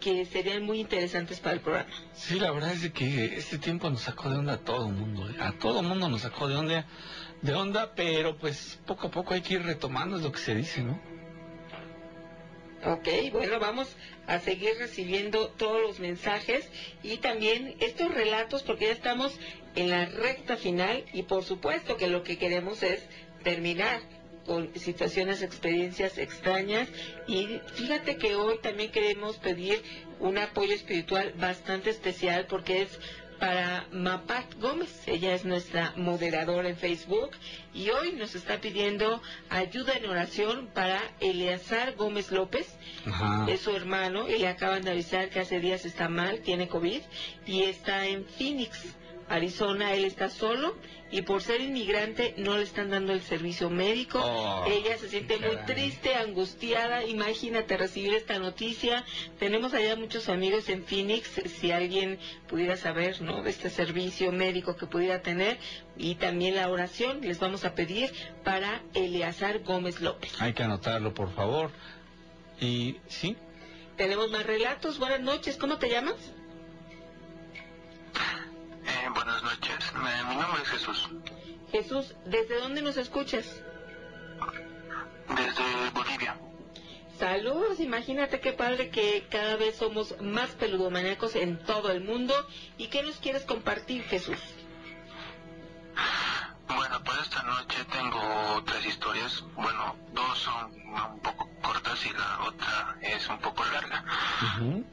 que 0.00 0.24
serían 0.26 0.62
muy 0.62 0.80
interesantes 0.80 1.40
para 1.40 1.54
el 1.54 1.60
programa. 1.60 1.90
Sí, 2.14 2.38
la 2.38 2.50
verdad 2.50 2.72
es 2.72 2.90
que 2.92 3.36
este 3.36 3.58
tiempo 3.58 3.88
nos 3.90 4.02
sacó 4.02 4.30
de 4.30 4.36
onda 4.36 4.54
a 4.54 4.58
todo 4.58 4.86
el 4.88 4.92
mundo. 4.92 5.28
¿eh? 5.28 5.36
A 5.40 5.52
todo 5.52 5.80
el 5.80 5.86
mundo 5.86 6.08
nos 6.08 6.20
sacó 6.20 6.48
de 6.48 6.56
onda, 6.56 6.86
de 7.42 7.54
onda, 7.54 7.94
pero 7.94 8.36
pues 8.36 8.78
poco 8.86 9.08
a 9.08 9.10
poco 9.10 9.34
hay 9.34 9.40
que 9.40 9.54
ir 9.54 9.62
retomando, 9.62 10.16
es 10.16 10.22
lo 10.22 10.32
que 10.32 10.38
se 10.38 10.54
dice, 10.54 10.82
¿no? 10.82 11.00
Ok, 12.86 13.08
bueno, 13.32 13.58
vamos 13.58 13.88
a 14.28 14.38
seguir 14.38 14.78
recibiendo 14.78 15.48
todos 15.48 15.82
los 15.82 15.98
mensajes 15.98 16.68
y 17.02 17.16
también 17.16 17.74
estos 17.80 18.14
relatos 18.14 18.62
porque 18.62 18.86
ya 18.86 18.92
estamos 18.92 19.36
en 19.74 19.90
la 19.90 20.04
recta 20.04 20.56
final 20.56 21.04
y 21.12 21.24
por 21.24 21.42
supuesto 21.42 21.96
que 21.96 22.06
lo 22.06 22.22
que 22.22 22.38
queremos 22.38 22.84
es 22.84 23.02
terminar 23.42 24.02
con 24.46 24.70
situaciones, 24.78 25.42
experiencias 25.42 26.16
extrañas. 26.16 26.88
Y 27.26 27.58
fíjate 27.74 28.18
que 28.18 28.36
hoy 28.36 28.58
también 28.58 28.92
queremos 28.92 29.36
pedir 29.38 29.82
un 30.20 30.38
apoyo 30.38 30.72
espiritual 30.72 31.32
bastante 31.36 31.90
especial 31.90 32.46
porque 32.46 32.82
es 32.82 33.00
para 33.38 33.86
Mapat 33.92 34.54
Gómez. 34.60 35.02
Ella 35.06 35.34
es 35.34 35.44
nuestra 35.44 35.92
moderadora 35.96 36.68
en 36.68 36.76
Facebook 36.76 37.30
y 37.74 37.90
hoy 37.90 38.12
nos 38.12 38.34
está 38.34 38.60
pidiendo 38.60 39.22
ayuda 39.50 39.94
en 39.94 40.08
oración 40.08 40.68
para 40.74 41.00
Eleazar 41.20 41.94
Gómez 41.96 42.30
López. 42.30 42.76
Ajá. 43.06 43.46
Es 43.48 43.60
su 43.60 43.70
hermano 43.70 44.28
y 44.28 44.38
le 44.38 44.48
acaban 44.48 44.82
de 44.82 44.90
avisar 44.90 45.30
que 45.30 45.40
hace 45.40 45.60
días 45.60 45.84
está 45.84 46.08
mal, 46.08 46.40
tiene 46.40 46.68
COVID 46.68 47.02
y 47.46 47.62
está 47.62 48.06
en 48.06 48.24
Phoenix, 48.24 48.96
Arizona. 49.28 49.94
Él 49.94 50.04
está 50.04 50.28
solo 50.28 50.76
y 51.10 51.22
por 51.22 51.42
ser 51.42 51.60
inmigrante 51.60 52.34
no 52.36 52.56
le 52.56 52.64
están 52.64 52.90
dando 52.90 53.12
el 53.12 53.22
servicio 53.22 53.70
médico. 53.70 54.20
Oh, 54.22 54.66
Ella 54.68 54.98
se 54.98 55.08
siente 55.08 55.38
muy 55.38 55.56
triste, 55.66 56.14
angustiada. 56.14 57.04
Imagínate 57.04 57.76
recibir 57.76 58.14
esta 58.14 58.38
noticia. 58.38 59.04
Tenemos 59.38 59.72
allá 59.74 59.96
muchos 59.96 60.28
amigos 60.28 60.68
en 60.68 60.84
Phoenix. 60.84 61.40
Si 61.58 61.70
alguien 61.70 62.18
pudiera 62.48 62.76
saber, 62.76 63.20
¿no? 63.22 63.42
De 63.42 63.50
este 63.50 63.70
servicio 63.70 64.32
médico 64.32 64.76
que 64.76 64.86
pudiera 64.86 65.22
tener 65.22 65.58
y 65.96 66.16
también 66.16 66.56
la 66.56 66.68
oración, 66.68 67.20
les 67.22 67.38
vamos 67.38 67.64
a 67.64 67.74
pedir 67.74 68.12
para 68.44 68.82
Eleazar 68.94 69.60
Gómez 69.60 70.00
López. 70.00 70.32
Hay 70.40 70.52
que 70.52 70.62
anotarlo, 70.62 71.14
por 71.14 71.32
favor. 71.34 71.70
Y 72.60 72.96
sí, 73.08 73.36
Tenemos 73.96 74.30
más 74.30 74.44
relatos. 74.44 74.98
Buenas 74.98 75.20
noches. 75.20 75.56
¿Cómo 75.56 75.78
te 75.78 75.88
llamas? 75.88 76.16
Eh, 78.86 79.08
buenas 79.14 79.42
noches, 79.42 79.92
mi 79.94 80.36
nombre 80.36 80.62
es 80.62 80.68
Jesús, 80.68 81.08
Jesús, 81.72 82.14
¿desde 82.24 82.60
dónde 82.60 82.82
nos 82.82 82.96
escuchas? 82.96 83.62
desde 85.28 85.90
Bolivia. 85.92 86.38
Saludos, 87.18 87.80
imagínate 87.80 88.40
qué 88.40 88.52
padre 88.52 88.90
que 88.90 89.26
cada 89.30 89.56
vez 89.56 89.76
somos 89.76 90.14
más 90.20 90.50
peludomaníacos 90.50 91.34
en 91.34 91.58
todo 91.64 91.90
el 91.90 92.02
mundo. 92.04 92.34
¿Y 92.76 92.88
qué 92.88 93.02
nos 93.02 93.16
quieres 93.16 93.44
compartir, 93.44 94.04
Jesús? 94.04 94.38
Bueno, 96.68 97.02
pues 97.04 97.18
esta 97.22 97.42
noche 97.42 97.84
tengo 97.90 98.62
tres 98.66 98.86
historias. 98.86 99.42
Bueno, 99.54 99.96
dos 100.12 100.38
son 100.38 100.72
un 100.74 101.20
poco 101.20 101.48
cortas 101.62 102.04
y 102.04 102.10
la 102.12 102.40
otra 102.46 102.96
es 103.00 103.26
un 103.28 103.38
poco 103.38 103.64
larga. 103.64 104.04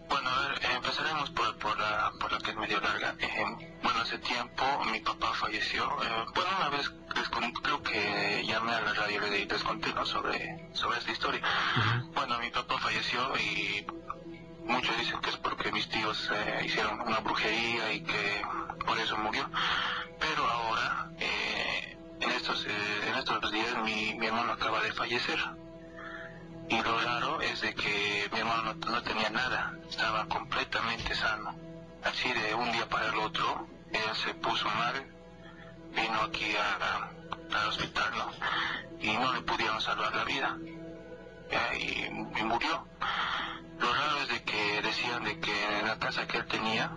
Bueno, 0.09 0.29
a 0.29 0.47
ver, 0.47 0.61
empezaremos 0.75 1.29
por, 1.31 1.57
por, 1.57 1.77
la, 1.77 2.11
por 2.19 2.31
la 2.31 2.37
que 2.39 2.51
es 2.51 2.57
medio 2.57 2.79
larga. 2.79 3.15
Eh, 3.19 3.29
bueno, 3.37 3.57
hace 4.03 4.17
tiempo 4.19 4.63
mi 4.91 4.99
papá 4.99 5.33
falleció. 5.33 5.83
Eh, 6.03 6.25
bueno, 6.35 6.49
una 6.57 6.69
vez 6.69 6.91
les 7.15 7.29
con- 7.29 7.51
creo 7.53 7.81
que 7.81 8.43
llamé 8.45 8.73
a 8.73 8.81
la 8.81 8.93
radio 8.93 9.25
y 9.35 9.45
les 9.45 9.63
conté 9.63 9.93
¿no? 9.93 10.05
sobre, 10.05 10.69
sobre 10.73 10.99
esta 10.99 11.11
historia. 11.11 11.41
Bueno, 12.13 12.37
mi 12.39 12.49
papá 12.51 12.77
falleció 12.79 13.35
y 13.37 13.85
muchos 14.65 14.97
dicen 14.97 15.19
que 15.21 15.29
es 15.29 15.37
porque 15.37 15.71
mis 15.71 15.87
tíos 15.89 16.29
eh, 16.33 16.63
hicieron 16.65 16.99
una 17.01 17.19
brujería 17.19 17.93
y 17.93 18.01
que 18.01 18.41
por 18.85 18.99
eso 18.99 19.17
murió. 19.17 19.49
Pero 20.19 20.45
ahora, 20.49 21.09
eh, 21.19 21.97
en, 22.19 22.31
estos, 22.31 22.65
eh, 22.65 23.07
en 23.07 23.15
estos 23.15 23.51
días, 23.51 23.77
mi, 23.83 24.13
mi 24.15 24.27
hermano 24.27 24.53
acaba 24.53 24.81
de 24.81 24.91
fallecer. 24.93 25.39
Y 26.69 26.81
lo 26.81 26.99
raro 26.99 27.41
es 27.41 27.59
de 27.61 27.73
que 27.75 28.29
mi 28.31 28.39
hermano 28.39 28.73
no, 28.73 28.91
no 28.91 29.03
tenía 29.03 29.29
nada, 29.29 29.73
estaba 29.89 30.25
completamente 30.27 31.13
sano. 31.15 31.55
Así 32.03 32.31
de 32.33 32.53
un 32.53 32.71
día 32.71 32.87
para 32.87 33.07
el 33.07 33.15
otro, 33.17 33.67
él 33.93 34.15
se 34.15 34.33
puso 34.35 34.65
mal, 34.69 35.05
vino 35.91 36.21
aquí 36.21 36.55
a- 36.55 37.09
¿no? 38.17 38.31
Y 38.99 39.15
no 39.17 39.33
le 39.33 39.41
pudieron 39.41 39.79
salvar 39.81 40.13
la 40.15 40.23
vida. 40.23 40.57
Ya, 41.51 41.75
y, 41.75 42.05
y 42.39 42.43
murió. 42.43 42.85
Lo 43.79 43.93
raro 43.93 44.17
es 44.21 44.29
de 44.29 44.43
que 44.43 44.81
decían 44.81 45.23
de 45.23 45.39
que 45.39 45.79
en 45.79 45.87
la 45.87 45.99
casa 45.99 46.25
que 46.27 46.37
él 46.37 46.45
tenía 46.47 46.91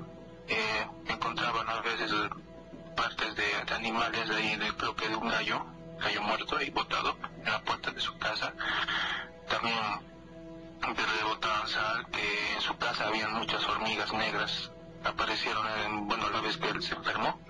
eh, 0.48 0.86
encontraban 1.08 1.68
a 1.68 1.80
veces 1.80 2.12
eh, 2.12 2.30
partes 2.96 3.34
de, 3.34 3.74
animales 3.74 4.30
ahí, 4.30 4.56
de, 4.56 4.68
creo 4.76 4.94
que 4.94 5.08
de 5.08 5.16
un 5.16 5.28
gallo, 5.28 5.66
gallo 5.98 6.22
muerto 6.22 6.56
ahí 6.56 6.70
botado 6.70 7.16
en 7.44 7.44
la 7.52 7.60
puerta 7.62 7.90
de 7.90 8.00
su 8.00 8.16
casa. 8.18 8.52
También 9.48 9.74
le 11.18 11.24
botaban 11.24 11.68
sal, 11.68 12.06
que 12.10 12.54
en 12.54 12.60
su 12.60 12.76
casa 12.78 13.06
habían 13.08 13.32
muchas 13.34 13.64
hormigas 13.68 14.12
negras. 14.12 14.70
Aparecieron, 15.08 15.66
en, 15.84 16.06
bueno, 16.08 16.28
la 16.30 16.40
vez 16.40 16.56
que 16.56 16.68
él 16.68 16.82
se 16.82 16.94
enfermó, 16.94 17.40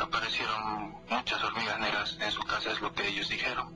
aparecieron 0.00 0.96
muchas 1.08 1.42
hormigas 1.44 1.78
negras 1.78 2.16
en 2.20 2.30
su 2.30 2.40
casa, 2.42 2.70
es 2.72 2.80
lo 2.80 2.92
que 2.92 3.06
ellos 3.08 3.28
dijeron. 3.28 3.74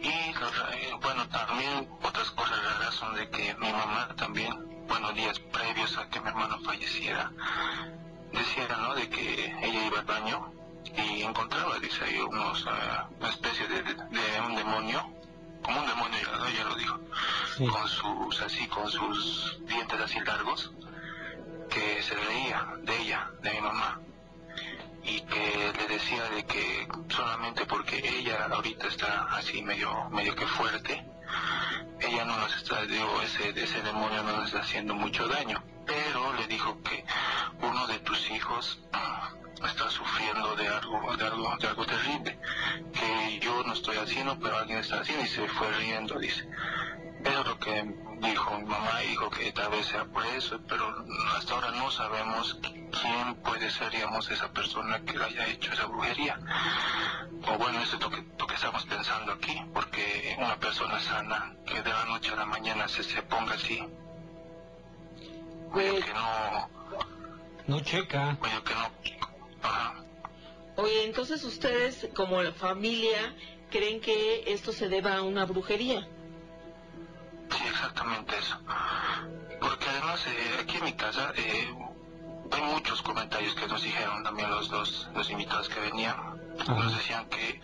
Y 0.00 0.32
lo 0.34 0.50
ra- 0.50 0.70
eh, 0.74 0.92
bueno, 1.02 1.28
también 1.28 1.88
otras 2.02 2.30
cosas 2.30 2.56
raras 2.64 2.94
son 2.94 3.14
de 3.14 3.28
que 3.30 3.54
mi 3.56 3.72
mamá 3.72 4.08
también, 4.16 4.86
bueno, 4.86 5.12
días 5.12 5.38
previos 5.40 5.96
a 5.98 6.08
que 6.08 6.20
mi 6.20 6.28
hermano 6.28 6.58
falleciera, 6.60 7.30
decía, 8.32 8.68
¿no? 8.80 8.94
De 8.94 9.08
que 9.08 9.44
ella 9.62 9.86
iba 9.86 9.98
al 10.00 10.04
baño 10.06 10.52
y 10.96 11.22
encontraba, 11.22 11.78
dice 11.80 12.04
ahí, 12.04 12.20
unos, 12.20 12.62
eh, 12.62 13.14
una 13.18 13.28
especie 13.28 13.66
de, 13.66 13.82
de- 13.82 13.94
de 13.94 14.40
un 14.46 14.54
demonio, 14.54 15.04
como 15.62 15.80
un 15.80 15.86
demonio, 15.86 16.18
ya, 16.20 16.50
ya 16.56 16.64
lo 16.64 16.74
dijo, 16.76 16.98
con 17.72 17.88
sus, 17.88 18.40
así, 18.42 18.66
con 18.68 18.88
sus 18.90 19.58
dientes 19.66 20.00
así 20.00 20.20
largos, 20.20 20.70
que 21.78 22.02
se 22.02 22.14
reía 22.14 22.66
de 22.82 22.96
ella, 23.02 23.30
de 23.40 23.52
mi 23.52 23.60
mamá 23.60 24.00
y 25.04 25.20
que 25.20 25.72
le 25.78 25.86
decía 25.94 26.28
de 26.30 26.44
que 26.44 26.88
solamente 27.08 27.64
porque 27.66 27.96
ella 27.98 28.46
ahorita 28.50 28.88
está 28.88 29.28
así 29.36 29.62
medio 29.62 30.10
medio 30.10 30.34
que 30.34 30.46
fuerte 30.46 31.04
ella 32.00 32.24
no 32.24 32.36
nos 32.36 32.54
está 32.56 32.84
digo 32.84 33.22
ese 33.22 33.50
ese 33.50 33.80
demonio 33.82 34.22
no 34.24 34.36
nos 34.38 34.46
está 34.46 34.60
haciendo 34.60 34.94
mucho 34.94 35.28
daño 35.28 35.62
pero 35.88 36.32
le 36.34 36.46
dijo 36.46 36.80
que 36.82 37.04
uno 37.60 37.86
de 37.88 37.98
tus 38.00 38.30
hijos 38.30 38.80
ah, 38.92 39.32
está 39.68 39.90
sufriendo 39.90 40.54
de 40.54 40.68
algo 40.68 41.16
de 41.16 41.24
algo 41.24 41.56
de 41.56 41.66
algo 41.66 41.86
terrible 41.86 42.38
que 42.92 43.40
yo 43.40 43.64
no 43.64 43.72
estoy 43.72 43.96
haciendo 43.96 44.38
pero 44.38 44.56
alguien 44.58 44.78
está 44.78 45.00
haciendo 45.00 45.24
y 45.24 45.28
se 45.28 45.48
fue 45.48 45.68
riendo 45.72 46.18
dice 46.20 46.46
eso 47.24 47.40
es 47.40 47.46
lo 47.46 47.58
que 47.58 47.72
dijo 48.20 48.58
mi 48.58 48.64
mamá 48.64 49.00
dijo 49.00 49.28
que 49.30 49.52
tal 49.52 49.70
vez 49.70 49.86
sea 49.86 50.04
por 50.04 50.24
eso, 50.26 50.60
pero 50.68 51.04
hasta 51.36 51.54
ahora 51.54 51.70
no 51.72 51.90
sabemos 51.90 52.58
quién 52.62 53.34
puede 53.42 53.70
ser, 53.70 53.90
digamos, 53.90 54.30
esa 54.30 54.50
persona 54.52 55.00
que 55.00 55.18
le 55.18 55.24
haya 55.24 55.46
hecho 55.48 55.72
esa 55.72 55.86
brujería. 55.86 56.38
O 57.46 57.58
bueno, 57.58 57.80
eso 57.82 57.96
es 57.96 58.02
lo 58.02 58.10
que, 58.10 58.24
lo 58.38 58.46
que 58.46 58.54
estamos 58.54 58.84
pensando 58.86 59.32
aquí, 59.32 59.60
porque 59.74 60.36
una 60.38 60.56
persona 60.56 61.00
sana 61.00 61.54
que 61.66 61.82
de 61.82 61.90
la 61.90 62.04
noche 62.06 62.32
a 62.32 62.36
la 62.36 62.46
mañana 62.46 62.88
se, 62.88 63.02
se 63.02 63.22
ponga 63.22 63.54
así. 63.54 63.84
Pues, 65.72 66.04
que 66.04 66.12
no, 66.14 66.68
No 67.66 67.80
checa. 67.80 68.36
medio 68.42 68.64
que 68.64 68.74
no. 68.74 68.90
Ajá. 69.62 69.94
oye, 70.76 71.04
entonces 71.04 71.42
ustedes 71.44 72.08
como 72.14 72.40
familia 72.52 73.34
creen 73.70 74.00
que 74.00 74.44
esto 74.46 74.72
se 74.72 74.88
deba 74.88 75.16
a 75.16 75.22
una 75.22 75.44
brujería. 75.44 76.06
Sí, 77.50 77.64
exactamente 77.68 78.36
eso. 78.38 78.58
Porque 79.60 79.88
además 79.88 80.24
eh, 80.26 80.58
aquí 80.60 80.76
en 80.76 80.84
mi 80.84 80.92
casa 80.92 81.32
eh, 81.36 81.74
hay 82.52 82.62
muchos 82.62 83.02
comentarios 83.02 83.54
que 83.54 83.66
nos 83.66 83.82
dijeron 83.82 84.22
también 84.22 84.50
los 84.50 84.68
dos 84.70 85.08
los 85.14 85.28
invitados 85.30 85.68
que 85.68 85.80
venían. 85.80 86.16
Nos 86.66 86.96
decían 86.96 87.28
que 87.28 87.60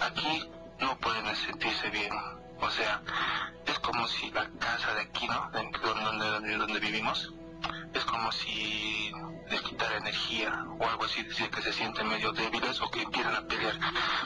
aquí 0.00 0.50
no 0.80 0.96
pueden 0.98 1.34
sentirse 1.36 1.90
bien. 1.90 2.12
O 2.60 2.70
sea, 2.70 3.02
es 3.66 3.78
como 3.80 4.06
si 4.08 4.30
la 4.30 4.48
casa 4.58 4.94
de 4.94 5.02
aquí, 5.02 5.26
¿no? 5.28 5.50
De- 5.50 5.70
Donde, 5.82 6.26
donde, 6.26 6.56
donde 6.56 6.80
vivimos, 6.80 7.32
es 7.92 8.04
como 8.04 8.30
si 8.32 9.12
les 9.50 9.60
quitara 9.62 9.96
energía 9.98 10.64
o 10.78 10.86
algo 10.88 11.04
así, 11.04 11.22
decir 11.22 11.48
que 11.50 11.62
se 11.62 11.72
sienten 11.72 12.08
medio 12.08 12.32
débiles 12.32 12.80
o 12.80 12.90
que 12.90 13.02
empiezan 13.02 13.34
a 13.34 13.42
pelear. 13.42 13.78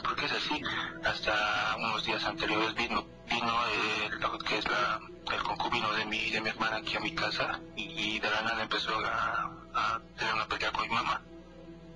Porque 0.03 0.27
es 0.27 0.33
así, 0.33 0.63
hasta 1.05 1.77
unos 1.79 2.05
días 2.05 2.25
anteriores 2.25 2.75
vino, 2.75 3.07
vino 3.29 3.53
eh, 3.69 4.11
lo 4.21 4.39
que 4.39 4.59
es 4.59 4.69
la, 4.69 5.01
el 5.33 5.43
concubino 5.43 5.93
de 5.93 6.05
mi, 6.07 6.31
de 6.31 6.41
mi 6.41 6.49
hermana 6.49 6.77
aquí 6.77 6.97
a 6.97 7.01
mi 7.01 7.15
casa 7.15 7.61
y, 7.77 7.83
y 8.15 8.19
de 8.21 8.31
la 8.31 8.43
nada 8.43 8.63
empezó 8.63 8.93
a, 9.07 9.51
a 9.75 10.01
tener 10.19 10.35
una 10.35 10.47
pelea 10.47 10.73
con 10.73 10.89
mi 10.89 10.95
mamá. 10.95 11.21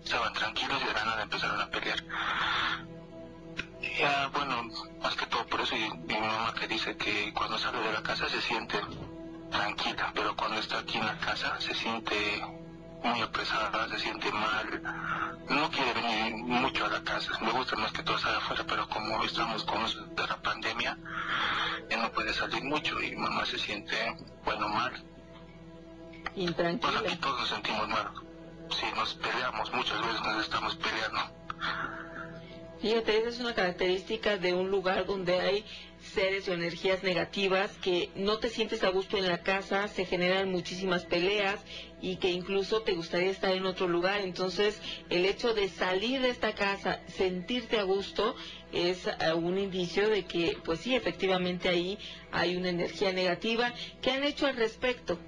Estaban 0.05 0.33
tranquilos 0.35 0.81
y 0.83 0.87
de 0.87 0.93
la 0.93 1.05
nada 1.05 1.23
empezaron 1.23 1.61
a 1.61 1.71
pelear. 1.71 1.99
Ya, 3.99 4.29
bueno, 4.33 4.71
más 5.03 5.15
que 5.15 5.27
todo 5.27 5.47
por 5.47 5.61
eso 5.61 5.77
y 5.77 5.89
mi 5.89 6.15
mamá 6.15 6.53
que 6.59 6.67
dice 6.67 6.97
que 6.97 7.33
cuando 7.33 7.57
sale 7.59 7.79
de 7.79 7.93
la 7.93 8.03
casa 8.03 8.29
se 8.29 8.41
siente 8.41 8.81
tranquila, 9.51 10.11
pero 10.15 10.35
cuando 10.35 10.59
está 10.59 10.79
aquí 10.79 10.99
en 10.99 11.07
la 11.07 11.17
casa 11.19 11.61
se 11.61 11.75
siente 11.75 12.43
muy 13.05 13.21
apresada, 13.21 13.89
se 13.89 13.99
siente 14.01 14.33
mal, 14.33 14.83
no 15.49 15.71
quiere 15.71 15.93
venir 15.93 16.35
mucho 16.37 16.87
a 16.87 16.89
la 16.89 17.05
casa, 17.05 17.39
me 17.41 17.53
gusta 17.53 17.77
más 17.77 17.93
que 17.93 18.03
todo 18.03 18.17
estar 18.17 18.35
afuera, 18.35 18.65
pero 18.67 18.89
como 18.89 19.23
estamos 19.23 19.63
con 19.65 19.81
la 19.83 20.37
pandemia, 20.43 20.99
ya 21.89 21.97
no 21.97 22.11
puede 22.11 22.35
salir 22.35 22.65
mucho 22.65 23.01
y 23.01 23.15
mamá 23.15 23.47
se 23.47 23.59
siente, 23.59 23.95
bueno, 24.45 24.69
mal. 24.71 25.05
Intranquila. 26.35 26.93
Bueno, 26.93 27.07
aquí 27.07 27.17
todos 27.19 27.41
nos 27.41 27.49
sentimos 27.49 27.89
mal. 27.89 28.11
Si 28.71 28.87
nos 28.99 29.15
peleamos, 29.15 29.73
muchas 29.73 30.01
veces 30.01 30.21
nos 30.23 30.43
estamos 30.43 30.75
peleando. 30.77 31.21
Fíjate, 32.85 33.17
esa 33.17 33.29
es 33.31 33.41
una 33.41 33.55
característica 33.55 34.37
de 34.37 34.53
un 34.53 34.71
lugar 34.71 35.07
donde 35.07 35.41
hay 35.41 35.65
seres 36.03 36.47
o 36.51 36.53
energías 36.53 37.03
negativas 37.03 37.71
que 37.79 38.11
no 38.15 38.37
te 38.37 38.51
sientes 38.51 38.85
a 38.85 38.91
gusto 38.91 39.17
en 39.17 39.27
la 39.27 39.39
casa, 39.39 39.89
se 39.89 40.05
generan 40.05 40.51
muchísimas 40.51 41.07
peleas 41.07 41.65
y 42.03 42.17
que 42.17 42.31
incluso 42.31 42.83
te 42.83 42.93
gustaría 42.93 43.31
estar 43.31 43.55
en 43.55 43.65
otro 43.65 43.89
lugar. 43.89 44.21
Entonces, 44.21 44.83
el 45.09 45.25
hecho 45.25 45.55
de 45.55 45.71
salir 45.71 46.21
de 46.21 46.29
esta 46.29 46.55
casa, 46.55 47.01
sentirte 47.07 47.79
a 47.79 47.85
gusto, 47.85 48.37
es 48.71 49.07
eh, 49.07 49.33
un 49.33 49.57
indicio 49.57 50.11
de 50.11 50.27
que, 50.27 50.59
pues 50.63 50.81
sí, 50.81 50.95
efectivamente 50.95 51.71
ahí 51.71 51.99
hay 52.33 52.55
una 52.55 52.69
energía 52.69 53.15
negativa. 53.15 53.73
¿Qué 54.03 54.11
han 54.11 54.25
hecho 54.25 54.47
al 54.47 54.57
respecto? 54.57 55.19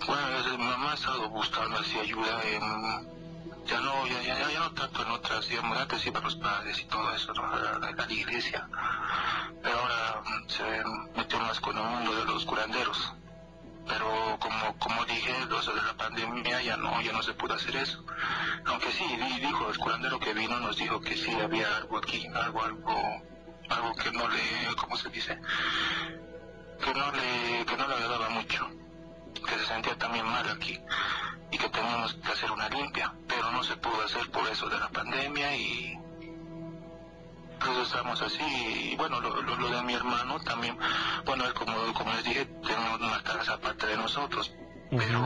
Mi 0.00 0.64
mamá 0.64 0.92
ha 0.92 0.94
estado 0.94 1.28
buscando 1.28 1.76
así 1.76 1.98
ayuda 1.98 2.40
en... 2.50 3.27
Ya 3.68 3.80
no, 3.80 4.06
ya, 4.06 4.22
ya, 4.22 4.50
ya, 4.50 4.60
no 4.60 4.72
tanto 4.72 5.02
en 5.02 5.10
otras, 5.10 5.46
digamos, 5.48 5.76
antes 5.78 6.06
iba 6.06 6.18
a 6.20 6.22
los 6.22 6.36
padres 6.36 6.78
y 6.80 6.84
todo 6.86 7.12
eso, 7.14 7.32
¿no? 7.34 7.42
la, 7.78 8.06
iglesia. 8.08 8.66
Pero 9.62 9.78
ahora 9.78 10.22
mm, 10.24 10.48
se 10.48 10.84
metió 11.16 11.38
más 11.40 11.60
con 11.60 11.76
el 11.76 11.84
mundo 11.84 12.14
de 12.16 12.24
los 12.24 12.44
curanderos. 12.46 13.12
Pero 13.86 14.38
como, 14.40 14.78
como 14.78 15.04
dije, 15.04 15.34
los 15.48 15.66
de 15.66 15.74
la 15.82 15.94
pandemia 15.94 16.62
ya 16.62 16.76
no, 16.76 17.00
ya 17.02 17.12
no 17.12 17.22
se 17.22 17.34
pudo 17.34 17.54
hacer 17.54 17.76
eso. 17.76 18.02
Aunque 18.66 18.90
sí, 18.92 19.04
di- 19.16 19.40
dijo 19.40 19.68
el 19.70 19.78
curandero 19.78 20.18
que 20.18 20.32
vino, 20.34 20.58
nos 20.60 20.76
dijo 20.76 21.00
que 21.00 21.16
sí 21.16 21.30
había 21.38 21.76
algo 21.76 21.98
aquí, 21.98 22.26
algo, 22.34 22.62
algo, 22.62 23.22
algo 23.68 23.94
que 23.96 24.10
no 24.12 24.28
le, 24.28 24.74
¿cómo 24.76 24.96
se 24.96 25.08
dice? 25.10 25.38
Que 26.82 26.94
no 26.94 27.12
le, 27.12 27.64
que 27.66 27.76
no 27.76 27.86
le 27.88 27.94
agradaba 27.94 28.28
mucho 28.30 28.68
que 29.42 29.58
se 29.58 29.66
sentía 29.66 29.96
también 29.96 30.26
mal 30.26 30.48
aquí 30.48 30.78
y 31.50 31.58
que 31.58 31.68
teníamos 31.70 32.14
que 32.14 32.32
hacer 32.32 32.50
una 32.50 32.68
limpia, 32.68 33.14
pero 33.26 33.50
no 33.52 33.62
se 33.62 33.76
pudo 33.76 34.02
hacer 34.04 34.30
por 34.30 34.46
eso 34.48 34.68
de 34.68 34.78
la 34.78 34.88
pandemia 34.90 35.56
y 35.56 35.98
pues 37.60 37.78
estamos 37.78 38.20
así. 38.22 38.42
Y 38.92 38.96
bueno, 38.96 39.20
lo, 39.20 39.40
lo- 39.42 39.56
lo 39.56 39.68
de 39.70 39.82
mi 39.82 39.94
hermano 39.94 40.38
también, 40.40 40.78
bueno, 41.24 41.44
él 41.44 41.54
como, 41.54 41.92
como 41.94 42.12
les 42.12 42.24
dije, 42.24 42.44
tenemos 42.66 43.00
una 43.00 43.22
casa 43.22 43.54
aparte 43.54 43.86
de 43.86 43.96
nosotros, 43.96 44.52
pero 44.90 45.20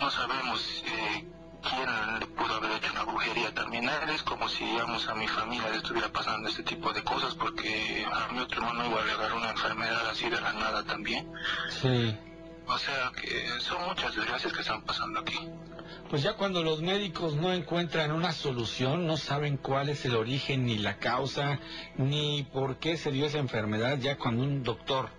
no 0.00 0.10
sabemos 0.10 0.82
eh, 0.86 1.26
quién 1.68 2.18
le 2.20 2.26
pudo 2.26 2.54
haber 2.54 2.72
hecho 2.72 2.92
una 2.92 3.04
brujería 3.04 3.52
él, 4.02 4.10
es 4.10 4.22
como 4.22 4.48
si 4.48 4.64
digamos 4.64 5.06
a 5.08 5.14
mi 5.14 5.28
familia 5.28 5.70
le 5.70 5.76
estuviera 5.76 6.08
pasando 6.08 6.48
este 6.48 6.62
tipo 6.62 6.92
de 6.92 7.02
cosas 7.02 7.34
porque 7.34 8.06
a 8.10 8.32
mi 8.32 8.40
otro 8.40 8.60
hermano 8.60 8.86
igual 8.86 9.06
le 9.06 9.12
agarró 9.12 9.36
una 9.36 9.50
enfermedad 9.50 10.08
así 10.08 10.28
de 10.28 10.40
la 10.40 10.52
nada 10.52 10.82
también. 10.84 11.30
Sí. 11.68 12.16
O 12.66 12.78
sea 12.78 13.12
que 13.20 13.60
son 13.60 13.82
muchas 13.86 14.14
desgracias 14.14 14.52
que 14.52 14.60
están 14.60 14.82
pasando 14.82 15.20
aquí. 15.20 15.38
Pues 16.10 16.22
ya 16.22 16.34
cuando 16.34 16.62
los 16.62 16.82
médicos 16.82 17.34
no 17.34 17.52
encuentran 17.52 18.12
una 18.12 18.32
solución, 18.32 19.06
no 19.06 19.16
saben 19.16 19.56
cuál 19.56 19.88
es 19.88 20.04
el 20.04 20.16
origen 20.16 20.66
ni 20.66 20.78
la 20.78 20.98
causa, 20.98 21.58
ni 21.96 22.44
por 22.44 22.78
qué 22.78 22.96
se 22.96 23.10
dio 23.10 23.26
esa 23.26 23.38
enfermedad, 23.38 23.98
ya 23.98 24.16
cuando 24.16 24.42
un 24.42 24.62
doctor, 24.62 25.10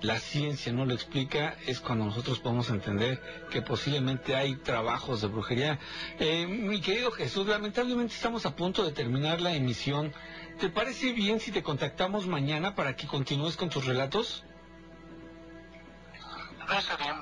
la 0.00 0.20
ciencia 0.20 0.72
no 0.72 0.84
lo 0.84 0.94
explica, 0.94 1.56
es 1.66 1.80
cuando 1.80 2.04
nosotros 2.04 2.38
podemos 2.38 2.70
entender 2.70 3.20
que 3.50 3.62
posiblemente 3.62 4.36
hay 4.36 4.56
trabajos 4.56 5.20
de 5.20 5.26
brujería. 5.28 5.78
Eh, 6.18 6.46
mi 6.46 6.80
querido 6.80 7.10
Jesús, 7.10 7.46
lamentablemente 7.46 8.14
estamos 8.14 8.46
a 8.46 8.54
punto 8.54 8.84
de 8.84 8.92
terminar 8.92 9.40
la 9.40 9.54
emisión. 9.54 10.12
¿Te 10.60 10.68
parece 10.68 11.12
bien 11.12 11.40
si 11.40 11.50
te 11.50 11.62
contactamos 11.62 12.26
mañana 12.26 12.74
para 12.74 12.94
que 12.94 13.06
continúes 13.06 13.56
con 13.56 13.70
tus 13.70 13.86
relatos? 13.86 14.44
Ah, 16.68 16.78
está 16.78 16.96
bien, 16.96 17.16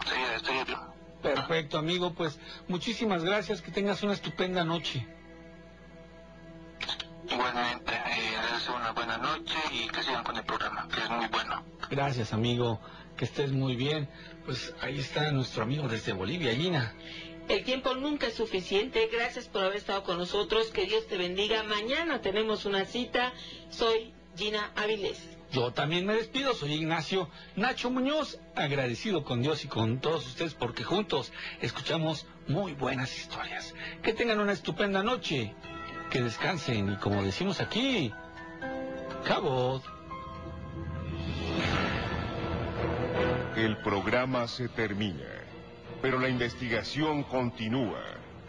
estaría, 0.00 0.36
estaría 0.36 0.64
bien. 0.64 0.78
Perfecto, 1.22 1.78
amigo, 1.78 2.14
pues 2.14 2.38
muchísimas 2.68 3.24
gracias, 3.24 3.60
que 3.60 3.70
tengas 3.70 4.02
una 4.02 4.14
estupenda 4.14 4.64
noche. 4.64 5.06
Igualmente, 7.30 7.92
eh, 7.92 8.36
les 8.42 8.52
deseo 8.52 8.76
una 8.76 8.92
buena 8.92 9.16
noche 9.18 9.56
y 9.72 9.86
que 9.88 10.02
sigan 10.02 10.24
con 10.24 10.36
el 10.36 10.44
programa, 10.44 10.88
que 10.88 11.00
es 11.00 11.10
muy 11.10 11.26
bueno. 11.28 11.64
Gracias, 11.88 12.32
amigo. 12.32 12.80
Que 13.16 13.24
estés 13.24 13.52
muy 13.52 13.76
bien. 13.76 14.08
Pues 14.44 14.74
ahí 14.80 14.98
está 14.98 15.30
nuestro 15.30 15.62
amigo 15.62 15.86
desde 15.88 16.12
Bolivia, 16.12 16.54
Gina. 16.54 16.94
El 17.48 17.64
tiempo 17.64 17.94
nunca 17.94 18.28
es 18.28 18.34
suficiente. 18.34 19.08
Gracias 19.12 19.48
por 19.48 19.62
haber 19.62 19.76
estado 19.76 20.02
con 20.04 20.18
nosotros. 20.18 20.70
Que 20.70 20.86
Dios 20.86 21.06
te 21.06 21.16
bendiga. 21.18 21.62
Mañana 21.62 22.20
tenemos 22.20 22.64
una 22.64 22.84
cita. 22.84 23.32
Soy 23.70 24.12
Gina 24.36 24.72
Avilés. 24.76 25.40
Yo 25.52 25.72
también 25.72 26.06
me 26.06 26.14
despido, 26.14 26.54
soy 26.54 26.74
Ignacio 26.74 27.28
Nacho 27.56 27.90
Muñoz, 27.90 28.38
agradecido 28.54 29.24
con 29.24 29.42
Dios 29.42 29.64
y 29.64 29.68
con 29.68 29.98
todos 29.98 30.24
ustedes 30.24 30.54
porque 30.54 30.84
juntos 30.84 31.32
escuchamos 31.60 32.24
muy 32.46 32.74
buenas 32.74 33.18
historias. 33.18 33.74
Que 34.00 34.12
tengan 34.12 34.38
una 34.38 34.52
estupenda 34.52 35.02
noche, 35.02 35.52
que 36.10 36.20
descansen 36.22 36.92
y 36.92 36.96
como 36.96 37.22
decimos 37.22 37.60
aquí, 37.60 38.12
cabos. 39.24 39.82
El 43.56 43.76
programa 43.78 44.48
se 44.48 44.68
termina, 44.68 45.28
pero 46.02 46.18
la 46.18 46.28
investigación 46.28 47.22
continúa. 47.22 48.02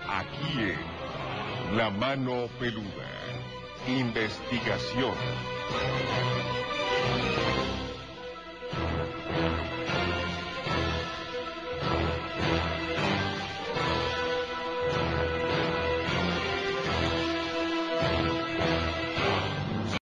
Aquí 0.07 0.59
en 0.59 1.77
La 1.77 1.89
Mano 1.91 2.47
Peluda. 2.59 3.09
Investigación. 3.87 5.13